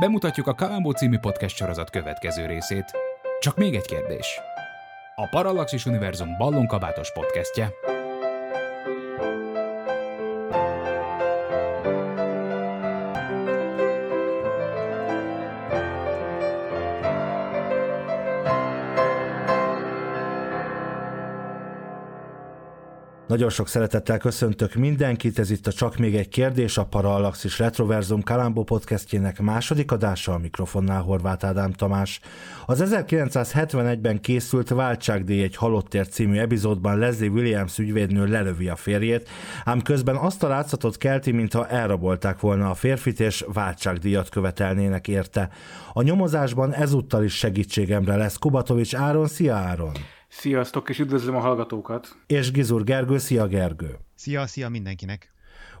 Bemutatjuk 0.00 0.46
a 0.46 0.54
Kalambó 0.54 0.90
című 0.90 1.18
podcast 1.18 1.56
sorozat 1.56 1.90
következő 1.90 2.46
részét. 2.46 2.84
Csak 3.40 3.56
még 3.56 3.74
egy 3.74 3.86
kérdés. 3.86 4.40
A 5.14 5.28
Parallaxis 5.28 5.86
Univerzum 5.86 6.36
ballonkabátos 6.38 7.12
podcastje. 7.12 7.70
Nagyon 23.32 23.50
sok 23.50 23.68
szeretettel 23.68 24.18
köszöntök 24.18 24.74
mindenkit, 24.74 25.38
ez 25.38 25.50
itt 25.50 25.66
a 25.66 25.72
Csak 25.72 25.96
még 25.96 26.16
egy 26.16 26.28
kérdés, 26.28 26.78
a 26.78 26.84
Parallaxis 26.84 27.58
Retroverzum 27.58 28.22
Kalambó 28.22 28.64
podcastjének 28.64 29.40
második 29.40 29.92
adása 29.92 30.32
a 30.32 30.38
mikrofonnál 30.38 31.02
Horváth 31.02 31.46
Ádám 31.46 31.72
Tamás. 31.72 32.20
Az 32.66 32.82
1971-ben 32.86 34.20
készült 34.20 34.68
Váltságdíj 34.68 35.42
egy 35.42 35.56
halottért 35.56 36.12
című 36.12 36.38
epizódban 36.38 36.98
Leslie 36.98 37.30
Williams 37.30 37.78
ügyvédnő 37.78 38.26
lelövi 38.26 38.68
a 38.68 38.76
férjét, 38.76 39.28
ám 39.64 39.82
közben 39.82 40.16
azt 40.16 40.42
a 40.42 40.48
látszatot 40.48 40.98
kelti, 40.98 41.30
mintha 41.30 41.68
elrabolták 41.68 42.40
volna 42.40 42.70
a 42.70 42.74
férfit, 42.74 43.20
és 43.20 43.44
váltságdíjat 43.52 44.28
követelnének 44.28 45.08
érte. 45.08 45.48
A 45.92 46.02
nyomozásban 46.02 46.72
ezúttal 46.72 47.24
is 47.24 47.34
segítségemre 47.34 48.16
lesz 48.16 48.36
Kubatovics 48.36 48.94
Áron. 48.94 49.26
Szia 49.26 49.54
Áron! 49.54 49.92
Sziasztok, 50.34 50.88
és 50.88 50.98
üdvözlöm 50.98 51.36
a 51.36 51.40
hallgatókat! 51.40 52.16
És 52.26 52.50
Gizur 52.50 52.84
Gergő, 52.84 53.18
szia 53.18 53.46
Gergő! 53.46 53.98
Szia, 54.14 54.46
szia 54.46 54.68
mindenkinek! 54.68 55.31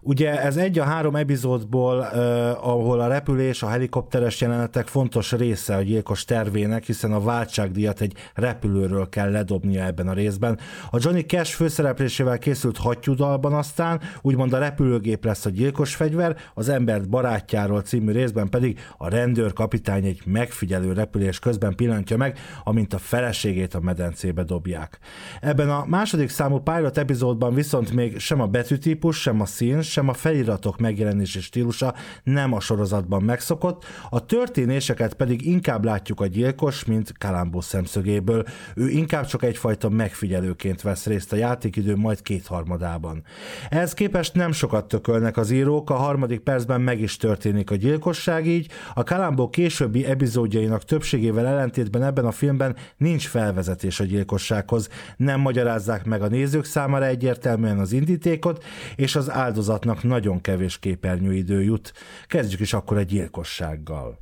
Ugye 0.04 0.40
ez 0.40 0.56
egy 0.56 0.78
a 0.78 0.84
három 0.84 1.16
epizódból, 1.16 1.98
uh, 1.98 2.68
ahol 2.68 3.00
a 3.00 3.06
repülés, 3.06 3.62
a 3.62 3.68
helikopteres 3.68 4.40
jelenetek 4.40 4.86
fontos 4.86 5.32
része 5.32 5.76
a 5.76 5.82
gyilkos 5.82 6.24
tervének, 6.24 6.84
hiszen 6.84 7.12
a 7.12 7.20
váltságdíjat 7.20 8.00
egy 8.00 8.12
repülőről 8.34 9.08
kell 9.08 9.30
ledobnia 9.30 9.84
ebben 9.84 10.08
a 10.08 10.12
részben. 10.12 10.58
A 10.90 10.98
Johnny 11.00 11.20
Cash 11.20 11.54
főszereplésével 11.54 12.38
készült 12.38 12.76
hattyúdalban 12.76 13.52
aztán, 13.52 14.00
úgymond 14.22 14.52
a 14.52 14.58
repülőgép 14.58 15.24
lesz 15.24 15.46
a 15.46 15.50
gyilkos 15.50 15.94
fegyver, 15.94 16.36
az 16.54 16.68
embert 16.68 17.08
barátjáról 17.08 17.80
című 17.80 18.12
részben 18.12 18.48
pedig 18.48 18.80
a 18.96 19.08
rendőr 19.08 19.52
kapitány 19.52 20.04
egy 20.04 20.22
megfigyelő 20.24 20.92
repülés 20.92 21.38
közben 21.38 21.74
pillantja 21.74 22.16
meg, 22.16 22.38
amint 22.64 22.94
a 22.94 22.98
feleségét 22.98 23.74
a 23.74 23.80
medencébe 23.80 24.42
dobják. 24.42 24.98
Ebben 25.40 25.70
a 25.70 25.84
második 25.86 26.28
számú 26.28 26.58
pilot 26.58 26.98
epizódban 26.98 27.54
viszont 27.54 27.92
még 27.92 28.18
sem 28.18 28.40
a 28.40 28.46
betűtípus, 28.46 29.20
sem 29.20 29.40
a 29.40 29.46
szín, 29.46 29.82
sem 29.92 30.08
a 30.08 30.12
feliratok 30.12 30.78
megjelenési 30.78 31.40
stílusa 31.40 31.94
nem 32.22 32.52
a 32.52 32.60
sorozatban 32.60 33.22
megszokott, 33.22 33.84
a 34.10 34.26
történéseket 34.26 35.14
pedig 35.14 35.46
inkább 35.46 35.84
látjuk 35.84 36.20
a 36.20 36.26
gyilkos, 36.26 36.84
mint 36.84 37.18
Kalambó 37.18 37.60
szemszögéből. 37.60 38.44
Ő 38.74 38.88
inkább 38.88 39.26
csak 39.26 39.42
egyfajta 39.42 39.88
megfigyelőként 39.88 40.82
vesz 40.82 41.06
részt 41.06 41.32
a 41.32 41.36
játékidő 41.36 41.96
majd 41.96 42.22
kétharmadában. 42.22 43.22
Ehhez 43.68 43.94
képest 43.94 44.34
nem 44.34 44.52
sokat 44.52 44.88
tökölnek 44.88 45.36
az 45.36 45.50
írók, 45.50 45.90
a 45.90 45.94
harmadik 45.94 46.40
percben 46.40 46.80
meg 46.80 47.00
is 47.00 47.16
történik 47.16 47.70
a 47.70 47.74
gyilkosság 47.74 48.46
így, 48.46 48.70
a 48.94 49.02
Kalambó 49.02 49.48
későbbi 49.48 50.04
epizódjainak 50.04 50.84
többségével 50.84 51.46
ellentétben 51.46 52.02
ebben 52.02 52.24
a 52.24 52.32
filmben 52.32 52.76
nincs 52.96 53.28
felvezetés 53.28 54.00
a 54.00 54.04
gyilkossághoz, 54.04 54.88
nem 55.16 55.40
magyarázzák 55.40 56.04
meg 56.04 56.22
a 56.22 56.28
nézők 56.28 56.64
számára 56.64 57.06
egyértelműen 57.06 57.78
az 57.78 57.92
indítékot, 57.92 58.64
és 58.96 59.16
az 59.16 59.30
áldozat 59.30 59.81
sorozatnak 59.82 60.02
nagyon 60.02 60.40
kevés 60.40 60.78
képernyőidő 60.78 61.62
jut. 61.62 61.92
Kezdjük 62.26 62.60
is 62.60 62.72
akkor 62.72 62.96
egy 62.96 63.06
gyilkossággal. 63.06 64.18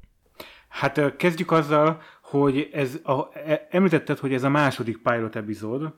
Hát 0.68 1.16
kezdjük 1.16 1.50
azzal, 1.50 2.00
hogy 2.22 2.68
ez 2.72 2.98
a, 3.02 3.38
e, 3.38 3.66
említetted, 3.70 4.18
hogy 4.18 4.32
ez 4.32 4.42
a 4.42 4.48
második 4.48 5.02
pilot 5.02 5.36
epizód, 5.36 5.94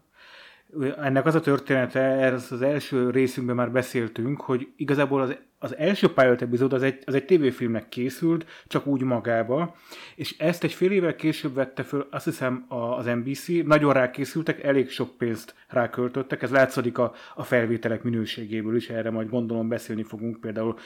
ennek 1.01 1.27
az 1.27 1.35
a 1.35 1.41
története, 1.41 2.01
ez 2.01 2.47
az 2.51 2.63
első 2.63 3.11
részünkben 3.11 3.57
már 3.57 3.71
beszéltünk, 3.71 4.41
hogy 4.41 4.69
igazából 4.77 5.21
az, 5.21 5.37
az 5.59 5.77
első 5.77 6.13
pilot 6.13 6.43
epizód 6.43 6.73
az 6.73 6.83
egy, 6.83 7.03
az 7.05 7.15
egy 7.15 7.25
tévéfilmnek 7.25 7.89
készült, 7.89 8.47
csak 8.67 8.87
úgy 8.87 9.03
magába, 9.03 9.77
és 10.15 10.39
ezt 10.39 10.65
egy 10.65 10.73
fél 10.73 10.91
évvel 10.91 11.17
később 11.17 11.55
vette 11.55 11.83
föl, 11.83 12.07
azt 12.11 12.25
hiszem 12.25 12.65
az 12.69 13.05
NBC, 13.05 13.47
nagyon 13.65 13.93
rákészültek, 13.93 14.63
elég 14.63 14.91
sok 14.91 15.17
pénzt 15.19 15.55
ráköltöttek, 15.69 16.43
ez 16.43 16.51
látszik 16.51 16.99
a, 16.99 17.13
a 17.35 17.43
felvételek 17.43 18.03
minőségéből 18.03 18.77
is, 18.77 18.89
erre 18.89 19.11
majd 19.11 19.29
gondolom 19.29 19.69
beszélni 19.69 20.03
fogunk, 20.03 20.41
például 20.41 20.79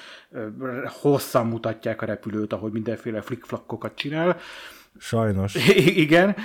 hosszan 0.86 1.46
mutatják 1.46 2.02
a 2.02 2.06
repülőt, 2.06 2.52
ahogy 2.52 2.72
mindenféle 2.72 3.20
flickflackokat 3.20 3.94
csinál, 3.94 4.38
Sajnos. 4.98 5.54
Igen, 6.04 6.36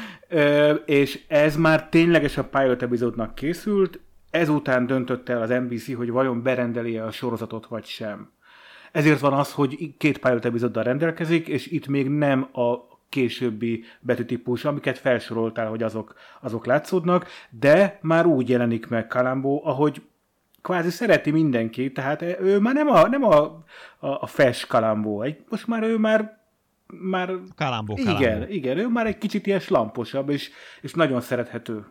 és 0.86 1.20
ez 1.28 1.56
már 1.56 1.90
tényleges 1.90 2.38
a 2.38 2.44
pilot 2.44 2.82
epizódnak 2.82 3.36
készült, 3.36 4.00
ezután 4.30 4.86
döntött 4.86 5.30
el 5.30 5.42
az 5.42 5.50
NBC, 5.50 5.96
hogy 5.96 6.10
vajon 6.10 6.42
berendeli 6.42 6.98
a 6.98 7.12
sorozatot 7.12 7.68
vagy 7.68 7.86
sem. 7.86 8.32
Ezért 8.92 9.20
van 9.20 9.34
az, 9.34 9.54
hogy 9.54 9.98
két 9.98 10.18
pilot 10.18 10.46
epizóddal 10.46 10.84
rendelkezik, 10.84 11.48
és 11.48 11.68
itt 11.68 11.88
még 11.88 12.10
nem 12.10 12.48
a 12.52 12.90
későbbi 13.10 13.84
betűtípus, 14.00 14.66
amiket 14.66 14.98
felsoroltál, 14.98 15.70
hogy 15.70 15.84
azok, 15.84 16.16
azok 16.42 16.66
látszódnak, 16.66 17.28
de 17.50 18.00
már 18.02 18.26
úgy 18.26 18.50
jelenik 18.50 18.88
meg 18.88 19.08
Kalambó, 19.08 19.62
ahogy 19.66 20.02
kvázi 20.62 20.90
szereti 20.90 21.32
mindenki, 21.32 21.92
tehát 21.92 22.22
ő 22.22 22.60
már 22.60 22.74
nem 22.74 22.90
a, 22.90 23.08
nem 23.08 23.24
a, 23.24 23.42
a, 24.00 24.08
a 24.08 24.28
fes 24.28 24.66
Kalambó, 24.66 25.26
most 25.50 25.68
már 25.68 25.84
ő 25.84 25.98
már 25.98 26.41
már... 26.92 27.28
Kalambó, 27.56 27.96
kalambó. 27.96 28.22
Igen, 28.22 28.50
igen, 28.50 28.78
ő 28.78 28.88
már 28.88 29.06
egy 29.08 29.18
kicsit 29.18 29.48
ilyen 29.48 29.60
slamposabb, 29.60 30.30
és, 30.30 30.50
és 30.82 30.94
nagyon 30.94 31.22
szerethető. 31.22 31.86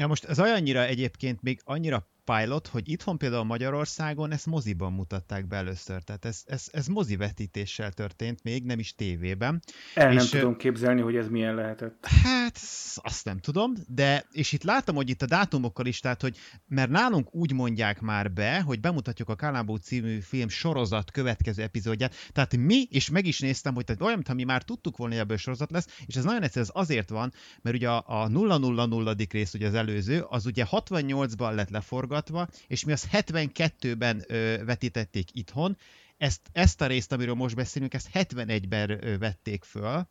Ja, 0.00 0.06
most 0.06 0.24
ez 0.24 0.40
olyannyira 0.40 0.84
egyébként 0.84 1.42
még 1.42 1.60
annyira 1.64 2.06
pilot, 2.24 2.66
hogy 2.66 2.88
itthon 2.88 3.18
például 3.18 3.44
Magyarországon 3.44 4.32
ezt 4.32 4.46
moziban 4.46 4.92
mutatták 4.92 5.46
be 5.46 5.56
először, 5.56 6.02
tehát 6.02 6.24
ez, 6.24 6.42
ez, 6.46 6.66
ez 6.72 6.86
mozi 6.86 7.16
vetítéssel 7.16 7.92
történt 7.92 8.42
még, 8.42 8.64
nem 8.64 8.78
is 8.78 8.94
tévében. 8.94 9.62
El 9.94 10.12
és, 10.12 10.16
nem 10.16 10.40
tudom 10.40 10.56
képzelni, 10.56 11.00
hogy 11.00 11.16
ez 11.16 11.28
milyen 11.28 11.54
lehetett. 11.54 12.06
Hát, 12.22 12.58
azt 12.94 13.24
nem 13.24 13.38
tudom, 13.38 13.72
de, 13.88 14.26
és 14.30 14.52
itt 14.52 14.62
látom, 14.62 14.94
hogy 14.94 15.08
itt 15.08 15.22
a 15.22 15.26
dátumokkal 15.26 15.86
is, 15.86 16.00
tehát, 16.00 16.20
hogy 16.22 16.36
mert 16.66 16.90
nálunk 16.90 17.34
úgy 17.34 17.52
mondják 17.52 18.00
már 18.00 18.32
be, 18.32 18.60
hogy 18.60 18.80
bemutatjuk 18.80 19.28
a 19.28 19.36
Kalambó 19.36 19.76
című 19.76 20.20
film 20.20 20.48
sorozat 20.48 21.10
következő 21.10 21.62
epizódját, 21.62 22.14
tehát 22.32 22.56
mi, 22.56 22.82
és 22.90 23.10
meg 23.10 23.26
is 23.26 23.40
néztem, 23.40 23.74
hogy 23.74 23.84
tehát 23.84 24.02
olyan, 24.02 24.14
mintha 24.14 24.34
mi 24.34 24.44
már 24.44 24.62
tudtuk 24.62 24.96
volna, 24.96 25.14
hogy 25.14 25.22
ebből 25.22 25.36
sorozat 25.36 25.70
lesz, 25.70 25.86
és 26.06 26.14
ez 26.14 26.24
nagyon 26.24 26.42
egyszerű, 26.42 26.64
ez 26.64 26.70
azért 26.72 27.08
van, 27.08 27.32
mert 27.62 27.76
ugye 27.76 27.88
a, 27.90 28.04
a 28.06 28.28
000. 28.28 29.14
rész, 29.30 29.54
ugye 29.54 29.66
az 29.66 29.74
előző, 29.74 30.24
az 30.28 30.46
ugye 30.46 30.66
68-ban 30.70 31.54
lett 31.54 31.70
leforgatva, 31.70 32.11
forgatva, 32.12 32.48
és 32.66 32.84
mi 32.84 32.92
azt 32.92 33.08
72-ben 33.12 34.24
ö, 34.28 34.54
vetítették 34.64 35.28
itthon, 35.32 35.76
ezt, 36.16 36.40
ezt 36.52 36.80
a 36.80 36.86
részt, 36.86 37.12
amiről 37.12 37.34
most 37.34 37.56
beszélünk, 37.56 37.94
ezt 37.94 38.08
71-ben 38.14 39.00
vették 39.18 39.64
föl, 39.64 40.06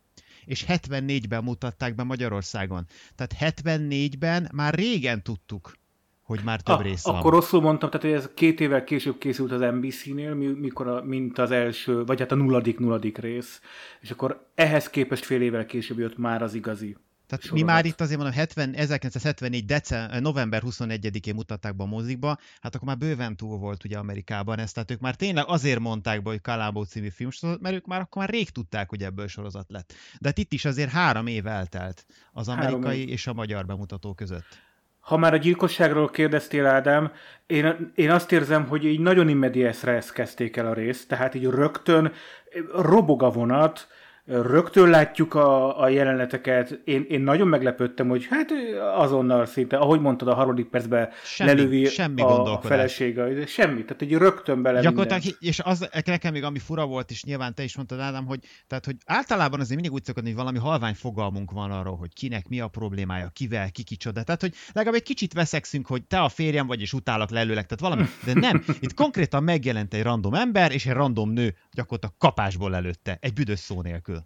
és 0.45 0.65
74-ben 0.68 1.44
mutatták 1.44 1.95
be 1.95 2.03
Magyarországon. 2.03 2.86
Tehát 3.15 3.56
74-ben 3.57 4.50
már 4.53 4.74
régen 4.74 5.24
tudtuk, 5.24 5.74
hogy 6.21 6.39
már 6.44 6.62
több 6.62 6.77
a, 6.77 6.81
rész 6.81 7.03
van. 7.03 7.15
Akkor 7.15 7.31
rosszul 7.31 7.62
mondtam, 7.62 7.89
tehát 7.89 8.06
hogy 8.06 8.15
ez 8.15 8.30
két 8.33 8.59
évvel 8.59 8.83
később 8.83 9.18
készült 9.18 9.51
az 9.51 9.59
NBC-nél, 9.59 10.33
mikor 10.33 10.88
a, 10.88 11.04
mint 11.04 11.38
az 11.38 11.51
első, 11.51 12.04
vagy 12.04 12.19
hát 12.19 12.31
a 12.31 12.36
nulladik, 12.36 12.80
nulladik 12.80 13.18
rész, 13.18 13.62
és 14.00 14.12
akkor 14.12 14.50
ehhez 14.56 14.89
képest 14.89 15.25
fél 15.25 15.42
évvel 15.42 15.65
később 15.65 16.00
jött 16.00 16.18
már 16.18 16.42
az 16.42 16.54
igazi. 16.54 16.97
Tehát 17.31 17.45
sorozat. 17.45 17.66
mi 17.66 17.74
már 17.74 17.86
itt 17.86 18.01
azért 18.01 18.19
mondom, 18.19 18.36
70, 18.36 18.74
1974. 18.74 19.66
December, 19.66 20.22
november 20.22 20.62
21-én 20.66 21.36
mutatták 21.36 21.75
be 21.75 21.83
a 21.83 21.88
mozikba, 21.88 22.38
hát 22.62 22.75
akkor 22.75 22.88
már 22.88 22.98
bőven 22.98 23.36
túl 23.36 23.57
volt 23.57 23.83
ugye 23.83 23.98
Amerikában 23.98 24.60
ez, 24.60 24.72
tehát 24.72 24.92
ők 24.92 25.00
már 25.00 25.16
tényleg 25.16 25.44
azért 25.48 25.80
mondták 25.80 26.22
be, 26.24 26.30
hogy 26.30 26.42
Kalambó 26.42 26.83
című 26.83 27.10
filmsorozat, 27.10 27.62
mert 27.62 27.75
ők 27.75 27.86
már 27.86 28.01
akkor 28.01 28.22
már 28.22 28.31
rég 28.31 28.50
tudták, 28.50 28.89
hogy 28.89 29.04
ebből 29.04 29.28
sorozat 29.28 29.69
lett. 29.69 29.94
De 30.19 30.28
hát 30.28 30.38
itt 30.38 30.54
is 30.54 30.66
azért 30.66 30.89
három 30.89 31.28
év 31.28 31.48
eltelt 31.48 32.06
az 32.31 32.48
amerikai 32.48 33.10
és 33.10 33.28
a 33.28 33.33
magyar 33.33 33.66
bemutató 33.66 34.13
között. 34.13 34.60
ha 35.00 35.18
már 35.18 35.33
a 35.33 35.38
gyilkosságról 35.38 36.10
kérdeztél, 36.10 36.66
Ádám, 36.66 37.12
én, 37.45 37.92
én 37.95 38.12
azt 38.12 38.31
érzem, 38.31 38.68
hogy 38.68 38.86
így 38.86 39.00
nagyon 39.00 39.30
immediesre 39.30 39.92
ezt 39.92 40.13
kezdték 40.13 40.57
el 40.57 40.68
a 40.68 40.74
részt, 40.74 41.07
tehát 41.07 41.36
így 41.36 41.45
rögtön 41.45 42.12
robog 42.74 43.24
a 43.24 43.30
vonat, 43.30 43.88
rögtön 44.25 44.89
látjuk 44.89 45.33
a, 45.33 45.81
a 45.81 45.89
jeleneteket. 45.89 46.81
Én, 46.83 47.06
én 47.09 47.21
nagyon 47.21 47.47
meglepődtem, 47.47 48.07
hogy 48.07 48.27
hát 48.29 48.51
azonnal 48.95 49.45
szinte, 49.45 49.77
ahogy 49.77 50.01
mondtad, 50.01 50.27
a 50.27 50.33
harmadik 50.33 50.68
percben 50.68 51.09
semmi, 51.23 51.50
lelövi 51.50 51.85
semmi 51.85 52.21
a, 52.21 52.53
a 52.53 52.62
felesége. 52.62 53.45
Semmi, 53.45 53.83
tehát 53.83 54.01
egy 54.01 54.13
rögtön 54.13 54.62
bele 54.62 54.81
Gyakorlatilag, 54.81 55.23
minden. 55.23 55.39
és 55.39 55.59
az 55.59 55.89
nekem 56.06 56.33
még 56.33 56.44
ami 56.44 56.59
fura 56.59 56.85
volt, 56.85 57.12
és 57.12 57.23
nyilván 57.23 57.56
te 57.56 57.63
is 57.63 57.75
mondtad, 57.75 58.00
Ádám, 58.00 58.25
hogy, 58.25 58.39
tehát, 58.68 58.85
hogy 58.85 58.95
általában 59.06 59.59
azért 59.59 59.75
mindig 59.75 59.91
úgy 59.91 60.03
szokott, 60.03 60.23
hogy 60.23 60.35
valami 60.35 60.57
halvány 60.57 60.94
fogalmunk 60.94 61.51
van 61.51 61.71
arról, 61.71 61.95
hogy 61.95 62.13
kinek 62.13 62.47
mi 62.47 62.59
a 62.59 62.68
problémája, 62.68 63.29
kivel, 63.33 63.71
ki 63.71 63.83
kicsoda. 63.83 64.23
Tehát, 64.23 64.41
hogy 64.41 64.53
legalább 64.73 64.95
egy 64.97 65.03
kicsit 65.03 65.33
veszekszünk, 65.33 65.88
hogy 65.88 66.03
te 66.03 66.19
a 66.19 66.29
férjem 66.29 66.68
vagy, 66.68 66.81
és 66.81 66.94
utálak 66.94 67.29
lelőlek, 67.29 67.65
tehát 67.65 67.94
valami. 67.94 68.09
De 68.25 68.39
nem, 68.39 68.63
itt 68.79 68.94
konkrétan 68.94 69.44
megjelent 69.44 69.94
egy 69.94 70.03
random 70.03 70.33
ember, 70.33 70.71
és 70.71 70.85
egy 70.85 70.94
random 70.94 71.29
nő 71.29 71.56
gyakorlatilag 71.71 72.15
kapásból 72.18 72.75
előtte, 72.75 73.18
egy 73.21 73.33
büdös 73.33 73.59
szó 73.59 73.81
nélkül. 73.81 74.20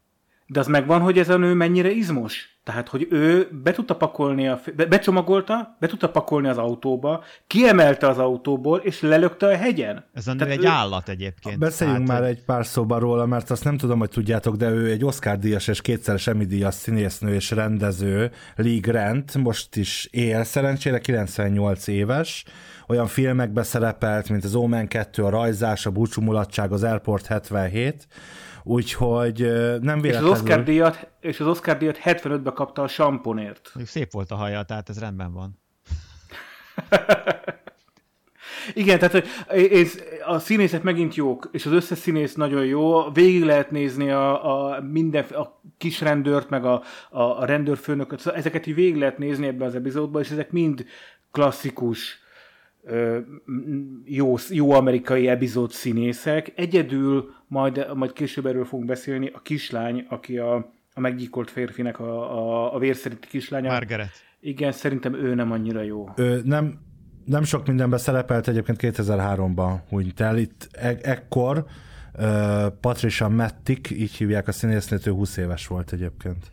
De 0.48 0.60
az 0.60 0.68
megvan, 0.68 1.02
hogy 1.02 1.18
ez 1.18 1.30
a 1.30 1.38
nő 1.38 1.54
mennyire 1.54 1.90
izmos? 1.90 2.56
Tehát, 2.64 2.90
hogy 2.90 3.08
ő 3.10 3.50
be 3.64 3.72
tudta 3.72 3.96
pakolni, 3.96 4.48
a, 4.48 4.60
be, 4.76 4.86
becsomagolta, 4.86 5.76
be 5.80 5.88
tudta 5.88 6.10
pakolni 6.10 6.48
az 6.48 6.58
autóba, 6.58 7.24
kiemelte 7.48 8.08
az 8.08 8.18
autóból, 8.18 8.78
és 8.78 9.02
lelökte 9.02 9.48
a 9.48 9.56
hegyen. 9.56 10.06
Ez 10.14 10.28
a 10.28 10.32
nő 10.32 10.38
Tehát 10.38 10.54
egy 10.54 10.64
ő... 10.64 10.68
állat 10.68 11.10
egyébként. 11.10 11.60
Beszéljünk 11.60 12.00
hát, 12.00 12.08
már 12.08 12.30
egy 12.30 12.44
pár 12.44 12.66
szóban 12.66 13.00
róla, 13.00 13.26
mert 13.26 13.50
azt 13.50 13.64
nem 13.64 13.78
tudom, 13.78 14.00
hogy 14.00 14.10
tudjátok, 14.10 14.56
de 14.56 14.70
ő 14.70 14.92
egy 14.92 15.06
Oscar-díjas 15.06 15.68
és 15.68 15.82
kétszeres 15.82 16.28
Emmy-díjas 16.28 16.74
színésznő 16.74 17.34
és 17.34 17.52
rendező, 17.52 18.32
Lee 18.56 18.80
Grant, 18.80 19.36
most 19.36 19.76
is 19.76 20.08
él, 20.12 20.44
szerencsére 20.44 21.00
98 21.00 21.88
éves, 21.88 22.46
olyan 22.88 23.08
filmekbe 23.08 23.64
szerepelt, 23.64 24.30
mint 24.30 24.44
az 24.44 24.56
Omen 24.56 24.88
2, 24.88 25.24
a 25.24 25.30
rajzás, 25.30 25.86
a 25.86 25.92
búcsú 25.92 26.22
mulatság, 26.22 26.72
az 26.72 26.84
Airport 26.84 27.26
77, 27.26 28.08
Úgyhogy 28.68 29.40
nem 29.82 30.02
véletlenül... 30.02 30.10
És 30.10 30.18
az 30.18 30.42
Oscar 30.42 30.64
díjat, 30.64 31.08
és 31.20 31.40
az 31.40 31.48
Oscar 31.48 31.78
díjat 31.78 32.00
75-ben 32.04 32.54
kapta 32.54 32.82
a 32.82 32.88
samponért. 32.88 33.72
Szép 33.86 34.12
volt 34.12 34.32
a 34.32 34.36
haja, 34.36 34.64
tehát 34.64 34.90
ez 34.90 35.00
rendben 35.00 35.34
van. 35.34 35.60
Igen, 38.74 39.00
tehát 39.00 39.28
a 40.26 40.40
színészek 40.40 40.84
megint 40.84 41.16
jók, 41.16 41.50
és 41.52 41.66
az 41.66 41.72
összes 41.72 41.98
színész 41.98 42.34
nagyon 42.34 42.66
jó. 42.66 43.12
Végig 43.12 43.44
lehet 43.44 43.72
nézni 43.72 44.10
a, 44.10 44.74
a 44.74 44.82
minden, 44.82 45.24
a 45.24 45.62
kis 45.78 46.02
rendőrt, 46.02 46.50
meg 46.50 46.66
a, 46.66 46.84
a, 47.10 47.22
a 47.22 47.46
rendőrfőnököt. 47.46 48.20
Szóval 48.20 48.40
ezeket 48.40 48.68
így 48.68 48.76
végig 48.76 48.96
lehet 48.96 49.18
nézni 49.18 49.48
ebben 49.48 49.68
az 49.68 49.76
epizódban, 49.76 50.22
és 50.22 50.30
ezek 50.30 50.52
mind 50.52 50.86
klasszikus 51.32 52.24
jó, 54.06 54.36
jó 54.50 54.72
amerikai 54.72 55.28
epizód 55.28 55.72
színészek. 55.72 56.54
Egyedül, 56.56 57.34
majd, 57.48 57.88
majd 57.96 58.14
később 58.14 58.46
erről 58.46 58.66
fogunk 58.66 58.88
beszélni, 58.88 59.32
a 59.34 59.42
kislány, 59.42 60.06
aki 60.10 60.38
a, 60.38 60.56
a 60.94 61.00
meggyilkolt 61.00 61.52
férfinek 61.52 62.00
a, 62.00 62.38
a, 62.38 62.76
a 62.76 62.80
vérszerinti 62.80 63.28
kislánya. 63.28 63.72
Margaret. 63.72 64.12
Igen, 64.40 64.72
szerintem 64.72 65.14
ő 65.14 65.34
nem 65.34 65.52
annyira 65.52 65.82
jó. 65.82 66.10
Ő 66.16 66.42
nem, 66.44 66.80
nem 67.26 67.44
sok 67.44 67.68
mindenben 67.68 68.00
szerepelt, 68.00 68.48
egyébként 68.48 68.78
2003-ban 68.82 69.80
hunyt 69.90 70.20
el. 70.20 70.38
Itt 70.38 70.68
e- 70.72 71.00
ekkor 71.02 71.66
uh, 72.14 72.68
Patricia 72.68 73.28
Mettik, 73.28 73.90
így 73.90 74.14
hívják 74.16 74.48
a 74.48 74.52
színésznőt, 74.52 75.06
ő 75.06 75.12
20 75.12 75.38
éves 75.38 75.68
volt 75.68 75.94
egyébként. 75.94 76.52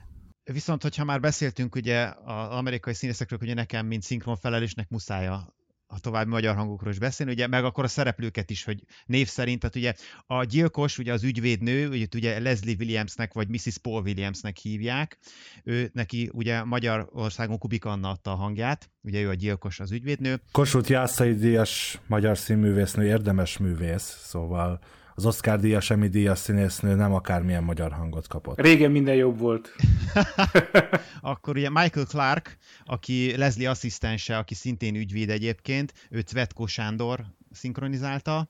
Viszont, 0.53 0.83
hogyha 0.83 1.05
már 1.05 1.21
beszéltünk 1.21 1.75
ugye 1.75 2.13
az 2.25 2.49
amerikai 2.51 2.95
színészekről, 2.95 3.39
hogy 3.39 3.55
nekem, 3.55 3.87
mint 3.87 4.03
szinkronfelelésnek 4.03 4.89
muszáj 4.89 5.27
a 5.27 5.55
a 5.93 6.01
további 6.01 6.31
magyar 6.31 6.55
hangokról 6.55 6.93
is 6.93 6.99
beszélni, 6.99 7.33
ugye, 7.33 7.47
meg 7.47 7.65
akkor 7.65 7.85
a 7.85 7.89
szereplőket 7.89 8.51
is, 8.51 8.65
hogy 8.65 8.83
név 9.07 9.29
szerint, 9.29 9.61
tehát 9.61 9.77
ugye 9.77 9.95
a 10.27 10.45
gyilkos, 10.45 10.99
ugye 10.99 11.13
az 11.13 11.23
ügyvédnő, 11.23 11.89
ugye, 11.89 12.07
ugye 12.15 12.41
Leslie 12.41 12.77
Williamsnek, 12.79 13.33
vagy 13.33 13.49
Mrs. 13.49 13.79
Paul 13.79 14.03
Williamsnek 14.03 14.57
hívják, 14.57 15.19
ő 15.65 15.91
neki 15.93 16.31
ugye 16.33 16.65
Magyarországon 16.65 17.59
Kubik 17.59 17.85
Anna 17.85 18.11
adta 18.11 18.33
a 18.33 18.35
hangját, 18.35 18.91
ugye 19.01 19.21
ő 19.21 19.29
a 19.29 19.35
gyilkos, 19.35 19.81
az 19.81 19.93
ügyvédnő. 19.93 20.41
Kossuth 20.53 20.91
Jászai 20.91 21.35
Díjas 21.35 22.01
magyar 22.07 22.39
színművésznő, 22.39 23.07
érdemes 23.07 23.59
művész, 23.59 24.19
szóval 24.23 24.81
az 25.15 25.27
Oscar 25.27 25.61
díjas, 25.61 25.91
Emmy 25.91 26.09
díjas 26.09 26.39
színésznő 26.39 26.95
nem 26.95 27.15
akármilyen 27.15 27.65
magyar 27.65 27.93
hangot 27.93 28.29
kapott. 28.29 28.61
Régen 28.61 28.91
minden 28.91 29.15
jobb 29.15 29.39
volt. 29.39 29.75
Akkor 31.21 31.57
ugye 31.57 31.71
Michael 31.71 32.07
Clark, 32.07 32.57
aki 32.85 33.37
Leslie 33.37 33.71
asszisztense, 33.71 34.39
aki 34.39 34.55
szintén 34.55 34.95
ügyvéd 34.95 35.31
egyébként, 35.31 35.93
őt 36.11 36.33
Vetko 36.33 36.67
Sándor 36.67 37.25
szinkronizálta. 37.51 38.49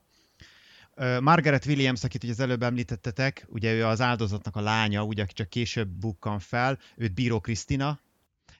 Margaret 1.21 1.65
Williams, 1.65 2.03
akit 2.03 2.23
ugye 2.23 2.31
az 2.31 2.39
előbb 2.39 2.63
említettetek, 2.63 3.45
ugye 3.49 3.73
ő 3.73 3.85
az 3.85 4.01
áldozatnak 4.01 4.55
a 4.55 4.61
lánya, 4.61 5.03
ugye 5.03 5.23
aki 5.23 5.33
csak 5.33 5.49
később 5.49 5.87
bukkan 5.87 6.39
fel, 6.39 6.79
őt 6.95 7.13
Bíró 7.13 7.39
Krisztina 7.39 7.99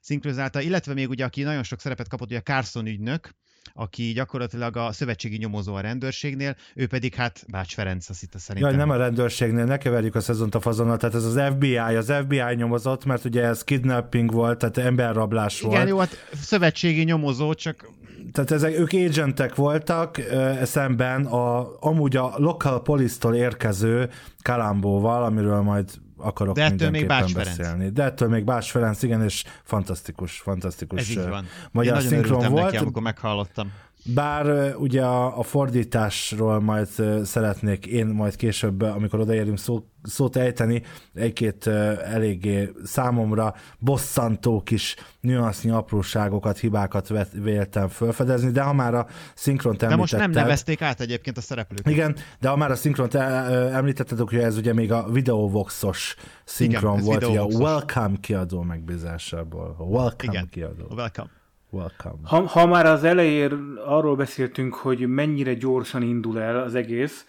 szinkronizálta, 0.02 0.62
illetve 0.62 0.94
még 0.94 1.10
ugye, 1.10 1.26
aki 1.26 1.44
nagyon 1.44 1.64
sok 1.64 1.80
szerepet 1.80 2.08
kapott, 2.08 2.30
ugye 2.30 2.42
Carson 2.42 2.86
ügynök, 2.86 3.30
aki 3.74 4.04
gyakorlatilag 4.04 4.77
a 4.77 4.92
szövetségi 4.92 5.38
nyomozó 5.38 5.74
a 5.74 5.80
rendőrségnél, 5.80 6.56
ő 6.75 6.88
pedig 6.88 7.13
hát 7.13 7.45
Bács 7.51 7.74
Ferenc, 7.74 8.10
azt 8.10 8.24
itt 8.24 8.33
szerintem. 8.38 8.69
Jaj, 8.71 8.80
nem 8.80 8.89
a 8.89 8.98
rendőrségnél, 8.98 9.65
ne 9.65 9.77
keverjük 9.77 10.15
a 10.15 10.19
szezont 10.19 10.56
a 10.56 10.60
fazonnal, 10.60 10.98
tehát 10.98 11.15
ez 11.15 11.24
az 11.24 11.42
FBI, 11.54 11.77
az 11.77 12.13
FBI 12.24 12.56
nyomozott, 12.56 13.06
mert 13.06 13.25
ugye 13.25 13.44
ez 13.44 13.63
kidnapping 13.63 14.31
volt, 14.31 14.57
tehát 14.57 14.77
emberrablás 14.77 15.60
Igen, 15.60 15.69
volt. 15.69 15.81
Igen, 15.81 15.94
jó, 15.94 16.00
hát 16.00 16.18
szövetségi 16.42 17.04
nyomozó, 17.04 17.54
csak 17.54 17.92
tehát 18.31 18.51
ezek, 18.51 18.80
ők 18.80 18.92
agentek 18.92 19.56
voltak 19.56 20.18
e, 20.18 20.66
szemben 20.66 21.25
a, 21.25 21.77
amúgy 21.80 22.16
a 22.16 22.33
local 22.38 22.81
police-tól 22.81 23.36
érkező 23.36 24.09
Kalambóval, 24.42 25.24
amiről 25.24 25.62
majd 25.62 25.89
akarok 26.24 26.56
De 26.56 26.64
ettől 26.64 26.90
még 26.90 27.08
Bács 27.08 27.34
beszélni. 27.34 27.78
Ferenc. 27.78 27.94
De 27.94 28.04
ettől 28.04 28.30
még 28.30 28.44
Bács 28.44 28.72
Ferenc, 28.72 29.04
igen, 29.04 29.24
és 29.24 29.44
fantasztikus, 29.64 30.40
fantasztikus 30.40 31.00
Ez 31.00 31.10
így 31.10 31.28
van. 31.28 31.46
magyar 31.72 32.02
szinkron 32.02 32.52
volt. 32.52 32.64
Neki, 32.64 32.78
amikor 32.78 33.02
meghallottam. 33.02 33.72
Bár 34.06 34.76
ugye 34.76 35.02
a, 35.02 35.40
a 35.40 35.44
fordításról 35.44 36.60
majd 36.60 36.88
szeretnék 37.24 37.86
én 37.86 38.06
majd 38.06 38.36
később, 38.36 38.82
amikor 38.82 39.20
odaérünk 39.20 39.58
szó, 39.58 39.88
szót 40.04 40.36
ejteni, 40.36 40.82
egy-két 41.14 41.68
eléggé 41.68 42.72
számomra 42.84 43.54
bosszantó 43.80 44.62
kis 44.62 44.96
nüansznyi 45.20 45.70
apróságokat, 45.70 46.58
hibákat 46.58 47.10
véltem 47.34 47.88
felfedezni, 47.88 48.52
de 48.52 48.62
ha 48.62 48.74
már 48.74 48.94
a 48.94 49.08
szinkront 49.34 49.78
De 49.78 49.96
most 49.96 50.18
nem 50.18 50.32
nevezték 50.32 50.82
át 50.82 51.00
egyébként 51.00 51.38
a 51.38 51.42
szereplőket. 51.42 51.92
Igen, 51.92 52.16
de 52.40 52.50
ha 52.50 52.56
már 52.56 52.72
a 52.72 52.76
szinkront 52.76 53.16
említetted, 53.16 54.20
hogy 54.20 54.36
ez 54.36 54.58
ugye 54.58 54.74
még 54.74 54.92
a 54.92 55.08
Videovoxos 55.12 56.16
szinkron 56.44 57.00
Igen, 57.00 57.06
volt, 57.06 57.24
a 57.24 57.57
Welcome 57.57 58.18
kiadó 58.22 58.62
megbízásából. 58.62 59.76
Welcome 59.80 60.31
Igen, 60.31 60.48
kiadó. 60.50 60.86
Welcome. 60.95 61.42
Welcome. 61.73 62.18
Ha, 62.23 62.47
ha 62.47 62.65
már 62.65 62.85
az 62.85 63.03
elején 63.03 63.80
arról 63.85 64.15
beszéltünk, 64.15 64.73
hogy 64.73 65.07
mennyire 65.07 65.53
gyorsan 65.53 66.01
indul 66.01 66.42
el 66.42 66.59
az 66.59 66.75
egész, 66.75 67.25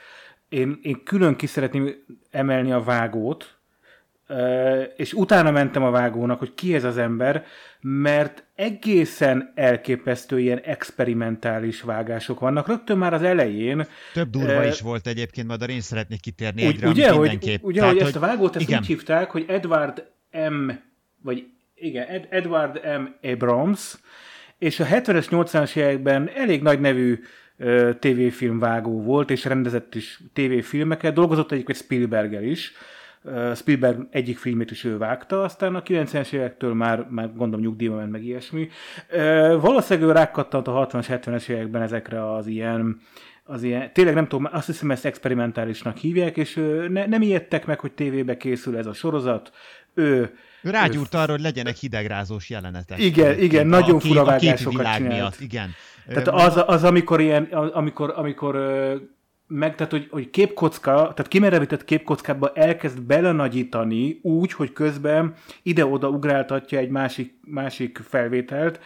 én, 0.48 0.78
én 0.82 1.02
külön 1.04 1.36
ki 1.36 1.46
szeretném 1.46 1.94
emelni 2.30 2.72
a 2.72 2.82
vágót, 2.82 3.58
és 4.96 5.12
utána 5.12 5.50
mentem 5.50 5.82
a 5.82 5.90
vágónak, 5.90 6.38
hogy 6.38 6.54
ki 6.54 6.74
ez 6.74 6.84
az 6.84 6.98
ember, 6.98 7.44
mert 7.80 8.44
egészen 8.54 9.52
elképesztő 9.54 10.40
ilyen 10.40 10.58
experimentális 10.58 11.82
vágások 11.82 12.40
vannak. 12.40 12.66
Rögtön 12.66 12.98
már 12.98 13.14
az 13.14 13.22
elején. 13.22 13.86
Több 14.12 14.30
durva 14.30 14.58
uh, 14.58 14.66
is 14.66 14.80
volt 14.80 15.06
egyébként, 15.06 15.46
majd 15.46 15.68
én 15.68 15.80
szeretnék 15.80 16.20
kitérni 16.20 16.66
úgy, 16.66 16.74
egyre, 16.74 16.88
ugye, 16.88 17.10
hogy, 17.10 17.58
ugye, 17.62 17.80
Tehát, 17.80 17.94
hogy 17.94 18.02
ezt 18.02 18.16
a 18.16 18.20
vágót 18.20 18.56
ezt 18.56 18.68
igen. 18.68 18.78
úgy 18.78 18.86
hívták, 18.86 19.30
hogy 19.30 19.44
Edward 19.48 20.10
M. 20.50 20.70
vagy 21.22 21.46
igen, 21.74 22.06
Ed, 22.06 22.26
Edward 22.30 22.80
M. 23.00 23.26
Abrams, 23.26 23.94
és 24.64 24.80
a 24.80 24.84
70-es, 24.84 25.26
80-as 25.30 25.76
években 25.76 26.30
elég 26.34 26.62
nagy 26.62 26.80
nevű 26.80 27.18
tévéfilmvágó 27.98 29.02
volt, 29.02 29.30
és 29.30 29.44
rendezett 29.44 29.94
is 29.94 30.20
tévéfilmeket, 30.32 31.14
dolgozott 31.14 31.52
egyébként 31.52 31.78
Spielberger 31.78 32.44
is, 32.44 32.72
Spielberg 33.54 34.06
egyik 34.10 34.38
filmét 34.38 34.70
is 34.70 34.84
ő 34.84 34.98
vágta, 34.98 35.42
aztán 35.42 35.74
a 35.74 35.82
90-es 35.82 36.32
évektől 36.32 36.74
már, 36.74 37.06
már 37.10 37.32
gondolom 37.34 37.64
nyugdíjba 37.64 37.96
ment 37.96 38.10
meg 38.10 38.24
ilyesmi. 38.24 38.68
Valószínűleg 39.60 40.08
ő 40.08 40.12
rákattant 40.12 40.68
a 40.68 40.86
60-as, 40.86 41.20
70-es 41.24 41.48
években 41.48 41.82
ezekre 41.82 42.34
az 42.34 42.46
ilyen 42.46 43.00
az 43.46 43.62
ilyen, 43.62 43.92
tényleg 43.92 44.14
nem 44.14 44.28
tudom, 44.28 44.48
azt 44.52 44.66
hiszem 44.66 44.90
ezt 44.90 45.04
experimentálisnak 45.04 45.96
hívják, 45.96 46.36
és 46.36 46.54
ne, 46.88 47.06
nem 47.06 47.22
ijedtek 47.22 47.66
meg, 47.66 47.80
hogy 47.80 47.92
tévébe 47.92 48.36
készül 48.36 48.76
ez 48.76 48.86
a 48.86 48.92
sorozat. 48.92 49.52
Ő 49.94 50.36
ő 50.64 50.70
rágyúrt 50.70 51.14
arra, 51.14 51.32
hogy 51.32 51.40
legyenek 51.40 51.76
hidegrázós 51.76 52.50
jelenetek. 52.50 52.98
Igen, 52.98 53.38
igen, 53.38 53.66
nagyon 53.66 54.00
fura 54.00 54.24
vágásokat. 54.24 54.98
Miatt, 54.98 55.40
igen. 55.40 55.70
Tehát 56.06 56.28
az, 56.28 56.62
az 56.66 56.84
amikor 56.84 57.20
ilyen, 57.20 57.44
amikor, 57.52 58.12
amikor 58.16 58.54
meg, 59.46 59.74
tehát 59.74 59.92
hogy, 59.92 60.08
hogy 60.10 60.30
képkocka, 60.30 60.92
tehát 60.92 61.28
kimerevített 61.28 61.84
képkockába 61.84 62.52
elkezd 62.54 63.02
belenagyítani 63.02 64.18
úgy, 64.22 64.52
hogy 64.52 64.72
közben 64.72 65.34
ide-oda 65.62 66.08
ugráltatja 66.08 66.78
egy 66.78 66.88
másik, 66.88 67.34
másik 67.40 68.00
felvételt, 68.08 68.80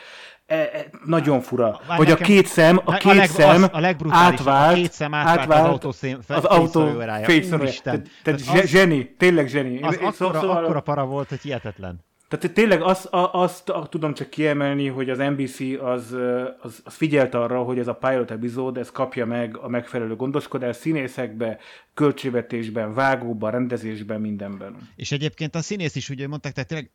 E, 0.48 0.54
e, 0.56 0.90
nagyon 1.04 1.40
fura, 1.40 1.80
Már 1.88 1.96
hogy 1.96 2.06
nekem- 2.06 2.22
a 2.22 2.26
két 2.26 2.46
szem, 2.46 2.76
a 2.84 2.92
A 2.92 2.96
két 2.96 3.14
leg- 3.14 3.28
szem 3.28 3.62
az- 3.62 3.68
a 3.72 3.80
legbrutálisabb, 3.80 4.46
a 4.46 4.50
átvált, 4.50 4.74
két 4.76 4.92
szem 4.92 5.14
átvált 5.14 5.50
az 5.64 5.68
autó 5.70 5.92
szén- 5.92 6.18
az 6.28 6.44
autó. 6.44 6.90
Úristen. 6.90 8.06
Tehát, 8.22 8.40
az- 8.40 8.66
zseni, 8.66 9.14
tényleg 9.18 9.48
zseni. 9.48 9.82
Az 9.82 9.92
Én- 9.94 10.06
akkora, 10.06 10.12
szóval- 10.40 10.64
akkora 10.64 10.80
para 10.80 11.04
volt, 11.04 11.28
hogy 11.28 11.40
hihetetlen. 11.40 12.06
Tehát 12.28 12.54
tényleg 12.54 12.82
azt, 12.82 13.06
a- 13.06 13.32
azt 13.34 13.68
a- 13.68 13.86
tudom 13.90 14.14
csak 14.14 14.30
kiemelni, 14.30 14.86
hogy 14.88 15.10
az 15.10 15.18
NBC 15.18 15.60
az, 15.82 16.16
az, 16.62 16.80
az 16.84 16.94
figyelt 16.94 17.34
arra, 17.34 17.62
hogy 17.62 17.78
ez 17.78 17.86
a 17.88 17.94
pilot 17.94 18.30
epizód, 18.30 18.76
ez 18.76 18.90
kapja 18.90 19.26
meg 19.26 19.56
a 19.56 19.68
megfelelő 19.68 20.16
gondoskodás 20.16 20.76
színészekbe, 20.76 21.58
költségvetésben, 21.94 22.94
vágóban, 22.94 23.50
rendezésben, 23.50 24.20
mindenben. 24.20 24.76
És 24.96 25.12
egyébként 25.12 25.54
a 25.54 25.62
színész 25.62 25.94
is 25.96 26.08
ugye 26.10 26.28
mondták, 26.28 26.52
tehát 26.52 26.68
tényleg 26.68 26.90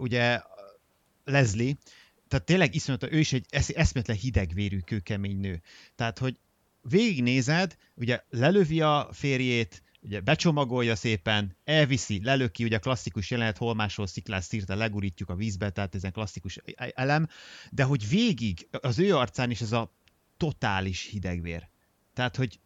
ugye 0.00 0.40
Leslie, 1.24 1.72
tehát 2.28 2.46
tényleg 2.46 2.74
iszonyat, 2.74 3.02
ő 3.02 3.18
is 3.18 3.32
egy 3.32 3.46
esz, 3.48 3.68
eszméletlen 3.68 4.16
hidegvérű, 4.16 4.78
kőkemény 4.78 5.40
nő. 5.40 5.62
Tehát, 5.94 6.18
hogy 6.18 6.38
végignézed, 6.80 7.76
ugye 7.94 8.20
lelövi 8.30 8.80
a 8.80 9.08
férjét, 9.12 9.82
ugye 10.00 10.20
becsomagolja 10.20 10.96
szépen, 10.96 11.56
elviszi, 11.64 12.20
lelöki, 12.22 12.64
ugye 12.64 12.78
klasszikus 12.78 13.30
jelenet, 13.30 13.56
holmásról 13.56 14.06
sziklás 14.06 14.44
szírta, 14.44 14.74
legurítjuk 14.74 15.28
a 15.28 15.34
vízbe, 15.34 15.70
tehát 15.70 15.94
ez 15.94 16.04
egy 16.04 16.12
klasszikus 16.12 16.58
elem, 16.74 17.28
de 17.70 17.82
hogy 17.82 18.08
végig 18.08 18.68
az 18.80 18.98
ő 18.98 19.16
arcán 19.16 19.50
is 19.50 19.60
ez 19.60 19.72
a 19.72 19.94
totális 20.36 21.02
hidegvér. 21.04 21.68
Tehát, 22.12 22.36
hogy 22.36 22.60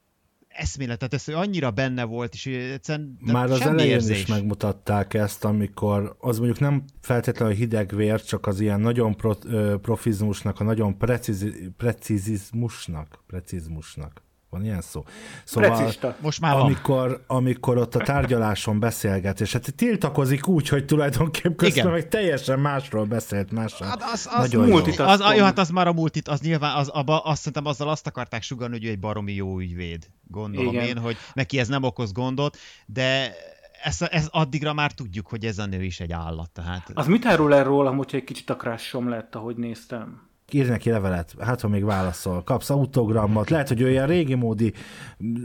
eszmélet, 0.51 0.99
tehát 0.99 1.15
ez 1.15 1.35
annyira 1.35 1.71
benne 1.71 2.05
volt, 2.05 2.35
és 2.35 2.47
egyszerűen 2.47 3.19
Már 3.21 3.51
az 3.51 3.61
elején 3.61 3.93
érzés. 3.93 4.21
is 4.21 4.27
megmutatták 4.27 5.15
ezt, 5.15 5.45
amikor 5.45 6.17
az 6.21 6.37
mondjuk 6.39 6.61
nem 6.61 6.85
feltétlenül 7.01 7.55
hideg 7.55 7.95
vér, 7.97 8.23
csak 8.23 8.47
az 8.47 8.61
ilyen 8.61 8.81
nagyon 8.81 9.17
pro, 9.17 9.35
profizmusnak, 9.77 10.61
a 10.61 10.65
nagyon 10.65 10.99
precizi, 10.99 11.71
precizizmusnak, 11.77 13.23
precizmusnak. 13.27 14.23
Van 14.51 14.65
ilyen 14.65 14.81
szó? 14.81 15.05
Szóval, 15.45 15.77
Precista. 15.77 16.17
Most 16.21 16.41
már 16.41 16.55
van. 16.55 16.63
amikor, 16.63 17.25
amikor 17.27 17.79
ott 17.79 17.95
a 17.95 17.99
tárgyaláson 17.99 18.81
beszélget, 18.81 19.41
és 19.41 19.53
hát 19.53 19.75
tiltakozik 19.75 20.47
úgy, 20.47 20.69
hogy 20.69 20.85
tulajdonképpen 20.85 21.55
közben 21.55 21.79
Igen. 21.79 21.91
meg 21.91 22.09
teljesen 22.09 22.59
másról 22.59 23.05
beszélt 23.05 23.51
mással. 23.51 23.89
Hát 23.89 24.03
az, 24.03 24.29
az, 24.33 24.51
Nagyon 24.51 24.69
jó. 24.69 24.77
Az, 25.05 25.21
jó, 25.37 25.45
hát 25.45 25.59
az 25.59 25.71
már 25.71 25.87
a 25.87 25.93
multit, 25.93 26.29
az 26.29 26.41
nyilván, 26.41 26.77
az, 26.77 26.89
abba, 26.89 27.19
azt 27.19 27.39
szerintem 27.39 27.67
azzal 27.67 27.89
azt 27.89 28.07
akarták 28.07 28.43
sugalni, 28.43 28.75
hogy 28.75 28.85
ő 28.85 28.89
egy 28.89 28.99
baromi 28.99 29.33
jó 29.33 29.59
ügyvéd. 29.59 30.07
Gondolom 30.27 30.75
Igen. 30.75 30.87
én, 30.87 30.99
hogy 30.99 31.17
neki 31.33 31.59
ez 31.59 31.69
nem 31.69 31.83
okoz 31.83 32.13
gondot, 32.13 32.57
de 32.87 33.35
ez, 33.83 34.03
ez 34.11 34.29
addigra 34.31 34.73
már 34.73 34.93
tudjuk, 34.93 35.27
hogy 35.27 35.45
ez 35.45 35.59
a 35.59 35.67
nő 35.67 35.83
is 35.83 36.01
egy 36.01 36.13
állat. 36.13 36.51
Tehát 36.51 36.91
Az 36.95 37.07
mit 37.07 37.27
árul 37.27 37.55
el 37.55 37.65
rólam, 37.65 37.97
hogyha 37.97 38.17
egy 38.17 38.25
kicsit 38.25 38.51
a 38.51 38.57
crushom 38.57 39.09
lett, 39.09 39.35
ahogy 39.35 39.57
néztem? 39.57 40.29
Írj 40.55 40.69
neki 40.69 40.91
levelet, 40.91 41.35
hát 41.39 41.61
ha 41.61 41.69
még 41.69 41.85
válaszol. 41.85 42.43
Kapsz 42.43 42.71
autogrammat, 42.71 43.51
lehet, 43.51 43.69
hogy 43.69 43.81
ő 43.81 43.91
ilyen 43.91 44.07
régi 44.07 44.35
módi 44.35 44.73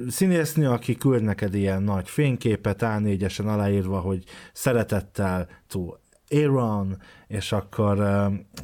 színésznő, 0.07 0.69
aki 0.69 0.95
küld 0.95 1.23
neked 1.23 1.53
ilyen 1.53 1.83
nagy 1.83 2.09
fényképet, 2.09 2.79
A4-esen 2.81 3.45
aláírva, 3.45 3.99
hogy 3.99 4.23
szeretettel 4.53 5.47
to 5.67 5.93
Aaron, 6.29 6.97
és 7.27 7.51
akkor 7.51 7.97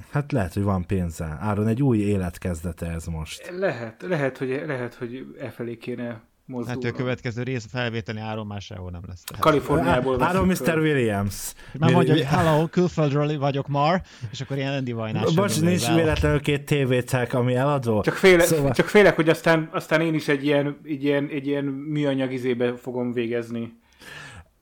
hát 0.09 0.31
lehet, 0.31 0.53
hogy 0.53 0.63
van 0.63 0.85
pénze. 0.85 1.37
Áron 1.39 1.67
egy 1.67 1.83
új 1.83 1.97
életkezdete 1.97 2.85
ez 2.85 3.05
most. 3.05 3.51
Lehet, 3.57 4.01
lehet, 4.01 4.37
hogy, 4.37 4.63
lehet, 4.65 4.93
hogy 4.93 5.35
e 5.39 5.49
felé 5.49 5.77
kéne 5.77 6.21
mozdulni. 6.51 6.83
hát 6.83 6.93
a 6.93 6.97
következő 6.97 7.43
rész 7.43 7.65
felvételi 7.71 8.19
áron 8.19 8.47
már 8.47 8.61
sehol 8.61 8.91
nem 8.91 9.01
lesz. 9.07 9.23
Tehát. 9.23 9.43
Kaliforniából 9.43 10.23
Áron 10.23 10.47
Mr. 10.47 10.77
Williams. 10.77 11.53
Már 11.79 11.91
mondja, 11.91 12.13
hogy 12.13 12.23
hello, 12.23 12.67
külföldről 12.67 13.39
vagyok 13.39 13.67
már, 13.67 14.03
és 14.31 14.41
akkor 14.41 14.57
ilyen 14.57 14.73
Andy 14.73 14.91
Vajnás. 14.91 15.33
Bocs, 15.33 15.61
nincs 15.61 15.93
véletlenül 15.93 16.39
két 16.39 16.65
tévétek, 16.65 17.33
ami 17.33 17.55
eladó. 17.55 18.01
Csak, 18.01 18.15
féle, 18.15 18.43
szóval... 18.43 18.71
csak 18.71 18.87
félek, 18.87 19.15
hogy 19.15 19.29
aztán, 19.29 19.69
aztán 19.71 20.01
én 20.01 20.13
is 20.13 20.27
egy 20.27 20.45
ilyen, 20.45 20.77
egy 20.83 21.03
ilyen, 21.03 21.27
egy 21.31 21.47
ilyen 21.47 21.63
műanyag 21.65 22.31
izébe 22.33 22.75
fogom 22.75 23.11
végezni. 23.11 23.79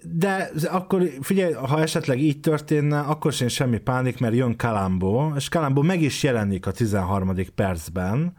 De 0.01 0.50
akkor 0.72 1.03
figyelj, 1.22 1.53
ha 1.53 1.81
esetleg 1.81 2.19
így 2.19 2.39
történne, 2.39 3.00
akkor 3.00 3.34
sem 3.34 3.48
semmi 3.48 3.77
pánik, 3.77 4.19
mert 4.19 4.36
jön 4.36 4.55
Kalambó, 4.55 5.34
és 5.36 5.50
Kalambó 5.50 5.81
meg 5.81 6.01
is 6.01 6.24
jelenik 6.24 6.65
a 6.65 6.72
13. 6.72 7.36
percben, 7.55 8.34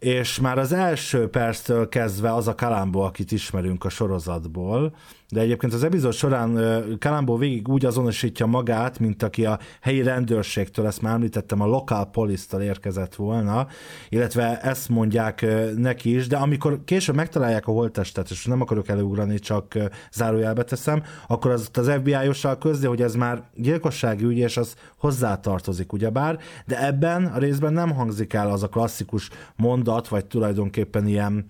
és 0.00 0.40
már 0.40 0.58
az 0.58 0.72
első 0.72 1.28
perctől 1.28 1.88
kezdve 1.88 2.34
az 2.34 2.48
a 2.48 2.54
Kalambó, 2.54 3.00
akit 3.00 3.32
ismerünk 3.32 3.84
a 3.84 3.88
sorozatból, 3.88 4.94
de 5.30 5.40
egyébként 5.40 5.72
az 5.72 5.84
epizód 5.84 6.12
során 6.12 6.58
Kalambó 6.98 7.36
végig 7.36 7.68
úgy 7.68 7.84
azonosítja 7.84 8.46
magát, 8.46 8.98
mint 8.98 9.22
aki 9.22 9.44
a 9.44 9.58
helyi 9.80 10.02
rendőrségtől, 10.02 10.86
ezt 10.86 11.02
már 11.02 11.14
említettem, 11.14 11.60
a 11.60 11.66
local 11.66 12.10
police-tól 12.10 12.60
érkezett 12.60 13.14
volna, 13.14 13.66
illetve 14.08 14.60
ezt 14.60 14.88
mondják 14.88 15.46
neki 15.76 16.14
is, 16.14 16.26
de 16.26 16.36
amikor 16.36 16.84
később 16.84 17.14
megtalálják 17.14 17.66
a 17.66 17.72
holttestet, 17.72 18.30
és 18.30 18.44
nem 18.44 18.60
akarok 18.60 18.88
előugrani, 18.88 19.38
csak 19.38 19.78
zárójelbe 20.12 20.62
teszem, 20.62 21.02
akkor 21.26 21.50
az, 21.50 21.70
az 21.72 21.90
FBI-ossal 21.90 22.58
közli, 22.58 22.86
hogy 22.86 23.02
ez 23.02 23.14
már 23.14 23.42
gyilkossági 23.54 24.24
ügy, 24.24 24.38
és 24.38 24.56
az 24.56 24.74
hozzátartozik, 24.96 25.92
ugyebár, 25.92 26.38
de 26.66 26.86
ebben 26.86 27.24
a 27.24 27.38
részben 27.38 27.72
nem 27.72 27.90
hangzik 27.94 28.32
el 28.32 28.50
az 28.50 28.62
a 28.62 28.68
klasszikus 28.68 29.28
mondat, 29.56 30.08
vagy 30.08 30.26
tulajdonképpen 30.26 31.06
ilyen 31.06 31.44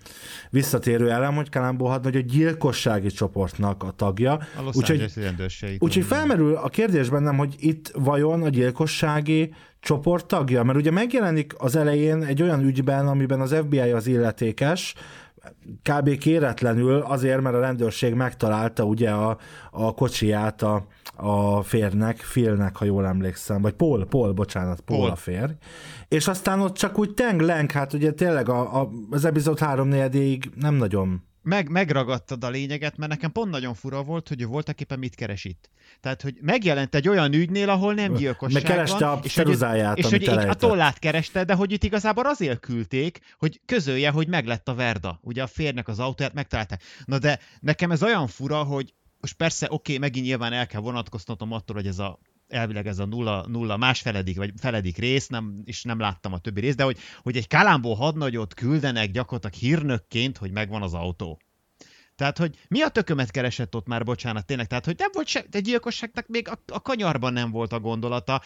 visszatérő 0.49 1.11
elem, 1.11 1.35
hogy 1.35 1.49
Kalambó 1.49 1.85
hadnagy 1.85 2.15
a 2.15 2.19
gyilkossági 2.19 3.09
csoportnak 3.09 3.70
a 3.79 3.91
tagja. 3.91 4.33
A 4.33 4.61
Los 4.63 4.75
Úgyhogy. 4.75 5.13
Úgyhogy 5.79 6.03
felmerül 6.03 6.55
a 6.55 6.69
kérdés 6.69 7.09
bennem, 7.09 7.37
hogy 7.37 7.55
itt 7.59 7.91
vajon 7.93 8.43
a 8.43 8.49
gyilkossági 8.49 9.53
csoport 9.79 10.25
tagja? 10.25 10.63
Mert 10.63 10.77
ugye 10.77 10.91
megjelenik 10.91 11.53
az 11.57 11.75
elején 11.75 12.23
egy 12.23 12.41
olyan 12.41 12.61
ügyben, 12.61 13.07
amiben 13.07 13.41
az 13.41 13.55
FBI 13.63 13.79
az 13.79 14.07
illetékes, 14.07 14.95
kb. 15.83 16.17
kéretlenül 16.17 16.99
azért, 16.99 17.41
mert 17.41 17.55
a 17.55 17.59
rendőrség 17.59 18.13
megtalálta 18.13 18.83
ugye 18.83 19.09
a, 19.09 19.37
a 19.71 19.93
kocsiját 19.93 20.61
a, 20.61 20.85
a 21.15 21.63
férnek, 21.63 22.17
Philnek, 22.17 22.75
ha 22.75 22.85
jól 22.85 23.05
emlékszem, 23.05 23.61
vagy 23.61 23.73
Paul, 23.73 24.05
Paul, 24.05 24.31
bocsánat, 24.31 24.81
Paul, 24.81 24.99
Paul. 24.99 25.11
a 25.11 25.15
férj. 25.15 25.51
És 26.07 26.27
aztán 26.27 26.59
ott 26.59 26.75
csak 26.75 26.99
úgy 26.99 27.13
teng-lenk, 27.13 27.71
hát 27.71 27.93
ugye 27.93 28.11
tényleg 28.11 28.49
a, 28.49 28.81
a, 28.81 28.89
az 29.09 29.25
epizód 29.25 29.59
három 29.59 29.87
nem 30.55 30.75
nagyon 30.75 31.23
meg, 31.41 31.69
megragadtad 31.69 32.43
a 32.43 32.49
lényeget, 32.49 32.97
mert 32.97 33.11
nekem 33.11 33.31
pont 33.31 33.51
nagyon 33.51 33.73
fura 33.73 34.03
volt, 34.03 34.27
hogy 34.27 34.41
ő 34.41 34.45
voltak 34.45 34.81
éppen 34.81 34.99
mit 34.99 35.15
keres 35.15 35.45
itt. 35.45 35.69
Tehát, 35.99 36.21
hogy 36.21 36.37
megjelent 36.41 36.95
egy 36.95 37.07
olyan 37.07 37.33
ügynél, 37.33 37.69
ahol 37.69 37.93
nem 37.93 38.13
gyilkosság 38.13 38.63
Meg 38.63 38.71
kereste 38.71 39.05
van, 39.05 39.17
a 39.17 39.19
és 39.23 39.35
hogy, 39.35 39.45
ceruzáját, 39.45 39.97
és 39.97 40.05
hogy 40.05 40.27
a 40.27 40.53
tollát 40.53 40.99
kereste, 40.99 41.43
de 41.43 41.53
hogy 41.53 41.71
itt 41.71 41.83
igazából 41.83 42.25
azért 42.25 42.59
küldték, 42.59 43.19
hogy 43.37 43.61
közölje, 43.65 44.09
hogy 44.09 44.27
meglett 44.27 44.67
a 44.67 44.73
Verda. 44.73 45.19
Ugye 45.21 45.43
a 45.43 45.47
férnek 45.47 45.87
az 45.87 45.99
autóját 45.99 46.33
megtalálták. 46.33 46.83
Na 47.05 47.17
de 47.17 47.39
nekem 47.59 47.91
ez 47.91 48.03
olyan 48.03 48.27
fura, 48.27 48.63
hogy 48.63 48.93
most 49.19 49.35
persze, 49.35 49.67
oké, 49.69 49.97
megint 49.97 50.25
nyilván 50.25 50.53
el 50.53 50.67
kell 50.67 50.81
vonatkoztatnom 50.81 51.51
attól, 51.51 51.75
hogy 51.75 51.87
ez 51.87 51.99
a 51.99 52.19
elvileg 52.51 52.87
ez 52.87 52.99
a 52.99 53.05
nulla, 53.05 53.45
nulla 53.47 53.77
más 53.77 54.01
feledik, 54.01 54.37
vagy 54.37 54.51
feledik 54.57 54.97
rész, 54.97 55.27
nem, 55.27 55.61
és 55.65 55.83
nem 55.83 55.99
láttam 55.99 56.33
a 56.33 56.39
többi 56.39 56.59
részt, 56.59 56.77
de 56.77 56.83
hogy, 56.83 56.97
hogy 57.21 57.37
egy 57.37 57.47
Kalambó 57.47 57.93
hadnagyot 57.93 58.53
küldenek 58.53 59.11
gyakorlatilag 59.11 59.55
hírnökként, 59.55 60.37
hogy 60.37 60.51
megvan 60.51 60.81
az 60.81 60.93
autó. 60.93 61.39
Tehát, 62.15 62.37
hogy 62.37 62.57
mi 62.67 62.81
a 62.81 62.89
tökömet 62.89 63.31
keresett 63.31 63.75
ott 63.75 63.87
már, 63.87 64.03
bocsánat, 64.03 64.45
tényleg, 64.45 64.67
tehát, 64.67 64.85
hogy 64.85 64.95
nem 64.97 65.09
volt 65.13 65.27
se, 65.27 65.45
egy 65.51 65.63
gyilkosságnak 65.63 66.27
még 66.27 66.47
a, 66.49 66.59
a 66.67 66.81
kanyarban 66.81 67.33
nem 67.33 67.51
volt 67.51 67.73
a 67.73 67.79
gondolata, 67.79 68.41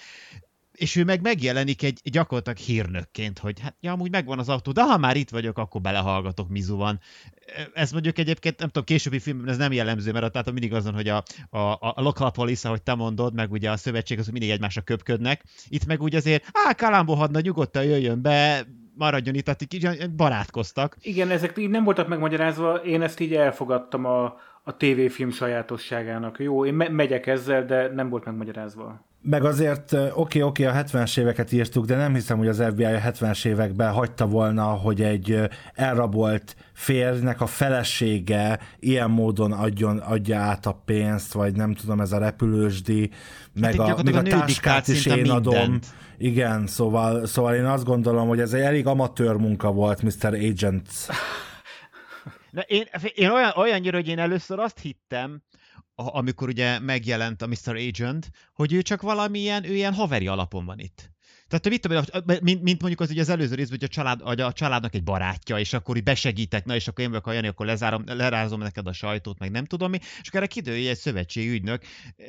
és 0.76 0.96
ő 0.96 1.04
meg 1.04 1.22
megjelenik 1.22 1.84
egy 1.84 2.00
gyakorlatilag 2.04 2.58
hírnökként, 2.58 3.40
hogy 3.40 3.60
hát 3.60 3.76
ja, 3.80 3.92
amúgy 3.92 4.12
megvan 4.12 4.40
az 4.40 4.50
autó, 4.50 4.72
de 4.72 4.84
ha 4.84 4.98
már 4.98 5.16
itt 5.16 5.30
vagyok, 5.30 5.58
akkor 5.58 5.82
belehallgatok, 5.82 6.50
mizu 6.50 6.76
van. 6.76 7.00
Ez 7.74 7.92
mondjuk 7.92 8.18
egyébként, 8.18 8.60
nem 8.60 8.68
tudom, 8.68 8.84
későbbi 8.84 9.20
filmben 9.20 9.50
ez 9.50 9.58
nem 9.58 9.72
jellemző, 9.72 10.12
mert 10.12 10.32
tehát 10.32 10.52
mindig 10.52 10.74
azon, 10.74 10.94
hogy 10.94 11.08
a, 11.08 11.24
a, 11.50 11.60
a 11.80 12.02
local 12.02 12.32
police, 12.32 12.68
ahogy 12.68 12.82
te 12.82 12.94
mondod, 12.94 13.34
meg 13.34 13.52
ugye 13.52 13.72
a 13.72 13.78
szövetség, 13.78 14.20
az 14.20 14.28
mindig 14.28 14.50
egymásra 14.50 14.82
köpködnek. 14.82 15.44
Itt 15.68 15.86
meg 15.86 16.02
úgy 16.02 16.16
azért, 16.16 16.46
á, 16.52 16.74
Kalambó 16.74 17.14
hadna, 17.14 17.40
nyugodtan 17.40 17.84
jöjjön 17.84 18.22
be, 18.22 18.66
maradjon 18.98 19.36
itt, 19.36 19.44
tehát 19.44 19.74
így 19.74 20.10
barátkoztak. 20.12 20.98
Igen, 21.02 21.30
ezek 21.30 21.58
így 21.58 21.70
nem 21.70 21.84
voltak 21.84 22.08
megmagyarázva, 22.08 22.76
én 22.76 23.02
ezt 23.02 23.20
így 23.20 23.34
elfogadtam 23.34 24.06
a, 24.06 24.36
a 24.68 24.78
tévéfilm 24.78 25.32
sajátosságának. 25.32 26.40
Jó, 26.40 26.66
én 26.66 26.74
me- 26.74 26.90
megyek 26.90 27.28
ezzel, 27.28 27.66
de 27.66 27.92
nem 27.94 28.10
volt 28.10 28.26
megmagyarázva. 28.26 29.04
Meg 29.22 29.44
azért, 29.44 29.94
oké, 29.94 30.12
okay, 30.14 30.42
oké, 30.42 30.66
okay, 30.66 30.80
a 30.80 30.84
70-es 30.84 31.20
éveket 31.20 31.52
írtuk, 31.52 31.86
de 31.86 31.96
nem 31.96 32.14
hiszem, 32.14 32.38
hogy 32.38 32.48
az 32.48 32.64
FBI 32.70 32.84
a 32.84 33.00
70-es 33.00 33.46
években 33.46 33.92
hagyta 33.92 34.28
volna, 34.28 34.64
hogy 34.64 35.02
egy 35.02 35.50
elrabolt 35.74 36.56
férjnek 36.74 37.42
a 37.42 37.46
felesége 37.46 38.60
ilyen 38.80 39.10
módon 39.10 39.52
adjon, 39.52 39.98
adja 39.98 40.40
át 40.40 40.66
a 40.66 40.82
pénzt, 40.86 41.34
vagy 41.34 41.56
nem 41.56 41.74
tudom, 41.74 42.00
ez 42.00 42.12
a 42.12 42.18
repülősdi, 42.18 43.10
meg 43.54 43.74
itt 43.74 43.80
a, 43.80 43.84
még 43.84 43.96
gyakorlatilag 43.96 44.34
a 44.34 44.36
a 44.36 44.40
táskát 44.40 44.88
is 44.88 45.06
én 45.06 45.30
adom. 45.30 45.54
mindent. 45.54 45.86
Igen, 46.18 46.68
szóval, 46.68 47.26
szóval 47.26 47.56
én 47.56 47.66
azt 47.66 47.86
gondolom, 47.86 48.28
hogy 48.28 48.40
ez 48.40 48.54
egy 48.54 48.62
elég 48.62 48.88
amatőr 48.88 49.36
munka 49.36 49.72
volt, 49.72 50.02
Mr. 50.02 50.34
Agent. 50.34 50.90
De 52.56 52.62
én, 52.62 52.86
én 53.16 53.30
olyan, 53.30 53.52
olyannyira, 53.56 53.98
hogy 53.98 54.08
én 54.08 54.20
először 54.20 54.60
azt 54.60 54.80
hittem, 54.80 55.42
a- 55.96 56.18
amikor 56.18 56.48
ugye 56.48 56.80
megjelent 56.80 57.42
a 57.42 57.48
Mr. 57.48 57.76
Agent, 57.76 58.30
hogy 58.54 58.74
ő 58.74 58.82
csak 58.82 59.02
valamilyen, 59.02 59.64
ő 59.64 59.74
ilyen 59.74 59.94
haveri 59.94 60.28
alapon 60.28 60.66
van 60.66 60.80
itt. 60.80 61.10
Tehát 61.48 61.70
mit 61.70 61.82
tudom, 61.82 62.04
mint, 62.42 62.62
mint 62.62 62.80
mondjuk 62.80 63.02
az 63.02 63.10
ugye 63.10 63.22
az 63.22 63.30
előző 63.30 63.56
részben, 63.56 63.78
hogy 63.80 63.88
a, 63.90 63.94
család, 63.94 64.22
hogy 64.22 64.42
a 64.42 64.54
családnak 64.54 64.96
egy 64.96 65.04
barátja, 65.04 65.60
és 65.60 65.74
akkor 65.74 65.98
így 65.98 66.04
besegítek, 66.04 66.66
na 66.66 66.76
és 66.76 66.88
akkor 66.88 67.04
én 67.04 67.10
vagyok 67.10 67.28
a 67.28 67.32
Jani, 67.32 67.48
akkor 67.48 67.66
lezárom, 67.66 68.04
lerázom 68.06 68.60
neked 68.60 68.88
a 68.88 68.94
sajtót, 68.94 69.40
meg 69.40 69.52
nem 69.52 69.66
tudom 69.66 69.90
mi, 69.90 69.98
és 70.02 70.28
akkor 70.28 70.40
erre 70.40 70.48
kiderül, 70.48 70.88
egy 70.88 70.98
szövetségi 70.98 71.50
ügynök, 71.50 71.84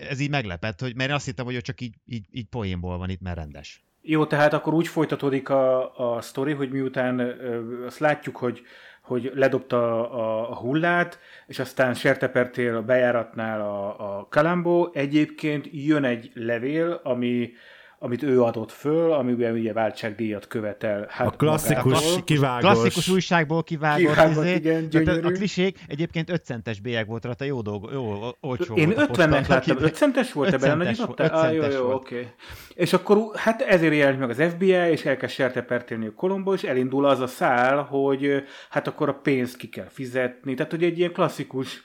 ez 0.08 0.20
így 0.20 0.30
meglepett, 0.30 0.80
hogy, 0.80 0.96
mert 0.96 1.12
azt 1.12 1.24
hittem, 1.24 1.44
hogy 1.44 1.54
ő 1.54 1.60
csak 1.60 1.80
így, 1.80 1.94
így, 2.06 2.26
így 2.30 2.46
poénból 2.46 2.98
van 2.98 3.10
itt, 3.10 3.20
mert 3.20 3.36
rendes. 3.36 3.84
Jó, 4.08 4.26
tehát 4.26 4.52
akkor 4.52 4.74
úgy 4.74 4.88
folytatódik 4.88 5.48
a, 5.48 5.96
a 6.16 6.20
sztori, 6.20 6.52
hogy 6.52 6.70
miután 6.70 7.18
ö, 7.18 7.84
azt 7.86 7.98
látjuk, 7.98 8.36
hogy 8.36 8.62
hogy 9.06 9.32
ledobta 9.34 10.10
a, 10.10 10.50
a 10.50 10.54
hullát, 10.54 11.18
és 11.46 11.58
aztán 11.58 11.94
sertepertél 11.94 12.76
a 12.76 12.82
bejáratnál 12.82 13.60
a, 13.60 14.18
a 14.18 14.26
Kalambó. 14.30 14.90
Egyébként 14.92 15.68
jön 15.72 16.04
egy 16.04 16.30
levél, 16.34 17.00
ami 17.02 17.52
amit 17.98 18.22
ő 18.22 18.42
adott 18.42 18.72
föl, 18.72 19.12
amiben 19.12 19.52
ugye 19.52 19.72
váltságdíjat 19.72 20.46
követel. 20.46 21.06
Hát 21.08 21.26
a 21.26 21.30
klasszikus 21.30 22.24
kivágós. 22.24 22.70
Klasszikus 22.70 23.08
újságból 23.08 23.62
kivágott. 23.62 23.98
kivágott 23.98 24.44
izé, 24.44 24.54
igen, 24.54 24.88
gyönyörű. 24.88 25.26
A 25.26 25.30
klisék 25.30 25.78
egyébként 25.86 26.30
5 26.30 26.44
centes 26.44 26.80
bélyeg 26.80 27.06
volt 27.06 27.24
rajta, 27.24 27.44
jó 27.44 27.60
dolog, 27.60 27.90
jó, 27.92 28.18
olcsó 28.40 28.74
Én 28.74 28.92
50-nek 28.96 29.48
láttam, 29.48 29.76
5 29.80 29.94
centes 29.94 30.32
volt 30.32 30.52
ebben? 30.52 30.94
Volt, 30.96 31.20
5 31.20 31.30
ah, 31.30 31.54
jó, 31.54 31.62
jó, 31.62 31.92
oké. 31.92 32.14
Okay. 32.14 32.28
És 32.74 32.92
akkor 32.92 33.18
hát 33.34 33.62
ezért 33.62 33.94
jelent 33.94 34.18
meg 34.18 34.30
az 34.30 34.42
FBI, 34.50 34.70
és 34.70 35.04
elkezd 35.04 35.32
sertepertélni 35.32 36.06
a 36.06 36.12
Kolombo, 36.12 36.52
és 36.52 36.62
elindul 36.62 37.04
az 37.04 37.20
a 37.20 37.26
szál, 37.26 37.82
hogy 37.82 38.44
hát 38.70 38.86
akkor 38.86 39.08
a 39.08 39.14
pénzt 39.14 39.56
ki 39.56 39.68
kell 39.68 39.88
fizetni. 39.88 40.54
Tehát, 40.54 40.70
hogy 40.70 40.84
egy 40.84 40.98
ilyen 40.98 41.12
klasszikus 41.12 41.84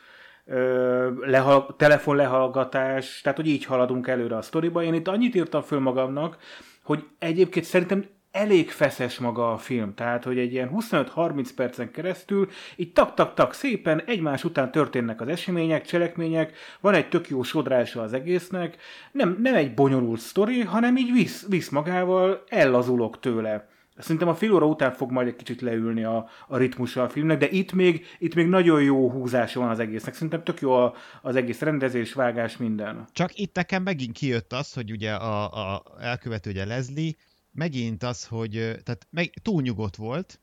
lehal, 1.22 1.76
telefon 1.78 2.16
lehallgatás, 2.16 3.22
tehát 3.22 3.38
hogy 3.38 3.48
így 3.48 3.66
haladunk 3.66 4.08
előre 4.08 4.36
a 4.36 4.42
sztoriba. 4.42 4.84
Én 4.84 4.94
itt 4.94 5.08
annyit 5.08 5.36
írtam 5.36 5.62
föl 5.62 5.80
magamnak, 5.80 6.38
hogy 6.84 7.06
egyébként 7.20 7.66
szerintem 7.66 8.06
elég 8.32 8.70
feszes 8.70 9.20
maga 9.20 9.52
a 9.54 9.58
film, 9.58 9.94
tehát 9.94 10.24
hogy 10.24 10.38
egy 10.38 10.54
ilyen 10.54 10.72
25-30 10.76 11.50
percen 11.56 11.92
keresztül 11.92 12.50
így 12.76 12.94
tak-tak-tak 12.94 13.54
szépen 13.54 14.02
egymás 14.06 14.44
után 14.44 14.72
történnek 14.72 15.22
az 15.22 15.28
események, 15.28 15.86
cselekmények, 15.86 16.54
van 16.80 16.94
egy 16.94 17.10
tök 17.10 17.30
jó 17.30 17.44
sodrása 17.44 18.02
az 18.02 18.14
egésznek, 18.14 18.78
nem, 19.12 19.38
nem 19.42 19.56
egy 19.56 19.74
bonyolult 19.74 20.20
sztori, 20.20 20.62
hanem 20.62 20.98
így 20.98 21.12
visz, 21.12 21.48
visz 21.48 21.70
magával, 21.70 22.44
ellazulok 22.48 23.20
tőle. 23.20 23.70
Szerintem 23.98 24.28
a 24.28 24.36
fél 24.36 24.54
óra 24.54 24.66
után 24.66 24.92
fog 24.92 25.12
majd 25.12 25.28
egy 25.28 25.36
kicsit 25.36 25.62
leülni 25.62 26.04
a, 26.04 26.30
a 26.48 26.58
ritmusa 26.58 27.04
a 27.04 27.10
filmnek, 27.10 27.38
de 27.38 27.50
itt 27.50 27.74
még, 27.74 28.06
itt 28.20 28.36
még 28.36 28.48
nagyon 28.48 28.84
jó 28.84 29.12
húzása 29.12 29.60
van 29.60 29.70
az 29.70 29.80
egésznek. 29.80 30.14
Szerintem 30.14 30.44
tök 30.44 30.62
jó 30.62 30.72
a, 30.72 30.94
az 31.22 31.36
egész 31.36 31.60
rendezés, 31.60 32.14
vágás, 32.14 32.58
minden. 32.58 33.08
Csak 33.12 33.38
itt 33.38 33.56
nekem 33.56 33.84
megint 33.84 34.14
kijött 34.14 34.54
az, 34.54 34.74
hogy 34.74 34.92
ugye 34.92 35.14
a, 35.14 35.74
a 35.74 35.84
elkövető 36.00 36.50
ugye 36.50 36.66
Leslie, 36.66 37.14
megint 37.52 38.04
az, 38.04 38.26
hogy 38.26 38.52
tehát 38.84 39.08
meg, 39.10 39.34
túl 39.42 39.62
nyugodt 39.62 39.96
volt, 39.96 40.40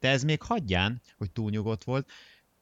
de 0.00 0.08
ez 0.08 0.22
még 0.22 0.42
hagyján, 0.42 1.00
hogy 1.18 1.30
túl 1.30 1.50
nyugodt 1.50 1.84
volt, 1.84 2.10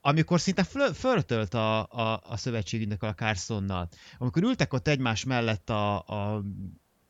amikor 0.00 0.40
szinte 0.40 0.62
föl, 0.62 0.93
föltölt 0.93 1.55
a, 1.55 1.78
a, 1.78 2.21
a 2.25 2.37
szövetségünknek 2.37 3.02
a 3.02 3.14
Carsonnal. 3.14 3.88
Amikor 4.19 4.43
ültek 4.43 4.73
ott 4.73 4.88
egymás 4.88 5.25
mellett 5.25 5.71
a, 5.71 5.97
a 5.99 6.43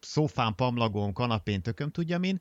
szófán, 0.00 0.54
pamlagón, 0.54 1.12
kanapén, 1.12 1.62
tököm 1.62 1.90
tudja 1.90 2.18
min, 2.18 2.40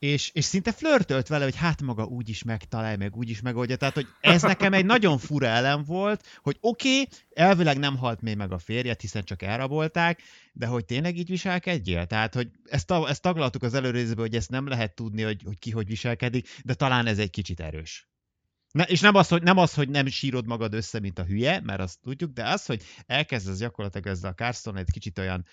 és, 0.00 0.30
és 0.32 0.44
szinte 0.44 0.72
flörtölt 0.72 1.28
vele, 1.28 1.44
hogy 1.44 1.56
hát 1.56 1.82
maga 1.82 2.04
úgy 2.04 2.28
is 2.28 2.42
megtalálja, 2.42 2.96
meg 2.96 3.16
úgy 3.16 3.30
is 3.30 3.40
megoldja. 3.40 3.76
Tehát, 3.76 3.94
hogy 3.94 4.06
ez 4.20 4.42
nekem 4.42 4.72
egy 4.72 4.84
nagyon 4.84 5.18
fura 5.18 5.46
elem 5.46 5.84
volt, 5.84 6.26
hogy 6.42 6.56
oké, 6.60 7.00
okay, 7.00 7.08
elvileg 7.30 7.78
nem 7.78 7.96
halt 7.96 8.20
még 8.20 8.36
meg 8.36 8.52
a 8.52 8.58
férjet, 8.58 9.00
hiszen 9.00 9.24
csak 9.24 9.42
elrabolták, 9.42 10.22
de 10.52 10.66
hogy 10.66 10.84
tényleg 10.84 11.16
így 11.16 11.28
viselkedjél? 11.28 12.06
Tehát, 12.06 12.34
hogy 12.34 12.50
ezt, 12.64 12.90
ezt 12.90 13.22
taglaltuk 13.22 13.62
az 13.62 13.74
előrészbe, 13.74 14.20
hogy 14.20 14.34
ezt 14.34 14.50
nem 14.50 14.66
lehet 14.66 14.94
tudni, 14.94 15.22
hogy, 15.22 15.42
hogy 15.44 15.58
ki 15.58 15.70
hogy 15.70 15.86
viselkedik, 15.86 16.48
de 16.64 16.74
talán 16.74 17.06
ez 17.06 17.18
egy 17.18 17.30
kicsit 17.30 17.60
erős. 17.60 18.08
Ne, 18.72 18.84
és 18.84 19.00
nem 19.00 19.14
az, 19.14 19.28
hogy 19.28 19.42
nem 19.42 19.56
az, 19.56 19.74
hogy 19.74 19.88
nem 19.88 20.06
sírod 20.06 20.46
magad 20.46 20.74
össze, 20.74 21.00
mint 21.00 21.18
a 21.18 21.24
hülye, 21.24 21.60
mert 21.60 21.80
azt 21.80 22.00
tudjuk, 22.00 22.32
de 22.32 22.48
az, 22.48 22.66
hogy 22.66 22.82
elkezdesz 23.06 23.58
gyakorlatilag 23.58 24.06
ezzel 24.06 24.30
a 24.30 24.34
Carson 24.34 24.76
egy 24.76 24.90
kicsit 24.90 25.18
olyan 25.18 25.46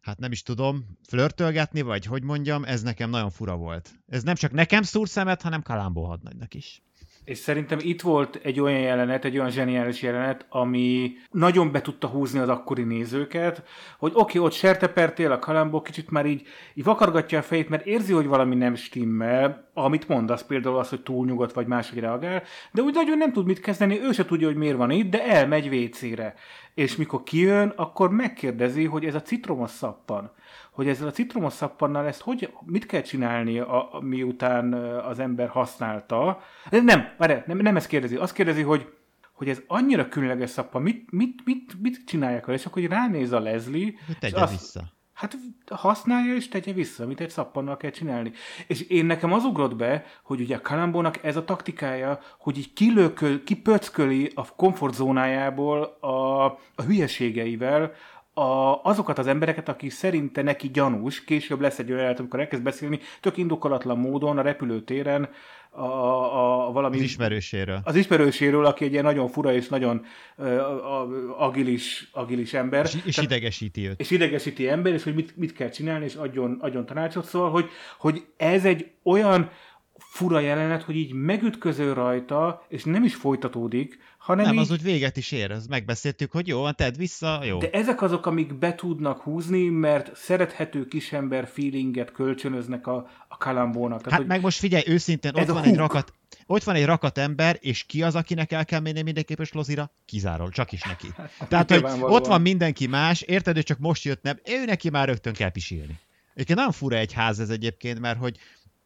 hát 0.00 0.18
nem 0.18 0.32
is 0.32 0.42
tudom, 0.42 0.98
flörtölgetni, 1.08 1.80
vagy 1.80 2.04
hogy 2.04 2.22
mondjam, 2.22 2.64
ez 2.64 2.82
nekem 2.82 3.10
nagyon 3.10 3.30
fura 3.30 3.56
volt. 3.56 3.90
Ez 4.06 4.22
nem 4.22 4.34
csak 4.34 4.52
nekem 4.52 4.82
szúr 4.82 5.08
szemet, 5.08 5.42
hanem 5.42 5.62
Kalambó 5.62 6.04
hadnagynak 6.04 6.54
is. 6.54 6.82
És 7.26 7.38
szerintem 7.38 7.78
itt 7.82 8.00
volt 8.00 8.40
egy 8.42 8.60
olyan 8.60 8.80
jelenet, 8.80 9.24
egy 9.24 9.38
olyan 9.38 9.50
zseniális 9.50 10.02
jelenet, 10.02 10.46
ami 10.48 11.12
nagyon 11.30 11.72
be 11.72 11.80
tudta 11.80 12.06
húzni 12.06 12.38
az 12.38 12.48
akkori 12.48 12.82
nézőket, 12.82 13.62
hogy 13.98 14.12
oké, 14.14 14.38
okay, 14.38 14.40
ott 14.50 14.56
sertepertél, 14.56 15.32
a 15.32 15.38
kalambó 15.38 15.82
kicsit 15.82 16.10
már 16.10 16.26
így, 16.26 16.46
így 16.74 16.84
vakargatja 16.84 17.38
a 17.38 17.42
fejét, 17.42 17.68
mert 17.68 17.86
érzi, 17.86 18.12
hogy 18.12 18.26
valami 18.26 18.54
nem 18.54 18.74
stimmel, 18.74 19.70
amit 19.74 20.08
mondasz, 20.08 20.44
például 20.44 20.78
az, 20.78 20.88
hogy 20.88 21.02
túl 21.02 21.26
nyugodt 21.26 21.52
vagy 21.52 21.66
máshogy 21.66 21.98
reagál, 21.98 22.42
de 22.72 22.82
úgy 22.82 22.94
nagyon 22.94 23.18
nem 23.18 23.32
tud 23.32 23.46
mit 23.46 23.60
kezdeni, 23.60 24.00
ő 24.00 24.12
se 24.12 24.24
tudja, 24.24 24.46
hogy 24.46 24.56
miért 24.56 24.76
van 24.76 24.90
itt, 24.90 25.10
de 25.10 25.26
elmegy 25.26 25.68
vécére. 25.68 26.34
És 26.74 26.96
mikor 26.96 27.22
kijön, 27.22 27.72
akkor 27.76 28.10
megkérdezi, 28.10 28.84
hogy 28.84 29.04
ez 29.04 29.14
a 29.14 29.22
citromos 29.22 29.70
szappan 29.70 30.32
hogy 30.76 30.88
ezzel 30.88 31.06
a 31.08 31.10
citromos 31.10 31.52
szappannal 31.52 32.06
ezt 32.06 32.20
hogy, 32.20 32.52
mit 32.64 32.86
kell 32.86 33.00
csinálni, 33.00 33.58
a, 33.58 33.94
a, 33.94 34.00
miután 34.00 34.72
az 35.02 35.18
ember 35.18 35.48
használta. 35.48 36.40
Nem, 36.70 37.08
várj, 37.18 37.34
nem, 37.46 37.56
nem 37.56 37.76
ezt 37.76 37.86
kérdezi. 37.86 38.16
Azt 38.16 38.32
kérdezi, 38.32 38.62
hogy, 38.62 38.92
hogy 39.32 39.48
ez 39.48 39.62
annyira 39.66 40.08
különleges 40.08 40.50
szappan, 40.50 40.82
mit, 40.82 41.10
mit, 41.10 41.42
mit, 41.44 41.80
mit 41.80 42.04
csinálják 42.06 42.46
vele? 42.46 42.58
És 42.58 42.66
akkor 42.66 42.82
hogy 42.82 42.90
ránéz 42.90 43.32
a 43.32 43.40
Leslie. 43.40 43.92
Hogy 44.06 44.18
tegye 44.18 44.40
azt, 44.40 44.50
vissza. 44.50 44.82
Hát 45.12 45.36
használja 45.70 46.34
és 46.34 46.48
tegye 46.48 46.72
vissza, 46.72 47.04
amit 47.04 47.20
egy 47.20 47.30
szappannal 47.30 47.76
kell 47.76 47.90
csinálni. 47.90 48.32
És 48.66 48.80
én 48.80 49.06
nekem 49.06 49.32
az 49.32 49.44
ugrott 49.44 49.76
be, 49.76 50.04
hogy 50.22 50.40
ugye 50.40 50.56
a 50.56 50.60
Kalambónak 50.60 51.24
ez 51.24 51.36
a 51.36 51.44
taktikája, 51.44 52.18
hogy 52.38 52.58
így 52.58 52.72
kilököl, 52.72 53.44
kipöcköli 53.44 54.30
a 54.34 54.54
komfortzónájából 54.54 55.82
a, 56.00 56.44
a 56.74 56.82
hülyeségeivel, 56.86 57.92
a, 58.38 58.80
azokat 58.82 59.18
az 59.18 59.26
embereket, 59.26 59.68
akik 59.68 59.90
szerinte 59.90 60.42
neki 60.42 60.70
gyanús, 60.70 61.24
később 61.24 61.60
lesz 61.60 61.78
egy 61.78 61.92
olyan, 61.92 62.14
amikor 62.14 62.40
elkezd 62.40 62.62
beszélni, 62.62 63.00
tök 63.20 63.36
indokolatlan 63.36 63.98
módon 63.98 64.38
a 64.38 64.42
repülőtéren 64.42 65.28
a, 65.70 65.80
a, 65.80 66.68
a 66.68 66.72
valami... 66.72 66.96
Az 66.96 67.02
ismerőséről. 67.02 67.80
Az 67.84 67.96
ismerőséről, 67.96 68.66
aki 68.66 68.84
egy 68.84 68.92
ilyen 68.92 69.04
nagyon 69.04 69.28
fura 69.28 69.52
és 69.52 69.68
nagyon 69.68 70.04
uh, 70.36 71.42
agilis, 71.42 72.08
agilis 72.12 72.54
ember. 72.54 72.84
És, 72.84 72.98
és 73.04 73.14
Tehát, 73.14 73.30
idegesíti 73.30 73.88
őt. 73.88 74.00
És 74.00 74.10
idegesíti 74.10 74.68
ember, 74.68 74.92
és 74.92 75.02
hogy 75.02 75.14
mit, 75.14 75.36
mit 75.36 75.52
kell 75.52 75.68
csinálni, 75.68 76.04
és 76.04 76.14
adjon, 76.14 76.58
adjon 76.60 76.86
tanácsot. 76.86 77.24
Szóval, 77.24 77.50
hogy, 77.50 77.68
hogy 77.98 78.24
ez 78.36 78.64
egy 78.64 78.90
olyan 79.02 79.50
fura 79.98 80.40
jelenet, 80.40 80.82
hogy 80.82 80.96
így 80.96 81.12
megütköző 81.12 81.92
rajta, 81.92 82.64
és 82.68 82.84
nem 82.84 83.04
is 83.04 83.14
folytatódik, 83.14 83.98
hanem 84.26 84.44
Nem, 84.44 84.54
így... 84.54 84.60
az 84.60 84.70
úgy 84.70 84.82
véget 84.82 85.16
is 85.16 85.32
ér, 85.32 85.50
az 85.50 85.66
megbeszéltük, 85.66 86.32
hogy 86.32 86.48
jó, 86.48 86.70
tedd 86.70 86.96
vissza, 86.96 87.44
jó. 87.44 87.58
De 87.58 87.70
ezek 87.70 88.02
azok, 88.02 88.26
amik 88.26 88.58
be 88.58 88.74
tudnak 88.74 89.20
húzni, 89.20 89.68
mert 89.68 90.16
szerethető 90.16 90.86
kisember 90.86 91.48
feelinget 91.52 92.12
kölcsönöznek 92.12 92.86
a, 92.86 93.10
a 93.28 93.36
kalambónak. 93.36 94.02
Tehát, 94.02 94.18
hát 94.18 94.28
meg 94.28 94.40
most 94.40 94.58
figyelj, 94.58 94.82
őszintén, 94.86 95.34
ott 95.34 95.46
van, 95.46 95.64
egy 95.64 95.76
rakat, 95.76 96.12
ott 96.46 96.62
van 96.62 96.74
egy 96.74 96.84
rakat 96.84 97.18
ember, 97.18 97.56
és 97.60 97.84
ki 97.84 98.02
az, 98.02 98.14
akinek 98.14 98.52
el 98.52 98.64
kell 98.64 98.80
menni 98.80 99.02
mindenképp 99.02 99.38
a 99.38 99.44
lozira? 99.52 99.90
Kizáról, 100.04 100.50
csak 100.50 100.72
is 100.72 100.82
neki. 100.82 101.08
Hát, 101.16 101.30
Tehát, 101.48 101.70
hogy 101.70 101.84
ott 102.00 102.26
van 102.26 102.40
mindenki 102.40 102.86
más, 102.86 103.20
érted, 103.20 103.54
hogy 103.54 103.64
csak 103.64 103.78
most 103.78 104.04
jött 104.04 104.22
nem, 104.22 104.40
ő 104.44 104.64
neki 104.64 104.90
már 104.90 105.08
rögtön 105.08 105.32
kell 105.32 105.50
pisilni. 105.50 105.98
Egyébként 106.34 106.58
nagyon 106.58 106.72
fura 106.72 106.96
egy 106.96 107.12
ház 107.12 107.40
ez 107.40 107.50
egyébként, 107.50 108.00
mert 108.00 108.18
hogy 108.18 108.36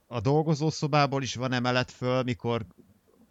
a 0.06 0.20
dolgozószobából 0.20 1.22
is 1.22 1.34
van 1.34 1.52
emelet 1.52 1.90
föl, 1.90 2.22
mikor 2.22 2.66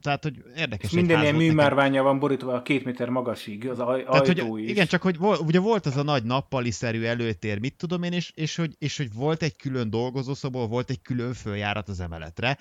tehát, 0.02 0.24
hogy 0.24 0.44
érdekes. 0.58 0.90
És 0.90 0.96
minden 0.96 1.22
ilyen 1.22 1.36
műmárványa 1.36 2.04
van 2.04 2.20
borítva 2.20 2.54
a 2.54 2.62
két 2.62 2.86
méter 2.86 3.10
magasig, 3.10 3.70
az 3.70 3.80
aj- 3.80 4.06
Tehát, 4.06 4.28
ajtó 4.28 4.50
hogy, 4.50 4.64
is. 4.64 4.70
Igen, 4.70 4.88
csak 4.88 5.02
hogy 5.02 5.18
vol, 5.18 5.38
ugye 5.38 5.60
volt 5.60 5.86
az 5.86 5.98
a 5.98 6.04
nagy 6.04 6.24
nappali-szerű 6.24 7.04
előtér, 7.04 7.60
mit 7.60 7.76
tudom 7.76 8.04
én, 8.04 8.12
és, 8.12 8.32
és, 8.36 8.56
hogy, 8.56 8.76
és 8.80 8.98
hogy 8.98 9.14
volt 9.14 9.44
egy 9.44 9.56
külön 9.56 9.90
dolgozószoba, 9.90 10.68
volt 10.68 10.90
egy 10.90 11.02
külön 11.02 11.34
följárat 11.34 11.90
az 11.90 12.00
emeletre, 12.00 12.58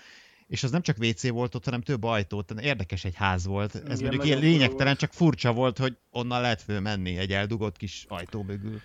és 0.47 0.63
az 0.63 0.71
nem 0.71 0.83
csak 0.83 0.97
WC 1.01 1.29
volt 1.29 1.55
ott, 1.55 1.65
hanem 1.65 1.81
több 1.81 2.05
ajtó, 2.05 2.43
tehát 2.43 2.65
érdekes 2.65 3.05
egy 3.05 3.15
ház 3.15 3.47
volt. 3.47 3.75
Ez 3.75 3.83
Igen, 3.83 3.99
mondjuk 4.01 4.25
ilyen 4.25 4.39
lényegtelen, 4.39 4.87
volt. 4.87 4.99
csak 4.99 5.13
furcsa 5.13 5.53
volt, 5.53 5.79
hogy 5.79 5.97
onnan 6.11 6.41
lehet 6.41 6.63
fölmenni 6.63 7.17
egy 7.17 7.33
eldugott 7.33 7.77
kis 7.77 8.05
ajtó 8.09 8.43
mögül. 8.43 8.81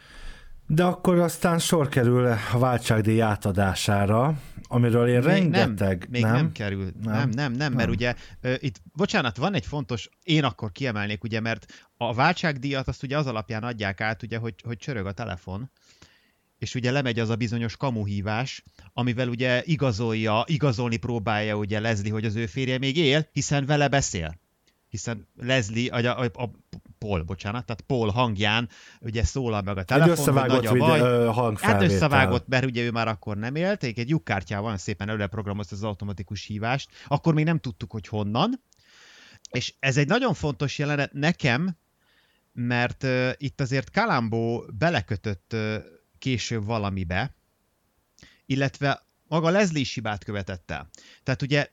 De 0.74 0.84
akkor 0.84 1.20
aztán 1.20 1.60
sor 1.60 1.90
kerül 1.90 2.26
a 2.54 2.58
váltságdíj 2.58 3.22
átadására, 3.22 4.42
amiről 4.64 5.08
én 5.08 5.20
még 5.20 5.24
rengeteg... 5.24 5.98
Nem, 6.00 6.08
még 6.10 6.22
nem, 6.22 6.34
nem 6.34 6.52
kerül. 6.52 6.92
Nem, 7.02 7.14
nem, 7.14 7.30
nem, 7.30 7.52
nem 7.52 7.74
mert 7.74 7.90
ugye 7.90 8.16
uh, 8.44 8.54
itt, 8.60 8.82
bocsánat, 8.94 9.38
van 9.38 9.54
egy 9.54 9.66
fontos, 9.66 10.10
én 10.24 10.44
akkor 10.44 10.72
kiemelnék, 10.72 11.24
ugye, 11.24 11.40
mert 11.40 11.66
a 11.98 12.14
váltságdíjat 12.14 12.88
azt 12.88 13.04
ugye 13.04 13.18
az 13.18 13.28
alapján 13.28 13.64
adják 13.64 14.02
át, 14.02 14.24
ugye, 14.24 14.38
hogy, 14.38 14.54
hogy 14.64 14.78
csörög 14.78 15.06
a 15.06 15.12
telefon, 15.12 15.72
és 16.58 16.76
ugye 16.76 16.92
lemegy 16.92 17.20
az 17.20 17.30
a 17.30 17.36
bizonyos 17.36 17.78
kamuhívás, 17.78 18.64
amivel 18.94 19.28
ugye 19.28 19.62
igazolja, 19.66 20.44
igazolni 20.46 20.98
próbálja 20.98 21.56
ugye 21.56 21.80
Leslie, 21.80 22.12
hogy 22.12 22.26
az 22.26 22.36
ő 22.36 22.46
férje 22.46 22.78
még 22.78 22.98
él, 22.98 23.28
hiszen 23.32 23.66
vele 23.66 23.88
beszél. 23.88 24.40
Hiszen 24.90 25.28
Leslie, 25.36 25.92
a, 25.92 26.22
a, 26.22 26.44
a 26.44 26.50
Paul, 27.04 27.24
bocsánat, 27.24 27.66
tehát 27.66 27.82
Paul 27.82 28.10
hangján 28.10 28.70
ugye 29.00 29.24
szólal 29.24 29.62
meg 29.62 29.78
a 29.78 29.84
telefon, 29.84 30.12
Egy 30.12 30.20
összevágott 30.20 30.66
hogy 30.66 30.80
nagy 30.80 31.00
a 31.00 31.32
baj. 31.34 31.56
Hát 31.62 31.82
összevágott, 31.82 32.48
mert 32.48 32.66
ugye 32.66 32.84
ő 32.84 32.92
már 32.92 33.08
akkor 33.08 33.38
nem 33.38 33.56
élt, 33.56 33.84
egy 33.84 34.10
lyukkártyával 34.10 34.78
szépen 34.78 35.10
előre 35.10 35.28
programozta 35.28 35.76
az 35.76 35.84
automatikus 35.84 36.46
hívást, 36.46 36.90
akkor 37.08 37.34
még 37.34 37.46
nem 37.46 37.60
tudtuk, 37.60 37.92
hogy 37.92 38.08
honnan, 38.08 38.62
és 39.50 39.74
ez 39.80 39.98
egy 39.98 40.08
nagyon 40.08 40.34
fontos 40.34 40.78
jelenet 40.78 41.14
nekem, 41.14 41.78
mert 42.54 43.04
uh, 43.04 43.30
itt 43.38 43.62
azért 43.62 43.92
Kalambó 43.92 44.66
belekötött 44.78 45.52
uh, 45.54 45.76
később 46.20 46.66
valamibe, 46.66 47.36
illetve 48.46 49.06
maga 49.28 49.50
Leslie 49.50 49.82
is 49.82 49.94
hibát 49.94 50.24
követett 50.24 50.72
el. 50.72 50.90
Tehát 51.24 51.42
ugye 51.42 51.68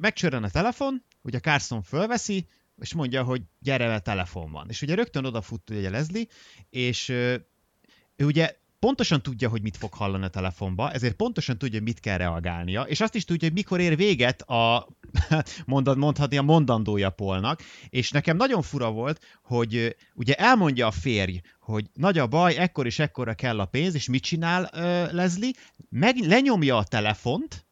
megcsörren 0.00 0.44
a 0.44 0.50
telefon, 0.50 1.04
ugye 1.22 1.40
Carson 1.40 1.82
fölveszi, 1.82 2.48
és 2.80 2.94
mondja, 2.94 3.22
hogy 3.22 3.42
gyere, 3.58 3.94
a 3.94 3.98
telefon 3.98 4.50
van. 4.50 4.68
És 4.68 4.82
ugye 4.82 4.94
rögtön 4.94 5.24
odafut 5.24 5.70
ugye 5.70 5.90
Leslie, 5.90 6.26
és 6.70 7.08
ő 7.08 8.24
ugye 8.24 8.56
pontosan 8.84 9.22
tudja, 9.22 9.48
hogy 9.48 9.62
mit 9.62 9.76
fog 9.76 9.94
hallani 9.94 10.24
a 10.24 10.28
telefonba, 10.28 10.90
ezért 10.90 11.14
pontosan 11.14 11.58
tudja, 11.58 11.78
hogy 11.78 11.86
mit 11.86 12.00
kell 12.00 12.16
reagálnia, 12.16 12.82
és 12.82 13.00
azt 13.00 13.14
is 13.14 13.24
tudja, 13.24 13.48
hogy 13.48 13.56
mikor 13.56 13.80
ér 13.80 13.96
véget 13.96 14.42
a, 14.42 14.88
mondad, 15.66 15.98
mondhatni, 15.98 16.36
a 16.36 16.42
mondandója 16.42 17.10
Polnak, 17.10 17.62
és 17.88 18.10
nekem 18.10 18.36
nagyon 18.36 18.62
fura 18.62 18.90
volt, 18.90 19.20
hogy 19.42 19.96
ugye 20.14 20.34
elmondja 20.34 20.86
a 20.86 20.90
férj, 20.90 21.40
hogy 21.60 21.86
nagy 21.94 22.18
a 22.18 22.26
baj, 22.26 22.56
ekkor 22.56 22.86
és 22.86 22.98
ekkora 22.98 23.34
kell 23.34 23.60
a 23.60 23.64
pénz, 23.64 23.94
és 23.94 24.08
mit 24.08 24.22
csinál 24.22 24.62
uh, 24.62 25.12
Leslie? 25.12 25.52
Meg 25.88 26.16
lenyomja 26.16 26.76
a 26.76 26.84
telefont, 26.84 27.66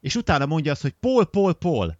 és 0.00 0.14
utána 0.14 0.46
mondja 0.46 0.72
azt, 0.72 0.82
hogy 0.82 0.94
Paul, 1.00 1.24
Paul, 1.24 1.52
Paul. 1.52 1.99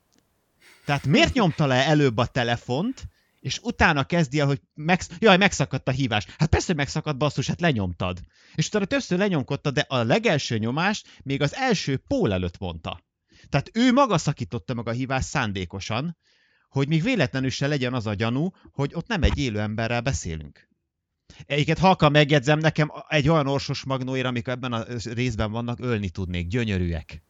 Tehát 0.90 1.07
miért 1.07 1.35
nyomta 1.35 1.66
le 1.66 1.87
előbb 1.87 2.16
a 2.16 2.26
telefont, 2.26 3.09
és 3.40 3.59
utána 3.62 4.05
kezdi 4.05 4.40
el, 4.40 4.46
hogy 4.46 4.61
megsz... 4.74 5.11
jaj, 5.18 5.37
megszakadt 5.37 5.88
a 5.88 5.90
hívás. 5.90 6.26
Hát 6.38 6.48
persze, 6.48 6.66
hogy 6.66 6.76
megszakadt, 6.76 7.18
basszus, 7.18 7.46
hát 7.46 7.61
lenyomtad. 7.61 8.20
És 8.55 8.66
utána 8.66 8.85
többször 8.85 9.18
lenyomkodta, 9.18 9.70
de 9.70 9.85
a 9.88 10.03
legelső 10.03 10.59
nyomást 10.59 11.09
még 11.22 11.42
az 11.42 11.55
első 11.55 11.96
pól 11.96 12.33
előtt 12.33 12.59
mondta. 12.59 13.00
Tehát 13.48 13.70
ő 13.72 13.92
maga 13.92 14.18
szakította 14.18 14.74
meg 14.74 14.88
a 14.88 14.90
hívást 14.90 15.29
szándékosan, 15.29 16.16
hogy 16.68 16.88
még 16.88 17.03
véletlenül 17.03 17.50
se 17.50 17.66
legyen 17.66 17.94
az 17.94 18.07
a 18.07 18.14
gyanú, 18.14 18.50
hogy 18.72 18.90
ott 18.94 19.07
nem 19.07 19.22
egy 19.22 19.38
élő 19.38 19.61
emberrel 19.61 20.00
beszélünk. 20.00 20.68
Egyiket 21.46 21.79
halka 21.79 22.09
megjegyzem, 22.09 22.59
nekem 22.59 22.92
egy 23.09 23.29
olyan 23.29 23.46
orsos 23.46 23.85
magnóira, 23.85 24.29
amik 24.29 24.46
ebben 24.46 24.72
a 24.72 24.85
részben 25.05 25.50
vannak, 25.50 25.81
ölni 25.81 26.09
tudnék, 26.09 26.46
gyönyörűek. 26.46 27.22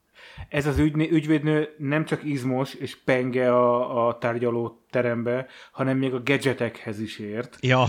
Ez 0.49 0.67
az 0.67 0.79
ügy, 0.79 0.97
ügyvédnő 0.97 1.75
nem 1.79 2.05
csak 2.05 2.25
izmos 2.25 2.75
és 2.75 2.97
penge 2.97 3.53
a, 3.55 4.07
a 4.09 4.19
tárgyaló 4.19 4.85
terembe, 4.91 5.47
hanem 5.73 5.99
még 5.99 6.15
a 6.15 6.23
gadgetekhez 6.23 7.01
is 7.01 7.19
ért. 7.19 7.57
Ja. 7.61 7.85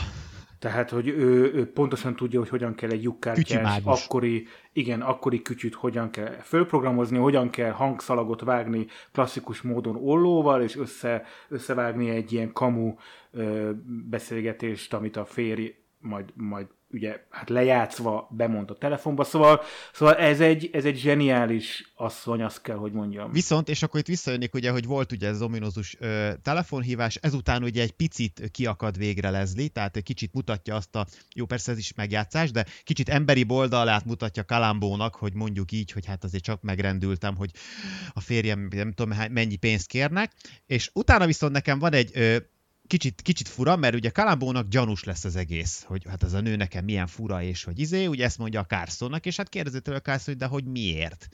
Tehát, 0.61 0.89
hogy 0.89 1.07
ő, 1.07 1.53
ő 1.53 1.71
pontosan 1.71 2.15
tudja, 2.15 2.39
hogy 2.39 2.49
hogyan 2.49 2.75
kell 2.75 2.89
egy 2.89 3.03
lyukkártyás, 3.03 3.79
akkori, 3.83 4.47
igen, 4.73 5.01
akkori 5.01 5.41
kütyüt 5.41 5.73
hogyan 5.73 6.09
kell 6.09 6.31
fölprogramozni, 6.31 7.17
hogyan 7.17 7.49
kell 7.49 7.71
hangszalagot 7.71 8.41
vágni 8.41 8.87
klasszikus 9.11 9.61
módon 9.61 9.95
ollóval, 9.95 10.61
és 10.61 10.77
össze, 10.77 11.25
összevágni 11.49 12.09
egy 12.09 12.33
ilyen 12.33 12.51
kamu 12.51 12.93
ö, 13.31 13.71
beszélgetést, 14.09 14.93
amit 14.93 15.17
a 15.17 15.25
férj 15.25 15.75
majd, 15.99 16.25
majd 16.35 16.67
ugye 16.93 17.19
hát 17.29 17.49
lejátszva 17.49 18.27
bemond 18.31 18.69
a 18.69 18.77
telefonba, 18.77 19.23
szóval, 19.23 19.61
szóval 19.93 20.15
ez, 20.15 20.39
egy, 20.39 20.69
ez 20.73 20.85
egy 20.85 20.97
zseniális 20.97 21.91
asszony, 21.95 22.41
azt 22.41 22.61
kell, 22.61 22.75
hogy 22.75 22.91
mondjam. 22.91 23.31
Viszont, 23.31 23.69
és 23.69 23.83
akkor 23.83 23.99
itt 23.99 24.05
visszajönnék 24.05 24.53
ugye, 24.53 24.71
hogy 24.71 24.85
volt 24.85 25.11
ugye 25.11 25.27
ez 25.27 25.41
ominózus 25.41 25.95
ö, 25.99 26.29
telefonhívás, 26.41 27.15
ezután 27.15 27.63
ugye 27.63 27.81
egy 27.81 27.91
picit 27.91 28.49
kiakad 28.51 28.97
végre 28.97 29.29
Leslie, 29.29 29.67
tehát 29.67 29.95
egy 29.95 30.03
kicsit 30.03 30.33
mutatja 30.33 30.75
azt 30.75 30.95
a, 30.95 31.05
jó 31.35 31.45
persze 31.45 31.71
ez 31.71 31.77
is 31.77 31.93
megjátszás, 31.93 32.51
de 32.51 32.65
kicsit 32.83 33.09
emberi 33.09 33.43
boldalát 33.43 34.05
mutatja 34.05 34.43
Kalambónak, 34.43 35.15
hogy 35.15 35.33
mondjuk 35.33 35.71
így, 35.71 35.91
hogy 35.91 36.05
hát 36.05 36.23
azért 36.23 36.43
csak 36.43 36.61
megrendültem, 36.61 37.35
hogy 37.35 37.51
a 38.13 38.19
férjem 38.19 38.67
nem 38.75 38.91
tudom 38.93 39.17
mennyi 39.31 39.55
pénzt 39.55 39.87
kérnek, 39.87 40.31
és 40.65 40.89
utána 40.93 41.25
viszont 41.25 41.53
nekem 41.53 41.79
van 41.79 41.93
egy 41.93 42.11
ö, 42.13 42.37
kicsit, 42.91 43.21
kicsit 43.21 43.47
fura, 43.47 43.75
mert 43.75 43.95
ugye 43.95 44.09
Kalambónak 44.09 44.67
gyanús 44.67 45.03
lesz 45.03 45.23
az 45.23 45.35
egész, 45.35 45.83
hogy 45.83 46.05
hát 46.09 46.23
ez 46.23 46.33
a 46.33 46.41
nő 46.41 46.55
nekem 46.55 46.83
milyen 46.83 47.07
fura, 47.07 47.41
és 47.41 47.63
hogy 47.63 47.79
izé, 47.79 48.05
ugye 48.05 48.25
ezt 48.25 48.37
mondja 48.37 48.59
a 48.59 48.65
Carsonnak, 48.65 49.25
és 49.25 49.35
hát 49.35 49.49
kérdezi 49.49 49.81
tőle 49.81 50.01
a 50.03 50.19
hogy 50.25 50.37
de 50.37 50.45
hogy 50.45 50.65
miért? 50.65 51.27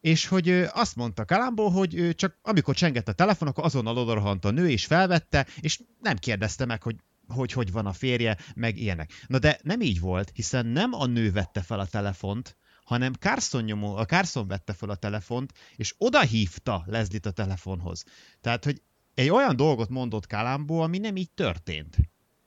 És 0.00 0.26
hogy 0.26 0.50
azt 0.72 0.96
mondta 0.96 1.24
Kalambó, 1.24 1.68
hogy 1.68 2.14
csak 2.14 2.38
amikor 2.42 2.74
csengett 2.74 3.08
a 3.08 3.12
telefon, 3.12 3.48
akkor 3.48 3.64
azonnal 3.64 3.98
odorohant 3.98 4.44
a 4.44 4.50
nő, 4.50 4.70
és 4.70 4.86
felvette, 4.86 5.46
és 5.60 5.80
nem 6.00 6.16
kérdezte 6.16 6.64
meg, 6.64 6.82
hogy 6.82 6.96
hogy 7.28 7.52
hogy 7.52 7.72
van 7.72 7.86
a 7.86 7.92
férje, 7.92 8.36
meg 8.54 8.78
ilyenek. 8.78 9.12
Na 9.26 9.38
de 9.38 9.58
nem 9.62 9.80
így 9.80 10.00
volt, 10.00 10.30
hiszen 10.34 10.66
nem 10.66 10.92
a 10.92 11.06
nő 11.06 11.32
vette 11.32 11.62
fel 11.62 11.80
a 11.80 11.86
telefont, 11.86 12.56
hanem 12.84 13.12
Carson 13.12 13.64
nyomó, 13.64 13.96
a 13.96 14.04
Carson 14.04 14.48
vette 14.48 14.72
fel 14.72 14.90
a 14.90 14.94
telefont, 14.94 15.52
és 15.76 15.94
oda 15.98 16.20
hívta 16.20 16.84
Leslie-t 16.86 17.26
a 17.26 17.30
telefonhoz. 17.30 18.04
Tehát, 18.40 18.64
hogy 18.64 18.82
egy 19.18 19.28
olyan 19.28 19.56
dolgot 19.56 19.88
mondott 19.88 20.26
Kalambó, 20.26 20.80
ami 20.80 20.98
nem 20.98 21.16
így 21.16 21.30
történt. 21.30 21.96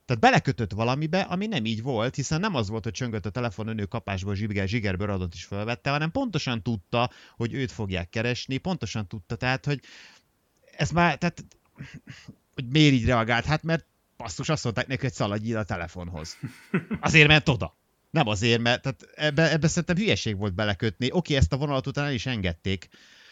Tehát 0.06 0.22
belekötött 0.22 0.72
valamibe, 0.72 1.22
ami 1.22 1.48
nem 1.48 1.66
így 1.66 1.82
volt, 1.82 2.16
hiszen 2.16 2.40
nem 2.40 2.56
az 2.56 2.70
volt, 2.70 2.84
hogy 2.84 2.94
csöngött 2.94 3.26
a 3.26 3.30
telefon, 3.30 3.68
önő 3.68 3.86
kapásból 3.86 4.36
zsiger, 4.36 4.68
zsigerből 4.68 5.10
adott 5.10 5.34
is 5.34 5.44
felvette, 5.44 5.90
hanem 5.90 6.12
pontosan 6.12 6.62
tudta, 6.62 7.10
hogy 7.36 7.54
őt 7.54 7.72
fogják 7.72 8.10
keresni, 8.10 8.58
pontosan 8.58 9.08
tudta, 9.08 9.36
tehát, 9.36 9.66
hogy 9.66 9.80
ez 10.78 10.92
már, 10.92 11.18
tehát, 11.18 11.46
hogy 12.54 12.66
miért 12.66 12.94
így 12.94 13.06
reagált? 13.06 13.46
Hát 13.46 13.64
mert 13.64 13.86
basszus, 14.18 14.50
azt 14.50 14.64
mondták 14.64 14.88
neki, 14.88 15.02
hogy 15.02 15.14
szaladj 15.14 15.54
a 15.54 15.64
telefonhoz. 15.64 16.38
Azért 17.00 17.28
ment 17.28 17.50
oda. 17.50 17.78
Nem 18.10 18.28
azért, 18.28 18.62
mert 18.62 18.82
tehát 18.82 19.08
ebbe, 19.16 19.52
ebbe 19.52 19.68
szerintem 19.68 19.96
hülyeség 19.96 20.38
volt 20.38 20.54
belekötni. 20.54 21.12
Oké, 21.12 21.36
ezt 21.36 21.54
a 21.54 21.58
vonalat 21.58 21.88
után 21.88 22.06
el 22.06 22.14
is 22.14 22.26
engedték, 22.26 22.90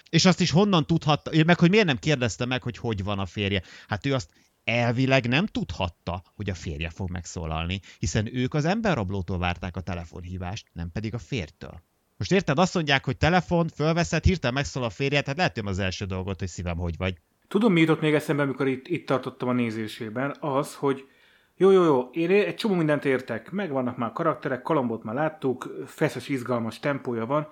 és 0.10 0.26
azt 0.26 0.42
is 0.42 0.52
honnan 0.52 0.86
tudhatta, 0.86 1.32
meg 1.46 1.60
hogy 1.60 1.70
miért 1.70 1.86
nem 1.86 1.98
kérdezte 1.98 2.46
meg, 2.46 2.64
hogy 2.64 2.78
hogy 2.78 3.04
van 3.04 3.20
a 3.20 3.26
férje. 3.26 3.62
Hát 3.88 4.06
ő 4.06 4.14
azt 4.14 4.30
elvileg 4.64 5.28
nem 5.28 5.46
tudhatta, 5.46 6.24
hogy 6.36 6.50
a 6.50 6.54
férje 6.54 6.90
fog 6.90 7.10
megszólalni, 7.10 7.80
hiszen 8.00 8.36
ők 8.36 8.54
az 8.54 8.66
emberrablótól 8.66 9.38
várták 9.38 9.78
a 9.78 9.82
telefonhívást, 9.82 10.68
nem 10.74 10.92
pedig 10.92 11.14
a 11.14 11.18
fértől. 11.18 11.82
Most 12.18 12.32
érted, 12.32 12.60
azt 12.60 12.74
mondják, 12.74 13.06
hogy 13.06 13.18
telefon, 13.18 13.68
fölveszed, 13.68 14.24
hirtelen 14.24 14.54
megszól 14.54 14.84
a 14.84 14.90
férje, 14.90 15.22
tehát 15.22 15.38
lehet, 15.38 15.58
az 15.58 15.80
első 15.80 16.06
dolgot, 16.06 16.40
hogy 16.40 16.48
szívem, 16.48 16.78
hogy 16.78 16.98
vagy. 16.98 17.18
Tudom, 17.48 17.74
mi 17.74 17.80
jutott 17.80 18.02
még 18.02 18.14
eszembe, 18.14 18.44
amikor 18.44 18.68
itt, 18.68 18.88
itt 18.88 19.06
tartottam 19.06 19.50
a 19.50 19.54
nézésében, 19.54 20.36
az, 20.40 20.76
hogy 20.76 21.08
jó, 21.56 21.72
jó, 21.72 21.84
jó, 21.84 22.10
én 22.12 22.30
egy 22.30 22.56
csomó 22.56 22.76
mindent 22.76 23.06
értek, 23.06 23.52
megvannak 23.52 23.98
már 23.98 24.12
karakterek, 24.12 24.62
kalambot 24.62 25.04
már 25.04 25.16
láttuk, 25.16 25.84
feszes, 25.86 26.28
izgalmas 26.28 26.80
tempója 26.80 27.26
van. 27.26 27.48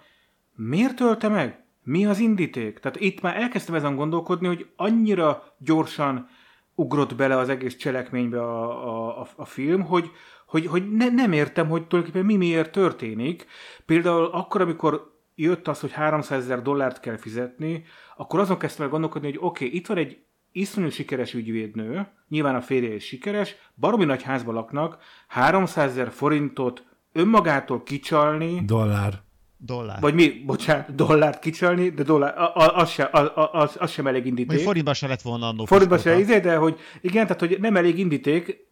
Miért 0.56 0.96
tölte 0.96 1.28
meg? 1.28 1.67
Mi 1.88 2.06
az 2.06 2.20
indíték? 2.20 2.80
Tehát 2.80 3.00
itt 3.00 3.22
már 3.22 3.36
elkezdtem 3.38 3.76
ezen 3.76 3.96
gondolkodni, 3.96 4.48
hogy 4.48 4.68
annyira 4.76 5.44
gyorsan 5.58 6.30
ugrott 6.76 7.16
bele 7.16 7.38
az 7.38 7.50
egész 7.50 7.76
cselekménybe 7.76 8.42
a, 8.42 9.20
a, 9.22 9.28
a 9.36 9.46
film, 9.46 9.82
hogy, 9.82 10.12
hogy, 10.46 10.66
hogy 10.66 10.92
ne, 10.92 11.10
nem 11.10 11.32
értem, 11.32 11.70
hogy 11.70 11.88
tulajdonképpen 11.88 12.28
mi 12.28 12.36
miért 12.36 12.72
történik. 12.72 13.46
Például 13.86 14.26
akkor, 14.26 14.62
amikor 14.62 15.14
jött 15.36 15.68
az, 15.68 15.80
hogy 15.80 15.92
300 15.92 16.44
ezer 16.44 16.62
dollárt 16.62 17.00
kell 17.00 17.18
fizetni, 17.18 17.84
akkor 18.18 18.40
azon 18.40 18.58
kezdtem 18.58 18.86
el 18.86 18.92
gondolkodni, 18.92 19.28
hogy 19.28 19.40
oké, 19.42 19.66
okay, 19.66 19.78
itt 19.78 19.88
van 19.88 19.98
egy 19.98 20.18
iszonyú 20.52 20.90
sikeres 20.90 21.34
ügyvédnő, 21.34 22.08
nyilván 22.28 22.56
a 22.56 22.62
férje 22.62 22.94
is 22.94 23.06
sikeres, 23.06 23.56
baromi 23.76 24.06
nagy 24.06 24.24
házba 24.24 24.52
laknak, 24.52 24.98
300 25.28 25.90
ezer 25.90 26.12
forintot 26.12 26.86
önmagától 27.12 27.84
kicsalni. 27.84 28.62
Dollár. 28.66 29.26
Dollár. 29.60 30.00
Vagy 30.00 30.14
mi, 30.14 30.44
bocsánat, 30.46 30.96
dollárt 30.96 31.40
kicsalni, 31.40 31.90
de 31.90 32.04
dollár, 32.04 32.34
az, 32.54 32.90
sem, 32.90 33.08
az, 33.52 33.76
az 33.80 33.92
sem 33.92 34.08
elég 34.08 34.26
indíték. 34.26 34.52
Vagy 34.52 34.62
forintba 34.62 34.94
se 34.94 35.08
lett 35.08 35.22
volna 35.22 35.48
annó. 35.48 35.66
Forintba 35.66 35.98
se 35.98 36.20
izé, 36.20 36.40
de 36.40 36.56
hogy 36.56 36.80
igen, 37.02 37.24
tehát 37.24 37.40
hogy 37.40 37.58
nem 37.60 37.76
elég 37.76 38.00
indíték, 38.00 38.68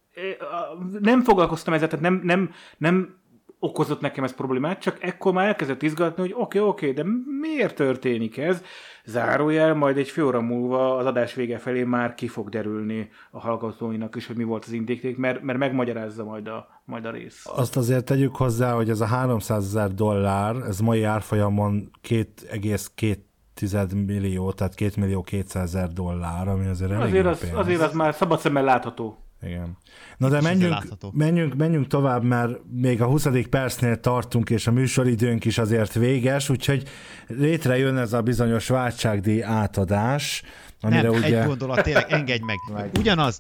nem 0.99 1.23
foglalkoztam 1.23 1.73
ezzel, 1.73 1.87
tehát 1.87 2.03
nem, 2.03 2.21
nem, 2.23 2.51
nem 2.77 3.15
okozott 3.59 4.01
nekem 4.01 4.23
ez 4.23 4.33
problémát, 4.33 4.81
csak 4.81 5.03
ekkor 5.03 5.33
már 5.33 5.47
elkezdett 5.47 5.81
izgatni, 5.81 6.21
hogy 6.21 6.33
oké, 6.37 6.59
okay, 6.59 6.69
oké, 6.69 6.89
okay, 6.89 7.03
de 7.03 7.11
miért 7.39 7.75
történik 7.75 8.37
ez? 8.37 8.61
Zárójel, 9.05 9.73
majd 9.73 9.97
egy 9.97 10.09
fél 10.09 10.23
óra 10.23 10.41
múlva 10.41 10.97
az 10.97 11.05
adás 11.05 11.33
vége 11.33 11.57
felé 11.57 11.83
már 11.83 12.13
ki 12.13 12.27
fog 12.27 12.49
derülni 12.49 13.09
a 13.31 13.39
hallgatóinak 13.39 14.15
is, 14.15 14.27
hogy 14.27 14.37
mi 14.37 14.43
volt 14.43 14.65
az 14.65 14.71
indíték, 14.71 15.17
mert, 15.17 15.41
mert 15.41 15.59
megmagyarázza 15.59 16.23
majd 16.23 16.47
a, 16.47 16.67
majd 16.85 17.05
a 17.05 17.11
rész. 17.11 17.45
Azt 17.55 17.77
azért 17.77 18.05
tegyük 18.05 18.35
hozzá, 18.35 18.73
hogy 18.73 18.89
ez 18.89 19.01
a 19.01 19.05
300 19.05 19.65
ezer 19.65 19.93
dollár, 19.93 20.55
ez 20.55 20.79
mai 20.79 21.03
árfolyamon 21.03 21.91
2,2 22.07 23.17
10 23.53 23.77
millió, 24.05 24.51
tehát 24.51 24.75
2 24.75 24.91
millió 25.01 25.21
200 25.21 25.63
ezer 25.63 25.89
dollár, 25.89 26.47
ami 26.47 26.67
azért 26.67 26.91
elég 26.91 27.03
azért 27.03 27.25
az, 27.25 27.51
azért 27.53 27.81
az 27.81 27.93
már 27.93 28.13
szabad 28.13 28.39
szemmel 28.39 28.63
látható. 28.63 29.24
Igen. 29.45 29.77
Na 30.17 30.29
de 30.29 30.41
menjünk, 30.41 30.83
menjünk, 31.11 31.55
menjünk 31.55 31.87
tovább, 31.87 32.23
mert 32.23 32.59
még 32.71 33.01
a 33.01 33.05
20. 33.05 33.27
percnél 33.49 33.99
tartunk, 33.99 34.49
és 34.49 34.67
a 34.67 34.71
műsoridőnk 34.71 35.45
is 35.45 35.57
azért 35.57 35.93
véges, 35.93 36.49
úgyhogy 36.49 36.89
létrejön 37.27 37.97
ez 37.97 38.13
a 38.13 38.21
bizonyos 38.21 38.67
váltságdíj 38.67 39.43
átadás, 39.43 40.43
amire 40.81 41.01
Nem, 41.01 41.11
ugye... 41.11 41.39
egy 41.39 41.47
gondolat, 41.47 41.83
tényleg, 41.83 42.11
engedj 42.11 42.43
meg. 42.43 42.89
Ugyanaz, 42.97 43.39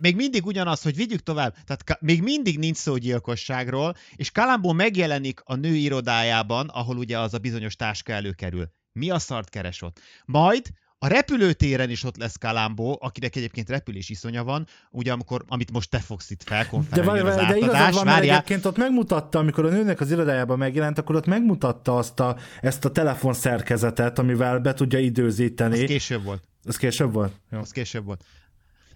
még 0.00 0.16
mindig 0.16 0.46
ugyanaz, 0.46 0.82
hogy 0.82 0.96
vigyük 0.96 1.20
tovább, 1.20 1.54
tehát 1.66 2.00
még 2.00 2.22
mindig 2.22 2.58
nincs 2.58 2.76
szó 2.76 2.96
gyilkosságról, 2.96 3.94
és 4.16 4.30
Kalambó 4.30 4.72
megjelenik 4.72 5.40
a 5.44 5.54
nő 5.54 5.74
irodájában, 5.74 6.68
ahol 6.68 6.96
ugye 6.96 7.18
az 7.18 7.34
a 7.34 7.38
bizonyos 7.38 7.76
táska 7.76 8.12
előkerül. 8.12 8.70
Mi 8.92 9.10
a 9.10 9.18
szart 9.18 9.48
keres 9.48 9.82
ott? 9.82 10.00
Majd 10.24 10.66
a 10.98 11.06
repülőtéren 11.06 11.90
is 11.90 12.04
ott 12.04 12.16
lesz 12.16 12.36
Kalambó, 12.36 12.98
akinek 13.00 13.36
egyébként 13.36 13.68
repülés 13.68 14.08
iszonya 14.08 14.44
van, 14.44 14.66
ugye 14.90 15.12
amikor, 15.12 15.44
amit 15.48 15.72
most 15.72 15.90
te 15.90 15.98
fogsz 15.98 16.30
itt 16.30 16.42
felkonferálni, 16.42 17.22
de, 17.22 17.28
az 17.28 17.36
de 17.36 17.56
igazad 17.56 17.72
van, 17.72 18.04
mert 18.04 18.04
várjál. 18.04 18.36
egyébként 18.36 18.64
ott 18.64 18.76
megmutatta, 18.76 19.38
amikor 19.38 19.64
a 19.64 19.68
nőnek 19.68 20.00
az 20.00 20.10
irodájában 20.10 20.58
megjelent, 20.58 20.98
akkor 20.98 21.14
ott 21.14 21.26
megmutatta 21.26 21.96
azt 21.96 22.20
a, 22.20 22.36
ezt 22.60 22.84
a 22.84 22.90
telefonszerkezetet, 22.90 24.18
amivel 24.18 24.58
be 24.58 24.74
tudja 24.74 24.98
időzíteni. 24.98 25.82
Az 25.82 25.88
később 25.88 26.24
volt. 26.24 26.42
Az 26.64 26.76
később 26.76 27.12
volt? 27.12 27.32
Jó. 27.50 27.58
Az 27.58 27.70
később 27.70 28.04
volt. 28.04 28.24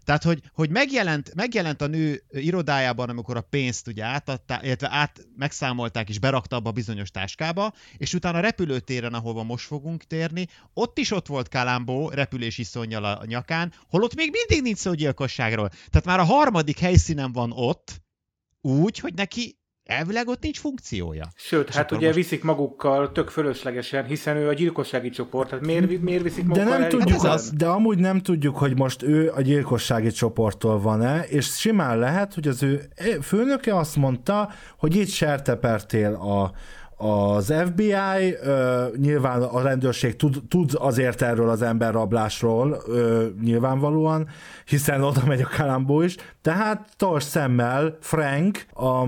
Tehát, 0.05 0.23
hogy, 0.23 0.43
hogy 0.53 0.71
megjelent, 0.71 1.35
megjelent 1.35 1.83
a 1.83 1.87
nő 1.87 2.23
irodájában, 2.31 3.09
amikor 3.09 3.37
a 3.37 3.41
pénzt 3.41 3.89
ugye 3.89 4.05
átadták, 4.05 4.65
illetve 4.65 4.89
át 4.91 5.27
megszámolták 5.37 6.09
és 6.09 6.19
berakta 6.19 6.57
abba 6.57 6.69
a 6.69 6.73
bizonyos 6.73 7.11
táskába, 7.11 7.73
és 7.97 8.15
utána 8.15 8.39
a 8.39 8.41
repülőtéren, 8.41 9.15
ahova 9.15 9.43
most 9.43 9.67
fogunk 9.67 10.05
térni, 10.05 10.47
ott 10.75 10.99
is 10.99 11.11
ott 11.11 11.27
volt 11.27 11.49
Kalambó 11.49 12.09
repülési 12.09 12.63
szonnyal 12.63 13.05
a 13.05 13.25
nyakán, 13.25 13.73
holott 13.91 14.15
még 14.15 14.31
mindig 14.31 14.63
nincs 14.63 14.79
szó 14.79 14.95
gyilkosságról. 14.95 15.69
Tehát 15.69 16.05
már 16.05 16.19
a 16.19 16.25
harmadik 16.25 16.79
helyszínen 16.79 17.33
van 17.33 17.53
ott, 17.55 18.01
úgy, 18.61 18.99
hogy 18.99 19.15
neki 19.15 19.62
elvileg 19.85 20.29
ott 20.29 20.43
nincs 20.43 20.59
funkciója. 20.59 21.29
Sőt, 21.37 21.69
És 21.69 21.75
hát 21.75 21.91
ugye 21.93 22.05
most- 22.07 22.17
viszik 22.19 22.43
magukkal 22.45 23.13
tök 23.13 23.29
fölöslegesen, 23.29 24.05
hiszen 24.05 24.37
ő 24.37 24.49
a 24.49 24.53
gyilkossági 24.53 25.11
csoport, 25.11 25.49
tehát 25.49 25.65
miért, 25.65 26.01
miért 26.01 26.23
viszik 26.23 26.43
De 26.43 26.49
magukkal 26.49 26.73
nem 26.73 26.83
el- 26.83 26.89
tudjuk, 26.89 27.11
ez 27.19 27.25
az. 27.25 27.51
de 27.57 27.67
amúgy 27.67 27.99
nem 27.99 28.21
tudjuk, 28.21 28.57
hogy 28.57 28.77
most 28.79 29.03
ő 29.03 29.31
a 29.35 29.41
gyilkossági 29.41 30.11
csoporttól 30.11 30.81
van-e, 30.81 31.21
és 31.23 31.47
simán 31.47 31.99
lehet, 31.99 32.35
hogy 32.35 32.49
az 32.49 32.63
ő 32.63 32.83
főnöke 33.23 33.77
azt 33.77 33.97
mondta, 33.97 34.51
hogy 34.79 34.97
itt 34.97 35.09
sertepertél 35.09 36.13
a, 36.15 36.53
az 37.03 37.55
FBI, 37.67 38.37
ö, 38.43 38.87
nyilván 38.97 39.43
a 39.43 39.63
rendőrség 39.63 40.17
tud, 40.17 40.43
tud 40.49 40.71
azért 40.75 41.23
erről 41.23 41.49
az 41.49 41.63
emberrablásról 41.63 42.83
ö, 42.87 43.27
nyilvánvalóan, 43.43 44.29
hiszen 44.65 45.03
oda 45.03 45.23
megy 45.27 45.41
a 45.41 45.49
Kalambó 45.57 46.03
is, 46.03 46.17
tehát 46.43 46.89
tarts 46.97 47.25
szemmel 47.25 47.97
Frank 48.01 48.67
a 48.75 49.07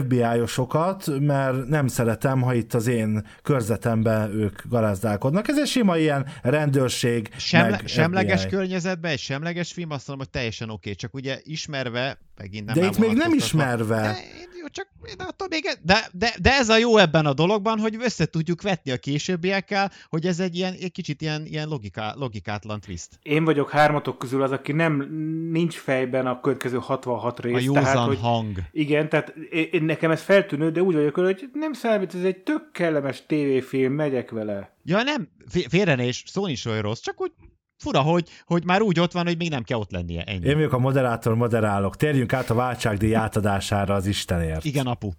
FBI-osokat, 0.00 1.06
mert 1.20 1.68
nem 1.68 1.86
szeretem, 1.86 2.42
ha 2.42 2.54
itt 2.54 2.74
az 2.74 2.86
én 2.86 3.26
körzetemben 3.42 4.30
ők 4.30 4.62
garázdálkodnak. 4.68 5.48
Ez 5.48 5.58
egy 5.58 5.66
sima 5.66 5.96
ilyen 5.96 6.26
rendőrség, 6.42 7.28
Semle, 7.36 7.70
meg 7.70 7.86
semleges 7.86 8.40
FBI. 8.40 8.56
környezetben, 8.56 9.10
egy 9.10 9.18
semleges 9.18 9.72
film, 9.72 9.90
azt 9.90 10.08
mondom, 10.08 10.26
hogy 10.26 10.40
teljesen 10.40 10.68
oké, 10.68 10.78
okay. 10.78 10.94
csak 10.94 11.14
ugye 11.14 11.38
ismerve, 11.42 12.18
megint 12.36 12.66
nem 12.66 12.74
De 12.74 12.86
itt 12.86 12.98
még 12.98 13.16
nem 13.16 13.32
ismerve. 13.32 14.00
De, 14.00 14.16
jó, 14.60 14.68
csak 14.68 14.88
de, 15.16 15.24
attól 15.24 15.46
még, 15.50 15.78
de, 15.82 16.08
de, 16.12 16.34
de, 16.40 16.50
ez 16.50 16.68
a 16.68 16.76
jó 16.76 16.96
ebben 16.96 17.26
a 17.26 17.32
dologban, 17.32 17.78
hogy 17.78 17.96
össze 18.00 18.26
tudjuk 18.26 18.62
vetni 18.62 18.90
a 18.90 18.96
későbbiekkel, 18.96 19.90
hogy 20.08 20.26
ez 20.26 20.40
egy 20.40 20.56
ilyen, 20.56 20.72
egy 20.72 20.92
kicsit 20.92 21.22
ilyen, 21.22 21.46
ilyen 21.46 21.68
logika, 21.68 22.14
logikátlan 22.16 22.80
twist. 22.80 23.08
Én 23.22 23.44
vagyok 23.44 23.70
hármatok 23.70 24.18
közül 24.18 24.42
az, 24.42 24.52
aki 24.52 24.72
nem 24.72 25.08
nincs 25.50 25.74
fejben 25.74 26.26
a 26.26 26.40
következő 26.40 26.78
66 26.78 27.40
rész. 27.40 27.54
A 27.54 27.58
józan 27.58 27.82
tehát, 27.82 28.06
hogy 28.06 28.18
hang. 28.20 28.58
Igen, 28.72 29.08
tehát 29.08 29.28
én, 29.50 29.82
nekem 29.84 30.10
ez 30.10 30.22
feltűnő, 30.22 30.70
de 30.70 30.82
úgy 30.82 30.94
vagyok 30.94 31.14
hogy 31.14 31.50
nem 31.52 31.72
számít, 31.72 32.14
ez 32.14 32.24
egy 32.24 32.38
tök 32.38 32.72
kellemes 32.72 33.26
tévéfilm, 33.26 33.92
megyek 33.92 34.30
vele. 34.30 34.74
Ja 34.84 35.02
nem, 35.02 35.28
fé- 35.48 35.66
félre 35.68 35.94
ne 35.94 36.04
is, 36.04 36.24
szó 36.26 36.46
nincs 36.46 36.66
olyan 36.66 36.82
rossz, 36.82 37.00
csak 37.00 37.20
úgy 37.20 37.32
fura, 37.80 38.00
hogy, 38.00 38.28
hogy 38.46 38.64
már 38.64 38.80
úgy 38.80 39.00
ott 39.00 39.12
van, 39.12 39.26
hogy 39.26 39.36
még 39.36 39.50
nem 39.50 39.62
kell 39.62 39.78
ott 39.78 39.90
lennie, 39.90 40.22
ennyi. 40.22 40.46
Én 40.46 40.54
vagyok 40.54 40.72
a 40.72 40.78
moderátor, 40.78 41.34
moderálok. 41.34 41.96
Térjünk 41.96 42.32
át 42.32 42.50
a 42.50 42.54
váltságdíj 42.54 43.14
átadására 43.14 43.94
az 43.94 44.06
Istenért. 44.06 44.64
Igen, 44.64 44.86
apu. 44.86 45.10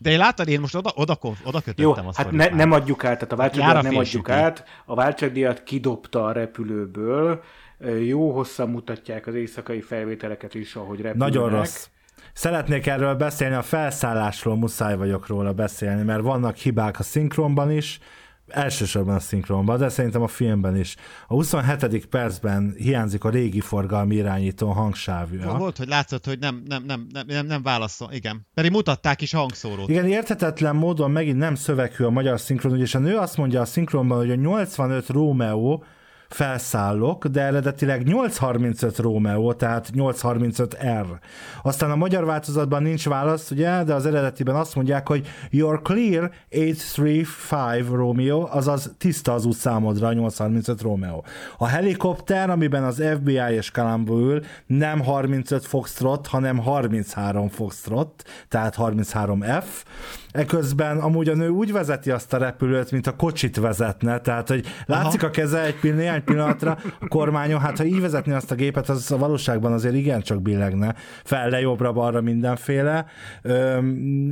De 0.00 0.10
én 0.10 0.18
láttad, 0.18 0.48
én 0.48 0.60
most 0.60 0.74
oda, 0.74 0.92
oda, 0.94 1.18
oda 1.22 1.60
kötöttem 1.60 1.84
Jó, 1.84 1.92
a 1.92 2.12
hát 2.16 2.30
ne, 2.30 2.36
már. 2.36 2.52
nem 2.52 2.72
adjuk 2.72 3.04
át, 3.04 3.14
tehát 3.14 3.32
a 3.32 3.36
váltságdíjat 3.36 3.82
nem 3.82 3.96
adjuk 3.96 4.28
át. 4.28 4.64
A 4.84 4.94
váltságdíjat 4.94 5.62
kidobta 5.62 6.24
a 6.24 6.32
repülőből. 6.32 7.42
Jó 8.04 8.32
hosszan 8.32 8.68
mutatják 8.68 9.26
az 9.26 9.34
éjszakai 9.34 9.80
felvételeket 9.80 10.54
is, 10.54 10.74
ahogy 10.74 11.00
repülnek. 11.00 11.32
Nagyon 11.32 11.48
rossz. 11.48 11.88
Szeretnék 12.32 12.86
erről 12.86 13.14
beszélni, 13.14 13.54
a 13.54 13.62
felszállásról 13.62 14.56
muszáj 14.56 14.96
vagyok 14.96 15.26
róla 15.26 15.52
beszélni, 15.52 16.02
mert 16.02 16.22
vannak 16.22 16.56
hibák 16.56 16.98
a 16.98 17.02
szinkronban 17.02 17.70
is, 17.70 18.00
elsősorban 18.48 19.14
a 19.14 19.20
szinkronban, 19.20 19.78
de 19.78 19.88
szerintem 19.88 20.22
a 20.22 20.26
filmben 20.26 20.76
is. 20.76 20.96
A 21.28 21.32
27. 21.32 22.06
percben 22.06 22.74
hiányzik 22.78 23.24
a 23.24 23.30
régi 23.30 23.60
forgalmi 23.60 24.14
irányító 24.14 24.70
hangsávja. 24.70 25.56
Volt, 25.56 25.76
hogy 25.76 25.88
látszott, 25.88 26.24
hogy 26.24 26.38
nem, 26.38 26.62
nem, 26.66 26.84
nem, 26.84 27.06
nem, 27.12 27.26
nem, 27.26 27.46
nem 27.46 27.62
válaszol, 27.62 28.12
igen. 28.12 28.46
Pedig 28.54 28.70
mutatták 28.70 29.20
is 29.20 29.34
a 29.34 29.38
hangszórót. 29.38 29.88
Igen, 29.88 30.06
érthetetlen 30.06 30.76
módon 30.76 31.10
megint 31.10 31.38
nem 31.38 31.54
szöveghű 31.54 32.04
a 32.04 32.10
magyar 32.10 32.40
szinkron, 32.40 32.72
ugyanis 32.72 32.94
a 32.94 32.98
nő 32.98 33.16
azt 33.16 33.36
mondja 33.36 33.60
a 33.60 33.64
szinkronban, 33.64 34.18
hogy 34.18 34.30
a 34.30 34.34
85 34.34 35.08
Rómeó 35.08 35.84
felszállok, 36.34 37.26
de 37.26 37.40
eredetileg 37.40 38.02
835 38.02 38.98
Rómeó, 38.98 39.52
tehát 39.52 39.90
835 39.92 40.76
R. 40.82 41.18
Aztán 41.62 41.90
a 41.90 41.96
magyar 41.96 42.24
változatban 42.24 42.82
nincs 42.82 43.08
válasz, 43.08 43.50
ugye, 43.50 43.84
de 43.84 43.94
az 43.94 44.06
eredetiben 44.06 44.54
azt 44.54 44.74
mondják, 44.74 45.08
hogy 45.08 45.26
You're 45.52 45.80
clear 45.82 46.30
835 46.50 47.88
Romeo, 47.88 48.46
azaz 48.50 48.92
tiszta 48.98 49.32
az 49.32 49.44
út 49.44 49.56
számodra 49.56 50.12
835 50.12 50.82
Romeo. 50.82 51.22
A 51.58 51.66
helikopter, 51.66 52.50
amiben 52.50 52.84
az 52.84 53.02
FBI 53.16 53.54
és 53.56 53.70
Kalambó 53.70 54.18
ül, 54.18 54.42
nem 54.66 55.00
35 55.00 55.66
Foxtrot, 55.66 56.26
hanem 56.26 56.58
33 56.58 57.48
Foxtrot, 57.48 58.24
tehát 58.48 58.74
33F. 58.78 59.64
Eközben 60.34 60.98
amúgy 60.98 61.28
a 61.28 61.34
nő 61.34 61.48
úgy 61.48 61.72
vezeti 61.72 62.10
azt 62.10 62.32
a 62.32 62.38
repülőt, 62.38 62.90
mint 62.90 63.06
a 63.06 63.16
kocsit 63.16 63.56
vezetne, 63.56 64.18
tehát 64.18 64.48
hogy 64.48 64.66
látszik 64.86 65.20
Aha. 65.20 65.28
a 65.28 65.30
keze 65.30 65.60
egy 65.60 65.80
pillanat, 65.80 66.02
néhány 66.02 66.24
pillanatra 66.24 66.78
a 67.00 67.08
kormányon, 67.08 67.60
hát 67.60 67.78
ha 67.78 67.84
így 67.84 68.00
vezetni 68.00 68.32
azt 68.32 68.50
a 68.50 68.54
gépet, 68.54 68.88
az 68.88 69.12
a 69.12 69.16
valóságban 69.16 69.72
azért 69.72 69.94
igencsak 69.94 70.42
billegne, 70.42 70.94
fel 71.24 71.48
le 71.48 71.60
jobbra-balra 71.60 72.20
mindenféle 72.20 73.06
ö, 73.42 73.78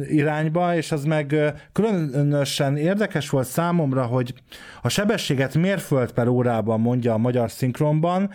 irányba, 0.08 0.76
és 0.76 0.92
az 0.92 1.04
meg 1.04 1.54
különösen 1.72 2.76
érdekes 2.76 3.30
volt 3.30 3.46
számomra, 3.46 4.02
hogy 4.02 4.34
a 4.82 4.88
sebességet 4.88 5.54
mérföld 5.54 6.12
per 6.12 6.28
órában 6.28 6.80
mondja 6.80 7.12
a 7.12 7.18
magyar 7.18 7.50
szinkronban, 7.50 8.30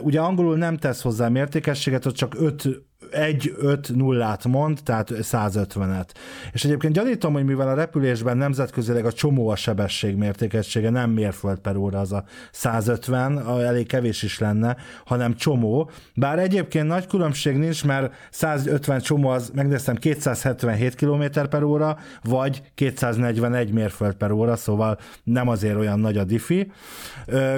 ugye 0.00 0.20
angolul 0.20 0.56
nem 0.56 0.76
tesz 0.76 1.02
hozzá 1.02 1.28
mértékességet, 1.28 2.06
ott 2.06 2.14
csak 2.14 2.34
5 2.38 2.68
1-5 3.16 3.94
nullát 3.94 4.44
mond, 4.44 4.78
tehát 4.84 5.10
150-et. 5.14 6.08
És 6.52 6.64
egyébként 6.64 6.94
gyanítom, 6.94 7.32
hogy 7.32 7.44
mivel 7.44 7.68
a 7.68 7.74
repülésben 7.74 8.36
nemzetközileg 8.36 9.06
a 9.06 9.12
csomó 9.12 9.48
a 9.48 9.56
sebesség 9.56 10.16
mértékessége, 10.16 10.90
nem 10.90 11.10
mérföld 11.10 11.58
per 11.58 11.76
óra 11.76 12.00
az 12.00 12.12
a 12.12 12.24
150, 12.52 13.36
a 13.36 13.62
elég 13.62 13.86
kevés 13.86 14.22
is 14.22 14.38
lenne, 14.38 14.76
hanem 15.04 15.34
csomó. 15.34 15.90
Bár 16.14 16.38
egyébként 16.38 16.86
nagy 16.86 17.06
különbség 17.06 17.56
nincs, 17.56 17.84
mert 17.84 18.14
150 18.30 19.00
csomó 19.00 19.28
az, 19.28 19.50
megnéztem, 19.54 19.96
277 19.96 20.94
km 20.94 21.24
per 21.50 21.62
óra, 21.62 21.98
vagy 22.22 22.62
241 22.74 23.72
mérföld 23.72 24.14
per 24.14 24.30
óra, 24.30 24.56
szóval 24.56 24.98
nem 25.24 25.48
azért 25.48 25.76
olyan 25.76 25.98
nagy 25.98 26.16
a 26.16 26.24
diffi. 26.24 26.72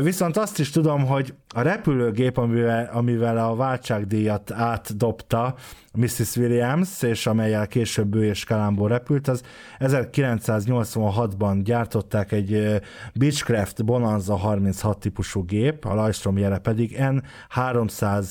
Viszont 0.02 0.36
azt 0.36 0.58
is 0.58 0.70
tudom, 0.70 1.06
hogy 1.06 1.34
a 1.56 1.62
repülőgép, 1.62 2.36
amivel, 2.36 2.90
amivel 2.92 3.38
a 3.38 3.54
váltságdíjat 3.54 4.50
átdobta 4.50 5.54
Mrs. 5.96 6.36
Williams, 6.36 7.02
és 7.02 7.26
amelyel 7.26 7.66
később 7.66 8.14
ő 8.14 8.24
és 8.24 8.44
Kalambó 8.44 8.86
repült, 8.86 9.28
az 9.28 9.42
1986-ban 9.78 11.60
gyártották 11.64 12.32
egy 12.32 12.80
Beechcraft 13.14 13.84
Bonanza 13.84 14.36
36 14.36 14.98
típusú 14.98 15.44
gép, 15.44 15.84
a 15.84 15.94
Lajstrom 15.94 16.38
jele 16.38 16.58
pedig 16.58 16.96
N300, 16.98 18.24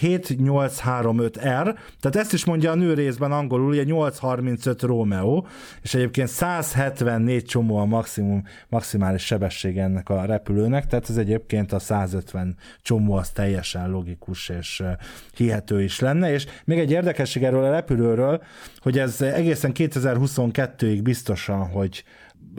N7835R, 0.00 1.76
tehát 2.00 2.16
ezt 2.16 2.32
is 2.32 2.44
mondja 2.44 2.70
a 2.70 2.74
nő 2.74 2.94
részben 2.94 3.32
angolul, 3.32 3.68
ugye 3.68 3.82
835 3.82 4.82
Romeo, 4.82 5.44
és 5.82 5.94
egyébként 5.94 6.28
174 6.28 7.44
csomó 7.44 7.76
a 7.76 7.84
maximum, 7.84 8.44
maximális 8.68 9.24
sebesség 9.24 9.78
ennek 9.78 10.08
a 10.08 10.24
repülőnek, 10.24 10.86
tehát 10.86 11.10
ez 11.10 11.16
egyébként 11.16 11.72
a 11.72 11.78
150 11.78 12.56
csomó 12.82 13.14
az 13.14 13.30
teljesen 13.30 13.90
logikus 13.90 14.48
és 14.48 14.82
hihető 15.36 15.82
is 15.82 16.00
lenne, 16.00 16.32
és 16.32 16.46
még 16.64 16.78
egy 16.78 16.90
érdekesség 16.90 17.44
erről 17.44 17.64
a 17.64 17.70
repülőről, 17.70 18.42
hogy 18.78 18.98
ez 18.98 19.20
egészen 19.20 19.72
2022-ig 19.74 21.00
biztosan, 21.02 21.68
hogy 21.68 22.04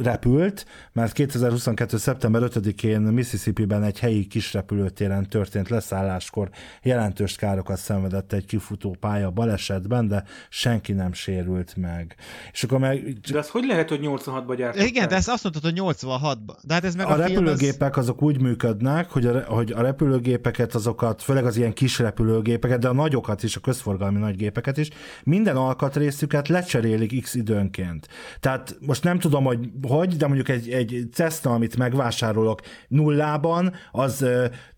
repült, 0.04 0.66
mert 0.94 1.14
2022. 1.14 1.98
szeptember 1.98 2.42
5-én 2.46 3.02
Mississippi-ben 3.02 3.84
egy 3.84 4.00
helyi 4.00 4.28
kisrepülőtéren 4.28 5.28
történt 5.30 5.70
leszálláskor 5.70 6.50
jelentős 6.82 7.36
károkat 7.36 7.78
szenvedett 7.78 8.34
egy 8.34 8.46
kifutó 8.46 8.96
pálya 9.00 9.30
balesetben, 9.30 10.08
de 10.08 10.24
senki 10.50 10.94
nem 10.94 11.14
sérült 11.14 11.76
meg. 11.76 12.16
És 12.52 12.64
akkor 12.64 12.80
meg... 12.80 13.20
De 13.32 13.38
az 13.38 13.50
hogy 13.50 13.66
lehet, 13.66 13.90
hogy 13.90 14.00
86-ban 14.04 14.54
gyártották? 14.58 14.88
Igen, 14.88 15.08
de 15.08 15.16
ezt 15.16 15.30
azt 15.30 15.44
mondtad, 15.44 15.64
hogy 15.64 15.98
86-ban. 16.02 16.56
De 16.64 16.74
hát 16.74 16.84
ez 16.84 16.96
meg 16.96 17.06
a, 17.06 17.12
a, 17.12 17.16
repülőgépek 17.16 17.98
azok 17.98 18.22
úgy 18.22 18.42
működnek, 18.42 19.10
hogy 19.10 19.26
a, 19.26 19.40
hogy 19.40 19.72
a 19.72 19.82
repülőgépeket, 19.82 20.76
azokat, 20.76 21.22
főleg 21.22 21.46
az 21.46 21.58
ilyen 21.58 21.74
kis 21.74 22.00
repülőgépeket, 22.00 22.80
de 22.80 22.88
a 22.88 22.94
nagyokat 22.94 23.44
is, 23.44 23.56
a 23.56 23.60
közforgalmi 23.60 24.20
nagygépeket 24.20 24.78
is, 24.78 24.90
minden 25.24 25.56
alkatrészüket 25.56 26.48
lecserélik 26.48 27.22
x 27.22 27.36
időnként. 27.36 28.08
Tehát 28.40 28.78
most 28.80 29.04
nem 29.04 29.20
tudom, 29.20 29.44
hogy 29.44 29.70
hogy, 29.90 30.18
de 30.18 30.26
mondjuk 30.26 30.50
egy, 30.50 30.70
egy 30.70 31.08
Cessna, 31.14 31.54
amit 31.54 31.78
megvásárolok 31.78 32.62
nullában, 32.88 33.74
az 33.92 34.26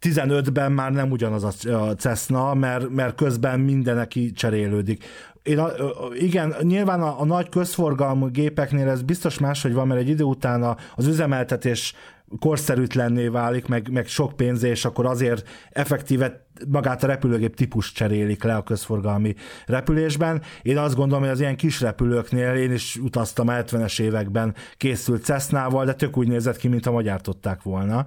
15-ben 0.02 0.71
már 0.71 0.91
nem 0.91 1.12
ugyanaz 1.12 1.65
a 1.65 1.95
Cessna, 1.95 2.54
mert, 2.54 2.89
mert 2.89 3.15
közben 3.15 3.60
mindenek 3.60 4.19
cserélődik. 4.34 5.04
Én 5.43 5.60
a, 5.60 5.69
igen, 6.13 6.56
nyilván 6.62 7.02
a, 7.02 7.19
a 7.19 7.26
nagy 7.26 7.50
közforgalmú 7.50 8.28
gépeknél 8.28 8.89
ez 8.89 9.02
biztos 9.02 9.39
máshogy 9.39 9.74
van, 9.74 9.88
mert 9.88 10.02
egy 10.02 10.10
idő 10.10 10.24
után 10.24 10.78
az 10.95 11.08
üzemeltetés 11.08 11.95
korszerűtlenné 12.39 13.28
válik, 13.28 13.67
meg, 13.67 13.89
meg 13.91 14.08
sok 14.08 14.36
pénz, 14.36 14.63
és 14.63 14.86
akkor 14.86 15.06
azért 15.06 15.47
effektíve 15.71 16.45
magát 16.67 17.04
a 17.04 17.08
repülőgép 17.08 17.56
típus 17.56 17.91
cserélik 17.91 18.43
le 18.43 18.56
a 18.56 18.63
közforgalmi 18.63 19.36
repülésben. 19.65 20.41
Én 20.62 20.78
azt 20.78 20.95
gondolom, 20.95 21.24
hogy 21.24 21.32
az 21.32 21.39
ilyen 21.39 21.56
kis 21.56 21.82
repülőknél 21.82 22.54
én 22.54 22.71
is 22.71 22.95
utaztam 22.95 23.47
70-es 23.50 24.02
években 24.02 24.56
készült 24.78 25.24
Cessnával, 25.24 25.86
de 25.86 25.93
tök 25.93 26.17
úgy 26.17 26.28
nézett 26.28 26.58
ki, 26.58 26.67
mintha 26.67 26.91
magyártották 26.91 27.62
volna. 27.62 28.06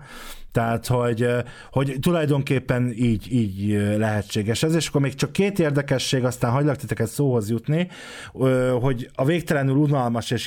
Tehát, 0.54 0.86
hogy, 0.86 1.26
hogy 1.70 1.96
tulajdonképpen 2.00 2.92
így, 2.96 3.32
így 3.32 3.72
lehetséges 3.98 4.62
ez, 4.62 4.74
és 4.74 4.88
akkor 4.88 5.00
még 5.00 5.14
csak 5.14 5.32
két 5.32 5.58
érdekesség, 5.58 6.24
aztán 6.24 6.50
hagylak 6.50 6.76
titeket 6.76 7.08
szóhoz 7.08 7.50
jutni, 7.50 7.88
hogy 8.80 9.10
a 9.14 9.24
végtelenül 9.24 9.76
unalmas 9.76 10.30
és 10.30 10.46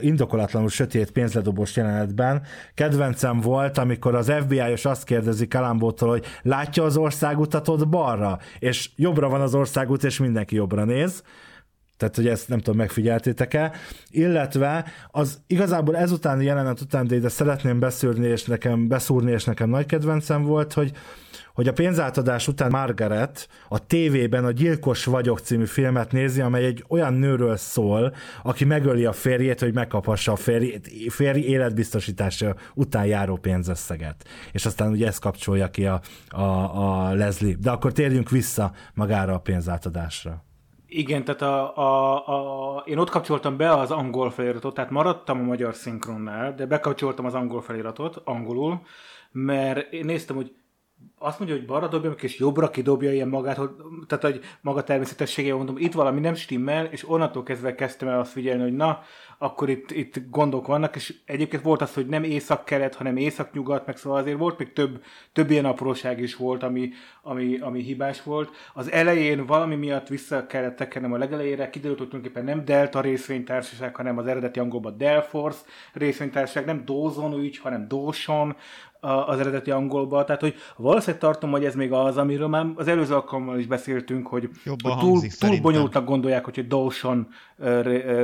indokolatlanul 0.00 0.68
sötét 0.68 1.10
pénzledobós 1.10 1.76
jelenetben 1.76 2.42
kedvencem 2.74 3.40
volt, 3.40 3.78
amikor 3.78 4.14
az 4.14 4.32
FBI-os 4.40 4.84
azt 4.84 5.04
kérdezi 5.04 5.48
Kalambótól, 5.48 6.08
hogy 6.08 6.24
látja 6.42 6.84
az 6.84 6.96
országutat 7.44 7.88
balra, 7.88 8.38
és 8.58 8.90
jobbra 8.96 9.28
van 9.28 9.40
az 9.40 9.54
országút, 9.54 10.04
és 10.04 10.18
mindenki 10.18 10.54
jobbra 10.54 10.84
néz, 10.84 11.22
tehát, 11.96 12.16
hogy 12.16 12.26
ezt 12.26 12.48
nem 12.48 12.58
tudom, 12.58 12.76
megfigyeltétek-e. 12.76 13.72
Illetve 14.10 14.84
az 15.10 15.40
igazából 15.46 15.96
ezután 15.96 16.42
jelenet 16.42 16.80
után, 16.80 17.06
de 17.06 17.14
ide 17.14 17.28
szeretném 17.28 17.78
beszűrni, 17.78 18.26
és 18.26 18.44
nekem, 18.44 18.88
beszúrni, 18.88 19.30
és 19.32 19.44
nekem 19.44 19.68
nagy 19.68 19.86
kedvencem 19.86 20.42
volt, 20.42 20.72
hogy 20.72 20.92
hogy 21.54 21.68
a 21.68 21.72
pénzátadás 21.72 22.48
után 22.48 22.70
Margaret 22.70 23.48
a 23.68 23.86
tévében 23.86 24.44
a 24.44 24.50
Gyilkos 24.50 25.04
vagyok 25.04 25.38
című 25.38 25.64
filmet 25.64 26.12
nézi, 26.12 26.40
amely 26.40 26.64
egy 26.64 26.84
olyan 26.88 27.14
nőről 27.14 27.56
szól, 27.56 28.14
aki 28.42 28.64
megöli 28.64 29.04
a 29.04 29.12
férjét, 29.12 29.60
hogy 29.60 29.74
megkaphassa 29.74 30.32
a 30.32 30.36
férj, 30.36 30.76
férj 31.08 31.40
életbiztosítása 31.40 32.54
után 32.74 33.06
járó 33.06 33.36
pénzösszeget. 33.36 34.24
És 34.52 34.66
aztán 34.66 34.90
ugye 34.90 35.06
ezt 35.06 35.20
kapcsolja 35.20 35.70
ki 35.70 35.86
a, 35.86 36.00
a, 36.28 36.42
a 36.42 37.12
Leslie. 37.12 37.56
De 37.60 37.70
akkor 37.70 37.92
térjünk 37.92 38.30
vissza 38.30 38.72
magára 38.94 39.34
a 39.34 39.38
pénzátadásra. 39.38 40.44
Igen, 40.86 41.24
tehát 41.24 41.42
a, 41.42 41.76
a, 41.76 42.76
a, 42.76 42.82
én 42.86 42.98
ott 42.98 43.10
kapcsoltam 43.10 43.56
be 43.56 43.72
az 43.72 43.90
angol 43.90 44.30
feliratot, 44.30 44.74
tehát 44.74 44.90
maradtam 44.90 45.38
a 45.38 45.42
magyar 45.42 45.74
szinkronnál, 45.74 46.54
de 46.54 46.66
bekapcsoltam 46.66 47.24
az 47.24 47.34
angol 47.34 47.60
feliratot, 47.60 48.20
angolul, 48.24 48.80
mert 49.32 49.92
én 49.92 50.04
néztem, 50.04 50.36
hogy 50.36 50.52
azt 51.18 51.38
mondja, 51.38 51.56
hogy 51.56 51.66
balra 51.66 51.88
dobja, 51.88 52.10
és 52.10 52.38
jobbra 52.38 52.70
kidobja 52.70 53.12
ilyen 53.12 53.28
magát, 53.28 53.56
hogy, 53.56 53.70
tehát 54.06 54.24
hogy 54.24 54.40
maga 54.60 54.82
természetessége, 54.82 55.54
mondom, 55.54 55.76
itt 55.78 55.92
valami 55.92 56.20
nem 56.20 56.34
stimmel, 56.34 56.84
és 56.84 57.08
onnantól 57.08 57.42
kezdve 57.42 57.74
kezdtem 57.74 58.08
el 58.08 58.18
azt 58.18 58.32
figyelni, 58.32 58.62
hogy 58.62 58.76
na, 58.76 59.02
akkor 59.38 59.68
itt, 59.68 59.90
itt 59.90 60.30
gondok 60.30 60.66
vannak, 60.66 60.96
és 60.96 61.14
egyébként 61.24 61.62
volt 61.62 61.82
az, 61.82 61.94
hogy 61.94 62.06
nem 62.06 62.22
észak-kelet, 62.22 62.94
hanem 62.94 63.16
észak-nyugat, 63.16 63.86
meg 63.86 63.96
szóval 63.96 64.18
azért 64.18 64.38
volt 64.38 64.58
még 64.58 64.72
több, 64.72 65.02
több 65.32 65.50
ilyen 65.50 65.64
apróság 65.64 66.20
is 66.20 66.36
volt, 66.36 66.62
ami, 66.62 66.90
ami, 67.22 67.58
ami 67.58 67.82
hibás 67.82 68.22
volt. 68.22 68.50
Az 68.74 68.90
elején 68.90 69.46
valami 69.46 69.74
miatt 69.74 70.08
vissza 70.08 70.46
kellett 70.46 70.76
tekernem 70.76 71.12
a 71.12 71.18
legelejére, 71.18 71.70
kiderült, 71.70 71.98
hogy 71.98 72.08
tulajdonképpen 72.08 72.54
nem 72.56 72.64
Delta 72.64 73.00
részvénytársaság, 73.00 73.96
hanem 73.96 74.18
az 74.18 74.26
eredeti 74.26 74.58
angolban 74.58 74.96
Delforce 74.98 75.60
részvénytársaság, 75.92 76.64
nem 76.64 76.84
Dawson 76.84 77.32
ügy, 77.32 77.58
hanem 77.58 77.88
Dawson, 77.88 78.56
az 79.04 79.38
eredeti 79.38 79.70
angolba, 79.70 80.24
tehát 80.24 80.40
hogy 80.40 80.54
valószínűleg 80.76 81.20
tartom, 81.20 81.50
hogy 81.50 81.64
ez 81.64 81.74
még 81.74 81.92
az, 81.92 82.16
amiről 82.16 82.48
már 82.48 82.66
az 82.74 82.88
előző 82.88 83.14
alkalommal 83.14 83.58
is 83.58 83.66
beszéltünk, 83.66 84.26
hogy, 84.26 84.48
hogy 84.64 84.98
túl, 84.98 85.20
túl 85.38 85.60
bonyolultnak 85.60 86.04
gondolják, 86.04 86.44
hogy 86.44 86.58
egy 86.58 86.66
Dawson 86.66 87.28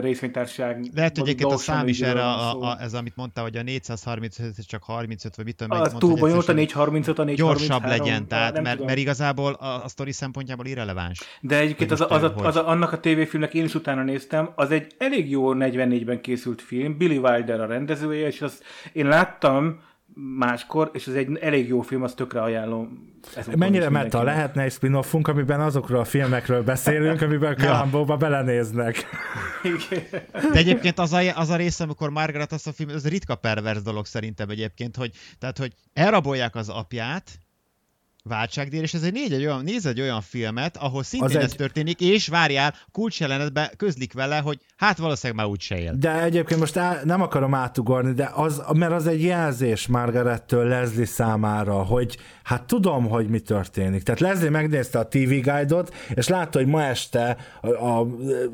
részvénytársaság. 0.01 0.91
Lehet, 0.95 1.19
hogy 1.19 1.29
egyébként 1.29 1.53
a 1.53 1.57
szám 1.57 1.89
is 1.89 2.01
erre, 2.01 2.23
a, 2.23 2.61
a, 2.61 2.77
ez 2.81 2.95
amit 2.95 3.17
mondta, 3.17 3.41
hogy 3.41 3.57
a 3.57 3.63
435 3.63 4.67
csak 4.67 4.83
35, 4.83 5.37
vagy 5.37 5.45
mit 5.45 5.57
tudom, 5.57 5.81
az 5.81 5.95
túl 5.99 6.15
bonyolult, 6.15 6.49
a 6.49 6.53
435, 6.53 7.19
a 7.19 7.25
433. 7.25 7.35
Gyorsabb 7.35 7.85
legyen, 7.85 8.29
tehát, 8.29 8.63
mert, 8.63 8.85
mert 8.85 8.99
igazából 8.99 9.53
a, 9.53 9.85
a 9.85 9.89
sztori 9.89 10.13
szempontjából 10.13 10.67
irreleváns. 10.67 11.21
De 11.41 11.59
egyébként 11.59 11.91
az, 11.91 12.01
az, 12.01 12.23
az, 12.23 12.33
az, 12.37 12.57
a, 12.57 12.69
annak 12.69 12.93
a 12.93 13.01
tévéfilmnek 13.01 13.55
én 13.55 13.65
is 13.65 13.75
utána 13.75 14.03
néztem, 14.03 14.51
az 14.55 14.71
egy 14.71 14.95
elég 14.99 15.31
jó 15.31 15.53
44-ben 15.55 16.21
készült 16.21 16.63
film, 16.63 16.97
Billy 16.97 17.19
Wilder 17.19 17.61
a 17.61 17.67
rendezője, 17.67 18.27
és 18.27 18.41
azt 18.41 18.65
én 18.93 19.07
láttam, 19.07 19.81
máskor, 20.15 20.91
és 20.93 21.07
ez 21.07 21.15
egy 21.15 21.39
elég 21.41 21.69
jó 21.69 21.81
film, 21.81 22.03
azt 22.03 22.17
tökre 22.17 22.43
ajánlom. 22.43 23.09
Mennyire 23.57 23.89
meta 23.89 24.23
lehetne 24.23 24.63
egy 24.63 24.73
spin 24.73 24.95
amiben 25.23 25.61
azokról 25.61 26.01
a 26.01 26.05
filmekről 26.05 26.63
beszélünk, 26.63 27.21
amiben 27.23 27.57
Kalambóba 27.57 28.17
belenéznek. 28.17 29.07
De 30.53 30.59
egyébként 30.59 30.99
az 30.99 31.13
a, 31.13 31.37
az 31.37 31.51
a 31.51 31.57
része, 31.57 31.85
amikor 31.85 32.11
Margaret 32.11 32.53
azt 32.53 32.67
a 32.67 32.73
film, 32.73 32.89
ez 32.89 33.09
ritka 33.09 33.35
pervers 33.35 33.83
dolog 33.83 34.07
szerintem 34.07 34.49
egyébként, 34.51 34.97
hogy, 34.97 35.13
tehát, 35.39 35.59
hogy 35.59 35.73
elrabolják 35.93 36.55
az 36.55 36.69
apját, 36.69 37.39
váltságdíj, 38.25 38.81
és 38.81 38.95
ez 38.95 39.03
egy 39.03 39.13
négy 39.13 39.33
egy 39.33 39.45
olyan, 39.45 39.65
néz 39.65 39.87
egy 39.87 40.01
olyan 40.01 40.21
filmet, 40.21 40.77
ahol 40.77 41.03
szintén 41.03 41.29
az 41.29 41.45
ez 41.45 41.51
egy... 41.51 41.57
történik, 41.57 42.01
és 42.01 42.29
várjál, 42.29 42.75
kulcsjelenetben 42.93 43.71
közlik 43.77 44.13
vele, 44.13 44.39
hogy 44.39 44.59
hát 44.77 44.99
valószínűleg 44.99 45.43
már 45.43 45.51
úgy 45.51 45.61
se 45.61 45.79
él. 45.79 45.95
De 45.99 46.23
egyébként 46.23 46.61
most 46.61 46.77
á, 46.77 47.01
nem 47.05 47.23
akarom 47.23 47.55
átugorni, 47.55 48.13
de 48.13 48.31
az, 48.35 48.63
mert 48.73 48.93
az 48.93 49.07
egy 49.07 49.23
jelzés 49.23 49.87
Margarettől 49.87 50.69
Leslie 50.69 51.07
számára, 51.07 51.83
hogy 51.83 52.17
hát 52.43 52.63
tudom, 52.63 53.09
hogy 53.09 53.29
mi 53.29 53.39
történik. 53.39 54.03
Tehát 54.03 54.21
Leslie 54.21 54.51
megnézte 54.51 54.99
a 54.99 55.09
TV 55.09 55.29
Guide-ot, 55.29 55.95
és 56.15 56.29
látta, 56.29 56.59
hogy 56.59 56.69
ma 56.69 56.83
este 56.83 57.37
a, 57.61 57.69
a 57.69 58.07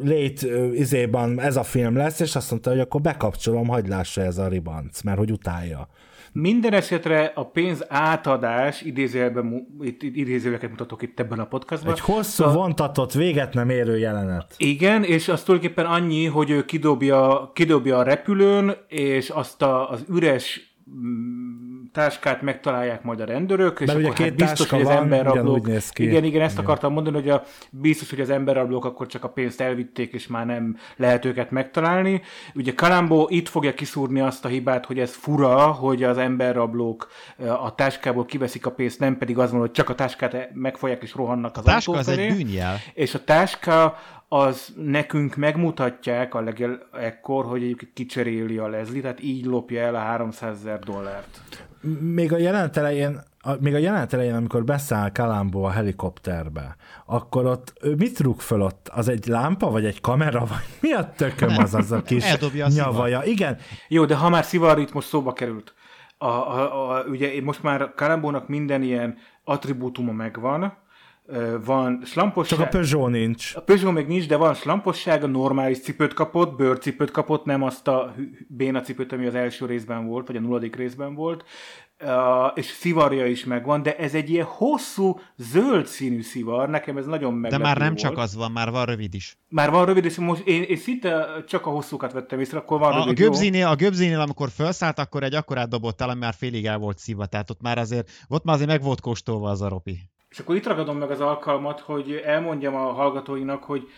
late 0.04 0.46
izében 0.74 1.40
ez 1.40 1.56
a 1.56 1.62
film 1.62 1.96
lesz, 1.96 2.20
és 2.20 2.36
azt 2.36 2.50
mondta, 2.50 2.70
hogy 2.70 2.80
akkor 2.80 3.00
bekapcsolom, 3.00 3.68
hagyd 3.68 3.88
lássa 3.88 4.22
ez 4.22 4.38
a 4.38 4.48
ribanc, 4.48 5.02
mert 5.02 5.18
hogy 5.18 5.30
utálja. 5.30 5.88
Minden 6.38 6.72
esetre 6.72 7.32
a 7.34 7.46
pénz 7.46 7.84
átadás, 7.88 8.82
idézőjelben, 8.82 9.66
idézőjeleket 10.00 10.70
mutatok 10.70 11.02
itt 11.02 11.20
ebben 11.20 11.38
a 11.38 11.46
podcastban. 11.46 11.92
Egy 11.92 12.00
hosszú, 12.00 12.44
a... 12.44 12.52
vontatott, 12.52 13.12
véget 13.12 13.54
nem 13.54 13.70
érő 13.70 13.98
jelenet. 13.98 14.54
Igen, 14.56 15.04
és 15.04 15.28
az 15.28 15.42
tulajdonképpen 15.42 15.86
annyi, 15.86 16.24
hogy 16.24 16.50
ő 16.50 16.64
kidobja, 16.64 17.50
kidobja 17.54 17.98
a 17.98 18.02
repülőn, 18.02 18.76
és 18.88 19.30
azt 19.30 19.62
a, 19.62 19.90
az 19.90 20.04
üres 20.08 20.76
táskát 21.96 22.42
megtalálják 22.42 23.02
majd 23.02 23.20
a 23.20 23.24
rendőrök, 23.24 23.80
és 23.80 23.86
Mert 23.86 23.98
akkor 23.98 24.10
ugye 24.10 24.24
hát 24.24 24.34
biztos, 24.34 24.68
hogy 24.68 24.80
az 24.80 24.88
emberrablók... 24.88 25.68
Igen, 25.94 26.24
igen, 26.24 26.42
ezt 26.42 26.52
igen. 26.52 26.64
akartam 26.64 26.92
mondani, 26.92 27.16
hogy 27.16 27.28
a, 27.28 27.42
biztos, 27.70 28.10
hogy 28.10 28.20
az 28.20 28.30
emberrablók 28.30 28.84
akkor 28.84 29.06
csak 29.06 29.24
a 29.24 29.28
pénzt 29.28 29.60
elvitték, 29.60 30.12
és 30.12 30.26
már 30.26 30.46
nem 30.46 30.76
lehet 30.96 31.24
őket 31.24 31.50
megtalálni. 31.50 32.22
Ugye 32.54 32.74
Kalambó 32.74 33.26
itt 33.30 33.48
fogja 33.48 33.74
kiszúrni 33.74 34.20
azt 34.20 34.44
a 34.44 34.48
hibát, 34.48 34.86
hogy 34.86 34.98
ez 34.98 35.14
fura, 35.14 35.66
hogy 35.66 36.02
az 36.02 36.18
emberrablók 36.18 37.08
a 37.62 37.74
táskából 37.74 38.24
kiveszik 38.24 38.66
a 38.66 38.70
pénzt, 38.70 38.98
nem 38.98 39.18
pedig 39.18 39.38
az 39.38 39.50
van, 39.50 39.60
hogy 39.60 39.70
csak 39.70 39.88
a 39.88 39.94
táskát 39.94 40.50
megfogják 40.52 41.02
és 41.02 41.14
rohannak 41.14 41.56
az 41.56 41.66
a 41.66 41.70
táska 41.70 41.92
az 41.92 42.08
egy 42.08 42.34
bűnjel. 42.34 42.76
És 42.94 43.14
a 43.14 43.24
táska 43.24 43.98
az 44.28 44.74
nekünk 44.76 45.36
megmutatják 45.36 46.34
a 46.34 46.40
legel 46.40 46.88
ekkor, 46.92 47.44
hogy 47.44 47.62
egyébként 47.62 47.92
kicseréli 47.92 48.58
a 48.58 48.68
Leslie, 48.68 49.00
tehát 49.00 49.22
így 49.22 49.44
lopja 49.44 49.80
el 49.80 49.94
a 49.94 49.98
300 49.98 50.58
ezer 50.58 50.78
dollárt. 50.78 51.40
Még 52.00 52.32
a 52.32 52.38
jelenet 52.38 52.76
elején 52.76 53.20
a, 53.46 53.56
még 53.60 53.74
a 53.74 53.78
jelenet 53.78 54.12
elején, 54.12 54.34
amikor 54.34 54.64
beszáll 54.64 55.12
Kalambó 55.12 55.64
a 55.64 55.70
helikopterbe, 55.70 56.76
akkor 57.06 57.46
ott 57.46 57.72
ő 57.80 57.94
mit 57.94 58.20
rúg 58.20 58.40
föl 58.40 58.62
ott? 58.62 58.88
Az 58.94 59.08
egy 59.08 59.26
lámpa, 59.26 59.70
vagy 59.70 59.84
egy 59.84 60.00
kamera, 60.00 60.38
vagy 60.38 60.66
mi 60.80 60.92
a 60.92 61.12
tököm 61.16 61.58
az 61.58 61.74
az 61.74 61.92
a 61.92 62.02
kis 62.02 62.32
a 62.32 62.68
nyavaja? 62.68 63.22
Igen. 63.24 63.58
Jó, 63.88 64.04
de 64.04 64.14
ha 64.14 64.28
már 64.28 64.44
szivar 64.44 64.78
itt 64.78 64.92
most 64.92 65.08
szóba 65.08 65.32
került, 65.32 65.74
a, 66.18 66.26
a, 66.26 66.90
a, 66.90 67.02
ugye 67.02 67.42
most 67.42 67.62
már 67.62 67.92
Kalambónak 67.94 68.48
minden 68.48 68.82
ilyen 68.82 69.16
attribútuma 69.44 70.12
megvan, 70.12 70.76
van 71.64 72.02
slamposság. 72.04 72.58
Csak 72.58 72.66
a 72.66 72.70
Peugeot 72.70 73.10
nincs. 73.10 73.54
A 73.54 73.60
Peugeot 73.60 73.94
még 73.94 74.06
nincs, 74.06 74.26
de 74.26 74.36
van 74.36 74.54
slamposság, 74.54 75.22
a 75.22 75.26
normális 75.26 75.80
cipőt 75.80 76.14
kapott, 76.14 76.56
bőrcipőt 76.56 77.10
kapott, 77.10 77.44
nem 77.44 77.62
azt 77.62 77.88
a 77.88 78.14
béna 78.48 78.80
cipőt, 78.80 79.12
ami 79.12 79.26
az 79.26 79.34
első 79.34 79.66
részben 79.66 80.06
volt, 80.06 80.26
vagy 80.26 80.36
a 80.36 80.40
nulladik 80.40 80.76
részben 80.76 81.14
volt. 81.14 81.44
Uh, 82.04 82.10
és 82.54 82.66
szivarja 82.66 83.26
is 83.26 83.44
megvan, 83.44 83.82
de 83.82 83.96
ez 83.96 84.14
egy 84.14 84.30
ilyen 84.30 84.46
hosszú, 84.46 85.18
zöld 85.36 85.86
színű 85.86 86.22
szivar, 86.22 86.68
nekem 86.68 86.96
ez 86.96 87.06
nagyon 87.06 87.32
De 87.32 87.38
meglepő 87.40 87.62
már 87.62 87.78
nem 87.78 87.88
volt. 87.88 87.98
csak 87.98 88.18
az 88.18 88.36
van, 88.36 88.52
már 88.52 88.70
van 88.70 88.84
rövid 88.84 89.14
is. 89.14 89.38
Már 89.48 89.70
van 89.70 89.84
rövid, 89.86 90.04
és 90.04 90.16
most 90.16 90.46
én, 90.46 90.62
én 90.62 90.76
szinte 90.76 91.26
csak 91.46 91.66
a 91.66 91.70
hosszúkat 91.70 92.12
vettem 92.12 92.40
észre, 92.40 92.58
akkor 92.58 92.78
van 92.78 92.92
A, 92.92 92.94
a 92.94 92.98
rövid, 93.04 93.18
jó? 93.18 93.24
göbzinél, 93.26 93.66
a 93.66 93.74
göbzinél, 93.74 94.20
amikor 94.20 94.50
felszállt, 94.50 94.98
akkor 94.98 95.22
egy 95.22 95.34
akkorát 95.34 95.68
dobott 95.68 96.00
el, 96.00 96.08
ami 96.08 96.20
már 96.20 96.34
félig 96.34 96.66
el 96.66 96.78
volt 96.78 96.98
szívva, 96.98 97.26
tehát 97.26 97.50
ott 97.50 97.60
már 97.60 97.78
azért, 97.78 98.10
ott 98.28 98.44
már 98.44 98.54
azért 98.54 98.70
meg 98.70 98.82
volt 98.82 99.00
kóstolva 99.00 99.50
az 99.50 99.62
a 99.62 99.68
ropi. 99.68 100.10
És 100.36 100.42
akkor 100.42 100.56
itt 100.56 100.66
ragadom 100.66 100.96
meg 100.96 101.10
az 101.10 101.20
alkalmat, 101.20 101.80
hogy 101.80 102.22
elmondjam 102.24 102.74
a 102.74 102.92
hallgatóinak, 102.92 103.64
hogy 103.64 103.88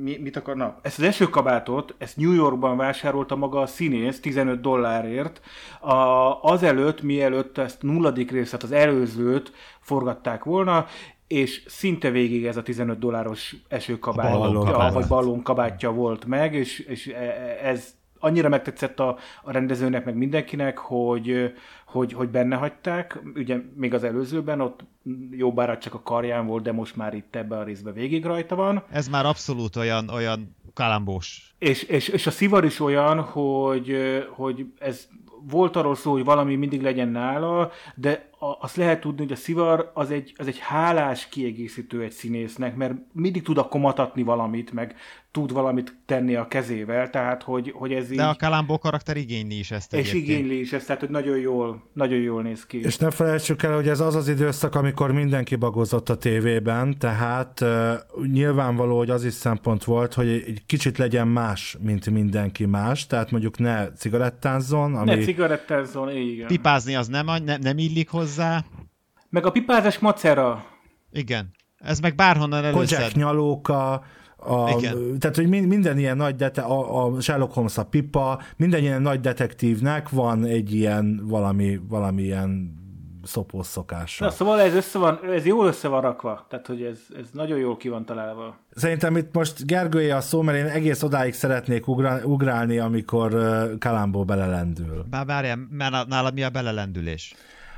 mi, 0.00 0.18
mit 0.22 0.36
akarna. 0.36 0.78
Ezt 0.82 0.98
az 0.98 1.04
esőkabátot, 1.04 1.94
ezt 1.98 2.16
New 2.16 2.32
Yorkban 2.32 2.76
vásárolta 2.76 3.36
maga 3.36 3.60
a 3.60 3.66
színész 3.66 4.20
15 4.20 4.60
dollárért. 4.60 5.40
A, 5.80 5.94
azelőtt, 6.42 7.02
mielőtt 7.02 7.58
ezt 7.58 7.82
nulladik 7.82 8.30
részt, 8.30 8.62
az 8.62 8.72
előzőt 8.72 9.52
forgatták 9.80 10.44
volna, 10.44 10.86
és 11.26 11.64
szinte 11.66 12.10
végig 12.10 12.46
ez 12.46 12.56
a 12.56 12.62
15 12.62 12.98
dolláros 12.98 13.56
esőkabát, 13.68 14.34
A 14.88 14.92
vagy 14.92 15.06
ballonkabátja 15.06 15.90
volt 15.90 16.24
meg, 16.24 16.54
és, 16.54 16.78
és 16.78 17.06
e- 17.06 17.58
ez 17.62 17.94
annyira 18.24 18.48
megtetszett 18.48 19.00
a, 19.00 19.16
a 19.42 19.52
rendezőnek, 19.52 20.04
meg 20.04 20.14
mindenkinek, 20.14 20.78
hogy, 20.78 21.52
hogy, 21.86 22.12
hogy 22.12 22.28
benne 22.28 22.56
hagyták. 22.56 23.18
Ugye 23.34 23.56
még 23.76 23.94
az 23.94 24.04
előzőben 24.04 24.60
ott 24.60 24.80
jó 25.30 25.52
bár 25.52 25.78
csak 25.78 25.94
a 25.94 26.02
karján 26.02 26.46
volt, 26.46 26.62
de 26.62 26.72
most 26.72 26.96
már 26.96 27.14
itt 27.14 27.36
ebben 27.36 27.58
a 27.58 27.64
részben 27.64 27.94
végig 27.94 28.24
rajta 28.24 28.54
van. 28.54 28.84
Ez 28.90 29.08
már 29.08 29.26
abszolút 29.26 29.76
olyan, 29.76 30.08
olyan 30.08 30.56
kalambós. 30.74 31.54
És, 31.58 31.82
és, 31.82 32.08
és 32.08 32.26
a 32.26 32.30
szivar 32.30 32.64
is 32.64 32.80
olyan, 32.80 33.20
hogy, 33.20 33.96
hogy 34.30 34.66
ez 34.78 35.08
volt 35.50 35.76
arról 35.76 35.94
szó, 35.94 36.12
hogy 36.12 36.24
valami 36.24 36.56
mindig 36.56 36.82
legyen 36.82 37.08
nála, 37.08 37.70
de 37.94 38.28
a- 38.38 38.56
azt 38.60 38.76
lehet 38.76 39.00
tudni, 39.00 39.22
hogy 39.22 39.32
a 39.32 39.36
szivar 39.36 39.90
az 39.94 40.10
egy, 40.10 40.34
az 40.36 40.46
egy 40.46 40.58
hálás 40.58 41.28
kiegészítő 41.28 42.02
egy 42.02 42.10
színésznek, 42.10 42.76
mert 42.76 42.94
mindig 43.12 43.42
tud 43.42 43.58
akkor 43.58 43.80
matatni 43.80 44.22
valamit, 44.22 44.72
meg 44.72 44.94
tud 45.34 45.52
valamit 45.52 45.96
tenni 46.06 46.34
a 46.34 46.48
kezével, 46.48 47.10
tehát 47.10 47.42
hogy, 47.42 47.72
hogy 47.74 47.92
ez 47.92 48.10
így... 48.10 48.16
De 48.16 48.24
a 48.24 48.34
kalambó 48.34 48.78
karakter 48.78 49.16
igényli 49.16 49.58
is 49.58 49.70
ezt 49.70 49.92
és 49.94 49.98
egyébként. 49.98 50.24
igényli 50.24 50.60
is 50.60 50.72
ezt, 50.72 50.86
tehát 50.86 51.00
hogy 51.00 51.10
nagyon 51.10 51.38
jól, 51.38 51.82
nagyon 51.92 52.18
jól 52.18 52.42
néz 52.42 52.66
ki. 52.66 52.80
És 52.80 52.96
ne 52.96 53.10
felejtsük 53.10 53.62
el, 53.62 53.74
hogy 53.74 53.88
ez 53.88 54.00
az 54.00 54.14
az 54.14 54.28
időszak, 54.28 54.74
amikor 54.74 55.12
mindenki 55.12 55.56
bagozott 55.56 56.08
a 56.08 56.16
tévében, 56.16 56.98
tehát 56.98 57.60
uh, 57.60 58.26
nyilvánvaló, 58.32 58.96
hogy 58.98 59.10
az 59.10 59.24
is 59.24 59.32
szempont 59.32 59.84
volt, 59.84 60.14
hogy 60.14 60.28
egy 60.28 60.62
kicsit 60.66 60.98
legyen 60.98 61.28
más, 61.28 61.76
mint 61.80 62.10
mindenki 62.10 62.64
más, 62.64 63.06
tehát 63.06 63.30
mondjuk 63.30 63.58
ne 63.58 63.92
cigarettázzon, 63.92 64.94
ami... 64.94 65.14
Ne 65.14 65.22
cigarettázzon, 65.22 66.10
igen. 66.10 66.46
Pipázni 66.46 66.94
az 66.94 67.08
nem, 67.08 67.26
nem, 67.44 67.60
nem 67.60 67.78
illik 67.78 68.08
hozzá. 68.08 68.64
Meg 69.28 69.46
a 69.46 69.50
pipázás 69.50 69.98
macera. 69.98 70.64
Igen. 71.12 71.50
Ez 71.78 72.00
meg 72.00 72.14
bárhonnan 72.14 72.64
előszed. 72.64 73.12
nyalóka, 73.14 74.04
a, 74.46 74.74
Igen. 74.78 75.18
tehát, 75.18 75.36
hogy 75.36 75.48
min- 75.48 75.68
minden 75.68 75.98
ilyen 75.98 76.16
nagy, 76.16 76.36
dete, 76.36 76.60
a, 76.62 77.04
a 77.04 77.20
Sherlock 77.20 77.52
Holmes 77.52 77.78
a 77.78 77.84
pipa, 77.84 78.40
minden 78.56 78.80
ilyen 78.82 79.02
nagy 79.02 79.20
detektívnek 79.20 80.08
van 80.08 80.44
egy 80.44 80.74
ilyen 80.74 81.20
valami, 81.24 81.80
valami 81.88 82.22
ilyen 82.22 82.82
szopós 83.22 83.66
szokása. 83.66 84.24
Na, 84.24 84.30
szóval 84.30 84.60
ez, 84.60 84.74
össze 84.74 84.98
van, 84.98 85.20
ez 85.32 85.46
jól 85.46 85.66
össze 85.66 85.88
van 85.88 86.00
rakva, 86.00 86.46
tehát 86.48 86.66
hogy 86.66 86.82
ez, 86.82 86.98
ez 87.18 87.26
nagyon 87.32 87.58
jól 87.58 87.76
ki 87.76 87.88
van 87.88 88.04
találva. 88.04 88.56
Szerintem 88.74 89.16
itt 89.16 89.34
most 89.34 89.66
Gergője 89.66 90.16
a 90.16 90.20
szó, 90.20 90.42
mert 90.42 90.58
én 90.58 90.66
egész 90.66 91.02
odáig 91.02 91.32
szeretnék 91.32 91.88
ugra- 91.88 92.24
ugrálni, 92.24 92.78
amikor 92.78 93.30
Kalambó 93.78 94.24
belelendül. 94.24 95.04
Bár 95.10 95.26
várjál, 95.26 95.58
mert 95.70 96.06
nálad 96.08 96.34
mi 96.34 96.42
a 96.42 96.50
belelendülés? 96.50 97.34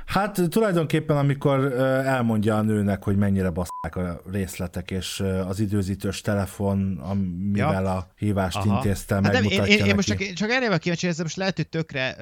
Hát 0.07 0.41
tulajdonképpen, 0.49 1.17
amikor 1.17 1.73
elmondja 2.05 2.57
a 2.57 2.61
nőnek, 2.61 3.03
hogy 3.03 3.15
mennyire 3.17 3.49
basszák 3.49 3.95
a 3.95 4.21
részletek, 4.31 4.91
és 4.91 5.23
az 5.47 5.59
időzítős 5.59 6.21
telefon, 6.21 6.97
amivel 6.97 7.83
Ja. 7.83 7.95
a 7.95 8.11
hívást 8.17 8.57
Aha. 8.57 8.75
intézte, 8.75 9.13
Hát 9.13 9.23
nem, 9.23 9.31
megmutatja 9.31 9.63
én, 9.65 9.69
én, 9.71 9.77
én 9.77 9.83
neki. 9.83 9.95
most 9.95 10.07
csak, 10.07 10.33
csak 10.33 10.49
erre 10.49 10.77
kíváncsi, 10.77 11.07
ez 11.07 11.17
most 11.17 11.35
lehet, 11.35 11.55
hogy 11.55 11.67
tökre, 11.69 12.15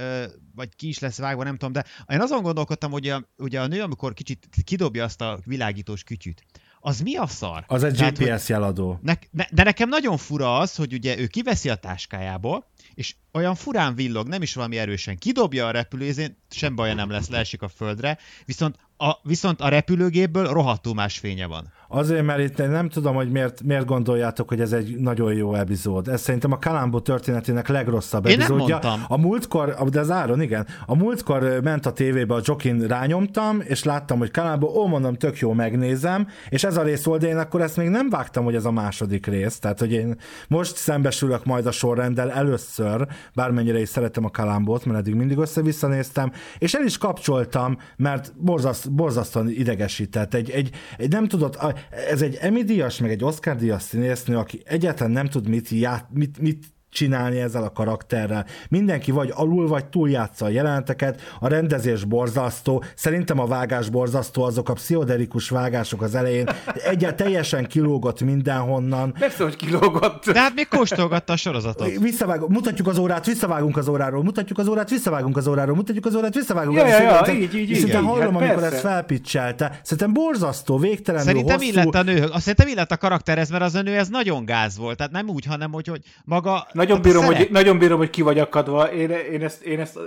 vagy 0.56 0.76
ki 0.76 0.88
is 0.88 1.00
lesz 1.00 1.18
vágva, 1.18 1.44
nem 1.44 1.58
tudom, 1.58 1.74
de 1.74 1.84
én 2.08 2.22
azon 2.22 2.42
gondolkodtam, 2.42 2.92
hogy 2.92 3.08
a, 3.08 3.30
ugye 3.38 3.62
a 3.62 3.68
nő, 3.68 3.82
amikor 3.82 4.14
kicsit 4.14 4.48
kidobja 4.64 5.04
azt 5.04 5.22
a 5.22 5.40
világítós 5.44 6.04
kütyűt, 6.04 6.44
az 6.86 7.00
mi 7.00 7.16
a 7.16 7.28
szar? 7.28 7.64
Az 7.68 7.84
egy 7.84 7.96
Tehát, 7.96 8.18
GPS 8.18 8.50
jeladó. 8.50 9.00
Ne, 9.02 9.14
ne, 9.32 9.44
de 9.52 9.64
nekem 9.64 9.90
nagyon 9.90 10.18
fura 10.18 10.58
az, 10.58 10.76
hogy 10.76 10.94
ugye 10.94 11.18
ő 11.18 11.28
kiveszi 11.28 11.70
a 11.70 11.76
táskájából, 11.76 12.68
és 12.94 13.16
olyan 13.32 13.56
furán 13.56 13.96
villog, 13.96 14.28
nem 14.28 14.42
is 14.42 14.54
valami 14.54 14.78
erősen. 14.78 15.18
Kidobja 15.18 15.68
a 15.68 15.72
repülőzén, 15.72 16.38
sem 16.50 16.76
baja 16.76 16.94
nem 16.94 17.10
lesz, 17.10 17.30
leesik 17.30 17.62
a 17.62 17.68
földre, 17.68 18.18
viszont 18.46 18.76
a, 18.98 19.14
viszont 19.24 19.62
a 19.62 19.68
repülőgépből 19.68 20.48
rohadtul 20.48 20.94
más 20.94 21.18
fénye 21.20 21.46
van. 21.46 21.72
Azért, 21.96 22.26
mert 22.26 22.40
itt 22.40 22.60
én 22.60 22.70
nem 22.70 22.90
tudom, 22.90 23.16
hogy 23.16 23.30
miért, 23.30 23.64
miért 23.64 23.86
gondoljátok, 23.86 24.50
hogy 24.50 24.62
ez 24.62 24.72
egy 24.72 24.96
nagyon 24.98 25.34
jó 25.34 25.54
epizód. 25.54 26.08
Ez 26.08 26.22
szerintem 26.22 26.52
a 26.52 26.58
Kalambó 26.58 27.00
történetének 27.00 27.68
legrosszabb 27.68 28.26
Én 28.26 28.38
nem 28.38 28.46
epizódja. 28.46 28.80
mondtam. 28.82 29.06
A 29.08 29.18
múltkor, 29.18 29.76
de 29.90 30.00
az 30.00 30.12
Áron, 30.12 30.42
igen, 30.42 30.68
a 30.86 30.96
múltkor 30.96 31.60
ment 31.64 31.86
a 31.86 31.92
tévébe, 31.92 32.34
a 32.34 32.40
Jokin 32.44 32.88
rányomtam, 32.88 33.62
és 33.64 33.84
láttam, 33.84 34.18
hogy 34.18 34.32
Kalambó, 34.32 34.68
ó, 34.76 34.88
mondom, 34.88 35.16
tök 35.16 35.38
jó, 35.38 35.54
megnézem, 35.54 36.28
és 36.50 36.64
ez 36.64 36.78
a 36.78 36.84
rész 36.84 37.04
volt, 37.04 37.22
de 37.22 37.28
én 37.28 37.38
akkor 37.38 37.62
ezt 37.62 37.78
még 37.78 37.90
nem 37.90 38.10
vágtam, 38.10 38.44
hogy 38.44 38.56
ez 38.56 38.66
a 38.66 38.72
második 38.72 39.26
rész. 39.26 39.60
Tehát, 39.60 39.80
hogy 39.80 39.92
én 39.92 40.16
most 40.48 40.76
szembesülök 40.76 41.46
majd 41.46 41.66
a 41.66 41.72
sorrenddel 41.72 42.32
először, 42.32 43.08
bármennyire 43.34 43.80
is 43.80 43.90
szeretem 43.90 44.26
a 44.26 44.30
Kalambót, 44.30 44.86
mert 44.86 45.00
eddig 45.00 45.16
mindig 45.16 45.38
össze-vissza 45.38 45.88
néztem, 45.88 46.32
és 46.58 46.74
el 46.74 46.84
is 46.84 46.98
kapcsoltam, 46.98 47.78
mert 47.98 48.34
borzaszt, 48.38 48.92
borzasztóan 48.92 49.50
idegesített. 49.50 50.34
Egy, 50.34 50.50
egy, 50.50 50.70
egy 50.98 51.12
nem 51.12 51.28
tudott, 51.28 51.56
ez 51.90 52.22
egy 52.22 52.38
Emmy 52.42 52.64
díjas, 52.64 53.00
meg 53.00 53.12
egy 53.12 53.24
Oscar 53.24 53.56
díjas 53.56 53.82
színésznő, 53.82 54.38
aki 54.38 54.62
egyáltalán 54.66 55.12
nem 55.12 55.28
tud 55.28 55.48
mit, 55.48 55.70
ját, 55.70 56.08
mit, 56.14 56.40
mit 56.40 56.66
csinálni 56.96 57.40
ezzel 57.40 57.64
a 57.64 57.72
karakterrel. 57.72 58.46
Mindenki 58.70 59.12
vagy 59.12 59.32
alul, 59.36 59.68
vagy 59.68 59.86
túl 59.86 60.10
játsza 60.10 60.46
a 60.46 60.50
jeleneteket, 60.50 61.22
a 61.40 61.48
rendezés 61.48 62.04
borzasztó, 62.04 62.84
szerintem 62.96 63.40
a 63.40 63.46
vágás 63.46 63.90
borzasztó, 63.90 64.44
azok 64.44 64.70
a 64.70 64.74
pszichoderikus 64.74 65.50
vágások 65.50 66.02
az 66.02 66.16
elején, 66.16 66.50
egyet 66.86 67.16
teljesen 67.16 67.66
kilógott 67.68 68.22
mindenhonnan, 68.22 69.14
Persze, 69.20 69.44
hogy 69.44 69.56
kilógott. 69.56 70.26
De 70.32 70.40
hát 70.40 70.54
még 70.56 70.68
kóstolgatta 70.68 71.34
a 71.34 71.36
sorozatot. 71.36 71.98
Visszavágunk, 72.00 72.52
mutatjuk 72.52 72.88
az 72.88 72.98
órát, 72.98 73.26
visszavágunk 73.26 73.78
az 73.78 73.88
óráról, 73.88 74.24
mutatjuk 74.24 74.58
az 74.58 74.68
órát, 74.68 74.90
visszavágunk 74.90 75.38
az 75.38 75.48
óráról, 75.48 75.76
mutatjuk 75.76 76.06
az 76.06 76.16
órát, 76.16 76.34
visszavágunk. 76.34 76.78
Ja, 76.78 76.88
ja, 76.88 77.02
ja, 77.02 77.10
Szerintem- 77.26 77.36
így, 77.36 77.56
így, 77.56 77.70
és 77.70 77.84
így, 77.84 77.94
hallom, 77.94 78.20
hát 78.20 78.28
amikor 78.28 78.48
persze. 78.48 78.66
ezt 78.66 78.80
felpicselte. 78.80 79.80
Szerintem 79.84 80.14
borzasztó, 80.14 80.78
végtelenül 80.78 81.28
Szerintem 81.28 81.58
hosszú. 81.58 81.70
illett 81.72 81.96
a 81.96 82.04
nő, 82.04 82.24
azt 82.24 82.40
szerintem 82.40 82.68
illett 82.68 82.92
a 82.92 82.98
karakterhez, 82.98 83.50
mert 83.50 83.64
az 83.64 83.76
a 83.76 83.82
nő 83.82 83.96
ez 83.96 84.08
nagyon 84.08 84.46
gáz 84.46 84.78
volt. 84.78 84.98
Tehát 84.98 85.12
nem 85.12 85.30
úgy, 85.30 85.46
hanem 85.46 85.72
hogy, 85.72 85.88
hogy 85.88 86.02
maga... 86.24 86.68
Nagyon 86.88 87.02
bírom, 87.02 87.26
hogy, 87.26 87.48
nagyon 87.52 87.78
bírom, 87.78 87.98
hogy 87.98 88.10
ki 88.10 88.22
vagy 88.22 88.40
akadva. 88.40 88.94
Én, 88.94 89.10
én 89.10 89.44
ezt, 89.44 89.62
én 89.62 89.80
ezt 89.80 90.00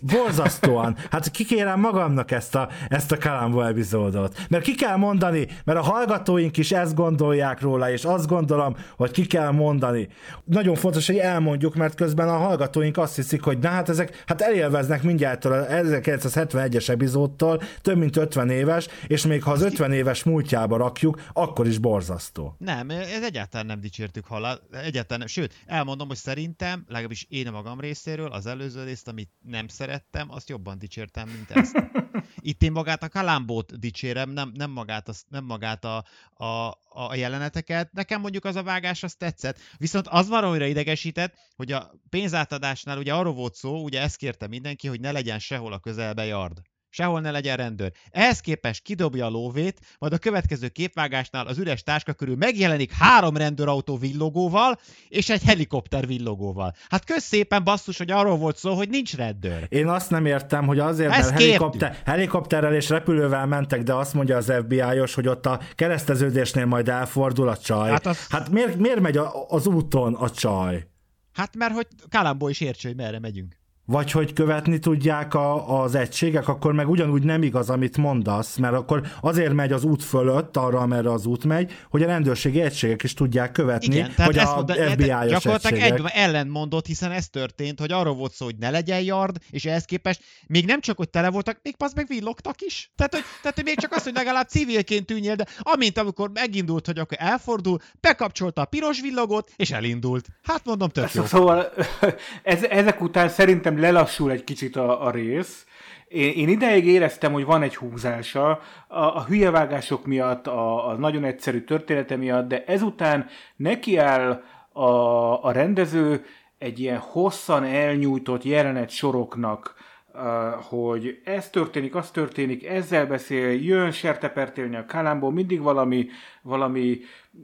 Borzasztóan. 0.00 0.96
Hát 1.10 1.30
kikérem 1.30 1.80
magamnak 1.80 2.30
ezt 2.30 2.54
a, 2.54 2.68
ezt 2.88 3.12
a 3.12 3.18
Kalambó 3.18 3.60
epizódot. 3.60 4.38
Mert 4.48 4.64
ki 4.64 4.74
kell 4.74 4.96
mondani, 4.96 5.46
mert 5.64 5.78
a 5.78 5.82
hallgatóink 5.82 6.56
is 6.56 6.72
ezt 6.72 6.94
gondolják 6.94 7.60
róla, 7.60 7.90
és 7.90 8.04
azt 8.04 8.26
gondolom, 8.26 8.76
hogy 8.96 9.10
ki 9.10 9.26
kell 9.26 9.50
mondani. 9.50 10.08
Nagyon 10.44 10.74
fontos, 10.74 11.06
hogy 11.06 11.16
elmondjuk, 11.16 11.74
mert 11.74 11.94
közben 11.94 12.28
a 12.28 12.36
hallgatóink 12.36 12.98
azt 12.98 13.16
hiszik, 13.16 13.42
hogy 13.42 13.58
na 13.58 13.68
hát 13.68 13.88
ezek 13.88 14.22
hát 14.26 14.40
elélveznek 14.40 15.02
mindjárt 15.02 15.44
a 15.44 15.66
1971-es 15.68 16.88
epizódtól, 16.88 17.62
több 17.82 17.96
mint 17.96 18.16
50 18.16 18.50
éves, 18.50 18.88
és 19.06 19.26
még 19.26 19.42
ha 19.42 19.50
az 19.50 19.62
50 19.62 19.92
éves 19.92 20.22
múltjába 20.22 20.76
rakjuk, 20.76 21.20
akkor 21.32 21.66
is 21.66 21.78
borzasztó. 21.78 22.54
Nem, 22.58 22.90
ez 22.90 23.22
egyáltalán 23.22 23.66
nem 23.66 23.80
dicsértük 23.80 24.26
halál, 24.26 24.60
egyáltalán 24.70 25.18
nem. 25.18 25.26
Sőt, 25.26 25.54
elmondom, 25.66 26.08
hogy 26.08 26.16
szerintem, 26.24 26.84
legalábbis 26.88 27.26
én 27.28 27.46
a 27.46 27.50
magam 27.50 27.80
részéről, 27.80 28.32
az 28.32 28.46
előző 28.46 28.84
részt, 28.84 29.08
amit 29.08 29.30
nem 29.40 29.68
szerettem, 29.68 30.30
azt 30.30 30.48
jobban 30.48 30.78
dicsértem, 30.78 31.28
mint 31.28 31.50
ezt. 31.50 31.74
Itt 32.50 32.62
én 32.62 32.72
magát 32.72 33.02
a 33.02 33.08
kalambót 33.08 33.78
dicsérem, 33.78 34.30
nem, 34.30 34.52
nem 34.54 34.70
magát, 34.70 35.08
az, 35.08 35.24
nem 35.28 35.44
magát 35.44 35.84
a, 35.84 36.04
a, 36.44 36.78
a 36.88 37.14
jeleneteket. 37.14 37.92
Nekem 37.92 38.20
mondjuk 38.20 38.44
az 38.44 38.56
a 38.56 38.62
vágás, 38.62 39.02
az 39.02 39.14
tetszett. 39.14 39.58
Viszont 39.76 40.06
az 40.08 40.28
valóra 40.28 40.66
idegesített, 40.66 41.34
hogy 41.56 41.72
a 41.72 41.94
pénzátadásnál 42.08 42.98
ugye 42.98 43.14
arról 43.14 43.34
volt 43.34 43.54
szó, 43.54 43.82
ugye 43.82 44.00
ezt 44.00 44.16
kérte 44.16 44.46
mindenki, 44.46 44.88
hogy 44.88 45.00
ne 45.00 45.12
legyen 45.12 45.38
sehol 45.38 45.72
a 45.72 45.78
közelbe 45.78 46.24
yard. 46.24 46.62
Sehol 46.94 47.20
ne 47.20 47.30
legyen 47.30 47.56
rendőr. 47.56 47.92
Ehhez 48.10 48.40
képest 48.40 48.82
kidobja 48.82 49.26
a 49.26 49.28
lóvét, 49.28 49.80
majd 49.98 50.12
a 50.12 50.18
következő 50.18 50.68
képvágásnál 50.68 51.46
az 51.46 51.58
üres 51.58 51.82
táska 51.82 52.12
körül 52.12 52.36
megjelenik 52.36 52.92
három 52.92 53.36
rendőrautó 53.36 53.96
villogóval, 53.96 54.78
és 55.08 55.28
egy 55.30 55.42
helikopter 55.42 56.06
villogóval. 56.06 56.74
Hát 56.88 57.04
kösz 57.04 57.24
szépen 57.24 57.64
basszus, 57.64 57.98
hogy 57.98 58.10
arról 58.10 58.36
volt 58.36 58.56
szó, 58.56 58.74
hogy 58.74 58.88
nincs 58.88 59.16
rendőr. 59.16 59.66
Én 59.68 59.88
azt 59.88 60.10
nem 60.10 60.26
értem, 60.26 60.66
hogy 60.66 60.78
azért, 60.78 61.12
Ezt 61.12 61.30
mert 61.30 61.42
helikopter, 61.42 61.98
helikopterrel 62.04 62.74
és 62.74 62.88
repülővel 62.88 63.46
mentek, 63.46 63.82
de 63.82 63.94
azt 63.94 64.14
mondja 64.14 64.36
az 64.36 64.52
FBI-os, 64.62 65.14
hogy 65.14 65.28
ott 65.28 65.46
a 65.46 65.60
kereszteződésnél 65.74 66.66
majd 66.66 66.88
elfordul 66.88 67.48
a 67.48 67.56
csaj. 67.56 67.90
Hát 67.90 68.06
az- 68.06 68.26
hát 68.30 68.50
miért, 68.50 68.76
miért 68.76 69.00
megy 69.00 69.16
a, 69.16 69.48
az 69.48 69.66
úton 69.66 70.14
a 70.14 70.30
csaj? 70.30 70.86
Hát 71.32 71.56
mert 71.56 71.72
hogy 71.72 71.86
Kalambó 72.10 72.48
is 72.48 72.60
értse, 72.60 72.88
hogy 72.88 72.96
merre 72.96 73.18
megyünk. 73.18 73.62
Vagy 73.86 74.10
hogy 74.10 74.32
követni 74.32 74.78
tudják 74.78 75.34
a, 75.34 75.80
az 75.82 75.94
egységek, 75.94 76.48
akkor 76.48 76.72
meg 76.72 76.88
ugyanúgy 76.88 77.22
nem 77.22 77.42
igaz, 77.42 77.70
amit 77.70 77.96
mondasz, 77.96 78.56
mert 78.56 78.74
akkor 78.74 79.02
azért 79.20 79.52
megy 79.52 79.72
az 79.72 79.84
út 79.84 80.02
fölött, 80.02 80.56
arra, 80.56 80.78
amerre 80.78 81.12
az 81.12 81.26
út 81.26 81.44
megy, 81.44 81.72
hogy 81.90 82.02
a 82.02 82.06
rendőrségi 82.06 82.60
egységek 82.60 83.02
is 83.02 83.14
tudják 83.14 83.52
követni, 83.52 83.94
Igen, 83.94 84.12
hogy 84.16 84.38
a 84.38 84.54
mondta, 84.54 84.74
FBI-os 84.74 85.28
gyakorlatilag 85.28 85.78
egységek. 85.78 85.98
egy 85.98 86.10
ellentmondott, 86.12 86.86
hiszen 86.86 87.10
ez 87.10 87.28
történt, 87.28 87.80
hogy 87.80 87.92
arról 87.92 88.14
volt 88.14 88.32
szó, 88.32 88.44
hogy 88.44 88.56
ne 88.58 88.70
legyen 88.70 89.00
yard, 89.00 89.36
és 89.50 89.64
ehhez 89.64 89.84
képest 89.84 90.22
még 90.46 90.66
nem 90.66 90.80
csak, 90.80 90.96
hogy 90.96 91.10
tele 91.10 91.30
voltak, 91.30 91.58
még 91.62 91.74
az 91.78 91.92
meg 91.92 92.06
villogtak 92.06 92.60
is. 92.60 92.92
Tehát, 92.96 93.14
hogy, 93.14 93.24
tehát, 93.40 93.56
hogy 93.56 93.64
még 93.64 93.78
csak 93.78 93.92
az, 93.92 94.02
hogy 94.02 94.14
legalább 94.14 94.48
civilként 94.48 95.06
tűnjél, 95.06 95.34
de 95.34 95.46
amint 95.58 95.98
amikor 95.98 96.30
megindult, 96.32 96.86
hogy 96.86 96.98
akkor 96.98 97.16
elfordul, 97.20 97.78
bekapcsolta 98.00 98.60
a 98.60 98.64
piros 98.64 99.00
villogót, 99.00 99.50
és 99.56 99.70
elindult. 99.70 100.28
Hát 100.42 100.64
mondom, 100.64 100.88
tök 100.88 101.12
jó. 101.12 101.24
Szóval 101.24 101.72
ez, 102.42 102.62
ezek 102.62 103.00
után 103.00 103.28
szerintem 103.28 103.73
lelassul 103.78 104.30
egy 104.30 104.44
kicsit 104.44 104.76
a, 104.76 105.06
a 105.06 105.10
rész. 105.10 105.66
Én, 106.08 106.32
én 106.32 106.48
ideig 106.48 106.86
éreztem, 106.86 107.32
hogy 107.32 107.44
van 107.44 107.62
egy 107.62 107.76
húzása 107.76 108.50
a, 108.88 108.98
a 108.98 109.24
hülyevágások 109.24 110.06
miatt, 110.06 110.46
a, 110.46 110.88
a 110.88 110.94
nagyon 110.94 111.24
egyszerű 111.24 111.60
története 111.60 112.16
miatt, 112.16 112.48
de 112.48 112.64
ezután 112.64 113.26
nekiáll 113.56 114.42
a, 114.72 115.44
a 115.44 115.52
rendező 115.52 116.24
egy 116.58 116.80
ilyen 116.80 116.98
hosszan 116.98 117.64
elnyújtott 117.64 118.44
jelenet 118.44 118.90
soroknak, 118.90 119.74
uh, 120.14 120.20
hogy 120.62 121.20
ez 121.24 121.50
történik, 121.50 121.94
az 121.94 122.10
történik, 122.10 122.66
ezzel 122.66 123.06
beszél, 123.06 123.62
jön 123.62 123.90
sertepertélni 123.90 124.76
a 124.76 124.86
kálámból, 124.86 125.32
mindig 125.32 125.60
valami, 125.60 126.06
valami 126.42 127.00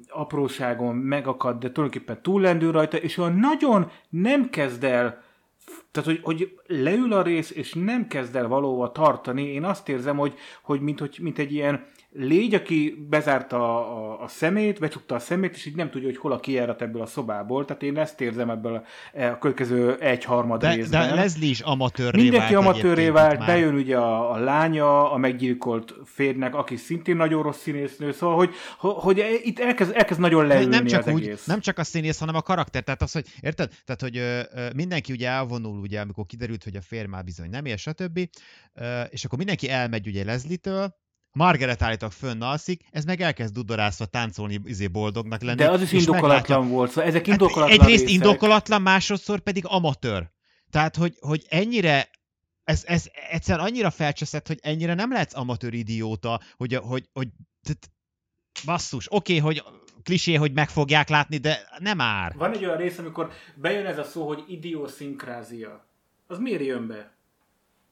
apróságon 0.08 0.94
megakad, 0.94 1.58
de 1.58 1.72
tulajdonképpen 1.72 2.22
túllendül 2.22 2.72
rajta, 2.72 2.96
és 2.96 3.18
olyan 3.18 3.36
nagyon 3.36 3.90
nem 4.08 4.50
kezd 4.50 4.84
el 4.84 5.22
tehát, 5.90 6.08
hogy, 6.08 6.20
hogy 6.22 6.58
leül 6.66 7.12
a 7.12 7.22
rész, 7.22 7.50
és 7.50 7.72
nem 7.72 8.06
kezd 8.06 8.36
el 8.36 8.48
valóva 8.48 8.92
tartani, 8.92 9.42
én 9.42 9.64
azt 9.64 9.88
érzem, 9.88 10.16
hogy, 10.16 10.34
hogy, 10.62 10.80
mint, 10.80 10.98
hogy 11.00 11.18
mint 11.20 11.38
egy 11.38 11.52
ilyen 11.52 11.86
légy, 12.12 12.54
aki 12.54 13.06
bezárta 13.08 13.56
a, 13.56 14.22
a, 14.22 14.28
szemét, 14.28 14.78
becsukta 14.78 15.14
a 15.14 15.18
szemét, 15.18 15.54
és 15.54 15.66
így 15.66 15.74
nem 15.74 15.90
tudja, 15.90 16.08
hogy 16.08 16.16
hol 16.16 16.32
a 16.32 16.40
kijárat 16.40 16.82
ebből 16.82 17.02
a 17.02 17.06
szobából. 17.06 17.64
Tehát 17.64 17.82
én 17.82 17.98
ezt 17.98 18.20
érzem 18.20 18.50
ebből 18.50 18.84
a, 19.14 19.22
a 19.22 19.38
következő 19.38 19.98
egy-harmad 19.98 20.60
De, 20.60 20.74
részben. 20.74 21.08
de 21.08 21.14
Leslie 21.14 21.48
is 21.50 21.60
amatőrré 21.60 22.22
Mindenki 22.22 22.54
vált 22.54 22.66
amatőré 22.66 23.08
vált, 23.08 23.38
már. 23.38 23.46
bejön 23.46 23.74
ugye 23.74 23.96
a, 23.96 24.32
a 24.32 24.38
lánya, 24.38 25.12
a 25.12 25.16
meggyilkolt 25.16 25.94
férnek, 26.04 26.54
aki 26.54 26.76
szintén 26.76 27.16
nagyon 27.16 27.42
rossz 27.42 27.60
színésznő, 27.60 28.12
szóval, 28.12 28.36
hogy, 28.36 28.54
hogy 28.78 29.40
itt 29.42 29.58
elkezd, 29.58 29.92
elkezd 29.94 30.20
nagyon 30.20 30.46
leülni 30.46 30.74
nem 30.74 30.86
csak 30.86 31.06
az 31.06 31.12
úgy, 31.12 31.22
egész. 31.22 31.44
nem 31.44 31.60
csak 31.60 31.78
a 31.78 31.84
színész, 31.84 32.18
hanem 32.18 32.34
a 32.34 32.42
karakter. 32.42 32.82
Tehát 32.82 33.02
az, 33.02 33.12
hogy 33.12 33.26
érted? 33.40 33.72
Tehát, 33.84 34.00
hogy 34.00 34.16
ö, 34.16 34.40
ö, 34.54 34.66
mindenki 34.74 35.12
ugye 35.12 35.28
elvonul, 35.28 35.78
ugye, 35.80 36.00
amikor 36.00 36.26
kiderült, 36.26 36.64
hogy 36.64 36.76
a 36.76 36.82
férj 36.82 37.06
már 37.06 37.24
bizony 37.24 37.50
nem 37.50 37.64
él, 37.64 37.76
stb. 37.76 38.18
Ö, 38.74 39.00
és 39.02 39.24
akkor 39.24 39.38
mindenki 39.38 39.68
elmegy 39.68 40.06
ugye 40.06 40.24
Leslie-től, 40.24 40.98
Margaret 41.32 41.82
állítólag 41.82 42.14
fönn 42.14 42.42
alszik, 42.42 42.82
ez 42.90 43.04
meg 43.04 43.20
elkezd 43.20 43.54
dudorászva 43.54 44.04
táncolni, 44.06 44.60
izé 44.64 44.86
boldognak 44.86 45.42
lenni. 45.42 45.56
De 45.56 45.70
az 45.70 45.82
is 45.82 45.92
indokolatlan 45.92 46.28
meglátja- 46.28 46.76
volt, 46.76 46.88
szóval 46.90 47.04
ezek 47.04 47.26
Hát 47.26 47.40
indokolatlan 47.40 47.80
Egyrészt 47.80 48.04
részek. 48.04 48.14
indokolatlan, 48.14 48.82
másodszor 48.82 49.40
pedig 49.40 49.64
amatőr. 49.66 50.30
Tehát, 50.70 50.96
hogy, 50.96 51.16
hogy 51.20 51.46
ennyire 51.48 52.10
ez, 52.64 52.84
ez 52.86 53.04
egyszer 53.30 53.60
annyira 53.60 53.90
felcseszett, 53.90 54.46
hogy 54.46 54.58
ennyire 54.62 54.94
nem 54.94 55.12
lehetsz 55.12 55.36
amatőr 55.36 55.74
idióta, 55.74 56.40
hogy, 56.56 56.74
hogy, 56.74 57.08
hogy 57.12 57.28
tehát 57.62 57.90
basszus, 58.64 59.06
oké, 59.12 59.38
okay, 59.38 59.44
hogy 59.52 59.62
klisé, 60.02 60.34
hogy 60.34 60.52
meg 60.52 60.68
fogják 60.68 61.08
látni, 61.08 61.36
de 61.36 61.68
nem 61.78 62.00
ár. 62.00 62.34
Van 62.36 62.52
egy 62.52 62.64
olyan 62.64 62.76
rész, 62.76 62.98
amikor 62.98 63.30
bejön 63.54 63.86
ez 63.86 63.98
a 63.98 64.04
szó, 64.04 64.26
hogy 64.26 64.44
idioszinkrázia. 64.48 65.84
Az 66.26 66.38
miért 66.38 66.64
jön 66.64 66.86
be? 66.86 67.12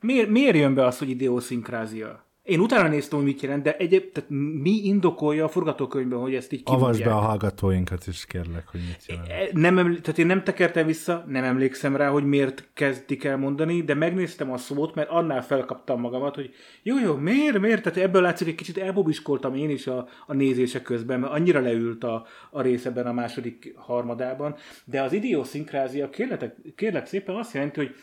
Miért, 0.00 0.28
miért 0.28 0.56
jön 0.56 0.74
be 0.74 0.86
az, 0.86 0.98
hogy 0.98 1.08
idioszinkrázia? 1.08 2.26
Én 2.48 2.60
utána 2.60 2.88
néztem, 2.88 3.18
hogy 3.18 3.26
mit 3.26 3.40
jelent, 3.40 3.62
de 3.62 3.76
egyéb, 3.76 4.12
tehát 4.12 4.30
mi 4.62 4.70
indokolja 4.84 5.44
a 5.44 5.48
forgatókönyvben, 5.48 6.18
hogy 6.18 6.34
ezt 6.34 6.52
így 6.52 6.60
Avasd 6.64 6.80
kimondják? 6.80 7.08
be 7.08 7.14
a 7.14 7.18
hallgatóinkat 7.18 8.06
is, 8.06 8.26
kérlek, 8.26 8.68
hogy 8.68 8.80
mit 8.80 9.04
jelent. 9.06 9.28
E, 9.28 9.48
Nem 9.52 9.78
eml- 9.78 10.02
tehát 10.02 10.18
én 10.18 10.26
nem 10.26 10.44
tekertem 10.44 10.86
vissza, 10.86 11.24
nem 11.28 11.44
emlékszem 11.44 11.96
rá, 11.96 12.08
hogy 12.08 12.24
miért 12.24 12.68
kezdik 12.74 13.24
el 13.24 13.36
mondani, 13.36 13.82
de 13.82 13.94
megnéztem 13.94 14.52
a 14.52 14.56
szót, 14.56 14.94
mert 14.94 15.08
annál 15.08 15.42
felkaptam 15.42 16.00
magamat, 16.00 16.34
hogy 16.34 16.54
jó, 16.82 16.98
jó, 16.98 17.14
miért, 17.14 17.58
miért? 17.58 17.82
Tehát 17.82 17.98
ebből 17.98 18.22
látszik, 18.22 18.48
egy 18.48 18.54
kicsit 18.54 18.78
elbobiskoltam 18.78 19.54
én 19.54 19.70
is 19.70 19.86
a, 19.86 20.08
a 20.26 20.34
nézések 20.34 20.82
közben, 20.82 21.20
mert 21.20 21.32
annyira 21.32 21.60
leült 21.60 22.04
a, 22.04 22.26
a 22.50 22.62
rész 22.62 22.84
ebben 22.84 23.06
a 23.06 23.12
második 23.12 23.74
harmadában. 23.76 24.54
De 24.84 25.02
az 25.02 25.12
idioszinkrázia, 25.12 26.10
kérlek, 26.10 26.56
kérlek 26.76 27.06
szépen 27.06 27.34
azt 27.34 27.54
jelenti, 27.54 27.80
hogy 27.80 27.94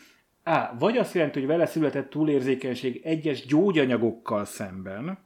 á, 0.46 0.74
vagy 0.78 0.96
azt 0.96 1.14
jelenti, 1.14 1.38
hogy 1.38 1.48
vele 1.48 1.66
született 1.66 2.10
túlérzékenység 2.10 3.00
egyes 3.04 3.46
gyógyanyagokkal 3.46 4.44
szemben, 4.44 5.18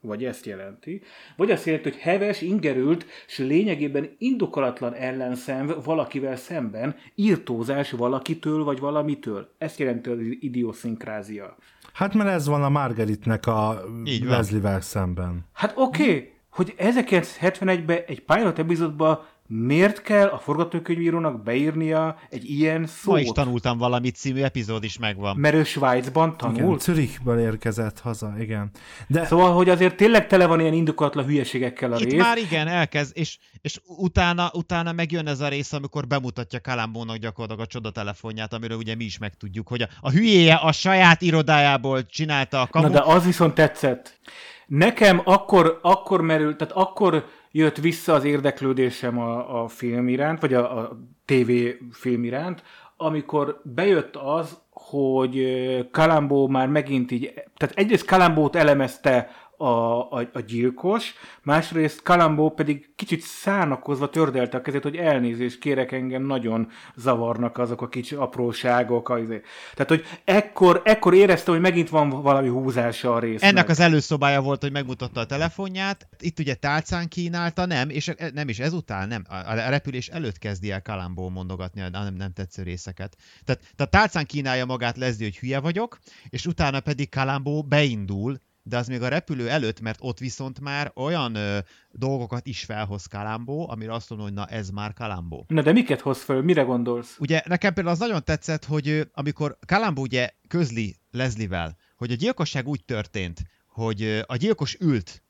vagy 0.00 0.24
ezt 0.24 0.46
jelenti, 0.46 1.02
vagy 1.36 1.50
azt 1.50 1.64
jelenti, 1.64 1.90
hogy 1.90 1.98
heves, 1.98 2.40
ingerült, 2.40 3.06
és 3.26 3.38
lényegében 3.38 4.08
indokolatlan 4.18 4.94
ellenszenv 4.94 5.84
valakivel 5.84 6.36
szemben, 6.36 6.96
írtózás 7.14 7.90
valakitől 7.90 8.64
vagy 8.64 8.78
valamitől. 8.78 9.54
Ezt 9.58 9.78
jelenti 9.78 10.10
az 10.10 10.18
idioszinkrázia. 10.40 11.56
Hát 11.92 12.14
mert 12.14 12.30
ez 12.30 12.46
van 12.46 12.62
a 12.62 12.68
Margaritnek 12.68 13.46
a. 13.46 13.82
Leslie-vel 14.24 14.80
szemben. 14.80 15.46
Hát 15.52 15.72
oké, 15.76 16.02
okay, 16.02 16.32
hogy 16.50 16.74
1971-ben 16.78 17.98
egy 18.06 18.24
pilot 18.24 18.58
epizódban 18.58 19.26
miért 19.50 20.02
kell 20.02 20.26
a 20.26 20.38
forgatókönyvírónak 20.38 21.42
beírnia 21.42 22.18
egy 22.30 22.50
ilyen 22.50 22.86
szót? 22.86 23.14
Ma 23.14 23.20
is 23.20 23.28
tanultam 23.28 23.78
valamit 23.78 24.16
című 24.16 24.42
epizód 24.42 24.84
is 24.84 24.98
megvan. 24.98 25.36
Mert 25.36 25.54
ő 25.54 25.64
Svájcban 25.64 26.36
Igen, 26.38 26.54
tanult. 26.54 26.80
Zürichből 26.82 27.38
érkezett 27.38 28.00
haza, 28.00 28.34
igen. 28.38 28.70
De 29.06 29.24
Szóval, 29.24 29.52
hogy 29.52 29.68
azért 29.68 29.96
tényleg 29.96 30.26
tele 30.26 30.46
van 30.46 30.60
ilyen 30.60 30.72
indokolatlan 30.72 31.24
hülyeségekkel 31.24 31.92
a 31.92 31.98
Itt 31.98 32.10
rész. 32.10 32.20
már 32.20 32.38
igen, 32.38 32.68
elkezd, 32.68 33.16
és, 33.16 33.38
és 33.60 33.80
utána, 33.86 34.50
utána 34.52 34.92
megjön 34.92 35.26
ez 35.26 35.40
a 35.40 35.48
rész, 35.48 35.72
amikor 35.72 36.06
bemutatja 36.06 36.60
Kalambónak 36.60 37.16
gyakorlatilag 37.16 37.66
a 37.66 37.70
csodatelefonját, 37.70 38.52
amiről 38.52 38.76
ugye 38.76 38.94
mi 38.94 39.04
is 39.04 39.18
megtudjuk, 39.18 39.68
hogy 39.68 39.82
a, 39.82 39.88
a 40.00 40.10
hülyéje 40.10 40.54
a 40.54 40.72
saját 40.72 41.22
irodájából 41.22 42.06
csinálta 42.06 42.60
a 42.60 42.66
kamu. 42.66 42.86
Na 42.86 42.92
de 42.92 43.02
az 43.02 43.24
viszont 43.24 43.54
tetszett. 43.54 44.18
Nekem 44.66 45.20
akkor, 45.24 45.78
akkor 45.82 46.20
merült, 46.20 46.56
tehát 46.56 46.74
akkor 46.76 47.24
jött 47.50 47.76
vissza 47.76 48.12
az 48.12 48.24
érdeklődésem 48.24 49.18
a, 49.18 49.62
a 49.62 49.68
film 49.68 50.08
iránt, 50.08 50.40
vagy 50.40 50.54
a, 50.54 50.78
a 50.78 50.98
TV 51.24 51.52
film 51.90 52.24
iránt, 52.24 52.62
amikor 52.96 53.60
bejött 53.64 54.16
az, 54.16 54.58
hogy 54.70 55.46
Kalambó 55.90 56.48
már 56.48 56.68
megint 56.68 57.10
így, 57.10 57.32
tehát 57.56 57.76
egyrészt 57.76 58.06
Kalambót 58.06 58.56
elemezte 58.56 59.30
a, 59.60 59.98
a, 60.10 60.28
a 60.32 60.40
gyilkos, 60.40 61.14
másrészt 61.42 62.02
Kalambó 62.02 62.50
pedig 62.50 62.90
kicsit 62.96 63.20
szánakozva 63.20 64.10
tördelte 64.10 64.56
a 64.56 64.60
kezét, 64.60 64.82
hogy 64.82 64.96
elnézést 64.96 65.58
kérek 65.58 65.92
engem, 65.92 66.22
nagyon 66.22 66.68
zavarnak 66.96 67.58
azok 67.58 67.82
a 67.82 67.88
kicsi 67.88 68.14
apróságok. 68.14 69.08
Az, 69.08 69.26
tehát, 69.74 69.88
hogy 69.88 70.04
ekkor, 70.24 70.82
ekkor 70.84 71.14
éreztem, 71.14 71.54
hogy 71.54 71.62
megint 71.62 71.88
van 71.88 72.08
valami 72.08 72.48
húzása 72.48 73.14
a 73.14 73.18
résznek. 73.18 73.50
Ennek 73.50 73.68
az 73.68 73.80
előszobája 73.80 74.40
volt, 74.40 74.62
hogy 74.62 74.72
megmutatta 74.72 75.20
a 75.20 75.26
telefonját, 75.26 76.08
itt 76.18 76.38
ugye 76.38 76.54
tálcán 76.54 77.08
kínálta, 77.08 77.66
nem, 77.66 77.90
és 77.90 78.08
e- 78.08 78.30
nem 78.34 78.48
is 78.48 78.58
ezután, 78.58 79.08
nem, 79.08 79.24
a 79.28 79.54
repülés 79.54 80.08
előtt 80.08 80.38
kezdi 80.38 80.70
el 80.70 80.82
Kalambó 80.82 81.28
mondogatni 81.28 81.80
a 81.80 81.88
nem, 81.88 82.14
nem 82.14 82.32
tetsző 82.32 82.62
részeket. 82.62 83.16
Tehát, 83.44 83.62
tehát 83.76 83.92
tálcán 83.92 84.26
kínálja 84.26 84.64
magát 84.64 84.96
Leslie, 84.96 85.26
hogy 85.26 85.38
hülye 85.38 85.60
vagyok, 85.60 85.98
és 86.28 86.46
utána 86.46 86.80
pedig 86.80 87.08
Kalambó 87.08 87.62
beindul, 87.62 88.38
de 88.68 88.76
az 88.76 88.86
még 88.86 89.02
a 89.02 89.08
repülő 89.08 89.48
előtt, 89.48 89.80
mert 89.80 89.98
ott 90.02 90.18
viszont 90.18 90.60
már 90.60 90.92
olyan 90.94 91.34
ö, 91.34 91.58
dolgokat 91.90 92.46
is 92.46 92.64
felhoz 92.64 93.06
Kalambó, 93.06 93.70
amire 93.70 93.92
azt 93.92 94.10
mondom, 94.10 94.26
hogy 94.28 94.36
na 94.36 94.46
ez 94.46 94.70
már 94.70 94.92
Kalambó. 94.92 95.44
Na 95.48 95.62
de 95.62 95.72
miket 95.72 96.00
hoz 96.00 96.22
föl? 96.22 96.42
Mire 96.42 96.62
gondolsz? 96.62 97.16
Ugye 97.18 97.42
nekem 97.46 97.74
például 97.74 97.94
az 97.94 98.00
nagyon 98.00 98.24
tetszett, 98.24 98.64
hogy 98.64 99.08
amikor 99.12 99.58
Kalambó 99.66 100.02
ugye 100.02 100.30
közli 100.48 100.96
Leslie-vel, 101.10 101.76
hogy 101.96 102.10
a 102.10 102.14
gyilkosság 102.14 102.68
úgy 102.68 102.84
történt, 102.84 103.42
hogy 103.66 104.22
a 104.26 104.36
gyilkos 104.36 104.76
ült, 104.80 105.22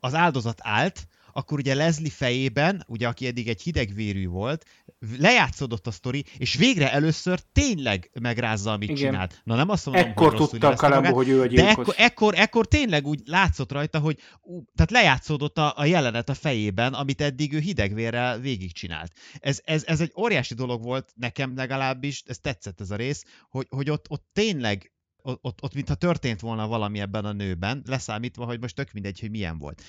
az 0.00 0.14
áldozat 0.14 0.60
állt, 0.62 1.06
akkor 1.32 1.58
ugye 1.58 1.74
Leslie 1.74 2.10
fejében, 2.10 2.84
ugye 2.88 3.08
aki 3.08 3.26
eddig 3.26 3.48
egy 3.48 3.62
hidegvérű 3.62 4.28
volt, 4.28 4.64
lejátszódott 5.18 5.86
a 5.86 5.90
sztori, 5.90 6.24
és 6.38 6.54
végre 6.54 6.92
először 6.92 7.40
tényleg 7.52 8.10
megrázza, 8.20 8.72
amit 8.72 8.90
Igen. 8.90 9.02
csinált. 9.10 9.40
Na 9.44 9.54
nem 9.54 9.68
azt 9.68 9.86
mondom, 9.86 10.04
Ekkor 10.04 10.34
hogy 10.34 10.48
tudta 10.48 10.68
a 10.68 10.74
Kalambó, 10.74 11.00
magát, 11.00 11.14
hogy 11.14 11.28
ő 11.28 11.40
a 11.40 11.42
de 11.42 11.48
gyilkos. 11.48 11.70
ekkor, 11.70 11.94
ekkor, 11.96 12.34
ekkor 12.36 12.66
tényleg 12.66 13.06
úgy 13.06 13.20
látszott 13.24 13.72
rajta, 13.72 13.98
hogy 13.98 14.18
ú, 14.40 14.62
tehát 14.74 14.90
lejátszódott 14.90 15.58
a, 15.58 15.72
a 15.76 15.84
jelenet 15.84 16.28
a 16.28 16.34
fejében, 16.34 16.92
amit 16.92 17.20
eddig 17.20 17.52
ő 17.52 17.58
hidegvérrel 17.58 18.38
végigcsinált. 18.38 19.12
Ez, 19.38 19.60
ez, 19.64 19.84
ez 19.86 20.00
egy 20.00 20.12
óriási 20.16 20.54
dolog 20.54 20.82
volt 20.82 21.12
nekem 21.14 21.56
legalábbis, 21.56 22.22
ez 22.26 22.38
tetszett 22.38 22.80
ez 22.80 22.90
a 22.90 22.96
rész, 22.96 23.24
hogy, 23.48 23.66
hogy 23.70 23.90
ott, 23.90 24.10
ott 24.10 24.26
tényleg 24.32 24.93
ott, 25.24 25.38
ott, 25.42 25.62
ott 25.62 25.74
mintha 25.74 25.94
történt 25.94 26.40
volna 26.40 26.66
valami 26.66 27.00
ebben 27.00 27.24
a 27.24 27.32
nőben, 27.32 27.82
leszámítva, 27.86 28.44
hogy 28.44 28.60
most 28.60 28.74
tök 28.74 28.92
mindegy, 28.92 29.20
hogy 29.20 29.30
milyen 29.30 29.58
volt. 29.58 29.82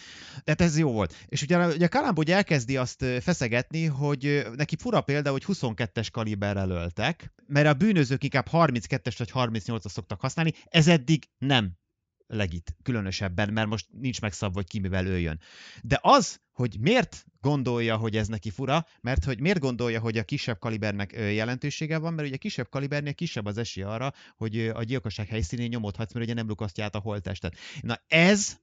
Tehát 0.44 0.62
ez 0.62 0.78
jó 0.78 0.92
volt. 0.92 1.14
És 1.26 1.42
ugye, 1.42 1.68
ugye 1.68 1.88
Kalambó 1.88 2.22
ugye 2.22 2.36
elkezdi 2.36 2.78
azt 2.78 3.06
feszegetni, 3.22 3.86
hogy 3.86 4.48
neki 4.56 4.76
fura 4.76 5.02
példa, 5.02 5.32
hogy 5.32 5.44
22-es 5.48 6.08
kaliberrel 6.12 6.70
öltek, 6.70 7.34
mert 7.48 7.68
a 7.68 7.74
bűnözők 7.74 8.24
inkább 8.24 8.48
32-es 8.52 9.16
vagy 9.18 9.32
38-as 9.34 9.90
szoktak 9.90 10.22
használni, 10.22 10.54
ez 10.66 10.88
eddig 10.88 11.24
nem 11.38 11.72
legit, 12.28 12.76
különösebben, 12.84 13.54
mert 13.54 13.68
most 13.68 13.88
nincs 13.92 14.22
megszabva, 14.22 14.56
hogy 14.56 14.68
ki 14.68 14.80
mivel 14.80 15.06
öljön. 15.06 15.40
De 15.82 16.00
az, 16.02 16.40
hogy 16.52 16.78
miért 16.80 17.26
gondolja, 17.40 17.98
hogy 17.98 18.18
ez 18.18 18.28
neki 18.28 18.50
fura, 18.50 18.86
mert 19.02 19.24
hogy 19.24 19.40
miért 19.40 19.60
gondolja, 19.60 20.00
hogy 20.00 20.18
a 20.18 20.24
kisebb 20.24 20.60
kalibernek 20.60 21.12
jelentősége 21.12 21.98
van, 21.98 22.14
mert 22.14 22.28
ugye 22.28 22.36
a 22.36 22.40
kisebb 22.40 22.70
kalibernél 22.70 23.14
kisebb 23.14 23.46
az 23.46 23.58
esély 23.58 23.84
arra, 23.84 24.14
hogy 24.38 24.68
a 24.68 24.84
gyilkosság 24.84 25.28
helyszínén 25.28 25.68
nyomodhatsz, 25.68 26.14
mert 26.14 26.26
ugye 26.26 26.34
nem 26.34 26.48
lukasztja 26.48 26.84
át 26.84 26.96
a 26.96 27.00
holttestet. 27.00 27.58
Na 27.82 28.02
ez 28.08 28.58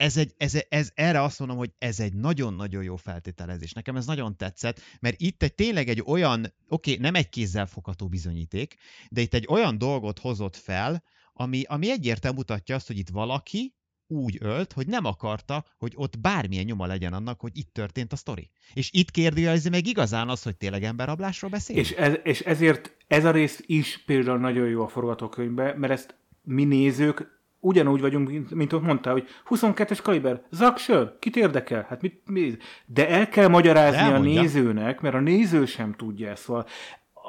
ez, 0.00 0.16
egy, 0.16 0.34
ez, 0.36 0.58
ez, 0.68 0.90
erre 0.94 1.22
azt 1.22 1.38
mondom, 1.38 1.56
hogy 1.56 1.72
ez 1.78 2.00
egy 2.00 2.14
nagyon-nagyon 2.14 2.82
jó 2.82 2.96
feltételezés. 2.96 3.72
Nekem 3.72 3.96
ez 3.96 4.06
nagyon 4.06 4.36
tetszett, 4.36 4.80
mert 5.00 5.20
itt 5.20 5.42
egy 5.42 5.54
tényleg 5.54 5.88
egy 5.88 6.02
olyan, 6.06 6.54
oké, 6.68 6.96
nem 6.96 7.14
egy 7.14 7.28
kézzel 7.28 7.66
fogható 7.66 8.08
bizonyíték, 8.08 8.76
de 9.08 9.20
itt 9.20 9.34
egy 9.34 9.46
olyan 9.48 9.78
dolgot 9.78 10.18
hozott 10.18 10.56
fel, 10.56 11.02
ami, 11.40 11.62
ami 11.68 11.90
egyértelműen 11.90 12.44
mutatja 12.46 12.74
azt, 12.74 12.86
hogy 12.86 12.98
itt 12.98 13.08
valaki 13.08 13.74
úgy 14.06 14.38
ölt, 14.40 14.72
hogy 14.72 14.86
nem 14.86 15.04
akarta, 15.04 15.64
hogy 15.78 15.92
ott 15.96 16.18
bármilyen 16.18 16.64
nyoma 16.64 16.86
legyen 16.86 17.12
annak, 17.12 17.40
hogy 17.40 17.50
itt 17.54 17.72
történt 17.72 18.12
a 18.12 18.16
sztori. 18.16 18.50
És 18.74 18.90
itt 18.92 19.10
kérdőjelezi 19.10 19.68
meg 19.68 19.86
igazán 19.86 20.28
az, 20.28 20.42
hogy 20.42 20.56
tényleg 20.56 20.82
emberrablásról 20.82 21.50
beszélünk. 21.50 21.86
És, 21.86 21.92
ez, 21.92 22.14
és 22.22 22.40
ezért 22.40 22.96
ez 23.06 23.24
a 23.24 23.30
rész 23.30 23.62
is 23.66 24.02
például 24.06 24.38
nagyon 24.38 24.68
jó 24.68 24.82
a 24.82 24.88
forgatókönyvben, 24.88 25.76
mert 25.78 25.92
ezt 25.92 26.14
mi 26.42 26.64
nézők 26.64 27.40
ugyanúgy 27.60 28.00
vagyunk, 28.00 28.28
mint, 28.28 28.50
mint 28.50 28.72
ott 28.72 28.82
mondtál, 28.82 29.12
hogy 29.12 29.28
22-es 29.48 29.98
kaliber, 30.02 30.42
zaksöl, 30.50 31.16
kit 31.18 31.36
érdekel? 31.36 31.86
Hát 31.88 32.02
mit, 32.02 32.22
mi? 32.24 32.56
De 32.86 33.08
el 33.08 33.28
kell 33.28 33.48
magyarázni 33.48 34.12
a 34.12 34.18
nézőnek, 34.18 35.00
mert 35.00 35.14
a 35.14 35.20
néző 35.20 35.66
sem 35.66 35.94
tudja 35.94 36.30
ezt. 36.30 36.42
Szóval 36.42 36.66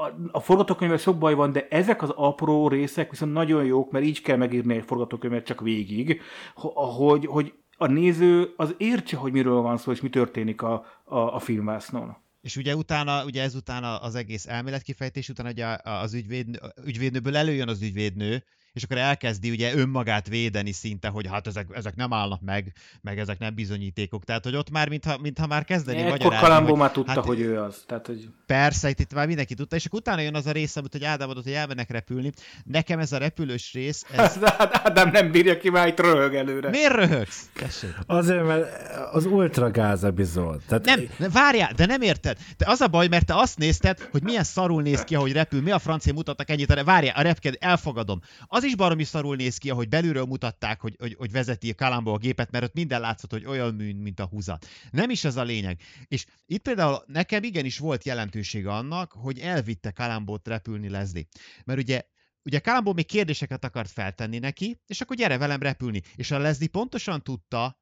a, 0.02 0.16
a 0.32 0.40
forgatókönyvvel 0.40 0.98
sok 0.98 1.18
baj 1.18 1.34
van, 1.34 1.52
de 1.52 1.68
ezek 1.70 2.02
az 2.02 2.10
apró 2.10 2.68
részek 2.68 3.10
viszont 3.10 3.34
nagyon 3.34 3.66
jók, 3.66 3.92
mert 3.92 4.06
így 4.06 4.22
kell 4.22 4.38
megírni 4.38 4.76
egy 4.76 4.86
forgatókönyvet 4.86 5.46
csak 5.46 5.62
végig, 5.62 6.22
ho- 6.56 6.74
hogy, 6.76 7.26
hogy 7.26 7.54
a 7.78 7.88
néző 7.88 8.54
az 8.56 8.76
értse, 8.78 9.18
hogy 9.18 9.32
miről 9.32 9.62
van 9.62 9.78
szó, 9.78 9.92
és 9.92 10.02
mi 10.02 10.10
történik 10.10 10.62
a, 10.62 10.86
a, 11.04 11.18
a 11.18 11.40
filmvásznon. 11.40 12.18
És 12.42 12.58
ugye 12.58 12.76
utána, 12.76 13.26
ugye 13.26 13.42
ezután 13.42 13.84
az 13.84 14.16
egész 14.16 14.48
elméletkifejtés 14.48 15.30
után 15.30 15.46
ugye 15.46 15.78
az 15.84 16.14
ügyvédnő, 16.14 16.60
ügyvédnőből 16.86 17.38
előjön 17.38 17.68
az 17.68 17.82
ügyvédnő, 17.82 18.44
és 18.74 18.84
akkor 18.84 18.98
elkezdi 18.98 19.50
ugye 19.50 19.76
önmagát 19.76 20.28
védeni 20.28 20.72
szinte, 20.72 21.08
hogy 21.08 21.28
hát 21.28 21.48
ezek, 21.48 21.68
ezek 21.74 21.96
nem 21.96 22.14
állnak 22.14 22.42
meg, 22.42 22.74
meg 23.02 23.20
ezek 23.20 23.40
nem 23.40 23.56
bizonyítékok. 23.56 24.24
Tehát, 24.24 24.44
hogy 24.44 24.56
ott 24.56 24.70
már, 24.70 24.90
mintha, 24.90 25.18
mintha 25.18 25.48
már 25.48 25.64
kezdeni 25.64 25.98
Ekkor 25.98 26.12
magyarázni, 26.12 26.48
Kalambó 26.48 26.70
hogy 26.70 26.80
már 26.80 26.92
tudta, 26.92 27.12
hát- 27.12 27.26
hogy 27.26 27.40
ő 27.40 27.60
az. 27.60 27.84
Tehát, 27.88 28.08
hogy 28.08 28.30
Persze, 28.46 28.90
itt, 28.90 29.00
itt 29.00 29.14
már 29.14 29.28
mindenki 29.28 29.54
tudta, 29.54 29.76
és 29.76 29.86
akkor 29.86 30.00
utána 30.00 30.22
jön 30.22 30.36
az 30.36 30.46
a 30.46 30.52
rész, 30.52 30.76
amit 30.76 30.92
hogy 30.92 31.04
Ádám 31.04 31.30
adott, 31.30 31.44
hogy 31.44 31.54
elmennek 31.54 31.90
repülni. 31.90 32.32
Nekem 32.64 33.00
ez 33.00 33.12
a 33.12 33.18
repülős 33.18 33.74
rész, 33.74 34.06
ez... 34.12 34.38
Ádám 34.84 35.10
nem 35.10 35.32
bírja 35.32 35.58
ki, 35.58 35.70
már 35.70 35.88
itt 35.88 36.00
röhög 36.00 36.36
előre. 36.36 36.70
Miért 36.70 36.94
röhögsz? 36.94 37.50
Tessék. 37.54 37.96
Azért, 38.06 38.46
mert 38.46 38.68
az 39.12 39.26
ultra 39.26 39.72
gáz 39.72 40.04
epizód. 40.04 40.62
Tehát 40.68 40.86
Nem, 40.86 41.08
nem, 41.18 41.30
várjál, 41.32 41.74
de 41.74 41.86
nem 41.86 42.02
érted. 42.02 42.38
De 42.58 42.66
az 42.68 42.82
a 42.82 42.88
baj, 42.88 43.08
mert 43.08 43.26
te 43.26 43.36
azt 43.36 43.58
nézted, 43.58 44.08
hogy 44.12 44.24
milyen 44.24 44.44
szarul 44.44 44.82
néz 44.82 45.04
ki, 45.04 45.16
ahogy 45.16 45.32
repül, 45.32 45.62
mi 45.62 45.72
a 45.72 45.80
francia 45.80 46.14
mutattak 46.14 46.50
ennyit, 46.50 46.84
várjál, 46.84 47.16
a 47.16 47.22
repked, 47.22 47.56
elfogadom. 47.60 48.22
Az 48.48 48.61
is 48.64 48.76
baromi 48.76 49.04
szarul 49.04 49.36
néz 49.36 49.58
ki, 49.58 49.70
ahogy 49.70 49.90
belülről 49.90 50.26
mutatták, 50.26 50.82
hogy, 50.82 50.96
hogy, 51.00 51.16
hogy 51.18 51.32
vezeti 51.32 51.76
Kalambó 51.76 52.14
a 52.14 52.18
gépet, 52.18 52.52
mert 52.52 52.64
ott 52.64 52.74
minden 52.74 53.02
látszott, 53.02 53.32
hogy 53.32 53.46
olyan 53.46 53.74
műn, 53.74 53.96
mint 53.96 54.20
a 54.20 54.26
húzat. 54.26 54.68
Nem 54.92 55.10
is 55.10 55.24
ez 55.24 55.36
a 55.36 55.44
lényeg. 55.44 55.82
És 56.08 56.26
itt 56.46 56.62
például 56.62 57.04
nekem 57.08 57.44
igenis 57.44 57.78
volt 57.78 58.06
jelentősége 58.06 58.72
annak, 58.72 59.12
hogy 59.12 59.40
elvitte 59.40 59.92
Kalambót 59.92 60.48
repülni 60.48 60.90
Leslie. 60.90 61.26
Mert 61.66 61.80
ugye 61.80 62.02
Ugye 62.44 62.60
Kalambó 62.60 62.94
még 62.94 63.06
kérdéseket 63.06 63.64
akart 63.64 63.92
feltenni 63.92 64.40
neki, 64.40 64.82
és 64.88 65.02
akkor 65.02 65.16
gyere 65.16 65.38
velem 65.38 65.60
repülni. 65.60 66.02
És 66.16 66.32
a 66.32 66.40
Leslie 66.40 66.68
pontosan 66.68 67.24
tudta, 67.24 67.80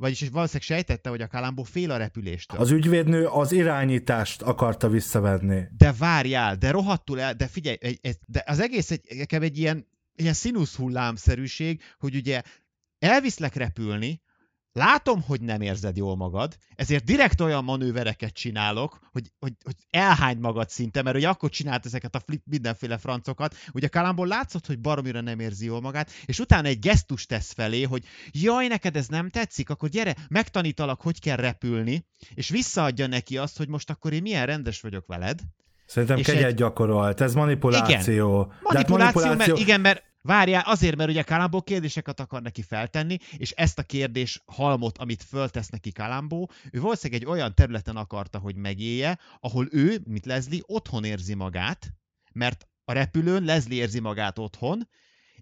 vagyis 0.00 0.20
valószínűleg 0.20 0.62
sejtette, 0.62 1.08
hogy 1.08 1.20
a 1.20 1.26
Kalambó 1.26 1.62
fél 1.62 1.90
a 1.90 1.96
repüléstől. 1.96 2.60
az 2.60 2.70
ügyvédnő 2.70 3.26
az 3.26 3.52
irányítást 3.52 4.42
akarta 4.42 4.88
visszavenni. 4.88 5.62
De 5.76 5.92
várjál, 5.92 6.56
de 6.56 6.70
rohadtul 6.70 7.20
el, 7.20 7.34
de 7.34 7.46
figyelj, 7.46 7.76
egy, 7.80 7.98
egy, 8.02 8.16
de 8.26 8.42
az 8.46 8.60
egész 8.60 8.90
egy, 8.90 9.00
nekem 9.16 9.42
egy 9.42 9.58
ilyen, 9.58 9.86
ilyen 10.16 10.34
színusz 10.34 10.74
hullámszerűség, 10.76 11.82
hogy 11.98 12.14
ugye 12.14 12.42
elviszlek 12.98 13.54
repülni, 13.54 14.20
látom, 14.76 15.22
hogy 15.22 15.40
nem 15.40 15.60
érzed 15.60 15.96
jól 15.96 16.16
magad, 16.16 16.56
ezért 16.74 17.04
direkt 17.04 17.40
olyan 17.40 17.64
manővereket 17.64 18.32
csinálok, 18.32 19.08
hogy, 19.12 19.32
hogy, 19.38 19.52
hogy 19.64 19.74
elhány 19.90 20.38
magad 20.38 20.68
szinte, 20.68 21.02
mert 21.02 21.16
ugye 21.16 21.28
akkor 21.28 21.50
csinált 21.50 21.86
ezeket 21.86 22.14
a 22.14 22.20
flip, 22.20 22.42
mindenféle 22.44 22.98
francokat, 22.98 23.56
ugye 23.72 23.88
Kalamból 23.88 24.26
látszott, 24.26 24.66
hogy 24.66 24.80
baromira 24.80 25.20
nem 25.20 25.40
érzi 25.40 25.64
jól 25.64 25.80
magát, 25.80 26.10
és 26.24 26.38
utána 26.38 26.68
egy 26.68 26.78
gesztus 26.78 27.26
tesz 27.26 27.52
felé, 27.52 27.82
hogy 27.82 28.04
jaj, 28.30 28.66
neked 28.66 28.96
ez 28.96 29.06
nem 29.08 29.28
tetszik, 29.28 29.70
akkor 29.70 29.88
gyere, 29.88 30.16
megtanítalak, 30.28 31.00
hogy 31.00 31.20
kell 31.20 31.36
repülni, 31.36 32.06
és 32.34 32.48
visszaadja 32.48 33.06
neki 33.06 33.38
azt, 33.38 33.56
hogy 33.56 33.68
most 33.68 33.90
akkor 33.90 34.12
én 34.12 34.22
milyen 34.22 34.46
rendes 34.46 34.80
vagyok 34.80 35.06
veled, 35.06 35.40
Szerintem 35.86 36.16
És 36.18 36.26
kegyet 36.26 36.44
egy- 36.44 36.54
gyakorolt, 36.54 37.20
ez 37.20 37.34
manipuláció. 37.34 38.52
De 38.70 38.78
hát 38.78 38.88
Manipuláció, 38.88 39.34
mert 39.34 39.58
igen, 39.58 39.80
mert 39.80 40.02
várjál, 40.22 40.62
azért, 40.66 40.96
mert 40.96 41.10
ugye 41.10 41.22
Kalambó 41.22 41.62
kérdéseket 41.62 42.20
akar 42.20 42.42
neki 42.42 42.62
feltenni, 42.62 43.16
és 43.36 43.50
ezt 43.50 43.78
a 43.78 43.82
kérdés 43.82 44.42
halmot, 44.46 44.98
amit 44.98 45.22
föltesz 45.22 45.68
neki 45.68 45.92
Kalambó, 45.92 46.50
ő 46.72 46.80
valószínűleg 46.80 47.22
egy 47.22 47.28
olyan 47.28 47.54
területen 47.54 47.96
akarta, 47.96 48.38
hogy 48.38 48.56
megélje, 48.56 49.18
ahol 49.40 49.66
ő, 49.70 50.00
mint 50.04 50.26
Leslie, 50.26 50.60
otthon 50.66 51.04
érzi 51.04 51.34
magát, 51.34 51.92
mert 52.32 52.66
a 52.84 52.92
repülőn 52.92 53.44
Leslie 53.44 53.80
érzi 53.80 54.00
magát 54.00 54.38
otthon, 54.38 54.88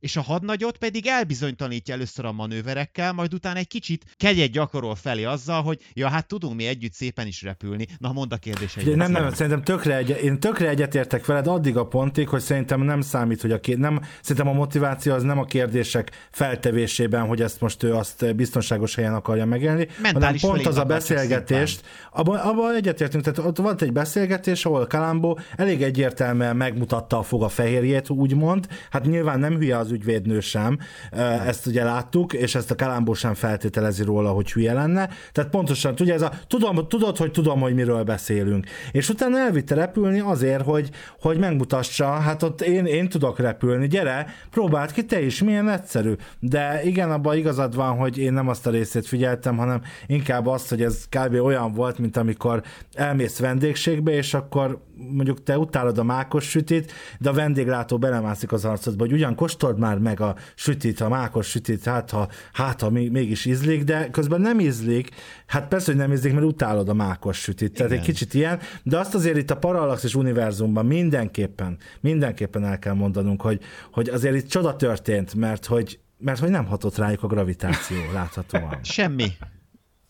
és 0.01 0.17
a 0.17 0.21
hadnagyot 0.21 0.77
pedig 0.77 1.07
elbizonytalanítja 1.07 1.95
először 1.95 2.25
a 2.25 2.33
manőverekkel, 2.33 3.13
majd 3.13 3.35
utána 3.35 3.59
egy 3.59 3.69
kicsit 3.69 4.05
kegyet 4.17 4.51
gyakorol 4.51 4.95
felé 4.95 5.25
azzal, 5.25 5.63
hogy 5.63 5.79
ja, 5.93 6.09
hát 6.09 6.27
tudunk 6.27 6.55
mi 6.55 6.67
együtt 6.67 6.93
szépen 6.93 7.27
is 7.27 7.43
repülni. 7.43 7.87
Na, 7.99 8.13
mondd 8.13 8.33
a 8.33 8.37
kérdéseit. 8.37 8.87
Ugye 8.87 8.97
nem, 8.97 9.13
nem, 9.13 9.33
szerintem 9.33 9.63
tökre 9.63 9.97
egy, 9.97 10.19
én 10.23 10.41
tökre 10.41 10.69
egyetértek 10.69 11.27
veled 11.27 11.47
addig 11.47 11.77
a 11.77 11.87
pontig, 11.87 12.29
hogy 12.29 12.41
szerintem 12.41 12.81
nem 12.81 13.01
számít, 13.01 13.41
hogy 13.41 13.53
a 13.53 13.61
ké, 13.61 13.75
nem, 13.75 14.01
szerintem 14.21 14.53
a 14.53 14.57
motiváció 14.57 15.13
az 15.13 15.23
nem 15.23 15.39
a 15.39 15.45
kérdések 15.45 16.29
feltevésében, 16.31 17.27
hogy 17.27 17.43
ezt 17.43 17.61
most 17.61 17.83
ő 17.83 17.95
azt 17.95 18.35
biztonságos 18.37 18.95
helyen 18.95 19.15
akarja 19.15 19.45
megélni, 19.45 19.87
hanem 19.97 20.13
Mentális 20.13 20.41
pont 20.41 20.67
az 20.67 20.79
a 20.79 20.85
beszélgetést, 20.85 21.83
abban, 22.13 22.39
abban 22.39 22.75
egyetértünk, 22.75 23.25
tehát 23.25 23.39
ott 23.51 23.59
volt 23.59 23.83
egy 23.83 23.93
beszélgetés, 23.93 24.65
ahol 24.65 24.87
Kalambó 24.87 25.39
elég 25.57 25.83
egyértelműen 25.83 26.57
megmutatta 26.57 27.19
a 27.19 27.23
foga 27.23 27.49
fehérjét, 27.49 28.11
úgymond, 28.11 28.67
hát 28.91 29.05
nyilván 29.05 29.39
nem 29.39 29.57
hülye 29.57 29.77
az 29.85 29.91
ügyvédnő 29.91 30.41
sem, 30.41 30.79
ezt 31.47 31.67
ugye 31.67 31.85
láttuk, 31.85 32.33
és 32.33 32.55
ezt 32.55 32.71
a 32.71 32.75
Kalambó 32.75 33.15
sem 33.15 33.35
feltételezi 33.35 34.03
róla, 34.03 34.31
hogy 34.31 34.53
hülye 34.53 34.73
lenne, 34.73 35.09
tehát 35.33 35.51
pontosan, 35.51 35.95
tudja, 35.95 36.15
ez 36.15 36.23
a, 36.23 36.33
tudom, 36.47 36.89
tudod, 36.89 37.17
hogy 37.17 37.31
tudom, 37.31 37.61
hogy 37.61 37.75
miről 37.75 38.03
beszélünk. 38.03 38.67
És 38.93 39.09
utána 39.09 39.39
elvitte 39.39 39.75
repülni 39.75 40.21
azért, 40.21 40.65
hogy, 40.65 40.91
hogy 41.21 41.39
megmutassa, 41.39 42.07
hát 42.07 42.43
ott 42.43 42.61
én, 42.61 42.87
én 42.87 43.09
tudok 43.09 43.39
repülni, 43.39 43.87
gyere, 43.87 44.27
próbáld 44.51 44.93
ki 44.93 45.05
te 45.05 45.23
is, 45.23 45.43
milyen 45.43 45.69
egyszerű. 45.69 46.13
De 46.41 46.81
igen, 46.85 47.11
abban 47.11 47.37
igazad 47.37 47.75
van, 47.75 47.97
hogy 47.97 48.19
én 48.19 48.33
nem 48.33 48.49
azt 48.49 48.67
a 48.67 48.71
részét 48.71 49.07
figyeltem, 49.07 49.57
hanem 49.57 49.81
inkább 50.07 50.47
azt, 50.47 50.69
hogy 50.69 50.83
ez 50.83 51.05
kb. 51.09 51.35
olyan 51.35 51.73
volt, 51.73 51.99
mint 51.99 52.17
amikor 52.17 52.63
elmész 52.95 53.39
vendégségbe, 53.39 54.13
és 54.13 54.35
akkor 54.35 54.83
mondjuk 54.97 55.43
te 55.43 55.59
utálod 55.59 55.99
a 55.99 56.05
mákos 56.05 56.45
sütit, 56.45 56.93
de 57.19 57.29
a 57.29 57.33
vendéglátó 57.33 57.99
belemászik 57.99 58.53
az 58.53 58.65
arcodba, 58.65 59.05
hogy 59.05 59.13
ugyan 59.13 59.35
kóstold 59.75 59.79
már 59.79 59.99
meg 59.99 60.21
a 60.21 60.37
sütit, 60.55 61.01
a 61.01 61.09
mákos 61.09 61.47
sütit, 61.47 61.85
hát 61.85 62.11
ha, 62.11 62.29
hát, 62.53 62.81
ha 62.81 62.91
még- 62.91 63.11
mégis 63.11 63.45
ízlik, 63.45 63.85
de 63.85 64.11
közben 64.11 64.41
nem 64.41 64.61
ízlik. 64.61 65.09
Hát 65.47 65.69
persze, 65.69 65.91
hogy 65.91 66.01
nem 66.01 66.13
ízlik, 66.13 66.33
mert 66.33 66.45
utálod 66.45 66.89
a 66.89 66.95
mákos 66.95 67.39
sütit. 67.39 67.73
Tehát 67.73 67.93
egy 67.93 68.01
kicsit 68.01 68.35
ilyen, 68.35 68.59
de 68.83 68.99
azt 68.99 69.15
azért 69.15 69.37
itt 69.37 69.51
a 69.51 69.57
Parallaxis 69.57 70.15
univerzumban 70.15 70.87
mindenképpen, 70.87 71.79
mindenképpen 72.01 72.65
el 72.65 72.79
kell 72.79 72.95
mondanunk, 72.95 73.41
hogy, 73.41 73.61
hogy 73.93 74.09
azért 74.09 74.35
itt 74.35 74.49
csoda 74.49 74.77
történt, 74.77 75.35
mert 75.35 75.67
hogy, 75.67 75.99
mert 76.19 76.39
hogy 76.41 76.51
nem 76.51 76.67
hatott 76.67 76.97
rájuk 76.97 77.23
a 77.23 77.27
gravitáció 77.27 77.99
láthatóan. 78.13 78.79
Semmi. 78.83 79.33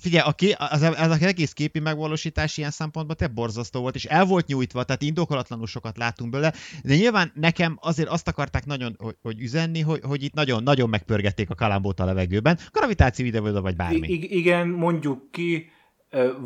Figyelj, 0.05 0.29
a 0.29 0.33
ké, 0.33 0.53
az, 0.59 0.83
az, 0.83 1.11
az 1.11 1.23
egész 1.23 1.53
képi 1.53 1.79
megvalósítás 1.79 2.57
ilyen 2.57 2.71
szempontból 2.71 3.17
te 3.17 3.27
borzasztó 3.27 3.81
volt, 3.81 3.95
és 3.95 4.05
el 4.05 4.25
volt 4.25 4.47
nyújtva, 4.47 4.85
tehát 4.85 5.03
indokolatlanul 5.03 5.67
sokat 5.67 5.97
láttunk 5.97 6.31
belőle, 6.31 6.53
de 6.83 6.95
nyilván 6.95 7.33
nekem 7.35 7.79
azért 7.81 8.09
azt 8.09 8.29
akarták 8.29 8.67
nagyon, 8.67 8.97
hogy, 8.99 9.17
hogy 9.23 9.41
üzenni, 9.41 9.81
hogy, 9.81 10.01
hogy 10.03 10.23
itt 10.23 10.35
nagyon, 10.35 10.63
nagyon 10.63 10.89
megpörgették 10.89 11.51
a 11.51 11.55
kalambót 11.55 12.01
a 12.01 12.05
levegőben, 12.05 12.59
gravitáció 12.73 13.27
ide 13.27 13.41
vagy 13.41 13.77
bármi. 13.77 14.09
I- 14.09 14.37
igen, 14.37 14.69
mondjuk 14.69 15.31
ki, 15.31 15.71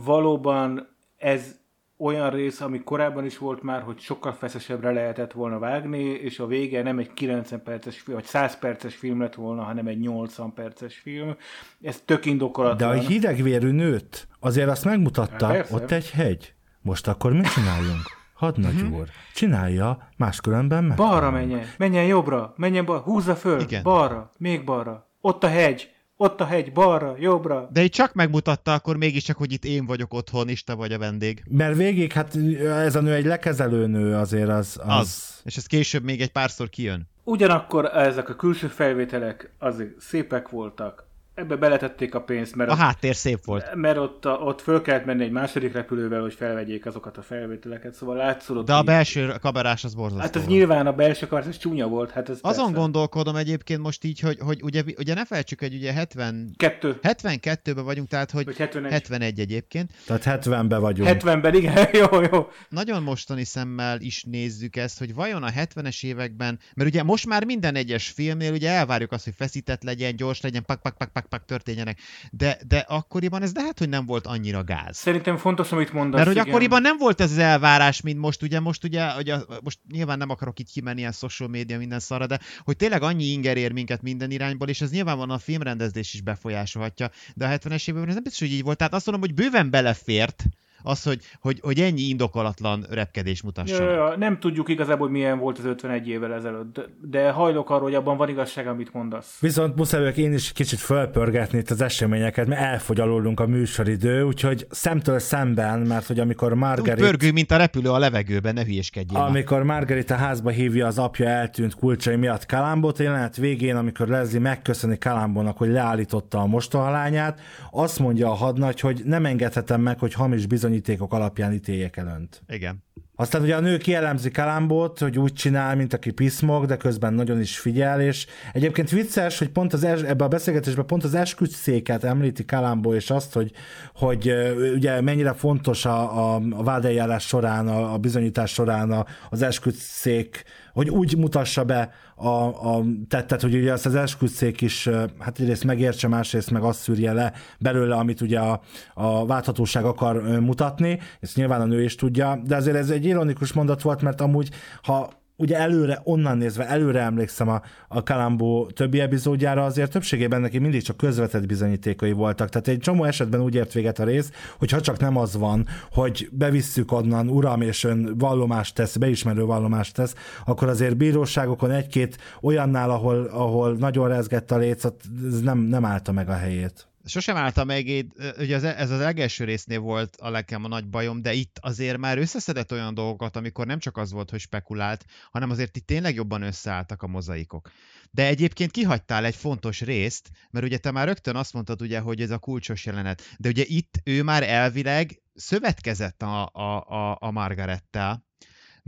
valóban 0.05 0.97
ez 1.17 1.58
olyan 1.99 2.31
rész, 2.31 2.61
ami 2.61 2.83
korábban 2.83 3.25
is 3.25 3.39
volt 3.39 3.63
már, 3.63 3.83
hogy 3.83 3.99
sokkal 3.99 4.33
feszesebbre 4.33 4.93
lehetett 4.93 5.33
volna 5.33 5.59
vágni, 5.59 6.03
és 6.03 6.39
a 6.39 6.47
vége 6.47 6.83
nem 6.83 6.99
egy 6.99 7.13
90 7.13 7.63
perces 7.63 8.03
vagy 8.03 8.25
100 8.25 8.59
perces 8.59 8.95
film 8.95 9.21
lett 9.21 9.35
volna, 9.35 9.63
hanem 9.63 9.87
egy 9.87 9.99
80 9.99 10.55
perces 10.55 10.97
film. 10.97 11.37
Ez 11.83 12.03
tök 12.05 12.25
indokolatlan. 12.25 12.91
De 12.91 12.99
a 12.99 13.01
hidegvérű 13.01 13.71
nőt 13.71 14.29
azért 14.41 14.69
azt 14.69 14.85
megmutatta, 14.85 15.47
hát 15.47 15.71
ott 15.71 15.91
egy 15.91 16.11
hegy. 16.11 16.55
Most 16.81 17.09
akkor 17.09 17.33
mit 17.33 17.53
csináljunk? 17.53 18.17
Hadnagy 18.35 18.75
uh-huh. 18.75 18.99
úr, 18.99 19.09
csinálja, 19.35 20.09
máskülönben 20.17 20.85
meg. 20.85 20.97
Balra 20.97 21.31
menjen, 21.31 21.67
menjen 21.79 22.05
jobbra, 22.05 22.55
menjen 22.57 22.85
balra, 22.85 23.03
húzza 23.03 23.35
föl, 23.37 23.61
Igen. 23.61 23.83
balra, 23.83 24.33
még 24.37 24.65
balra. 24.65 25.09
Ott 25.21 25.45
a 25.45 25.49
hegy, 25.49 25.91
ott 26.21 26.41
a 26.41 26.45
hegy, 26.45 26.73
balra, 26.73 27.15
jobbra. 27.19 27.69
De 27.73 27.83
itt 27.83 27.93
csak 27.93 28.13
megmutatta 28.13 28.73
akkor 28.73 28.97
mégiscsak, 28.97 29.37
hogy 29.37 29.53
itt 29.53 29.65
én 29.65 29.87
vagyok 29.87 30.15
otthon, 30.15 30.49
és 30.49 30.65
te 30.65 30.75
vagy 30.75 30.93
a 30.93 30.99
vendég. 30.99 31.43
Mert 31.49 31.77
végig, 31.77 32.13
hát 32.13 32.37
ez 32.61 32.97
a 32.97 33.01
nő 33.01 33.13
egy 33.13 33.25
lekezelő 33.25 33.87
nő 33.87 34.15
azért 34.15 34.49
az... 34.49 34.81
Az, 34.83 34.99
az. 34.99 35.41
és 35.45 35.57
ez 35.57 35.67
később 35.67 36.03
még 36.03 36.21
egy 36.21 36.33
párszor 36.33 36.69
kijön. 36.69 37.09
Ugyanakkor 37.25 37.85
ezek 37.85 38.29
a 38.29 38.35
külső 38.35 38.67
felvételek 38.67 39.51
azért 39.59 40.01
szépek 40.01 40.49
voltak, 40.49 41.08
ebbe 41.39 41.57
beletették 41.57 42.15
a 42.15 42.21
pénzt, 42.21 42.57
mert... 42.57 42.71
A 42.71 42.73
ott, 42.73 42.79
háttér 42.79 43.15
szép 43.15 43.45
volt. 43.45 43.75
Mert 43.75 43.99
ott, 43.99 44.25
a, 44.25 44.31
ott 44.31 44.61
föl 44.61 44.83
kellett 44.83 45.05
menni 45.05 45.25
egy 45.25 45.31
második 45.31 45.73
repülővel, 45.73 46.21
hogy 46.21 46.35
felvegyék 46.35 46.87
azokat 46.87 47.17
a 47.17 47.23
felvételeket, 47.23 47.95
szóval 47.95 48.17
látszódott... 48.17 48.67
De 48.67 48.75
a 48.75 48.83
belső 48.83 49.35
kamerás 49.41 49.85
az 49.85 49.95
borzasztó 49.95 50.23
Hát 50.25 50.37
ez 50.37 50.43
volt. 50.43 50.57
nyilván 50.57 50.87
a 50.87 50.93
belső 50.93 51.27
kamerás, 51.27 51.51
ez 51.51 51.59
csúnya 51.59 51.87
volt. 51.87 52.11
Hát 52.11 52.29
ez 52.29 52.39
Azon 52.41 52.65
persze. 52.65 52.81
gondolkodom 52.81 53.37
egyébként 53.37 53.81
most 53.81 54.05
így, 54.05 54.21
hogy, 54.21 54.39
hogy 54.41 54.63
ugye, 54.63 54.83
ugye 54.99 55.15
ne 55.15 55.25
felejtsük, 55.25 55.61
hogy 55.61 55.75
ugye 55.75 55.93
70... 55.93 56.55
Kettő. 56.57 56.99
72-ben 57.03 57.85
vagyunk, 57.85 58.09
tehát 58.09 58.31
hogy... 58.31 58.45
Vagy 58.45 58.57
71. 58.57 58.93
71 58.93 59.41
egyébként. 59.41 59.91
Tehát 60.07 60.45
70-ben 60.47 60.81
vagyunk. 60.81 61.09
70-ben, 61.09 61.55
igen, 61.55 61.89
jó, 62.11 62.21
jó. 62.33 62.49
Nagyon 62.69 63.03
mostani 63.03 63.45
szemmel 63.45 64.01
is 64.01 64.23
nézzük 64.23 64.77
ezt, 64.77 64.99
hogy 64.99 65.15
vajon 65.15 65.43
a 65.43 65.51
70-es 65.51 66.05
években, 66.05 66.59
mert 66.75 66.89
ugye 66.89 67.03
most 67.03 67.27
már 67.27 67.45
minden 67.45 67.75
egyes 67.75 68.09
filmnél 68.09 68.53
ugye 68.53 68.71
elvárjuk 68.71 69.13
azt, 69.13 69.25
hogy 69.25 69.35
feszített 69.37 69.83
legyen, 69.83 70.17
gyors 70.17 70.41
legyen, 70.41 70.65
pak, 70.65 70.83
pak, 70.83 70.97
pak, 70.97 71.13
pak, 71.13 71.28
pak 71.29 71.45
történjenek. 71.45 72.01
De, 72.31 72.59
de 72.67 72.79
akkoriban 72.79 73.43
ez 73.43 73.55
lehet, 73.55 73.79
hogy 73.79 73.89
nem 73.89 74.07
volt 74.07 74.27
annyira 74.27 74.65
gáz. 74.65 74.97
Szerintem 74.97 75.37
fontos, 75.37 75.73
amit 75.73 75.93
mondasz. 75.93 76.15
Mert 76.15 76.27
hogy 76.27 76.37
igen. 76.37 76.49
akkoriban 76.49 76.83
nem 76.83 76.97
volt 76.97 77.21
ez 77.21 77.31
az 77.31 77.39
elvárás, 77.39 78.01
mint 78.01 78.19
most, 78.19 78.43
ugye 78.43 78.61
most 78.61 78.85
ugye, 78.85 79.15
ugye 79.17 79.37
most 79.63 79.79
nyilván 79.93 80.19
nem 80.19 80.31
akarok 80.31 80.59
itt 80.59 80.69
kimenni 80.69 80.99
ilyen 80.99 81.13
social 81.13 81.49
media 81.49 81.79
minden 81.79 82.01
szarra, 82.01 82.27
de 82.27 82.39
hogy 82.61 82.77
tényleg 82.77 83.03
annyi 83.03 83.25
inger 83.25 83.57
ér 83.57 83.73
minket 83.73 84.03
minden 84.03 84.31
irányból, 84.31 84.69
és 84.69 84.81
ez 84.81 84.91
nyilvánvalóan 84.91 85.37
a 85.37 85.39
filmrendezés 85.39 86.15
is 86.15 86.21
befolyásolhatja, 86.21 87.11
de 87.35 87.47
a 87.47 87.49
70-es 87.49 87.89
években 87.89 88.09
ez 88.09 88.15
nem 88.15 88.23
biztos, 88.23 88.49
hogy 88.49 88.57
így 88.57 88.63
volt. 88.63 88.77
Tehát 88.77 88.95
azt 88.95 89.07
mondom, 89.07 89.29
hogy 89.29 89.35
bőven 89.35 89.71
belefért, 89.71 90.45
az, 90.83 91.03
hogy, 91.03 91.21
hogy, 91.41 91.61
hogy 91.63 91.81
ennyi 91.81 92.03
indokolatlan 92.03 92.87
repkedés 92.91 93.43
mutasson. 93.43 93.87
Ja, 93.87 93.93
ja, 93.93 94.17
nem 94.17 94.39
tudjuk 94.39 94.69
igazából, 94.69 95.07
hogy 95.07 95.17
milyen 95.17 95.39
volt 95.39 95.59
az 95.59 95.65
51 95.65 96.09
évvel 96.09 96.35
ezelőtt, 96.35 96.89
de 97.01 97.31
hajlok 97.31 97.71
arról, 97.71 97.83
hogy 97.83 97.95
abban 97.95 98.17
van 98.17 98.29
igazság, 98.29 98.67
amit 98.67 98.93
mondasz. 98.93 99.39
Viszont 99.41 99.77
muszáj 99.77 100.13
én 100.17 100.33
is 100.33 100.53
kicsit 100.53 100.79
fölpörgetni 100.79 101.59
itt 101.59 101.71
az 101.71 101.81
eseményeket, 101.81 102.47
mert 102.47 102.61
elfogy 102.61 103.01
alulunk 103.01 103.41
a 103.41 103.47
műsoridő, 103.47 104.23
úgyhogy 104.23 104.67
szemtől 104.71 105.19
szemben, 105.19 105.81
mert 105.81 106.07
hogy 106.07 106.21
amikor 106.21 106.55
Margaret... 106.55 107.01
Úgy 107.01 107.05
pörgő, 107.05 107.33
mint 107.33 107.51
a 107.51 107.57
repülő 107.57 107.91
a 107.91 107.99
levegőben, 107.99 108.55
ne 108.55 108.65
hülyeskedjél. 108.65 109.21
Amikor 109.21 109.63
Margaret 109.63 110.11
a 110.11 110.15
házba 110.15 110.51
hívja 110.51 110.87
az 110.87 110.99
apja 110.99 111.27
eltűnt 111.29 111.75
kulcsai 111.75 112.17
miatt 112.17 112.47
Kalambot, 112.47 112.99
jelenet 112.99 113.37
végén, 113.37 113.77
amikor 113.77 114.09
Leslie 114.09 114.41
megköszöni 114.41 114.99
Kalambónak, 114.99 115.59
hogy 115.59 115.69
leállította 115.69 116.39
a 116.39 116.47
mostohalányát, 116.47 117.41
azt 117.71 117.99
mondja 117.99 118.31
a 118.31 118.35
hadnagy, 118.35 118.81
hogy 118.81 119.03
nem 119.05 119.25
engedhetem 119.25 119.81
meg, 119.81 119.99
hogy 119.99 120.13
hamis 120.13 120.47
bizony 120.47 120.68
bizonyítékok 120.69 121.13
alapján 121.13 121.53
ítéljék 121.53 121.97
el 121.97 122.07
önt. 122.07 122.43
Igen. 122.49 122.85
Aztán 123.21 123.43
ugye 123.43 123.57
a 123.57 123.61
nő 123.61 123.77
kielemzi 123.77 124.31
Kalambot, 124.31 124.99
hogy 124.99 125.19
úgy 125.19 125.33
csinál, 125.33 125.77
mint 125.77 125.95
aki 125.95 126.11
piszmog, 126.11 126.67
de 126.67 126.77
közben 126.77 127.15
nagyon 127.15 127.41
is 127.41 127.59
figyel, 127.59 128.01
és 128.01 128.27
egyébként 128.53 128.91
vicces, 128.91 129.39
hogy 129.39 129.49
pont 129.49 129.73
az 129.73 129.85
es, 129.85 130.01
ebbe 130.01 130.25
a 130.25 130.29
beszélgetésben 130.29 130.87
pont 130.87 131.05
az 131.05 131.15
esküdszéket 131.15 132.05
említi 132.05 132.45
Kalambó, 132.45 132.95
és 132.95 133.11
azt, 133.11 133.33
hogy, 133.33 133.53
hogy 133.95 134.35
ugye 134.75 135.01
mennyire 135.01 135.33
fontos 135.33 135.85
a, 135.85 136.35
a, 136.35 136.41
a 136.51 136.63
vádeljárás 136.63 137.27
során, 137.27 137.69
a, 137.69 137.93
a 137.93 137.99
bizonyítás 137.99 138.53
során 138.53 139.07
az 139.31 139.43
esküdszék 139.43 140.45
hogy 140.79 140.91
úgy 140.91 141.17
mutassa 141.17 141.65
be 141.65 141.91
a, 142.15 142.29
a 142.29 142.85
tettet, 143.09 143.41
hogy 143.41 143.55
ugye 143.55 143.73
ezt 143.73 143.87
az 143.87 143.95
esküdszék 143.95 144.61
is, 144.61 144.89
hát 145.19 145.39
egyrészt 145.39 145.65
megértse, 145.65 146.09
másrészt 146.09 146.51
meg 146.51 146.63
azt 146.63 146.81
szűrje 146.81 147.13
le 147.13 147.33
belőle, 147.59 147.95
amit 147.95 148.21
ugye 148.21 148.39
a, 148.39 148.61
a 148.95 149.27
válthatóság 149.27 149.85
akar 149.85 150.23
mutatni, 150.41 150.99
ezt 151.21 151.37
nyilván 151.37 151.61
a 151.61 151.65
nő 151.65 151.83
is 151.83 151.95
tudja, 151.95 152.41
de 152.45 152.57
azért 152.57 152.77
ez 152.77 152.91
egy 152.91 153.05
ironikus 153.09 153.53
mondat 153.53 153.83
volt, 153.83 154.03
mert 154.03 154.21
amúgy, 154.21 154.51
ha 154.83 155.11
ugye 155.39 155.57
előre, 155.57 156.01
onnan 156.05 156.39
nézve, 156.39 156.67
előre 156.69 157.01
emlékszem 157.01 157.49
a, 157.49 157.63
a 157.89 158.03
Kalambó 158.03 158.67
többi 158.67 159.01
epizódjára, 159.01 159.65
azért 159.65 159.91
többségében 159.91 160.41
neki 160.41 160.59
mindig 160.59 160.83
csak 160.83 160.97
közvetett 160.97 161.47
bizonyítékai 161.47 162.13
voltak. 162.13 162.49
Tehát 162.49 162.69
egy 162.69 162.79
csomó 162.79 163.05
esetben 163.05 163.41
úgy 163.41 163.55
ért 163.55 163.73
véget 163.73 163.99
a 163.99 164.05
rész, 164.05 164.31
hogy 164.59 164.71
ha 164.71 164.81
csak 164.81 164.99
nem 164.99 165.17
az 165.17 165.37
van, 165.37 165.67
hogy 165.93 166.29
bevisszük 166.33 166.93
onnan, 166.93 167.29
uram, 167.29 167.61
és 167.61 167.85
ön 167.85 168.15
vallomást 168.19 168.75
tesz, 168.75 168.97
beismerő 168.97 169.45
vallomást 169.45 169.95
tesz, 169.95 170.15
akkor 170.47 170.69
azért 170.69 170.97
bíróságokon 170.97 171.71
egy-két 171.71 172.19
olyannál, 172.41 172.91
ahol, 172.91 173.25
ahol 173.25 173.77
nagyon 173.77 174.09
rezgett 174.09 174.51
a 174.51 174.57
léc, 174.57 174.85
ez 174.85 175.41
nem, 175.43 175.59
nem 175.59 175.85
állta 175.85 176.13
meg 176.13 176.29
a 176.29 176.37
helyét 176.37 176.88
sosem 177.09 177.37
álltam 177.37 177.67
meg, 177.67 178.07
ugye 178.39 178.57
az, 178.57 178.65
ez 178.65 178.91
az 178.91 179.01
legelső 179.01 179.45
résznél 179.45 179.81
volt 179.81 180.17
a 180.17 180.29
nekem 180.29 180.65
a 180.65 180.69
nagy 180.69 180.89
bajom, 180.89 181.23
de 181.23 181.33
itt 181.33 181.59
azért 181.61 181.99
már 181.99 182.19
összeszedett 182.19 182.73
olyan 182.73 182.95
dolgokat, 182.95 183.37
amikor 183.37 183.67
nem 183.67 183.79
csak 183.79 183.97
az 183.97 184.13
volt, 184.13 184.31
hogy 184.31 184.41
spekulált, 184.41 185.05
hanem 185.31 185.51
azért 185.51 185.77
itt 185.77 185.87
tényleg 185.87 186.15
jobban 186.15 186.43
összeálltak 186.43 187.03
a 187.03 187.07
mozaikok. 187.07 187.71
De 188.11 188.27
egyébként 188.27 188.71
kihagytál 188.71 189.25
egy 189.25 189.35
fontos 189.35 189.81
részt, 189.81 190.31
mert 190.51 190.65
ugye 190.65 190.79
te 190.79 190.91
már 190.91 191.07
rögtön 191.07 191.37
azt 191.37 191.53
mondtad, 191.53 191.83
ugye, 191.83 191.99
hogy 191.99 192.21
ez 192.21 192.31
a 192.31 192.39
kulcsos 192.39 192.87
jelenet, 192.87 193.23
de 193.39 193.49
ugye 193.49 193.65
itt 193.67 194.01
ő 194.05 194.23
már 194.23 194.43
elvileg 194.43 195.23
szövetkezett 195.35 196.23
a, 196.23 196.51
a, 196.53 196.81
a, 196.81 197.17
a 197.21 197.31
Margarettel, 197.31 198.27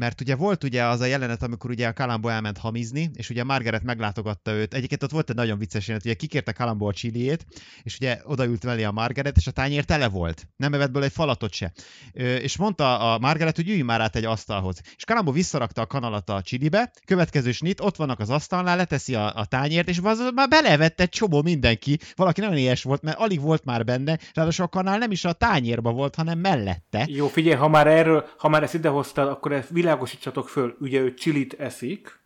mert 0.01 0.21
ugye 0.21 0.35
volt 0.35 0.65
ugye 0.65 0.85
az 0.85 1.01
a 1.01 1.05
jelenet, 1.05 1.43
amikor 1.43 1.71
ugye 1.71 1.87
a 1.87 1.93
Kalambó 1.93 2.29
elment 2.29 2.59
hamizni, 2.59 3.11
és 3.15 3.31
ugye 3.31 3.45
Margaret 3.45 3.83
meglátogatta 3.83 4.51
őt. 4.53 4.75
Egyébként 4.75 5.03
ott 5.03 5.11
volt 5.11 5.31
egy 5.31 5.37
nagyon 5.37 5.59
vicces 5.59 5.87
jelenet, 5.87 6.07
ugye 6.07 6.15
kikérte 6.15 6.53
Kalambó 6.53 6.87
a 6.87 6.93
csiliét, 6.93 7.47
és 7.83 7.97
ugye 7.97 8.21
odaült 8.25 8.63
vele 8.63 8.87
a 8.87 8.93
Margaret, 8.93 9.37
és 9.37 9.47
a 9.47 9.51
tányér 9.51 9.85
tele 9.85 10.09
volt. 10.09 10.47
Nem 10.57 10.75
evett 10.75 10.89
belőle 10.91 11.07
egy 11.07 11.13
falatot 11.13 11.53
se. 11.53 11.73
És 12.13 12.57
mondta 12.57 13.13
a 13.13 13.19
Margaret, 13.19 13.57
hogy 13.57 13.69
ülj 13.69 13.81
már 13.81 14.01
át 14.01 14.17
egy 14.17 14.25
asztalhoz. 14.25 14.81
És 14.97 15.05
Kalambó 15.05 15.33
visszarakta 15.33 15.81
a 15.81 15.87
kanalat 15.87 16.31
a 16.31 16.43
csilibe, 16.43 16.93
következő 17.05 17.53
snit, 17.53 17.81
ott 17.81 17.97
vannak 17.97 18.21
az 18.21 18.31
asztalnál, 18.31 18.77
leteszi 18.77 19.15
a, 19.15 19.35
a 19.35 19.45
tányért, 19.45 19.89
és 19.89 19.99
az 20.03 20.31
már 20.35 20.49
belevett 20.49 21.01
egy 21.01 21.09
csomó 21.09 21.43
mindenki. 21.43 21.99
Valaki 22.15 22.41
nagyon 22.41 22.57
ilyes 22.57 22.83
volt, 22.83 23.03
mert 23.03 23.19
alig 23.19 23.41
volt 23.41 23.65
már 23.65 23.85
benne, 23.85 24.19
ráadásul 24.35 24.65
a 24.65 24.69
kanál 24.69 24.99
nem 24.99 25.11
is 25.11 25.25
a 25.25 25.33
tányérba 25.33 25.93
volt, 25.93 26.15
hanem 26.15 26.39
mellette. 26.39 27.07
Jó, 27.09 27.27
figyelj, 27.27 27.57
ha 27.57 27.69
már 27.69 27.87
erről, 27.87 28.29
ha 28.39 28.49
már 28.49 28.63
ezt 28.63 28.75
idehoztad, 28.75 29.29
akkor 29.29 29.53
ez 29.53 29.67
világosítsatok 29.91 30.49
föl, 30.49 30.77
ugye 30.81 31.01
ő 31.01 31.15
csilit 31.15 31.55
eszik, 31.55 32.21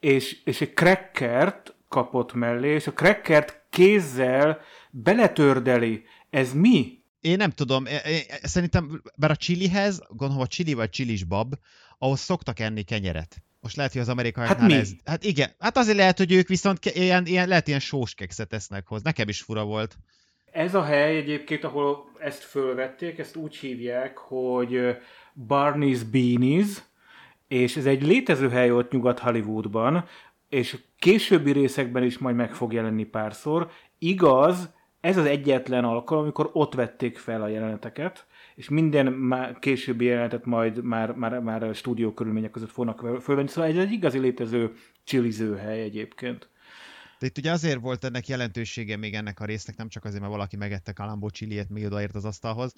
és, 0.00 0.36
és 0.44 0.60
egy 0.60 0.74
crackert 0.74 1.74
kapott 1.88 2.32
mellé, 2.32 2.74
és 2.74 2.86
a 2.86 2.92
crackert 2.92 3.62
kézzel 3.70 4.60
beletördeli. 4.90 6.04
Ez 6.30 6.52
mi? 6.52 7.00
Én 7.20 7.36
nem 7.36 7.50
tudom, 7.50 7.86
én, 7.86 7.98
én, 8.06 8.20
szerintem, 8.42 9.02
bár 9.16 9.30
a 9.30 9.36
chilihez, 9.36 10.02
gondolom, 10.08 10.42
a 10.42 10.46
chili 10.46 10.74
vagy 10.74 10.90
chilis 10.90 11.24
bab, 11.24 11.54
ahhoz 11.98 12.20
szoktak 12.20 12.60
enni 12.60 12.82
kenyeret. 12.82 13.36
Most 13.60 13.76
lehet, 13.76 13.92
hogy 13.92 14.00
az 14.00 14.08
amerikaiaknál 14.08 14.60
hát 14.60 14.68
mi? 14.68 14.74
ez... 14.74 14.90
Hát 15.04 15.24
igen, 15.24 15.50
hát 15.58 15.76
azért 15.76 15.96
lehet, 15.96 16.18
hogy 16.18 16.32
ők 16.32 16.48
viszont 16.48 16.84
ilyen, 16.84 17.26
ilyen, 17.26 17.48
lehet 17.48 17.68
ilyen 17.68 17.80
sós 17.80 18.14
kekszet 18.14 18.52
esznek 18.52 18.86
hoz. 18.86 19.02
Nekem 19.02 19.28
is 19.28 19.40
fura 19.40 19.64
volt. 19.64 19.96
Ez 20.52 20.74
a 20.74 20.82
hely 20.82 21.16
egyébként, 21.16 21.64
ahol 21.64 22.04
ezt 22.18 22.42
fölvették, 22.42 23.18
ezt 23.18 23.36
úgy 23.36 23.56
hívják, 23.56 24.18
hogy 24.18 24.96
Barney's 25.48 26.00
Beanies, 26.10 26.82
és 27.52 27.76
ez 27.76 27.86
egy 27.86 28.06
létező 28.06 28.48
hely 28.48 28.70
ott 28.70 28.90
Nyugat-Hollywoodban, 28.90 30.04
és 30.48 30.78
későbbi 30.98 31.52
részekben 31.52 32.02
is 32.02 32.18
majd 32.18 32.36
meg 32.36 32.54
fog 32.54 32.72
jelenni 32.72 33.04
párszor. 33.04 33.70
Igaz, 33.98 34.70
ez 35.00 35.16
az 35.16 35.24
egyetlen 35.24 35.84
alkalom, 35.84 36.22
amikor 36.22 36.50
ott 36.52 36.74
vették 36.74 37.18
fel 37.18 37.42
a 37.42 37.48
jeleneteket, 37.48 38.26
és 38.54 38.68
minden 38.68 39.56
későbbi 39.60 40.04
jelenetet 40.04 40.44
majd 40.44 40.82
már, 40.82 41.12
már, 41.12 41.40
már 41.40 41.62
a 41.62 41.72
stúdió 41.72 42.12
körülmények 42.12 42.50
között 42.50 42.70
fognak 42.70 43.20
fölvenni. 43.20 43.48
Szóval 43.48 43.70
ez 43.70 43.76
egy 43.76 43.92
igazi 43.92 44.18
létező 44.18 44.72
csilliző 45.04 45.56
hely 45.56 45.82
egyébként. 45.82 46.48
De 47.22 47.28
itt 47.28 47.38
ugye 47.38 47.52
azért 47.52 47.80
volt 47.80 48.04
ennek 48.04 48.28
jelentősége 48.28 48.96
még 48.96 49.14
ennek 49.14 49.40
a 49.40 49.44
résznek, 49.44 49.76
nem 49.76 49.88
csak 49.88 50.04
azért, 50.04 50.20
mert 50.20 50.32
valaki 50.32 50.56
megette 50.56 50.92
Kalambó 50.92 51.30
csiliét, 51.30 51.68
még 51.68 51.84
odaért 51.84 52.14
az 52.14 52.24
asztalhoz, 52.24 52.72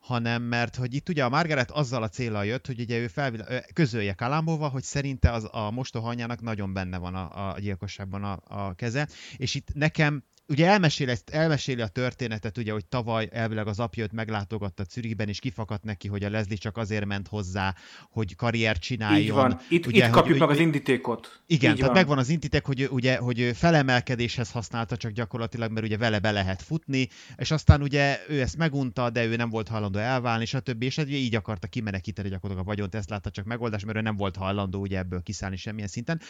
hanem 0.00 0.42
mert 0.42 0.76
hogy 0.76 0.94
itt 0.94 1.08
ugye 1.08 1.24
a 1.24 1.28
Margaret 1.28 1.70
azzal 1.70 2.02
a 2.02 2.08
célral 2.08 2.44
jött, 2.44 2.66
hogy 2.66 2.80
ugye 2.80 2.98
ő 2.98 3.06
felvila- 3.06 3.72
közölje 3.72 4.12
Kalambóval, 4.12 4.68
hogy 4.68 4.82
szerinte 4.82 5.32
az 5.32 5.48
a 5.50 5.70
mostoha 5.70 6.08
anyjának 6.08 6.40
nagyon 6.40 6.72
benne 6.72 6.98
van 6.98 7.14
a, 7.14 7.50
a 7.50 7.58
gyilkosságban 7.58 8.24
a, 8.24 8.40
a 8.44 8.74
keze, 8.74 9.08
és 9.36 9.54
itt 9.54 9.74
nekem 9.74 10.24
ugye 10.48 10.66
elmeséli, 10.66 11.12
elmeséli 11.32 11.80
a 11.80 11.86
történetet, 11.86 12.58
ugye, 12.58 12.72
hogy 12.72 12.86
tavaly 12.86 13.28
elvileg 13.32 13.66
az 13.66 13.80
apja 13.80 14.02
őt 14.02 14.12
meglátogatta 14.12 14.84
Zürichben, 14.90 15.28
és 15.28 15.38
kifakadt 15.38 15.84
neki, 15.84 16.08
hogy 16.08 16.24
a 16.24 16.30
Leslie 16.30 16.56
csak 16.56 16.76
azért 16.76 17.04
ment 17.04 17.28
hozzá, 17.28 17.74
hogy 18.10 18.36
karriert 18.36 18.80
csináljon. 18.80 19.20
Így 19.20 19.30
van. 19.30 19.60
Itt, 19.68 19.86
ugye, 19.86 20.06
itt 20.06 20.12
kapjuk 20.12 20.38
hogy, 20.38 20.46
meg 20.46 20.56
az 20.56 20.62
indítékot. 20.62 21.40
Igen, 21.46 21.70
Így 21.70 21.76
tehát 21.76 21.92
van. 21.92 22.00
megvan 22.00 22.18
az 22.18 22.28
indíték, 22.28 22.64
hogy, 22.64 22.88
ugye, 22.90 23.16
hogy 23.16 23.50
felemelkedéshez 23.54 24.50
használta 24.50 24.96
csak 24.96 25.10
gyakorlatilag, 25.10 25.70
mert 25.72 25.86
ugye 25.86 25.96
vele 25.96 26.18
be 26.18 26.30
lehet 26.30 26.62
futni, 26.62 27.08
és 27.36 27.50
aztán 27.50 27.82
ugye 27.82 28.18
ő 28.28 28.40
ezt 28.40 28.56
megunta, 28.56 29.10
de 29.10 29.24
ő 29.24 29.36
nem 29.36 29.50
volt 29.50 29.68
hajlandó 29.68 29.98
elválni, 29.98 30.44
stb. 30.44 30.82
És 30.82 30.96
ugye 30.96 31.16
így 31.16 31.34
akarta 31.34 31.66
kimenekíteni 31.66 32.28
gyakorlatilag 32.28 32.68
a 32.68 32.70
vagyont, 32.70 32.94
ezt 32.94 33.10
látta 33.10 33.30
csak 33.30 33.44
megoldás, 33.44 33.84
mert 33.84 33.98
ő 33.98 34.00
nem 34.00 34.16
volt 34.16 34.36
hajlandó 34.36 34.80
ugye 34.80 34.98
ebből 34.98 35.22
kiszállni 35.22 35.56
semmilyen 35.56 35.88
szinten. 35.88 36.20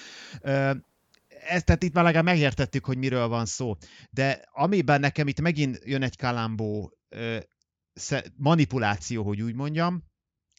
Ezt, 1.49 1.65
tehát 1.65 1.83
itt 1.83 1.93
már 1.93 2.05
legalább 2.05 2.25
megértettük, 2.25 2.85
hogy 2.85 2.99
miről 2.99 3.29
van 3.29 3.47
szó. 3.47 3.77
De 4.11 4.49
amiben 4.53 5.01
nekem 5.01 5.29
itt 5.29 5.41
megint 5.41 5.81
jön 5.85 6.03
egy 6.03 6.17
kalambó 6.17 6.93
manipuláció, 8.37 9.23
hogy 9.25 9.43
úgy 9.43 9.55
mondjam, 9.55 10.03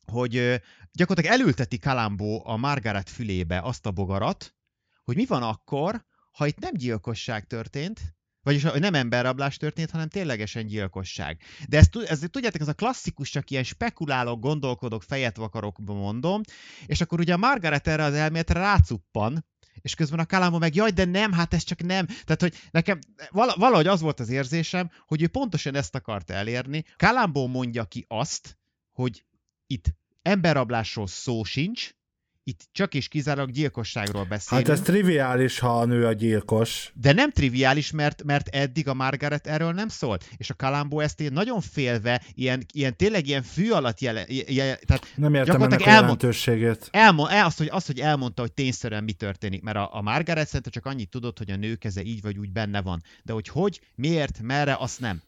hogy 0.05 0.61
gyakorlatilag 0.91 1.39
elülteti 1.39 1.77
Kalambó 1.77 2.45
a 2.45 2.57
Margaret 2.57 3.09
fülébe 3.09 3.61
azt 3.61 3.85
a 3.85 3.91
bogarat, 3.91 4.55
hogy 5.03 5.15
mi 5.15 5.25
van 5.25 5.43
akkor, 5.43 6.05
ha 6.31 6.47
itt 6.47 6.59
nem 6.59 6.73
gyilkosság 6.73 7.45
történt, 7.45 7.99
vagyis 8.41 8.63
nem 8.63 8.93
emberrablás 8.93 9.57
történt, 9.57 9.91
hanem 9.91 10.07
ténylegesen 10.07 10.65
gyilkosság. 10.65 11.41
De 11.67 11.77
ezt, 11.77 11.95
ezt 11.95 12.29
tudjátok, 12.29 12.61
ez 12.61 12.67
a 12.67 12.73
klasszikus, 12.73 13.29
csak 13.29 13.49
ilyen 13.49 13.63
spekulálok, 13.63 14.39
gondolkodok, 14.39 15.03
fejet 15.03 15.37
vakarok, 15.37 15.77
mondom, 15.77 16.41
és 16.85 17.01
akkor 17.01 17.19
ugye 17.19 17.33
a 17.33 17.37
Margaret 17.37 17.87
erre 17.87 18.03
az 18.03 18.13
elméletre 18.13 18.59
rácuppan, 18.59 19.45
és 19.81 19.95
közben 19.95 20.19
a 20.19 20.25
Kalambó 20.25 20.57
meg, 20.57 20.75
jaj, 20.75 20.91
de 20.91 21.05
nem, 21.05 21.31
hát 21.31 21.53
ez 21.53 21.63
csak 21.63 21.81
nem. 21.81 22.05
Tehát, 22.05 22.41
hogy 22.41 22.55
nekem 22.71 22.99
valahogy 23.55 23.87
az 23.87 24.01
volt 24.01 24.19
az 24.19 24.29
érzésem, 24.29 24.91
hogy 25.07 25.21
ő 25.21 25.27
pontosan 25.27 25.75
ezt 25.75 25.95
akart 25.95 26.29
elérni. 26.29 26.83
Kalambó 26.95 27.47
mondja 27.47 27.83
ki 27.83 28.05
azt, 28.07 28.57
hogy 28.91 29.25
itt 29.67 29.85
emberrablásról 30.21 31.07
szó 31.07 31.43
sincs, 31.43 31.91
itt 32.49 32.67
csak 32.71 32.93
és 32.93 33.07
kizárólag 33.07 33.51
gyilkosságról 33.51 34.23
beszélünk. 34.23 34.67
Hát 34.67 34.77
ez 34.77 34.83
triviális, 34.83 35.59
ha 35.59 35.79
a 35.79 35.85
nő 35.85 36.05
a 36.05 36.13
gyilkos. 36.13 36.91
De 36.93 37.13
nem 37.13 37.31
triviális, 37.31 37.91
mert, 37.91 38.23
mert 38.23 38.47
eddig 38.47 38.87
a 38.87 38.93
Margaret 38.93 39.47
erről 39.47 39.71
nem 39.71 39.87
szólt. 39.87 40.25
És 40.37 40.49
a 40.49 40.53
Kalambó 40.53 40.99
ezt 40.99 41.29
nagyon 41.29 41.61
félve, 41.61 42.21
ilyen, 42.33 42.65
ilyen 42.73 42.95
tényleg 42.95 43.27
ilyen 43.27 43.43
fű 43.43 43.69
alatt 43.69 43.99
jele, 43.99 44.25
jele 44.27 44.75
tehát 44.75 45.13
Nem 45.15 45.33
értem 45.33 45.61
ennek 45.61 45.81
a 45.81 45.89
jelentőségét. 45.89 46.87
Elmond, 46.91 47.31
el, 47.31 47.45
azt, 47.45 47.57
hogy, 47.57 47.69
azt, 47.71 47.87
hogy 47.87 47.99
elmondta, 47.99 48.41
hogy 48.41 48.53
tényszerűen 48.53 49.03
mi 49.03 49.11
történik, 49.11 49.61
mert 49.61 49.77
a, 49.77 49.89
a 49.95 50.01
Margaret 50.01 50.47
szerintem 50.47 50.71
csak 50.71 50.85
annyit 50.85 51.09
tudott, 51.09 51.37
hogy 51.37 51.51
a 51.51 51.55
nő 51.55 51.75
keze 51.75 52.03
így 52.03 52.21
vagy 52.21 52.37
úgy 52.37 52.51
benne 52.51 52.81
van. 52.81 53.03
De 53.23 53.33
hogy 53.33 53.47
hogy, 53.47 53.81
miért, 53.95 54.41
merre, 54.41 54.75
azt 54.79 54.99
nem. 54.99 55.21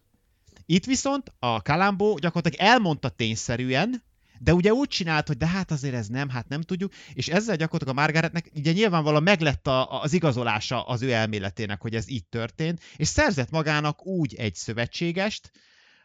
Itt 0.65 0.85
viszont 0.85 1.33
a 1.39 1.61
Kalambó 1.61 2.17
gyakorlatilag 2.17 2.67
elmondta 2.69 3.09
tényszerűen, 3.09 4.03
de 4.43 4.53
ugye 4.53 4.73
úgy 4.73 4.87
csinált, 4.87 5.27
hogy 5.27 5.37
de 5.37 5.47
hát 5.47 5.71
azért 5.71 5.93
ez 5.93 6.07
nem, 6.07 6.29
hát 6.29 6.47
nem 6.47 6.61
tudjuk, 6.61 6.93
és 7.13 7.27
ezzel 7.27 7.55
gyakorlatilag 7.55 7.97
a 7.97 8.01
Margaretnek 8.01 8.51
ugye 8.55 8.71
nyilvánvalóan 8.71 9.23
meglett 9.23 9.67
a, 9.67 10.01
az 10.01 10.13
igazolása 10.13 10.83
az 10.83 11.01
ő 11.01 11.11
elméletének, 11.11 11.81
hogy 11.81 11.95
ez 11.95 12.09
így 12.09 12.25
történt, 12.25 12.81
és 12.95 13.07
szerzett 13.07 13.49
magának 13.49 14.05
úgy 14.05 14.35
egy 14.35 14.55
szövetségest, 14.55 15.51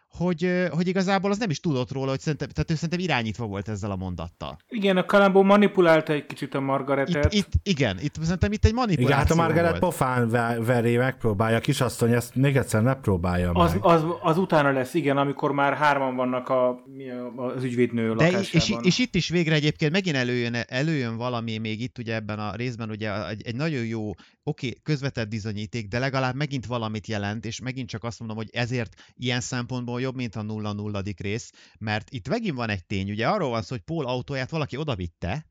hogy, 0.09 0.69
hogy 0.71 0.89
igazából 0.89 1.31
az 1.31 1.39
nem 1.39 1.51
is 1.51 1.61
tudott 1.61 1.93
róla, 1.93 2.11
hogy 2.11 2.21
szerintem, 2.21 2.49
tehát 2.49 2.71
ő 2.71 2.75
szerintem 2.75 2.99
irányítva 2.99 3.47
volt 3.47 3.69
ezzel 3.69 3.91
a 3.91 3.97
mondattal. 3.97 4.57
Igen, 4.69 4.97
a 4.97 5.05
Kalambó 5.05 5.43
manipulálta 5.43 6.13
egy 6.13 6.27
kicsit 6.27 6.55
a 6.55 6.61
Margaretet. 6.61 7.33
Itt, 7.33 7.45
itt, 7.45 7.53
igen, 7.63 7.99
itt 8.01 8.15
szerintem 8.23 8.53
itt 8.53 8.65
egy 8.65 8.75
manipuláció 8.75 9.07
Igen, 9.07 9.19
hát 9.19 9.31
a 9.31 9.35
Margaret 9.35 9.71
volt. 9.71 9.81
pofán 9.81 10.29
veré, 10.65 10.97
megpróbálja, 10.97 11.61
kisasszony, 11.61 12.13
ezt 12.13 12.35
még 12.35 12.57
egyszer 12.57 12.83
ne 12.83 12.95
próbálja 12.95 13.51
az, 13.53 13.73
meg. 13.73 13.85
Az, 13.85 14.05
az 14.23 14.39
utána 14.39 14.73
lesz, 14.73 14.95
igen, 14.95 15.17
amikor 15.17 15.53
már 15.53 15.75
hárman 15.75 16.17
vannak 16.17 16.49
a, 16.49 16.83
mi 16.97 17.11
a, 17.11 17.33
az 17.37 17.65
ügyvédnő 17.65 18.03
De 18.03 18.09
lakásában. 18.09 18.81
és, 18.83 18.87
és, 18.87 18.99
itt 18.99 19.15
is 19.15 19.29
végre 19.29 19.55
egyébként 19.55 19.93
megint 19.93 20.17
előjön, 20.17 20.55
előjön 20.69 21.17
valami 21.17 21.59
még 21.59 21.81
itt 21.81 21.99
ugye 21.99 22.15
ebben 22.15 22.39
a 22.39 22.55
részben, 22.55 22.91
ugye 22.91 23.29
egy, 23.29 23.43
egy 23.45 23.57
nagyon 23.57 23.85
jó, 23.85 24.11
oké, 24.49 24.69
okay, 24.69 24.81
közvetett 24.83 25.29
bizonyíték, 25.29 25.89
de 25.89 25.99
legalább 25.99 26.35
megint 26.35 26.67
valamit 26.67 27.07
jelent, 27.07 27.45
és 27.45 27.61
megint 27.61 27.89
csak 27.89 28.05
azt 28.05 28.19
mondom, 28.19 28.37
hogy 28.37 28.51
ezért 28.53 29.13
ilyen 29.15 29.41
szempontból 29.41 30.01
jobb, 30.01 30.15
mint 30.15 30.37
a 30.37 30.43
nulla 30.43 30.73
nulladik 30.73 31.21
rész, 31.21 31.53
mert 31.79 32.11
itt 32.11 32.29
megint 32.29 32.57
van 32.57 32.69
egy 32.69 32.85
tény, 32.85 33.11
ugye 33.11 33.29
arról 33.29 33.51
van 33.51 33.63
szó, 33.63 33.69
hogy 33.69 33.85
Paul 33.85 34.07
autóját 34.07 34.51
valaki 34.51 34.77
odavitte, 34.77 35.47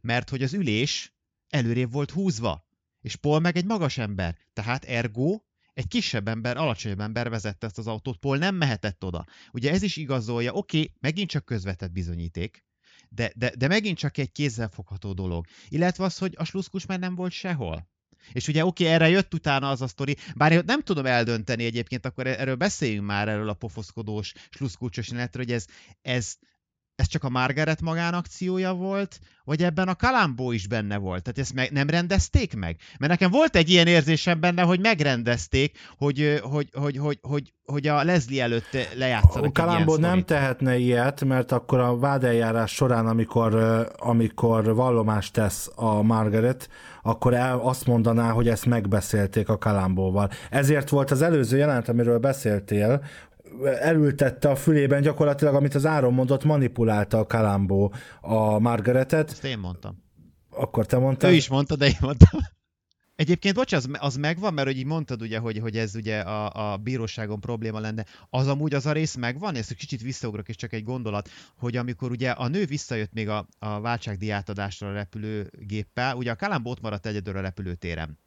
mert 0.00 0.30
hogy 0.30 0.42
az 0.42 0.54
ülés 0.54 1.14
előrébb 1.48 1.92
volt 1.92 2.10
húzva, 2.10 2.66
és 3.00 3.16
Paul 3.16 3.40
meg 3.40 3.56
egy 3.56 3.64
magas 3.64 3.98
ember, 3.98 4.38
tehát 4.52 4.84
ergo 4.84 5.40
egy 5.74 5.88
kisebb 5.88 6.28
ember, 6.28 6.56
alacsonyabb 6.56 7.00
ember 7.00 7.30
vezette 7.30 7.66
ezt 7.66 7.78
az 7.78 7.86
autót, 7.86 8.18
Paul 8.18 8.36
nem 8.36 8.54
mehetett 8.54 9.04
oda. 9.04 9.26
Ugye 9.52 9.70
ez 9.70 9.82
is 9.82 9.96
igazolja, 9.96 10.52
oké, 10.52 10.78
okay, 10.78 10.94
megint 11.00 11.30
csak 11.30 11.44
közvetett 11.44 11.92
bizonyíték, 11.92 12.64
de, 13.08 13.32
de, 13.36 13.52
de 13.56 13.66
megint 13.68 13.98
csak 13.98 14.18
egy 14.18 14.32
kézzelfogható 14.32 15.12
dolog. 15.12 15.46
Illetve 15.68 16.04
az, 16.04 16.18
hogy 16.18 16.34
a 16.36 16.44
sluszkus 16.44 16.86
már 16.86 16.98
nem 16.98 17.14
volt 17.14 17.32
sehol. 17.32 17.90
És 18.32 18.48
ugye 18.48 18.64
oké, 18.64 18.82
okay, 18.82 18.94
erre 18.94 19.08
jött 19.08 19.34
utána 19.34 19.70
az 19.70 19.82
a 19.82 19.86
sztori, 19.86 20.16
bár 20.36 20.52
én 20.52 20.62
nem 20.66 20.82
tudom 20.82 21.06
eldönteni 21.06 21.64
egyébként, 21.64 22.06
akkor 22.06 22.26
erről 22.26 22.56
beszéljünk 22.56 23.06
már 23.06 23.28
erről 23.28 23.48
a 23.48 23.54
pofoszkodós, 23.54 24.32
sluszkulcsos 24.50 25.08
jelenetről, 25.08 25.44
hogy 25.44 25.54
ez, 25.54 25.64
ez, 26.02 26.36
ez 27.02 27.08
csak 27.08 27.24
a 27.24 27.28
Margaret 27.28 27.80
magánakciója 27.80 28.72
volt, 28.72 29.18
vagy 29.44 29.62
ebben 29.62 29.88
a 29.88 29.94
Kalambó 29.94 30.52
is 30.52 30.66
benne 30.66 30.96
volt? 30.96 31.22
Tehát 31.22 31.38
ezt 31.38 31.54
meg, 31.54 31.70
nem 31.70 31.88
rendezték 31.90 32.54
meg? 32.56 32.76
Mert 32.98 33.10
nekem 33.12 33.30
volt 33.30 33.56
egy 33.56 33.70
ilyen 33.70 33.86
érzésem 33.86 34.40
benne, 34.40 34.62
hogy 34.62 34.80
megrendezték, 34.80 35.78
hogy, 35.98 36.40
hogy, 36.42 36.68
hogy, 36.72 36.96
hogy, 36.96 37.18
hogy, 37.22 37.52
hogy 37.64 37.86
a 37.86 38.04
Leslie 38.04 38.42
előtt 38.42 38.76
lejátszanak 38.96 39.58
A 39.58 39.62
Kalambó 39.62 39.96
nem 39.96 40.24
tehetne 40.24 40.76
ilyet, 40.76 41.24
mert 41.24 41.52
akkor 41.52 41.78
a 41.78 41.98
vádeljárás 41.98 42.72
során, 42.74 43.06
amikor, 43.06 43.54
amikor 43.96 44.74
vallomást 44.74 45.32
tesz 45.32 45.70
a 45.74 46.02
Margaret, 46.02 46.68
akkor 47.02 47.34
el 47.34 47.58
azt 47.58 47.86
mondaná, 47.86 48.30
hogy 48.30 48.48
ezt 48.48 48.66
megbeszélték 48.66 49.48
a 49.48 49.58
Kalambóval. 49.58 50.30
Ezért 50.50 50.88
volt 50.88 51.10
az 51.10 51.22
előző 51.22 51.56
jelent, 51.56 51.88
amiről 51.88 52.18
beszéltél, 52.18 53.02
elültette 53.64 54.50
a 54.50 54.56
fülében 54.56 55.02
gyakorlatilag, 55.02 55.54
amit 55.54 55.74
az 55.74 55.86
Áron 55.86 56.14
mondott, 56.14 56.44
manipulálta 56.44 57.18
a 57.18 57.26
Kalambó 57.26 57.94
a 58.20 58.58
Margaretet. 58.58 59.30
Ezt 59.30 59.44
én 59.44 59.58
mondtam. 59.58 60.02
Akkor 60.50 60.86
te 60.86 60.98
mondtad? 60.98 61.30
Ő 61.30 61.34
is 61.34 61.48
mondta, 61.48 61.76
de 61.76 61.86
én 61.86 61.96
mondtam. 62.00 62.40
Egyébként, 63.14 63.54
bocs, 63.54 63.72
az, 63.72 63.88
az 63.92 64.16
megvan, 64.16 64.54
mert 64.54 64.66
hogy 64.66 64.78
így 64.78 64.84
mondtad 64.84 65.22
ugye, 65.22 65.38
hogy, 65.38 65.58
hogy 65.58 65.76
ez 65.76 65.94
ugye 65.94 66.20
a, 66.20 66.72
a 66.72 66.76
bíróságon 66.76 67.40
probléma 67.40 67.80
lenne. 67.80 68.04
Az 68.30 68.48
amúgy 68.48 68.74
az 68.74 68.86
a 68.86 68.92
rész 68.92 69.14
megvan, 69.14 69.54
ezt 69.54 69.74
kicsit 69.74 70.02
visszaugrok, 70.02 70.48
és 70.48 70.56
csak 70.56 70.72
egy 70.72 70.84
gondolat, 70.84 71.28
hogy 71.56 71.76
amikor 71.76 72.10
ugye 72.10 72.30
a 72.30 72.48
nő 72.48 72.64
visszajött 72.64 73.12
még 73.12 73.28
a, 73.28 73.48
a 73.58 73.80
váltságdiátadásra 73.80 74.88
a 74.88 74.92
repülőgéppel, 74.92 76.16
ugye 76.16 76.30
a 76.30 76.36
Kalambó 76.36 76.70
ott 76.70 76.80
maradt 76.80 77.06
egyedül 77.06 77.36
a 77.36 77.40
repülőtéren 77.40 78.18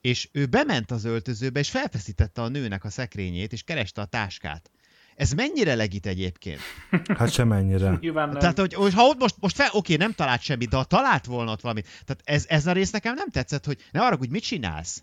és 0.00 0.28
ő 0.32 0.46
bement 0.46 0.90
az 0.90 1.04
öltözőbe, 1.04 1.60
és 1.60 1.70
felfeszítette 1.70 2.42
a 2.42 2.48
nőnek 2.48 2.84
a 2.84 2.90
szekrényét, 2.90 3.52
és 3.52 3.62
kereste 3.62 4.00
a 4.00 4.04
táskát. 4.04 4.70
Ez 5.14 5.32
mennyire 5.32 5.74
legit 5.74 6.06
egyébként? 6.06 6.60
Hát 7.16 7.32
sem 7.32 7.48
mennyire. 7.48 7.96
Nyilván 8.00 8.28
nem. 8.28 8.38
Tehát, 8.38 8.58
hogy, 8.58 8.74
hogy 8.74 8.94
ha 8.94 9.02
ott 9.02 9.18
most, 9.18 9.34
most 9.40 9.56
fel, 9.56 9.68
oké, 9.72 9.96
nem 9.96 10.12
talált 10.12 10.40
semmit, 10.40 10.68
de 10.68 10.76
ha 10.76 10.84
talált 10.84 11.24
volna 11.24 11.52
ott 11.52 11.60
valamit. 11.60 11.84
Tehát 11.84 12.22
ez, 12.24 12.44
ez 12.48 12.66
a 12.66 12.72
rész 12.72 12.90
nekem 12.90 13.14
nem 13.14 13.28
tetszett, 13.28 13.64
hogy 13.64 13.78
ne 13.92 14.00
arra, 14.00 14.16
hogy 14.16 14.30
mit 14.30 14.42
csinálsz. 14.42 15.02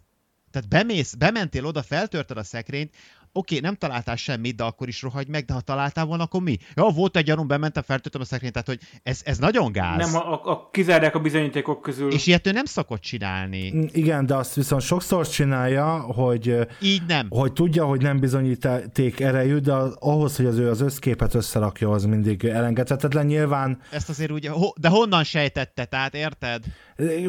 Tehát 0.51 0.69
bemész, 0.69 1.13
bementél 1.13 1.65
oda, 1.65 1.83
feltörted 1.83 2.37
a 2.37 2.43
szekrényt, 2.43 2.95
oké, 3.38 3.59
nem 3.59 3.75
találtál 3.75 4.15
semmit, 4.15 4.55
de 4.55 4.63
akkor 4.63 4.88
is 4.88 5.01
rohagy 5.01 5.27
meg, 5.27 5.45
de 5.45 5.53
ha 5.53 5.61
találtál 5.61 6.05
volna, 6.05 6.23
akkor 6.23 6.41
mi? 6.41 6.57
Ja, 6.75 6.83
volt 6.83 7.17
egy 7.17 7.23
gyanúm, 7.25 7.47
bementem, 7.47 7.83
feltöltöm 7.83 8.21
a 8.21 8.25
szekrényt, 8.25 8.53
tehát 8.53 8.67
hogy 8.67 8.79
ez, 9.03 9.21
ez 9.23 9.38
nagyon 9.38 9.71
gáz. 9.71 10.11
Nem, 10.11 10.21
a, 10.21 10.31
a, 10.31 10.51
a 10.51 10.69
kizárják 10.71 11.15
a 11.15 11.19
bizonyítékok 11.19 11.81
közül. 11.81 12.11
És 12.11 12.27
ilyet 12.27 12.47
ő 12.47 12.51
nem 12.51 12.65
szokott 12.65 13.01
csinálni. 13.01 13.89
Igen, 13.91 14.25
de 14.25 14.36
azt 14.36 14.55
viszont 14.55 14.81
sokszor 14.81 15.27
csinálja, 15.27 15.99
hogy, 15.99 16.67
Így 16.81 17.01
nem. 17.07 17.27
hogy 17.29 17.53
tudja, 17.53 17.86
hogy 17.86 18.01
nem 18.01 18.19
bizonyíték 18.19 19.19
erejű, 19.19 19.57
de 19.57 19.73
ahhoz, 19.99 20.36
hogy 20.36 20.45
az 20.45 20.57
ő 20.57 20.69
az 20.69 20.81
összképet 20.81 21.33
összerakja, 21.33 21.89
az 21.89 22.05
mindig 22.05 22.45
elengedhetetlen. 22.45 23.25
Nyilván... 23.25 23.81
Ezt 23.89 24.09
azért 24.09 24.31
úgy, 24.31 24.49
de 24.75 24.88
honnan 24.88 25.23
sejtette, 25.23 25.86
tehát 25.86 26.15
érted? 26.15 26.63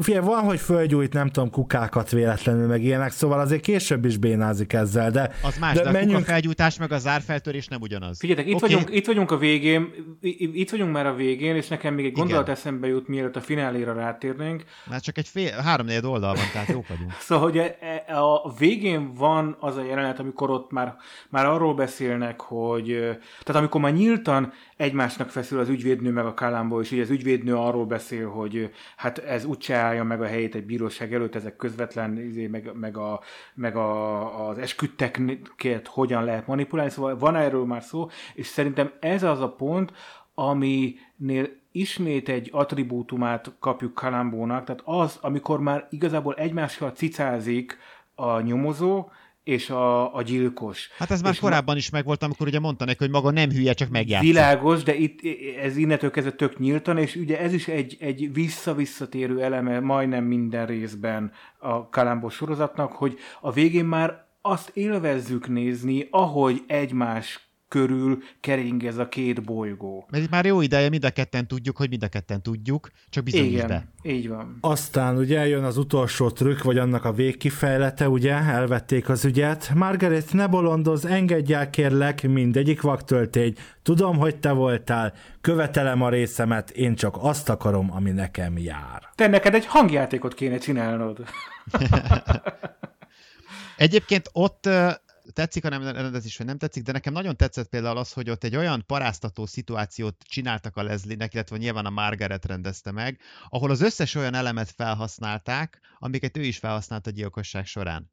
Figyelj, 0.01 0.25
van, 0.25 0.45
hogy 0.45 0.61
fölgyújt, 0.61 1.13
nem 1.13 1.29
tudom, 1.29 1.51
kukákat 1.51 2.11
véletlenül, 2.11 2.67
meg 2.67 2.83
ilyenek, 2.83 3.11
szóval 3.11 3.41
azért 3.41 3.61
később 3.61 4.05
is 4.05 4.17
bénázik 4.17 4.73
ezzel, 4.73 5.11
de, 5.11 5.31
az 5.43 5.59
más, 5.59 5.75
de, 5.75 5.83
de 5.83 5.91
menjünk. 5.91 6.21
a 6.21 6.25
felgyújtás 6.25 6.79
meg 6.79 6.93
a 6.93 6.99
zárfeltörés 6.99 7.67
nem 7.67 7.81
ugyanaz. 7.81 8.19
Figyeljetek, 8.19 8.51
itt, 8.51 8.63
Oké. 8.63 8.73
vagyunk, 8.73 8.97
itt 8.97 9.07
vagyunk 9.07 9.31
a 9.31 9.37
végén, 9.37 9.93
itt 10.21 10.71
vagyunk 10.71 10.93
már 10.93 11.07
a 11.07 11.15
végén, 11.15 11.57
és 11.57 11.69
nekem 11.69 11.95
még 11.95 12.05
egy 12.05 12.11
Igen. 12.11 12.23
gondolat 12.23 12.49
eszembe 12.49 12.87
jut, 12.87 13.09
mielőtt 13.09 13.37
a 13.37 13.41
fináléra 13.41 13.93
rátérnénk. 13.93 14.65
Már 14.91 15.01
csak 15.01 15.19
egy 15.19 15.29
fél, 15.29 15.51
három 15.51 15.87
oldal 16.03 16.35
van, 16.35 16.45
tehát 16.53 16.69
jók 16.69 16.89
vagyunk. 16.89 17.13
Szóval, 17.27 17.45
hogy 17.45 17.59
e- 17.59 17.77
e- 17.81 18.17
a 18.19 18.55
végén 18.59 19.15
van 19.15 19.57
az 19.61 19.77
a 19.77 19.85
jelenet, 19.85 20.19
amikor 20.19 20.51
ott 20.51 20.71
már, 20.71 20.97
már 21.29 21.47
arról 21.47 21.75
beszélnek, 21.75 22.41
hogy 22.41 22.87
tehát 23.45 23.61
amikor 23.61 23.81
már 23.81 23.93
nyíltan 23.93 24.53
egymásnak 24.77 25.29
feszül 25.29 25.59
az 25.59 25.69
ügyvédnő 25.69 26.11
meg 26.11 26.27
a 26.27 26.35
Kalambó, 26.35 26.81
és 26.81 26.93
ugye 26.93 27.03
az 27.03 27.11
ügyvédnő 27.11 27.57
arról 27.57 27.87
beszél, 27.87 28.29
hogy 28.29 28.71
hát 28.97 29.19
ez 29.19 29.45
úgyse 29.45 29.75
állja 29.75 30.05
meg 30.05 30.21
a 30.21 30.27
helyét 30.27 30.55
egy 30.55 30.67
bíróság 30.67 31.15
előtt, 31.15 31.35
ezek 31.35 31.57
közvetlen, 31.57 32.19
izé, 32.19 32.47
meg, 32.47 32.71
meg, 32.75 32.97
a, 32.97 33.21
meg 33.55 33.77
a, 33.77 34.49
az 34.49 34.59
esküdteket 34.59 35.87
hogyan 35.87 36.25
lehet 36.25 36.47
manipulálni, 36.47 36.91
szóval 36.91 37.19
van 37.19 37.37
erről 37.37 37.65
már 37.65 37.83
szó, 37.83 38.09
és 38.35 38.47
szerintem 38.47 38.93
ez 39.01 39.23
az 39.23 39.41
a 39.41 39.53
pont, 39.53 39.93
aminél 40.35 41.49
ismét 41.73 42.29
egy 42.29 42.49
attribútumát 42.53 43.53
kapjuk 43.59 43.95
Kalambónak, 43.95 44.65
tehát 44.65 44.83
az, 44.85 45.19
amikor 45.21 45.61
már 45.61 45.87
igazából 45.91 46.35
egymással 46.35 46.91
cicázik 46.91 47.79
a 48.15 48.41
nyomozó 48.41 49.09
és 49.47 49.71
a, 49.71 50.15
a 50.15 50.23
gyilkos. 50.23 50.91
Hát 50.99 51.11
ez 51.11 51.23
már 51.23 51.33
És 51.33 51.39
korábban 51.39 51.77
is 51.77 51.91
megvolt, 51.91 52.23
amikor 52.23 52.47
ugye 52.47 52.59
mondta 52.59 52.85
neki, 52.85 52.99
hogy 52.99 53.11
maga 53.11 53.31
nem 53.31 53.51
hülye, 53.51 53.73
csak 53.73 53.89
megjátszik. 53.89 54.29
Világos, 54.29 54.83
de 54.83 54.95
itt 54.95 55.21
ez 55.63 55.77
innentől 55.77 56.11
kezdve 56.11 56.33
tök 56.33 56.59
nyíltan, 56.59 56.99
és 56.99 57.15
ugye 57.15 57.41
ez 57.41 57.53
is 57.53 57.69
egy, 57.69 57.97
egy 58.01 58.33
vissza-visszatérő 58.33 59.43
eleme 59.43 59.81
majdnem 59.81 60.25
minden 60.25 60.67
részben 60.67 61.33
a 61.59 61.89
Kalambos 61.89 62.35
sorozatnak, 62.35 62.93
hogy 62.93 63.19
a 63.41 63.53
végén 63.53 63.85
már 63.85 64.25
azt 64.41 64.71
élvezzük 64.75 65.49
nézni, 65.49 66.09
ahogy 66.11 66.63
egymás 66.67 67.46
körül 67.69 68.23
kering 68.41 68.85
ez 68.85 68.99
a 68.99 69.09
két 69.09 69.43
bolygó. 69.43 70.07
Mert 70.11 70.25
itt 70.25 70.31
már 70.31 70.47
jó 70.47 70.61
ideje, 70.61 70.89
mind 70.89 71.05
a 71.05 71.11
ketten 71.11 71.47
tudjuk, 71.47 71.77
hogy 71.77 71.89
mind 71.89 72.03
a 72.03 72.09
ketten 72.09 72.43
tudjuk, 72.43 72.91
csak 73.09 73.25
bizonyíts 73.25 73.53
Igen, 73.53 73.67
be. 73.67 73.87
így 74.03 74.29
van. 74.29 74.59
Aztán 74.61 75.17
ugye 75.17 75.47
jön 75.47 75.65
az 75.65 75.77
utolsó 75.77 76.31
trükk, 76.31 76.63
vagy 76.63 76.79
annak 76.79 77.05
a 77.05 77.13
végkifejlete, 77.13 78.09
ugye, 78.09 78.35
elvették 78.35 79.09
az 79.09 79.25
ügyet. 79.25 79.71
Margaret, 79.75 80.33
ne 80.33 80.47
bolondoz, 80.47 81.05
engedj 81.05 81.55
el 81.55 81.71
kérlek, 81.71 82.23
mindegyik 82.23 82.81
vaktöltény. 82.81 83.55
Tudom, 83.83 84.17
hogy 84.17 84.37
te 84.37 84.53
voltál, 84.53 85.13
követelem 85.41 86.03
a 86.03 86.09
részemet, 86.09 86.71
én 86.71 86.95
csak 86.95 87.17
azt 87.21 87.49
akarom, 87.49 87.93
ami 87.93 88.11
nekem 88.11 88.59
jár. 88.59 89.03
Te 89.15 89.27
neked 89.27 89.55
egy 89.55 89.67
hangjátékot 89.67 90.35
kéne 90.35 90.59
csinálnod. 90.59 91.19
Egyébként 93.77 94.31
ott 94.33 94.69
tetszik 95.33 95.65
a 95.65 95.69
rendezés, 95.69 96.37
vagy 96.37 96.47
nem 96.47 96.59
tetszik, 96.59 96.83
de 96.83 96.93
nekem 96.93 97.13
nagyon 97.13 97.37
tetszett 97.37 97.69
például 97.69 97.97
az, 97.97 98.13
hogy 98.13 98.31
ott 98.31 98.45
egy 98.45 98.57
olyan 98.57 98.85
paráztató 98.87 99.47
szituációt 99.47 100.23
csináltak 100.23 100.77
a 100.77 100.83
Leslie-nek, 100.83 101.35
illetve 101.35 101.57
nyilván 101.57 101.87
a 101.87 101.91
Margaret 101.91 102.45
rendezte 102.45 102.91
meg, 102.91 103.21
ahol 103.49 103.71
az 103.71 103.81
összes 103.81 104.15
olyan 104.15 104.35
elemet 104.35 104.71
felhasználták, 104.71 105.81
amiket 105.99 106.37
ő 106.37 106.43
is 106.43 106.59
felhasznált 106.59 107.07
a 107.07 107.11
gyilkosság 107.11 107.67
során. 107.67 108.11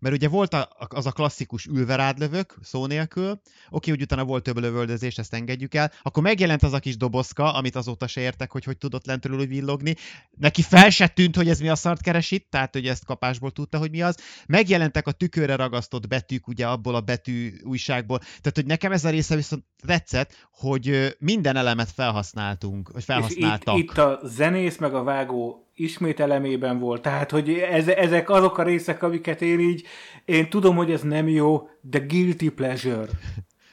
Mert 0.00 0.14
ugye 0.14 0.28
volt 0.28 0.54
a, 0.54 0.68
az 0.88 1.06
a 1.06 1.12
klasszikus 1.12 1.66
ülverádlövök, 1.66 2.58
szó 2.62 2.86
nélkül, 2.86 3.40
oké, 3.70 3.90
hogy 3.90 4.02
utána 4.02 4.24
volt 4.24 4.42
több 4.42 4.58
lövöldözés, 4.58 5.18
ezt 5.18 5.34
engedjük 5.34 5.74
el, 5.74 5.92
akkor 6.02 6.22
megjelent 6.22 6.62
az 6.62 6.72
a 6.72 6.78
kis 6.78 6.96
dobozka, 6.96 7.52
amit 7.52 7.76
azóta 7.76 8.06
se 8.06 8.20
értek, 8.20 8.52
hogy 8.52 8.64
hogy 8.64 8.78
tudott 8.78 9.06
lentről 9.06 9.38
úgy 9.38 9.48
villogni. 9.48 9.94
Neki 10.30 10.62
fel 10.62 10.90
se 10.90 11.08
tűnt, 11.08 11.36
hogy 11.36 11.48
ez 11.48 11.60
mi 11.60 11.68
a 11.68 11.74
szart 11.74 12.00
keres 12.00 12.30
itt, 12.30 12.50
tehát 12.50 12.72
hogy 12.72 12.86
ezt 12.86 13.04
kapásból 13.04 13.50
tudta, 13.50 13.78
hogy 13.78 13.90
mi 13.90 14.02
az. 14.02 14.16
Megjelentek 14.46 15.06
a 15.06 15.12
tükörre 15.12 15.56
ragasztott 15.56 16.08
betűk, 16.08 16.46
ugye 16.46 16.66
abból 16.66 16.94
a 16.94 17.00
betű 17.00 17.52
újságból. 17.62 18.18
Tehát, 18.18 18.52
hogy 18.54 18.66
nekem 18.66 18.92
ez 18.92 19.04
a 19.04 19.10
része 19.10 19.36
viszont 19.36 19.64
tetszett, 19.86 20.48
hogy 20.52 21.16
minden 21.18 21.56
elemet 21.56 21.90
felhasználtunk, 21.90 22.88
vagy 22.88 22.98
És 22.98 23.04
felhasználtak. 23.04 23.76
itt, 23.76 23.90
itt 23.90 23.98
a 23.98 24.20
zenész 24.24 24.78
meg 24.78 24.94
a 24.94 25.02
vágó 25.02 25.63
ismét 25.74 26.20
elemében 26.20 26.78
volt. 26.78 27.02
Tehát, 27.02 27.30
hogy 27.30 27.50
ez, 27.50 27.88
ezek 27.88 28.30
azok 28.30 28.58
a 28.58 28.62
részek, 28.62 29.02
amiket 29.02 29.42
én 29.42 29.60
így, 29.60 29.86
én 30.24 30.48
tudom, 30.48 30.76
hogy 30.76 30.90
ez 30.90 31.02
nem 31.02 31.28
jó, 31.28 31.68
de 31.80 31.98
guilty 31.98 32.48
pleasure. 32.48 33.06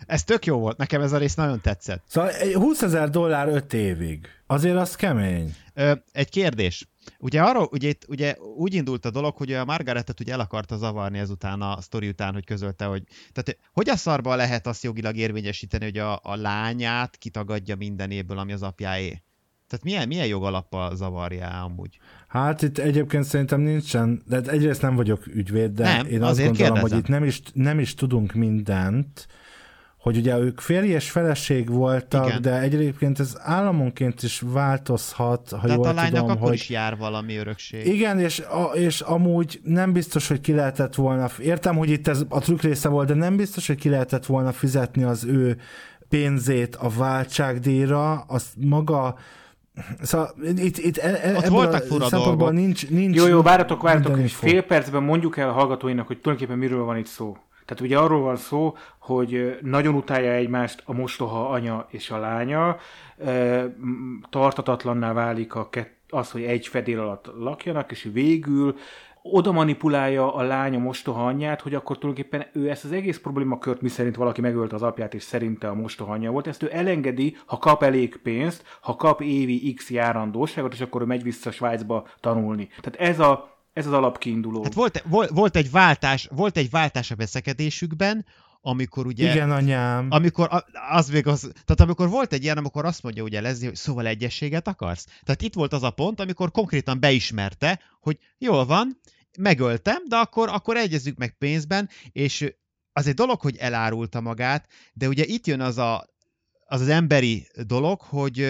Ez 0.06 0.24
tök 0.24 0.46
jó 0.46 0.58
volt, 0.58 0.78
nekem 0.78 1.02
ez 1.02 1.12
a 1.12 1.18
rész 1.18 1.36
nagyon 1.36 1.62
tetszett. 1.62 2.04
Szóval 2.08 2.30
egy 2.30 2.54
20 2.54 2.82
ezer 2.82 3.10
dollár 3.10 3.48
5 3.48 3.74
évig. 3.74 4.28
Azért 4.48 4.76
az 4.76 4.96
kemény. 4.96 5.56
Ö, 5.74 5.94
egy 6.12 6.30
kérdés. 6.30 6.88
Ugye, 7.20 7.42
arról, 7.42 7.70
ugye, 7.72 7.88
itt, 7.88 8.06
ugye 8.08 8.36
úgy 8.56 8.74
indult 8.74 9.06
a 9.06 9.10
dolog, 9.10 9.36
hogy 9.38 9.54
a 9.54 9.66
Margaretet 9.66 10.20
ugye 10.20 10.34
el 10.34 10.40
akarta 10.40 10.78
zavarni 10.78 11.20
ezután 11.20 11.62
a 11.62 11.82
sztori 11.82 12.08
után, 12.08 12.34
hogy 12.34 12.46
közölte, 12.46 12.86
hogy 12.86 13.04
tehát 13.34 13.58
hogy 13.74 13.90
a 13.90 13.96
szarban 13.96 14.38
lehet 14.38 14.68
azt 14.68 14.84
jogilag 14.84 15.16
érvényesíteni, 15.16 15.84
hogy 15.84 15.98
a, 15.98 16.20
a 16.24 16.36
lányát 16.36 17.18
kitagadja 17.18 17.76
mindenéből, 17.76 18.38
ami 18.38 18.54
az 18.54 18.64
apjáé? 18.64 19.22
Tehát 19.72 19.86
milyen, 19.86 20.08
milyen 20.08 20.28
jogalappal 20.28 20.96
zavarja 20.96 21.48
amúgy? 21.48 22.00
Hát 22.28 22.62
itt 22.62 22.78
egyébként 22.78 23.24
szerintem 23.24 23.62
nincsen, 23.62 24.22
de 24.28 24.40
egyrészt 24.46 24.82
nem 24.82 24.96
vagyok 24.96 25.28
ügyvéd, 25.28 25.72
de 25.72 25.84
Nem, 25.84 26.06
én 26.06 26.24
azt 26.24 26.38
gondolom, 26.38 26.54
kérdezem. 26.54 26.82
hogy 26.82 26.98
itt 26.98 27.08
nem 27.08 27.24
is, 27.24 27.42
nem 27.54 27.80
is 27.80 27.94
tudunk 27.94 28.34
mindent, 28.34 29.28
hogy 29.98 30.18
ugye 30.18 30.38
ők 30.38 30.60
férj 30.60 30.88
és 30.88 31.12
feleség 31.12 31.70
voltak, 31.70 32.28
Igen. 32.28 32.42
de 32.42 32.60
egyébként 32.60 33.20
ez 33.20 33.38
államonként 33.40 34.24
is 34.24 34.42
változhat, 34.46 35.50
ha 35.50 35.62
Tehát 35.62 35.78
jól 35.78 35.88
a 35.88 35.94
lánynak 35.94 36.20
tudom, 36.20 36.30
akkor 36.30 36.48
hogy... 36.48 36.54
is 36.54 36.70
jár 36.70 36.98
valami 36.98 37.36
örökség. 37.36 37.86
Igen, 37.86 38.20
és, 38.20 38.40
a, 38.40 38.64
és 38.64 39.02
amúgy 39.02 39.60
nem 39.64 39.94
biztos, 39.94 40.28
hogy 40.28 40.42
ki 40.42 40.54
lehetett 40.54 40.96
volna, 40.96 41.30
értem, 41.40 41.76
hogy 41.76 41.90
itt 41.90 42.08
ez 42.08 42.24
a 42.30 42.40
trükk 42.40 42.62
része 42.62 42.90
volt, 42.90 43.08
de 43.08 43.14
nem 43.14 43.36
biztos, 43.36 43.68
hogy 43.68 43.78
ki 43.78 43.90
lehetett 43.90 44.26
volna 44.26 44.52
fizetni 44.52 45.04
az 45.04 45.24
ő 45.26 45.58
pénzét 46.10 46.76
a 46.76 46.90
váltságdíjra, 46.90 48.12
az 48.12 48.46
maga 48.58 49.16
Szóval 50.02 50.34
itt, 50.56 50.78
itt 50.78 50.98
e- 50.98 51.08
e- 51.08 51.36
ebből 51.36 51.50
voltak 51.50 51.82
a 51.82 51.86
fura 51.86 52.06
szempontból 52.06 52.48
dolgok. 52.48 52.66
nincs, 52.66 52.90
nincs 52.90 53.16
Jó, 53.16 53.28
jó, 53.28 53.42
minden 54.02 54.12
egy 54.12 54.20
info. 54.20 54.48
fél 54.48 54.62
percben 54.64 55.04
mondjuk 55.04 55.38
el 55.38 55.50
a 55.50 55.52
hallgatóinak, 55.52 56.08
hogy 56.08 56.20
tulajdonképpen 56.20 56.62
miről 56.64 56.84
van 56.84 56.98
itt 56.98 57.06
szó. 57.06 57.38
Tehát 57.66 57.84
ugye 57.84 57.98
arról 57.98 58.22
van 58.22 58.36
szó, 58.36 58.76
hogy 59.00 59.58
nagyon 59.62 59.96
utálja 59.96 60.32
egymást 60.32 60.82
a 60.86 60.94
mostoha 60.94 61.50
anya 61.50 61.88
és 61.90 62.10
a 62.10 62.18
lánya, 62.18 62.78
tartatatlanná 64.30 65.14
válik 65.14 65.56
a 65.56 65.70
kett, 65.70 66.00
az, 66.10 66.32
hogy 66.32 66.44
egy 66.44 66.68
fedél 66.68 67.00
alatt 67.00 67.32
lakjanak, 67.40 67.92
és 67.92 68.10
végül 68.14 68.76
oda 69.22 69.52
manipulálja 69.52 70.36
a 70.36 70.42
lánya 70.42 70.80
mostoha 70.80 71.26
anyját, 71.26 71.62
hogy 71.62 71.74
akkor 71.74 71.98
tulajdonképpen 71.98 72.48
ő 72.54 72.70
ezt 72.70 72.84
az 72.84 72.92
egész 72.92 73.20
problémakört, 73.20 73.82
miszerint 73.82 74.16
valaki 74.16 74.42
megölte 74.42 74.76
az 74.76 74.82
apját, 74.82 75.14
és 75.14 75.24
szerinte 75.24 75.68
a 75.68 75.74
mostoha 75.74 76.14
anyja 76.14 76.32
volt, 76.32 76.48
ezt 76.48 76.64
ő 76.64 76.70
elengedi, 76.72 77.38
ha 77.46 77.58
kap 77.58 77.84
elég 77.84 78.20
pénzt, 78.24 78.64
ha 78.82 78.96
kap 78.96 79.22
évi 79.22 79.74
x 79.74 79.90
járandóságot, 79.90 80.74
és 80.74 80.82
akkor 80.82 81.02
ő 81.02 81.06
megy 81.06 81.24
vissza 81.24 81.52
Svájcba 81.52 82.08
tanulni. 82.20 82.70
Tehát 82.82 83.12
ez, 83.12 83.20
a, 83.20 83.58
ez 83.74 83.88
az 83.88 83.94
alapkiinduló. 83.94 84.64
Hát 84.64 84.74
volt, 84.74 85.04
volt, 85.10 85.30
volt, 85.30 85.56
egy 85.56 85.72
váltás, 85.72 86.30
volt 86.36 86.58
egy 86.58 86.70
váltás 86.70 87.12
a 87.12 87.16
veszekedésükben, 87.16 88.26
amikor 88.62 89.06
ugye... 89.06 89.32
Igen, 89.32 89.52
anyám. 89.52 90.08
Amikor, 90.10 90.48
a- 90.52 90.66
az 90.92 91.10
még 91.10 91.28
az, 91.28 91.40
tehát 91.40 91.80
amikor 91.80 92.10
volt 92.10 92.34
egy 92.34 92.44
ilyen, 92.44 92.58
amikor 92.58 92.86
azt 92.86 93.04
mondja 93.04 93.24
ugye 93.24 93.42
Leslie, 93.42 93.68
hogy 93.68 93.78
szóval 93.78 94.08
egyességet 94.08 94.68
akarsz? 94.68 95.06
Tehát 95.24 95.42
itt 95.42 95.54
volt 95.54 95.74
az 95.74 95.84
a 95.84 95.92
pont, 95.92 96.20
amikor 96.20 96.52
konkrétan 96.52 97.00
beismerte, 97.00 97.80
hogy 98.00 98.18
jól 98.38 98.66
van, 98.66 99.00
megöltem, 99.40 100.04
de 100.08 100.16
akkor, 100.16 100.50
akkor 100.50 100.78
egyezzük 100.78 101.18
meg 101.18 101.38
pénzben, 101.38 101.90
és 102.12 102.54
az 102.94 103.08
egy 103.08 103.14
dolog, 103.14 103.42
hogy 103.42 103.56
elárulta 103.56 104.22
magát, 104.22 104.68
de 104.94 105.08
ugye 105.08 105.26
itt 105.26 105.48
jön 105.48 105.62
az 105.62 105.78
a, 105.78 106.06
az, 106.66 106.82
az 106.82 106.88
emberi 106.88 107.48
dolog, 107.66 108.02
hogy, 108.02 108.48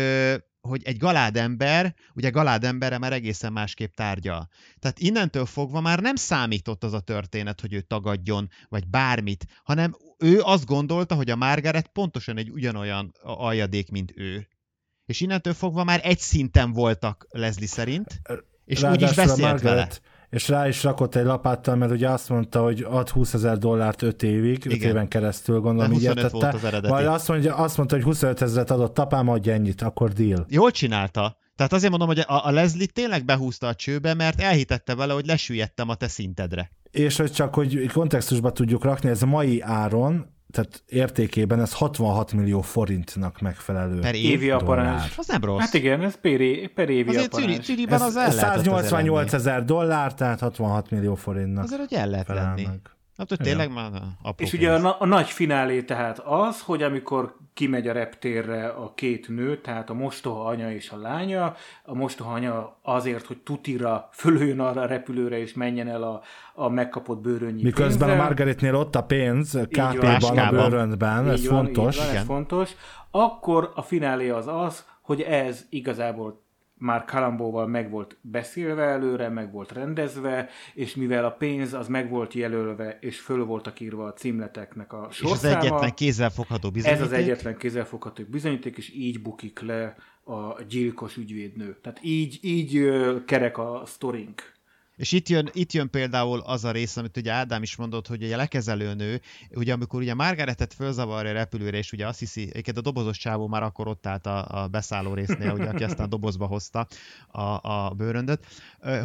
hogy 0.62 0.84
egy 0.84 0.98
galád 0.98 1.38
ember, 1.38 1.96
ugye 2.14 2.30
galád 2.30 2.64
emberre 2.64 2.98
már 2.98 3.14
egészen 3.14 3.54
másképp 3.54 3.94
tárgyal. 3.94 4.50
Tehát 4.80 5.00
innentől 5.00 5.46
fogva 5.46 5.82
már 5.82 6.00
nem 6.00 6.16
számított 6.16 6.84
az 6.84 6.94
a 6.94 7.00
történet, 7.00 7.62
hogy 7.62 7.74
ő 7.74 7.82
tagadjon, 7.82 8.50
vagy 8.70 8.88
bármit, 8.88 9.46
hanem 9.64 9.96
ő 10.18 10.40
azt 10.42 10.66
gondolta, 10.66 11.16
hogy 11.16 11.30
a 11.30 11.36
Margaret 11.36 11.88
pontosan 11.88 12.38
egy 12.38 12.50
ugyanolyan 12.50 13.14
aljadék, 13.22 13.92
mint 13.92 14.12
ő. 14.16 14.48
És 15.06 15.22
innentől 15.22 15.54
fogva 15.54 15.84
már 15.84 16.00
egy 16.04 16.20
szinten 16.20 16.72
voltak 16.72 17.28
Leslie 17.30 17.68
szerint, 17.68 18.22
és 18.66 18.84
úgy 18.84 19.02
is 19.02 19.16
Ráadásul 19.16 19.24
a 19.24 19.26
beszélt 19.26 19.62
vele. 19.62 19.90
És 20.32 20.48
rá 20.48 20.68
is 20.68 20.84
rakott 20.84 21.16
egy 21.16 21.26
lapáttal, 21.26 21.76
mert 21.76 21.92
ugye 21.92 22.10
azt 22.10 22.30
mondta, 22.30 22.64
hogy 22.64 22.86
ad 22.90 23.10
20 23.10 23.34
ezer 23.34 23.58
dollárt 23.58 24.02
5 24.02 24.24
évig, 24.24 24.66
5 24.66 24.74
Igen. 24.74 24.90
éven 24.90 25.08
keresztül, 25.08 25.60
gondolom, 25.60 25.92
így 25.92 26.06
25 26.06 26.32
volt 26.32 26.54
értette. 26.54 26.90
Majd 26.90 27.06
azt 27.06 27.28
mondja, 27.28 27.56
azt 27.56 27.78
mondta, 27.78 27.96
hogy 27.96 28.04
25 28.04 28.42
ezeret 28.42 28.72
adott 28.72 29.00
apám, 29.00 29.28
adja 29.28 29.54
ennyit, 29.54 29.82
akkor 29.82 30.12
deal. 30.14 30.46
Jól 30.50 30.72
csinálta. 30.72 31.38
Tehát 31.56 31.74
azért 31.74 31.90
mondom, 31.90 32.08
hogy 32.08 32.20
a, 32.20 32.46
a 32.46 32.52
Leslie 32.52 32.88
tényleg 32.94 33.26
behúzta 33.26 33.68
a 33.68 33.76
csőbe, 33.76 34.14
mert 34.14 34.42
elhitette 34.42 34.96
vele, 34.96 35.14
hogy 35.14 35.26
lesüllyedtem 35.26 35.90
a 35.90 35.96
te 35.96 36.08
szintedre. 36.08 36.72
És 36.92 37.18
hogy 37.18 37.32
csak, 37.32 37.54
hogy 37.54 37.92
kontextusba 37.92 38.52
tudjuk 38.52 38.84
rakni, 38.84 39.10
ez 39.10 39.22
a 39.22 39.26
mai 39.26 39.62
áron, 39.62 40.26
tehát 40.52 40.84
értékében 40.88 41.60
ez 41.62 41.74
66 41.74 42.34
millió 42.34 42.62
forintnak 42.62 43.40
megfelelő. 43.40 44.00
Per 44.00 44.16
év. 44.16 44.26
Évi 44.26 44.46
dollár. 44.48 44.62
aparáns. 44.62 45.18
Az 45.18 45.28
nem 45.28 45.44
rossz. 45.44 45.60
Hát 45.60 45.74
igen, 45.74 46.02
ez 46.02 46.16
per, 46.22 46.40
per 46.74 46.90
évi 46.90 47.10
Azért 47.10 47.34
aparáns. 47.34 47.66
Cüriben 47.66 47.94
Ez, 47.94 48.02
az 48.02 48.16
el 48.16 48.26
ez 48.28 48.36
lehetett 48.36 48.58
azért 48.60 48.66
188 48.86 49.32
lenni. 49.32 49.44
ezer 49.44 49.66
dollár, 49.66 50.14
tehát 50.14 50.40
66 50.40 50.90
millió 50.90 51.16
forintnak 51.16 51.64
Azért, 51.64 51.80
hogy 51.80 51.94
el 51.94 52.10
lehet 52.10 52.28
lenni. 52.28 52.66
meg. 52.66 52.80
Hát, 53.22 53.30
hogy 53.30 53.40
tényleg 53.40 53.74
már 53.74 53.92
apró 54.22 54.46
És 54.46 54.54
ugye 54.54 54.74
a, 54.74 54.78
na- 54.78 54.98
a 55.00 55.06
nagy 55.06 55.30
finálé 55.30 55.82
tehát 55.84 56.20
az, 56.20 56.62
hogy 56.62 56.84
amikor 56.84 57.36
kimegy 57.54 57.88
a 57.88 57.94
reptérre 57.94 58.68
a 58.68 58.94
két 58.96 59.28
nő, 59.28 59.58
tehát 59.58 59.90
a 59.90 59.94
mostoha 59.94 60.46
anya 60.46 60.72
és 60.72 60.90
a 60.90 60.98
lánya, 60.98 61.56
a 61.84 61.94
mostoha 61.94 62.34
anya 62.34 62.78
azért, 62.82 63.26
hogy 63.26 63.38
tutira 63.38 64.10
fölüljön 64.14 64.60
arra 64.60 64.82
a 64.82 64.86
repülőre 64.86 65.40
és 65.40 65.54
menjen 65.54 65.88
el 65.88 66.04
a, 66.04 66.22
a 66.54 66.70
megkapott 66.70 67.22
bőrönnyi 67.22 67.64
Miközben 67.64 68.08
pénzzel. 68.08 68.20
a 68.20 68.24
Margaretnél 68.24 68.76
ott 68.76 68.96
a 68.96 69.04
pénz. 69.04 69.60
KP-ban, 69.70 70.38
a 70.38 70.50
bőröntben, 70.50 71.30
ez 71.30 71.48
van, 71.48 71.64
fontos. 71.64 71.94
Így 71.96 72.00
van, 72.00 72.08
ez 72.08 72.14
Igen. 72.14 72.26
fontos. 72.26 72.72
Akkor 73.12 73.72
a 73.76 73.82
finálé 73.82 74.30
az 74.30 74.48
az, 74.48 74.86
hogy 75.02 75.22
ez 75.22 75.66
igazából 75.70 76.41
már 76.82 77.06
Kalambóval 77.06 77.68
meg 77.68 77.90
volt 77.90 78.18
beszélve 78.22 78.84
előre, 78.84 79.30
meg 79.30 79.52
volt 79.52 79.72
rendezve, 79.72 80.50
és 80.74 80.96
mivel 80.96 81.26
a 81.26 81.32
pénz 81.32 81.74
az 81.74 81.88
meg 81.88 82.10
volt 82.10 82.34
jelölve, 82.34 82.98
és 83.02 83.20
föl 83.20 83.46
voltak 83.46 83.80
írva 83.80 84.06
a 84.06 84.14
címleteknek 84.14 84.94
a 84.94 85.08
És 85.10 85.22
az 85.22 85.28
sorszáma, 85.28 85.60
egyetlen 85.60 85.94
kézzelfogható 85.94 86.68
ez 86.68 86.74
bizonyíték. 86.74 87.06
az 87.06 87.12
egyetlen 87.12 87.58
kézzelfogható 87.58 88.24
bizonyíték, 88.24 88.78
és 88.78 88.94
így 88.94 89.22
bukik 89.22 89.60
le 89.60 89.96
a 90.24 90.62
gyilkos 90.64 91.18
ügyvédnő. 91.18 91.78
Tehát 91.82 92.00
így, 92.04 92.40
így 92.42 92.90
kerek 93.26 93.58
a 93.58 93.84
sztorink. 93.86 94.60
És 94.96 95.12
itt 95.12 95.30
jön, 95.30 95.50
itt 95.54 95.72
jön 95.72 95.90
például 95.90 96.40
az 96.40 96.66
a 96.66 96.72
rész, 96.72 96.98
amit 96.98 97.18
ugye 97.18 97.32
Ádám 97.32 97.64
is 97.64 97.76
mondott, 97.76 98.08
hogy 98.08 98.24
ugye 98.24 98.34
a 98.34 98.38
lekezelő 98.38 98.94
nő, 98.94 99.22
ugye 99.50 99.74
amikor 99.74 100.02
ugye 100.02 100.14
Margaretet 100.14 100.74
fölzavarja 100.74 101.30
a 101.32 101.34
repülőre, 101.34 101.78
és 101.78 101.92
ugye 101.92 102.08
azt 102.08 102.20
hiszi, 102.20 102.42
egyébként 102.42 102.78
a 102.78 102.82
dobozos 102.82 103.18
csávó 103.18 103.48
már 103.48 103.64
akkor 103.64 103.88
ott 103.88 104.08
állt 104.08 104.26
a, 104.26 104.64
a 104.64 104.68
beszálló 104.68 105.14
résznél, 105.14 105.52
ugye, 105.52 105.70
aki 105.70 105.84
aztán 105.84 106.10
dobozba 106.10 106.46
hozta 106.46 106.88
a, 107.28 107.42
a 107.42 107.94
bőröndöt, 107.98 108.46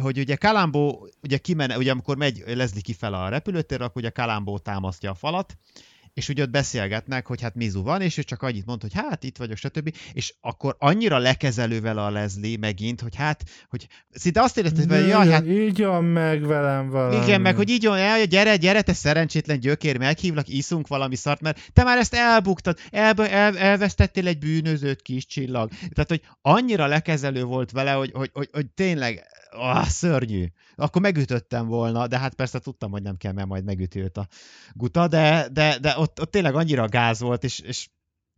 hogy 0.01 0.19
ugye 0.19 0.35
Kalambó, 0.35 1.07
ugye 1.23 1.37
kimene, 1.37 1.77
ugye 1.77 1.91
amikor 1.91 2.17
megy 2.17 2.43
Leslie 2.47 2.81
kifele 2.81 3.17
a 3.17 3.29
repülőtérre, 3.29 3.83
akkor 3.83 4.01
ugye 4.01 4.09
Kalambó 4.09 4.57
támasztja 4.57 5.11
a 5.11 5.15
falat, 5.15 5.57
és 6.17 6.29
ugye 6.29 6.43
ott 6.43 6.49
beszélgetnek, 6.49 7.27
hogy 7.27 7.41
hát 7.41 7.55
Mizu 7.55 7.83
van, 7.83 8.01
és 8.01 8.17
ő 8.17 8.23
csak 8.23 8.41
annyit 8.41 8.65
mond, 8.65 8.81
hogy 8.81 8.93
hát 8.93 9.23
itt 9.23 9.37
vagyok, 9.37 9.57
stb. 9.57 9.95
És 10.13 10.33
akkor 10.41 10.75
annyira 10.79 11.17
lekezelő 11.17 11.81
vele 11.81 12.01
a 12.03 12.09
Leslie 12.09 12.57
megint, 12.57 13.01
hogy 13.01 13.15
hát, 13.15 13.43
hogy 13.69 13.87
szinte 14.11 14.41
azt 14.41 14.57
érezted, 14.57 14.91
hogy 14.91 15.07
jaj, 15.07 15.29
hát 15.29 15.47
Így 15.47 15.83
van 15.83 16.03
meg 16.03 16.45
velem 16.45 16.89
valami. 16.89 17.23
igen, 17.23 17.41
meg 17.41 17.55
hogy 17.55 17.69
így 17.69 17.85
el, 17.85 18.25
gyere, 18.25 18.55
gyere, 18.55 18.81
te 18.81 18.93
szerencsétlen 18.93 19.59
gyökér, 19.59 19.97
meghívlak, 19.97 20.47
iszunk 20.47 20.87
valami 20.87 21.15
szart, 21.15 21.41
mert 21.41 21.69
te 21.73 21.83
már 21.83 21.97
ezt 21.97 22.13
elbuktad, 22.13 22.77
el, 22.91 23.13
el, 23.25 23.57
elvesztettél 23.57 24.27
egy 24.27 24.39
bűnözőt, 24.39 25.01
kis 25.01 25.25
csillag. 25.25 25.69
Tehát, 25.69 26.09
hogy 26.09 26.21
annyira 26.41 26.85
lekezelő 26.85 27.43
volt 27.43 27.71
vele, 27.71 27.91
hogy, 27.91 28.11
hogy, 28.13 28.29
hogy, 28.33 28.49
hogy 28.51 28.65
tényleg, 28.65 29.23
ah, 29.49 29.87
szörnyű. 29.87 30.45
Akkor 30.79 31.01
megütöttem 31.01 31.67
volna, 31.67 32.07
de 32.07 32.17
hát 32.17 32.33
persze 32.33 32.59
tudtam, 32.59 32.91
hogy 32.91 33.01
nem 33.01 33.17
kell, 33.17 33.33
mert 33.33 33.47
majd 33.47 33.63
megüti 33.63 34.01
a 34.13 34.27
guta, 34.73 35.07
de, 35.07 35.47
de, 35.51 35.77
de 35.81 35.93
ott, 35.97 36.21
ott 36.21 36.31
tényleg 36.31 36.55
annyira 36.55 36.87
gáz 36.87 37.19
volt, 37.19 37.43
és, 37.43 37.59
és 37.59 37.87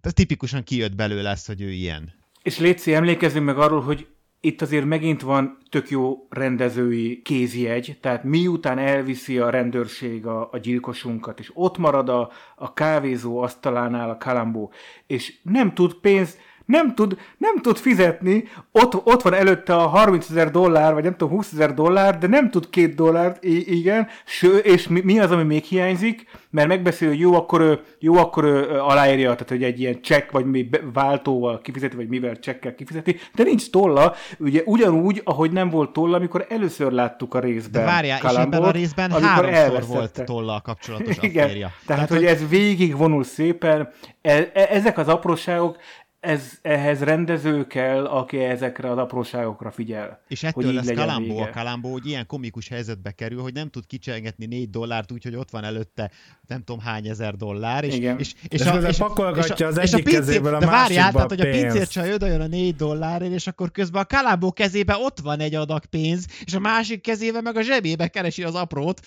ez 0.01 0.13
tipikusan 0.13 0.63
kijött 0.63 0.95
belőle 0.95 1.21
lesz, 1.21 1.47
hogy 1.47 1.61
ő 1.61 1.71
ilyen. 1.71 2.13
És 2.43 2.59
Léci, 2.59 2.93
emlékezzünk 2.93 3.45
meg 3.45 3.57
arról, 3.57 3.81
hogy 3.81 4.07
itt 4.41 4.61
azért 4.61 4.85
megint 4.85 5.21
van 5.21 5.57
tök 5.69 5.89
jó 5.89 6.27
rendezői 6.29 7.21
kézjegy, 7.21 7.97
tehát 8.01 8.23
miután 8.23 8.77
elviszi 8.77 9.37
a 9.37 9.49
rendőrség 9.49 10.25
a, 10.25 10.49
a 10.51 10.57
gyilkosunkat, 10.57 11.39
és 11.39 11.51
ott 11.53 11.77
marad 11.77 12.09
a, 12.09 12.31
a 12.55 12.73
kávézó 12.73 13.37
asztalánál 13.37 14.09
a 14.09 14.17
kalambó, 14.17 14.71
és 15.07 15.33
nem 15.43 15.73
tud 15.73 15.93
pénzt, 15.93 16.37
nem 16.69 16.95
tud, 16.95 17.17
nem 17.37 17.61
tud 17.61 17.77
fizetni, 17.77 18.43
ott, 18.71 19.05
ott 19.05 19.21
van 19.21 19.33
előtte 19.33 19.75
a 19.75 19.87
30 19.87 20.29
ezer 20.29 20.51
dollár, 20.51 20.93
vagy 20.93 21.03
nem 21.03 21.15
tudom, 21.15 21.33
20 21.35 21.51
ezer 21.53 21.73
dollár, 21.73 22.17
de 22.17 22.27
nem 22.27 22.49
tud 22.49 22.69
két 22.69 22.95
dollárt, 22.95 23.43
igen, 23.43 24.07
Ső, 24.25 24.57
és 24.57 24.87
mi, 24.87 25.01
mi, 25.03 25.19
az, 25.19 25.31
ami 25.31 25.43
még 25.43 25.63
hiányzik, 25.63 26.25
mert 26.49 26.67
megbeszél, 26.67 27.07
hogy 27.07 27.19
jó, 27.19 27.33
akkor 27.35 27.61
ő, 27.61 27.79
jó, 27.99 28.15
akkor 28.15 28.43
ő 28.43 28.79
aláírja, 28.79 29.31
tehát 29.31 29.49
hogy 29.49 29.63
egy 29.63 29.79
ilyen 29.79 30.01
csekk, 30.01 30.31
vagy 30.31 30.45
mi 30.45 30.69
váltóval 30.93 31.59
kifizeti, 31.61 31.95
vagy 31.95 32.07
mivel 32.07 32.39
csekkel 32.39 32.75
kifizeti, 32.75 33.19
de 33.35 33.43
nincs 33.43 33.69
tolla, 33.69 34.13
ugye 34.37 34.61
ugyanúgy, 34.65 35.21
ahogy 35.23 35.51
nem 35.51 35.69
volt 35.69 35.93
tolla, 35.93 36.15
amikor 36.15 36.45
először 36.49 36.91
láttuk 36.91 37.33
a 37.33 37.39
részben. 37.39 37.81
De 37.81 37.91
várjál, 37.91 38.19
és 38.23 38.37
ebben 38.37 38.63
a 38.63 38.71
részben 38.71 39.11
amikor 39.11 39.29
háromszor 39.29 39.53
elvesztette. 39.59 39.93
volt 39.97 40.23
tollal 40.25 40.61
kapcsolatos 40.61 41.17
Igen, 41.29 41.45
afférja. 41.45 41.71
tehát, 41.85 42.09
hogy 42.09 42.25
ez 42.25 42.47
végig 42.49 42.97
vonul 42.97 43.23
szépen. 43.23 43.89
E- 44.21 44.51
e- 44.53 44.67
ezek 44.69 44.97
az 44.97 45.07
apróságok, 45.07 45.77
ez, 46.19 46.59
ehhez 46.61 47.01
rendező 47.01 47.67
kell, 47.67 48.05
aki 48.05 48.37
ezekre 48.37 48.91
az 48.91 48.97
apróságokra 48.97 49.71
figyel. 49.71 50.21
És 50.27 50.41
hogy 50.41 50.49
ettől 50.49 50.69
így 50.69 50.75
lesz 50.85 50.95
Kalambó 50.95 51.33
vége. 51.35 51.43
a 51.43 51.49
Kalambó, 51.49 51.91
hogy 51.91 52.05
ilyen 52.05 52.25
komikus 52.25 52.67
helyzetbe 52.67 53.11
kerül, 53.11 53.41
hogy 53.41 53.53
nem 53.53 53.69
tud 53.69 53.85
kicsengetni 53.85 54.45
négy 54.45 54.69
dollárt, 54.69 55.11
úgyhogy 55.11 55.35
ott 55.35 55.49
van 55.49 55.63
előtte 55.63 56.11
nem 56.47 56.63
tudom 56.63 56.81
hány 56.81 57.07
ezer 57.07 57.35
dollár. 57.35 57.83
És, 57.83 57.95
Igen. 57.95 58.19
és, 58.19 58.33
És 58.47 58.63
közben 58.63 58.93
pakolgatja 58.97 59.67
az 59.67 59.77
egyik 59.77 60.03
pincér- 60.03 60.25
kezéből 60.25 60.55
a 60.55 60.59
De 60.59 60.65
várjál, 60.65 61.11
tehát, 61.11 61.31
a 61.31 61.35
hogy 61.35 61.47
a 61.47 61.49
pincércsaj 61.49 62.13
oda 62.13 62.25
jön 62.27 62.41
a 62.41 62.47
négy 62.47 62.75
dollárért, 62.75 63.33
és 63.33 63.47
akkor 63.47 63.71
közben 63.71 64.01
a 64.01 64.05
Kalambó 64.05 64.51
kezébe 64.53 64.95
ott 64.97 65.19
van 65.19 65.39
egy 65.39 65.55
adag 65.55 65.85
pénz, 65.85 66.25
és 66.45 66.53
a 66.53 66.59
másik 66.59 67.01
kezébe 67.01 67.41
meg 67.41 67.55
a 67.57 67.61
zsebébe 67.61 68.07
keresi 68.07 68.43
az 68.43 68.55
aprót. 68.55 68.99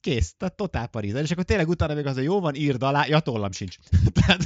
Kész, 0.00 0.34
tehát 0.38 0.56
totál 0.56 0.86
Parizan. 0.86 1.22
És 1.22 1.30
akkor 1.30 1.44
tényleg 1.44 1.68
utána 1.68 1.94
még 1.94 2.06
az, 2.06 2.14
hogy 2.14 2.24
jó 2.24 2.40
van, 2.40 2.54
írd 2.54 2.82
alá, 2.82 3.06
ja, 3.06 3.20
tollam 3.20 3.52
sincs. 3.52 3.76
Tehát, 4.20 4.42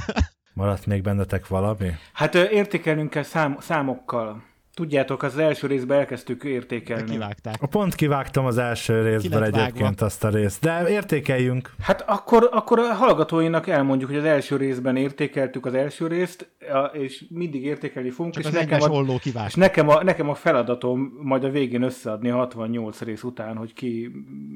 Maradt 0.53 0.85
még 0.85 1.01
bennetek 1.01 1.47
valami? 1.47 1.91
Hát 2.13 2.35
értékelnünk 2.35 3.09
kell 3.09 3.23
szám, 3.23 3.57
számokkal. 3.59 4.43
Tudjátok, 4.73 5.23
az 5.23 5.37
első 5.37 5.67
részben 5.67 5.99
elkezdtük 5.99 6.43
értékelni. 6.43 7.11
kivágták. 7.11 7.55
A 7.61 7.67
pont 7.67 7.95
kivágtam 7.95 8.45
az 8.45 8.57
első 8.57 9.01
részből 9.01 9.39
lett 9.39 9.55
egyébként 9.55 9.79
vágva. 9.79 10.05
azt 10.05 10.23
a 10.23 10.29
részt, 10.29 10.61
de 10.61 10.89
értékeljünk. 10.89 11.71
Hát 11.81 12.03
akkor, 12.07 12.49
akkor 12.51 12.79
a 12.79 12.93
hallgatóinak 12.93 13.67
elmondjuk, 13.67 14.09
hogy 14.09 14.19
az 14.19 14.25
első 14.25 14.57
részben 14.57 14.95
értékeltük 14.95 15.65
az 15.65 15.73
első 15.73 16.07
részt, 16.07 16.49
és 16.91 17.25
mindig 17.29 17.63
értékelni 17.63 18.09
fogunk, 18.09 18.33
Csak 18.33 18.43
és 18.43 18.49
az 18.49 18.55
nekem, 18.55 18.81
a, 18.81 18.87
olló 18.87 19.19
és 19.45 19.53
nekem, 19.53 19.89
a, 19.89 20.03
nekem 20.03 20.29
a 20.29 20.33
feladatom 20.33 21.19
majd 21.21 21.43
a 21.43 21.49
végén 21.49 21.81
összeadni 21.81 22.29
a 22.29 22.35
68 22.35 23.01
rész 23.01 23.23
után, 23.23 23.55
hogy 23.55 23.73
ki 23.73 24.11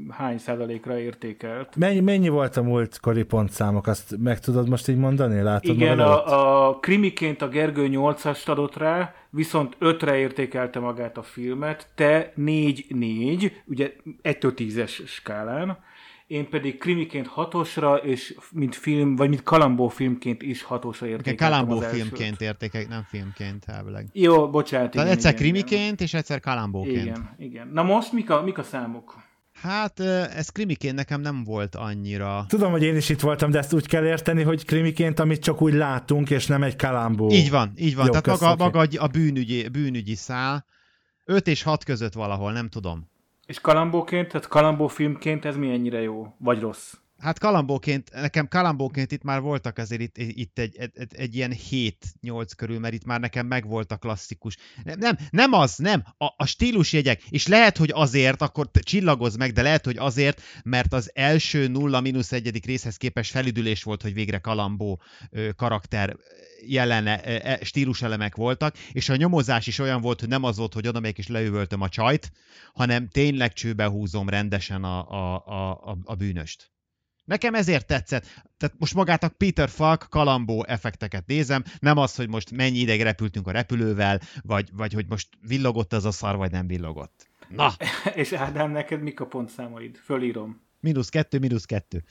hány 0.10 0.38
százalékra 0.38 1.00
értékelt. 1.00 1.76
Mennyi, 1.76 2.00
mennyi 2.00 2.30
volt 2.30 2.58
a 2.58 2.62
múltkori 2.62 3.24
pontszámok? 3.24 3.88
Azt 3.88 4.16
meg 4.20 4.40
tudod 4.40 4.70
most 4.70 4.88
így 4.88 4.98
mondani? 4.98 5.42
Látod 5.42 5.76
Igen, 5.76 6.00
a, 6.00 6.68
a 6.68 6.80
krimiként 6.80 7.42
a 7.42 7.48
Gergő 7.48 7.88
8-ast 7.92 8.48
adott 8.48 8.78
rá, 8.78 9.14
viszont 9.30 9.78
5-re 9.80 10.18
értékelte 10.18 10.80
magát 10.80 11.18
a 11.18 11.24
filmet, 11.24 11.88
te 11.96 12.34
4-4, 12.38 13.52
ugye 13.66 13.94
1-től 14.24 14.54
10-es 14.56 15.08
skálán, 15.08 15.78
én 16.28 16.50
pedig 16.50 16.78
krimiként 16.78 17.32
6-osra, 17.36 18.04
és 18.04 18.36
mint 18.52 18.76
film, 18.76 19.16
vagy 19.16 19.30
mint 19.30 19.44
Kalambó 19.44 19.88
filmként 19.88 20.42
is 20.42 20.66
6-osra 20.70 20.96
Igen, 20.96 21.10
értékeltem 21.10 21.66
Kalambó 21.66 21.80
filmként 21.80 22.42
értékel, 22.42 22.84
nem 22.90 23.04
filmként 23.04 23.66
elvileg. 23.68 24.08
Jó, 24.12 24.50
bocsánat. 24.50 24.92
Tehát 24.92 25.08
igen, 25.08 25.18
egyszer 25.18 25.34
igen, 25.34 25.44
krimiként, 25.44 26.02
és 26.02 26.14
egyszer 26.14 26.40
kalambóként. 26.40 26.96
Igen, 26.96 27.06
igen, 27.06 27.50
igen. 27.50 27.68
Na 27.68 27.84
most 27.84 28.12
mik 28.12 28.30
a, 28.30 28.42
mik 28.42 28.58
a 28.58 28.64
számok? 28.64 29.16
Hát 29.62 30.00
ez 30.00 30.50
krimiként 30.50 30.96
nekem 30.96 31.22
nem 31.22 31.44
volt 31.44 31.76
annyira. 31.76 32.46
Tudom, 32.48 32.72
hogy 32.72 32.84
én 32.84 32.96
is 32.96 33.10
itt 33.10 33.20
voltam, 33.20 33.52
de 33.52 33.58
ezt 33.58 33.74
úgy 33.74 33.88
kell 33.88 34.06
érteni, 34.06 34.44
hogy 34.44 34.66
krimiként, 34.66 35.20
amit 35.20 35.44
csak 35.44 35.62
úgy 35.62 35.74
látunk, 35.74 36.30
és 36.30 36.48
nem 36.48 36.64
egy 36.64 36.76
kalambó. 36.76 37.32
Így 37.32 37.50
van, 37.50 37.72
így 37.76 37.96
van. 37.96 38.06
Jó, 38.06 38.12
Tehát 38.12 38.26
kösz, 38.26 38.40
maga, 38.40 38.64
maga 38.64 38.88
a 38.98 39.08
bűnügyi, 39.08 39.68
bűnügyi 39.68 40.16
szál. 40.16 40.66
5 41.26 41.48
és 41.48 41.64
6 41.64 41.84
között 41.84 42.14
valahol, 42.14 42.52
nem 42.52 42.70
tudom. 42.70 43.10
És 43.46 43.60
Kalambóként, 43.60 44.28
tehát 44.28 44.48
Kalambó 44.48 44.88
filmként 44.88 45.46
ez 45.46 45.56
milyennyire 45.56 46.02
jó? 46.02 46.36
Vagy 46.38 46.60
rossz? 46.60 46.94
Hát 47.20 47.40
kalambóként, 47.40 48.12
nekem 48.14 48.48
kalambóként 48.48 49.12
itt 49.12 49.24
már 49.24 49.42
voltak 49.42 49.78
azért 49.78 50.02
itt, 50.02 50.18
itt 50.18 50.60
egy, 50.60 50.78
egy, 50.78 51.16
egy, 51.16 51.36
ilyen 51.36 51.54
7-8 51.72 52.52
körül, 52.56 52.80
mert 52.80 52.94
itt 52.94 53.06
már 53.06 53.20
nekem 53.20 53.48
megvolt 53.48 53.92
a 53.92 53.98
klasszikus. 53.98 54.58
Nem, 54.84 55.00
nem, 55.00 55.18
nem 55.30 55.54
az, 55.54 55.76
nem, 55.78 56.04
a, 56.18 56.26
a 56.38 56.46
stílusjegyek, 56.46 57.24
és 57.30 57.48
lehet, 57.48 57.78
hogy 57.78 57.92
azért, 57.94 58.42
akkor 58.42 58.72
te 58.72 58.80
csillagozz 58.80 59.36
meg, 59.36 59.52
de 59.52 59.62
lehet, 59.62 59.86
hogy 59.86 59.98
azért, 59.98 60.42
mert 60.64 60.94
az 60.94 61.12
első 61.14 61.70
0-1. 61.74 62.62
részhez 62.66 62.98
képest 62.98 63.32
felüdülés 63.32 63.84
volt, 63.84 64.02
hogy 64.02 64.14
végre 64.14 64.38
kalambó 64.38 65.02
ö, 65.30 65.50
karakter 65.56 66.18
jelene, 66.68 67.22
ö, 67.26 67.38
e, 67.42 67.60
stíluselemek 67.64 68.36
voltak, 68.36 68.78
és 68.92 69.10
a 69.10 69.16
nyomozás 69.16 69.68
is 69.68 69.80
olyan 69.80 70.02
volt, 70.02 70.20
hogy 70.20 70.30
nem 70.30 70.44
az 70.44 70.58
volt, 70.58 70.74
hogy 70.74 70.88
oda 70.88 71.00
megyek 71.00 71.18
és 71.18 71.28
leüvöltöm 71.28 71.82
a 71.82 71.90
csajt, 71.90 72.32
hanem 72.74 73.08
tényleg 73.08 73.54
csőbe 73.54 73.86
húzom 73.86 74.30
rendesen 74.30 74.84
a, 74.84 75.10
a, 75.10 75.36
a, 75.82 75.98
a 76.04 76.16
bűnöst. 76.16 76.76
Nekem 77.28 77.54
ezért 77.54 77.88
tetszett. 77.88 78.26
Tehát 78.58 78.76
most 78.78 78.94
magát 78.94 79.24
a 79.24 79.30
Peter 79.30 79.70
Falk 79.70 80.08
kalambó 80.10 80.66
effekteket 80.68 81.26
nézem, 81.26 81.64
nem 81.80 81.98
az, 81.98 82.16
hogy 82.16 82.30
most 82.30 82.52
mennyi 82.52 82.78
ideig 82.78 83.02
repültünk 83.02 83.48
a 83.48 83.52
repülővel, 83.52 84.20
vagy, 84.42 84.70
vagy 84.74 84.94
hogy 84.94 85.06
most 85.08 85.28
villogott 85.48 85.94
az 85.94 86.06
a 86.06 86.12
szar, 86.12 86.36
vagy 86.36 86.52
nem 86.52 86.68
villogott. 86.68 87.30
Na, 87.50 87.72
És 88.22 88.34
Ádám, 88.34 88.72
neked 88.72 89.02
mik 89.02 89.20
a 89.20 89.26
pontszámaid? 89.26 89.98
Fölírom. 89.98 90.62
mínusz 90.80 91.10
kettő, 91.10 91.40
mínusz 91.40 91.66
kettő. 91.66 92.04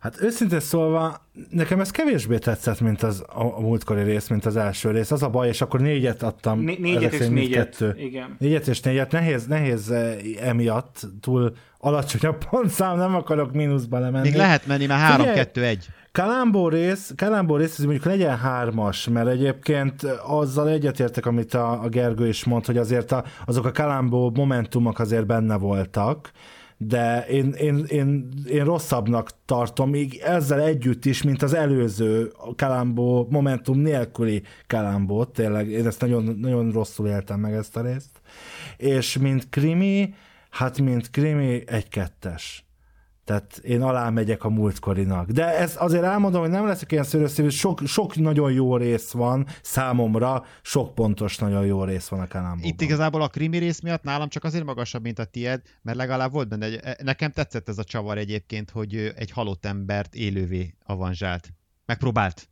Hát 0.00 0.22
őszintén 0.22 0.60
szólva, 0.60 1.26
nekem 1.50 1.80
ez 1.80 1.90
kevésbé 1.90 2.38
tetszett, 2.38 2.80
mint 2.80 3.02
az 3.02 3.24
a, 3.28 3.56
a 3.56 3.60
múltkori 3.60 4.02
rész, 4.02 4.28
mint 4.28 4.46
az 4.46 4.56
első 4.56 4.90
rész. 4.90 5.10
Az 5.10 5.22
a 5.22 5.28
baj, 5.28 5.48
és 5.48 5.60
akkor 5.60 5.80
négyet 5.80 6.22
adtam. 6.22 6.60
Né- 6.60 6.78
négyet 6.78 7.12
és 7.12 7.18
négyet, 7.18 7.30
mindkettő. 7.30 7.94
igen. 7.96 8.36
Négyet 8.38 8.68
és 8.68 8.80
négyet. 8.80 9.12
Nehéz, 9.12 9.46
nehéz 9.46 9.90
eh, 9.90 10.16
emiatt, 10.40 11.06
túl 11.20 11.52
alacsony 11.78 12.30
a 12.30 12.36
pontszám, 12.50 12.96
nem 12.96 13.14
akarok 13.14 13.52
mínuszba 13.52 13.98
lemenni. 13.98 14.28
Még 14.28 14.36
lehet 14.36 14.66
menni, 14.66 14.86
mert 14.86 15.16
Figyelj! 15.16 15.46
3-2-1. 15.54 15.78
Kalambó 16.12 16.68
rész, 16.68 17.12
Kalambó 17.16 17.56
rész, 17.56 17.78
ez 17.78 17.84
mondjuk 17.84 18.04
legyen 18.04 18.38
hármas, 18.38 19.08
mert 19.08 19.28
egyébként 19.28 20.02
azzal 20.26 20.68
egyetértek, 20.68 21.26
amit 21.26 21.54
a, 21.54 21.82
a 21.82 21.88
Gergő 21.88 22.28
is 22.28 22.44
mond, 22.44 22.66
hogy 22.66 22.76
azért 22.76 23.12
a, 23.12 23.24
azok 23.46 23.64
a 23.64 23.70
Kalambó 23.70 24.32
momentumok 24.34 24.98
azért 24.98 25.26
benne 25.26 25.56
voltak, 25.56 26.30
de 26.82 27.26
én, 27.26 27.52
én, 27.52 27.84
én, 27.88 28.28
én 28.46 28.64
rosszabbnak 28.64 29.30
tartom, 29.44 29.90
még 29.90 30.20
ezzel 30.24 30.60
együtt 30.60 31.04
is, 31.04 31.22
mint 31.22 31.42
az 31.42 31.54
előző 31.54 32.32
Kalambó 32.56 33.26
momentum 33.30 33.78
nélküli 33.78 34.42
Kalambót, 34.66 35.32
tényleg 35.32 35.68
én 35.68 35.86
ezt 35.86 36.00
nagyon, 36.00 36.36
nagyon 36.38 36.70
rosszul 36.70 37.08
éltem 37.08 37.40
meg 37.40 37.52
ezt 37.52 37.76
a 37.76 37.80
részt, 37.80 38.20
és 38.76 39.18
mint 39.18 39.48
krimi, 39.50 40.14
hát 40.50 40.80
mint 40.80 41.10
krimi 41.10 41.62
egy-kettes. 41.66 42.64
Tehát 43.30 43.58
én 43.58 43.82
alá 43.82 44.10
megyek 44.10 44.44
a 44.44 44.48
múltkorinak. 44.48 45.30
De 45.30 45.56
ez 45.58 45.74
azért 45.78 46.02
elmondom, 46.02 46.40
hogy 46.40 46.50
nem 46.50 46.66
leszek 46.66 46.92
ilyen 46.92 47.04
szörösszívű, 47.04 47.48
sok, 47.48 47.80
sok 47.86 48.16
nagyon 48.16 48.52
jó 48.52 48.76
rész 48.76 49.10
van 49.10 49.46
számomra, 49.62 50.44
sok 50.62 50.94
pontos 50.94 51.38
nagyon 51.38 51.66
jó 51.66 51.84
rész 51.84 52.08
van 52.08 52.20
a 52.20 52.26
Kalambóban. 52.26 52.64
Itt 52.64 52.80
igazából 52.80 53.22
a 53.22 53.28
krimi 53.28 53.58
rész 53.58 53.80
miatt 53.80 54.02
nálam 54.02 54.28
csak 54.28 54.44
azért 54.44 54.64
magasabb, 54.64 55.02
mint 55.02 55.18
a 55.18 55.24
tied, 55.24 55.62
mert 55.82 55.96
legalább 55.96 56.32
volt 56.32 56.48
benne, 56.48 56.66
egy, 56.66 57.02
nekem 57.02 57.30
tetszett 57.30 57.68
ez 57.68 57.78
a 57.78 57.84
csavar 57.84 58.18
egyébként, 58.18 58.70
hogy 58.70 59.12
egy 59.16 59.30
halott 59.30 59.66
embert 59.66 60.14
élővé 60.14 60.74
avanzsált. 60.84 61.48
Megpróbált. 61.86 62.48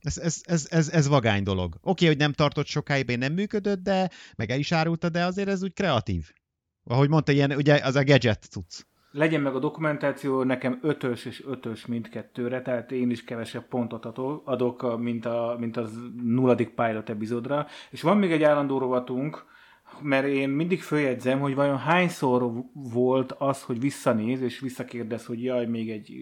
Ez, 0.00 0.18
ez, 0.18 0.40
ez, 0.42 0.66
ez, 0.70 0.88
ez 0.88 1.08
vagány 1.08 1.42
dolog. 1.42 1.74
Oké, 1.74 1.88
okay, 1.90 2.06
hogy 2.06 2.16
nem 2.16 2.32
tartott 2.32 2.66
sokáig, 2.66 3.16
nem 3.16 3.32
működött, 3.32 3.82
de 3.82 4.10
meg 4.36 4.50
el 4.50 4.58
is 4.58 4.72
árulta, 4.72 5.08
de 5.08 5.24
azért 5.24 5.48
ez 5.48 5.62
úgy 5.62 5.72
kreatív. 5.72 6.32
Ahogy 6.84 7.08
mondta, 7.08 7.32
ilyen, 7.32 7.52
ugye 7.52 7.80
az 7.84 7.94
a 7.94 8.04
gadget 8.04 8.44
cucc. 8.50 8.88
Legyen 9.12 9.40
meg 9.40 9.54
a 9.54 9.58
dokumentáció, 9.58 10.42
nekem 10.42 10.78
ötös 10.82 11.24
és 11.24 11.44
ötös 11.46 11.86
mindkettőre, 11.86 12.62
tehát 12.62 12.92
én 12.92 13.10
is 13.10 13.24
kevesebb 13.24 13.68
pontot 13.68 14.04
adok- 14.44 14.98
mint, 14.98 15.26
a, 15.26 15.56
mint 15.58 15.76
az 15.76 15.92
nulladik 16.24 16.68
pilot 16.68 17.08
epizódra. 17.10 17.66
És 17.90 18.02
van 18.02 18.16
még 18.16 18.32
egy 18.32 18.42
állandó 18.42 18.78
rovatunk, 18.78 19.44
mert 20.02 20.26
én 20.26 20.48
mindig 20.48 20.82
följegyzem, 20.82 21.40
hogy 21.40 21.54
vajon 21.54 21.78
hányszor 21.78 22.52
volt 22.72 23.32
az, 23.38 23.62
hogy 23.62 23.80
visszanéz, 23.80 24.40
és 24.40 24.60
visszakérdez, 24.60 25.26
hogy 25.26 25.42
jaj, 25.44 25.66
még 25.66 25.90
egy... 25.90 26.12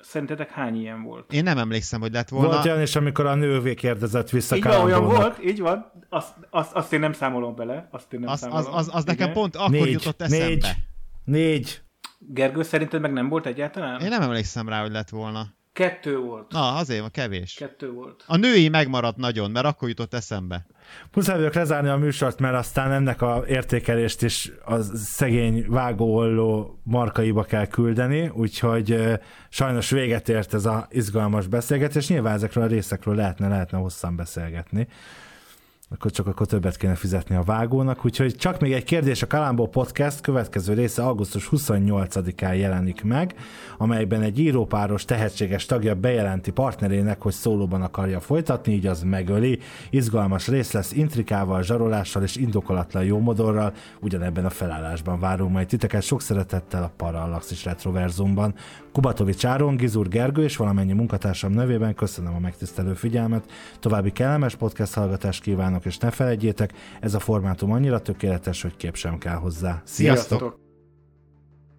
Szerintetek 0.00 0.50
hány 0.50 0.80
ilyen 0.80 1.02
volt? 1.02 1.32
Én 1.32 1.42
nem 1.42 1.58
emlékszem, 1.58 2.00
hogy 2.00 2.12
lett 2.12 2.28
volna. 2.28 2.48
Volt 2.48 2.64
olyan 2.64 2.80
is, 2.80 2.96
amikor 2.96 3.26
a 3.26 3.34
nővé 3.34 3.74
kérdezett 3.74 4.30
vissza 4.30 4.56
Így 4.56 4.62
van, 4.64 4.80
olyan 4.84 5.04
volt, 5.04 5.44
így 5.44 5.60
van. 5.60 5.92
Azt, 6.08 6.34
azt, 6.50 6.72
azt 6.72 6.92
én 6.92 7.00
nem 7.00 7.12
számolom 7.12 7.54
bele. 7.54 7.88
Azt 7.90 8.12
én 8.12 8.20
nem 8.20 8.28
Az, 8.28 8.42
az, 8.42 8.48
számolom. 8.50 8.74
az, 8.74 8.90
az 8.92 9.04
nekem 9.04 9.22
Igen. 9.22 9.32
pont 9.40 9.56
akkor 9.56 9.70
Négy, 9.70 9.92
jutott 9.92 10.22
eszembe. 10.22 10.46
négy, 10.46 10.66
négy. 11.24 11.82
Gergő, 12.28 12.62
szerinted 12.62 13.00
meg 13.00 13.12
nem 13.12 13.28
volt 13.28 13.46
egyáltalán? 13.46 14.00
Én 14.00 14.08
nem 14.08 14.22
emlékszem 14.22 14.68
rá, 14.68 14.80
hogy 14.80 14.92
lett 14.92 15.08
volna. 15.08 15.46
Kettő 15.72 16.18
volt. 16.18 16.52
Na, 16.52 16.74
azért 16.74 17.00
van 17.00 17.10
kevés. 17.10 17.54
Kettő 17.54 17.90
volt. 17.90 18.24
A 18.26 18.36
női 18.36 18.68
megmaradt 18.68 19.16
nagyon, 19.16 19.50
mert 19.50 19.66
akkor 19.66 19.88
jutott 19.88 20.14
eszembe. 20.14 20.66
Muszáj 21.14 21.36
vagyok 21.36 21.54
lezárni 21.54 21.88
a 21.88 21.96
műsort, 21.96 22.40
mert 22.40 22.54
aztán 22.54 22.92
ennek 22.92 23.22
a 23.22 23.44
értékelést 23.46 24.22
is 24.22 24.52
a 24.64 24.80
szegény 24.96 25.64
vágóolló 25.68 26.80
markaiba 26.82 27.42
kell 27.42 27.66
küldeni, 27.66 28.28
úgyhogy 28.28 29.18
sajnos 29.48 29.90
véget 29.90 30.28
ért 30.28 30.54
ez 30.54 30.64
a 30.64 30.86
izgalmas 30.90 31.46
beszélgetés. 31.46 32.08
Nyilván 32.08 32.34
ezekről 32.34 32.64
a 32.64 32.66
részekről 32.66 33.14
lehetne, 33.14 33.48
lehetne 33.48 33.78
hosszan 33.78 34.16
beszélgetni. 34.16 34.88
Akkor 35.94 36.10
csak 36.10 36.26
akkor 36.26 36.46
többet 36.46 36.76
kéne 36.76 36.94
fizetni 36.94 37.36
a 37.36 37.42
vágónak. 37.42 38.04
Úgyhogy 38.04 38.36
csak 38.36 38.60
még 38.60 38.72
egy 38.72 38.84
kérdés, 38.84 39.22
a 39.22 39.26
Kalambó 39.26 39.66
Podcast 39.66 40.20
következő 40.20 40.74
része 40.74 41.02
augusztus 41.02 41.48
28-án 41.52 42.58
jelenik 42.58 43.02
meg, 43.02 43.34
amelyben 43.78 44.22
egy 44.22 44.38
írópáros 44.38 45.04
tehetséges 45.04 45.66
tagja 45.66 45.94
bejelenti 45.94 46.50
partnerének, 46.50 47.22
hogy 47.22 47.32
szólóban 47.32 47.82
akarja 47.82 48.20
folytatni, 48.20 48.72
így 48.72 48.86
az 48.86 49.02
megöli. 49.02 49.58
Izgalmas 49.90 50.48
rész 50.48 50.72
lesz 50.72 50.92
intrikával, 50.92 51.62
zsarolással 51.62 52.22
és 52.22 52.36
indokolatlan 52.36 53.04
jómodorral, 53.04 53.72
ugyanebben 54.00 54.44
a 54.44 54.50
felállásban 54.50 55.20
várunk 55.20 55.52
majd 55.52 55.66
titeket 55.66 56.02
sok 56.02 56.22
szeretettel 56.22 56.82
a 56.82 56.92
Parallaxis 56.96 57.64
Retroverzumban. 57.64 58.54
Kubatovics 58.94 59.44
Áron, 59.44 59.76
Gizur 59.76 60.08
Gergő 60.08 60.42
és 60.42 60.56
valamennyi 60.56 60.92
munkatársam 60.92 61.52
nevében 61.52 61.94
köszönöm 61.94 62.34
a 62.34 62.38
megtisztelő 62.38 62.94
figyelmet. 62.94 63.50
További 63.80 64.12
kellemes 64.12 64.54
podcast 64.54 64.94
hallgatást 64.94 65.42
kívánok, 65.42 65.84
és 65.84 65.98
ne 65.98 66.10
felejtjétek, 66.10 66.72
ez 67.00 67.14
a 67.14 67.18
formátum 67.18 67.72
annyira 67.72 68.00
tökéletes, 68.00 68.62
hogy 68.62 68.76
kép 68.76 68.96
sem 68.96 69.18
kell 69.18 69.36
hozzá. 69.36 69.82
Sziasztok! 69.84 70.63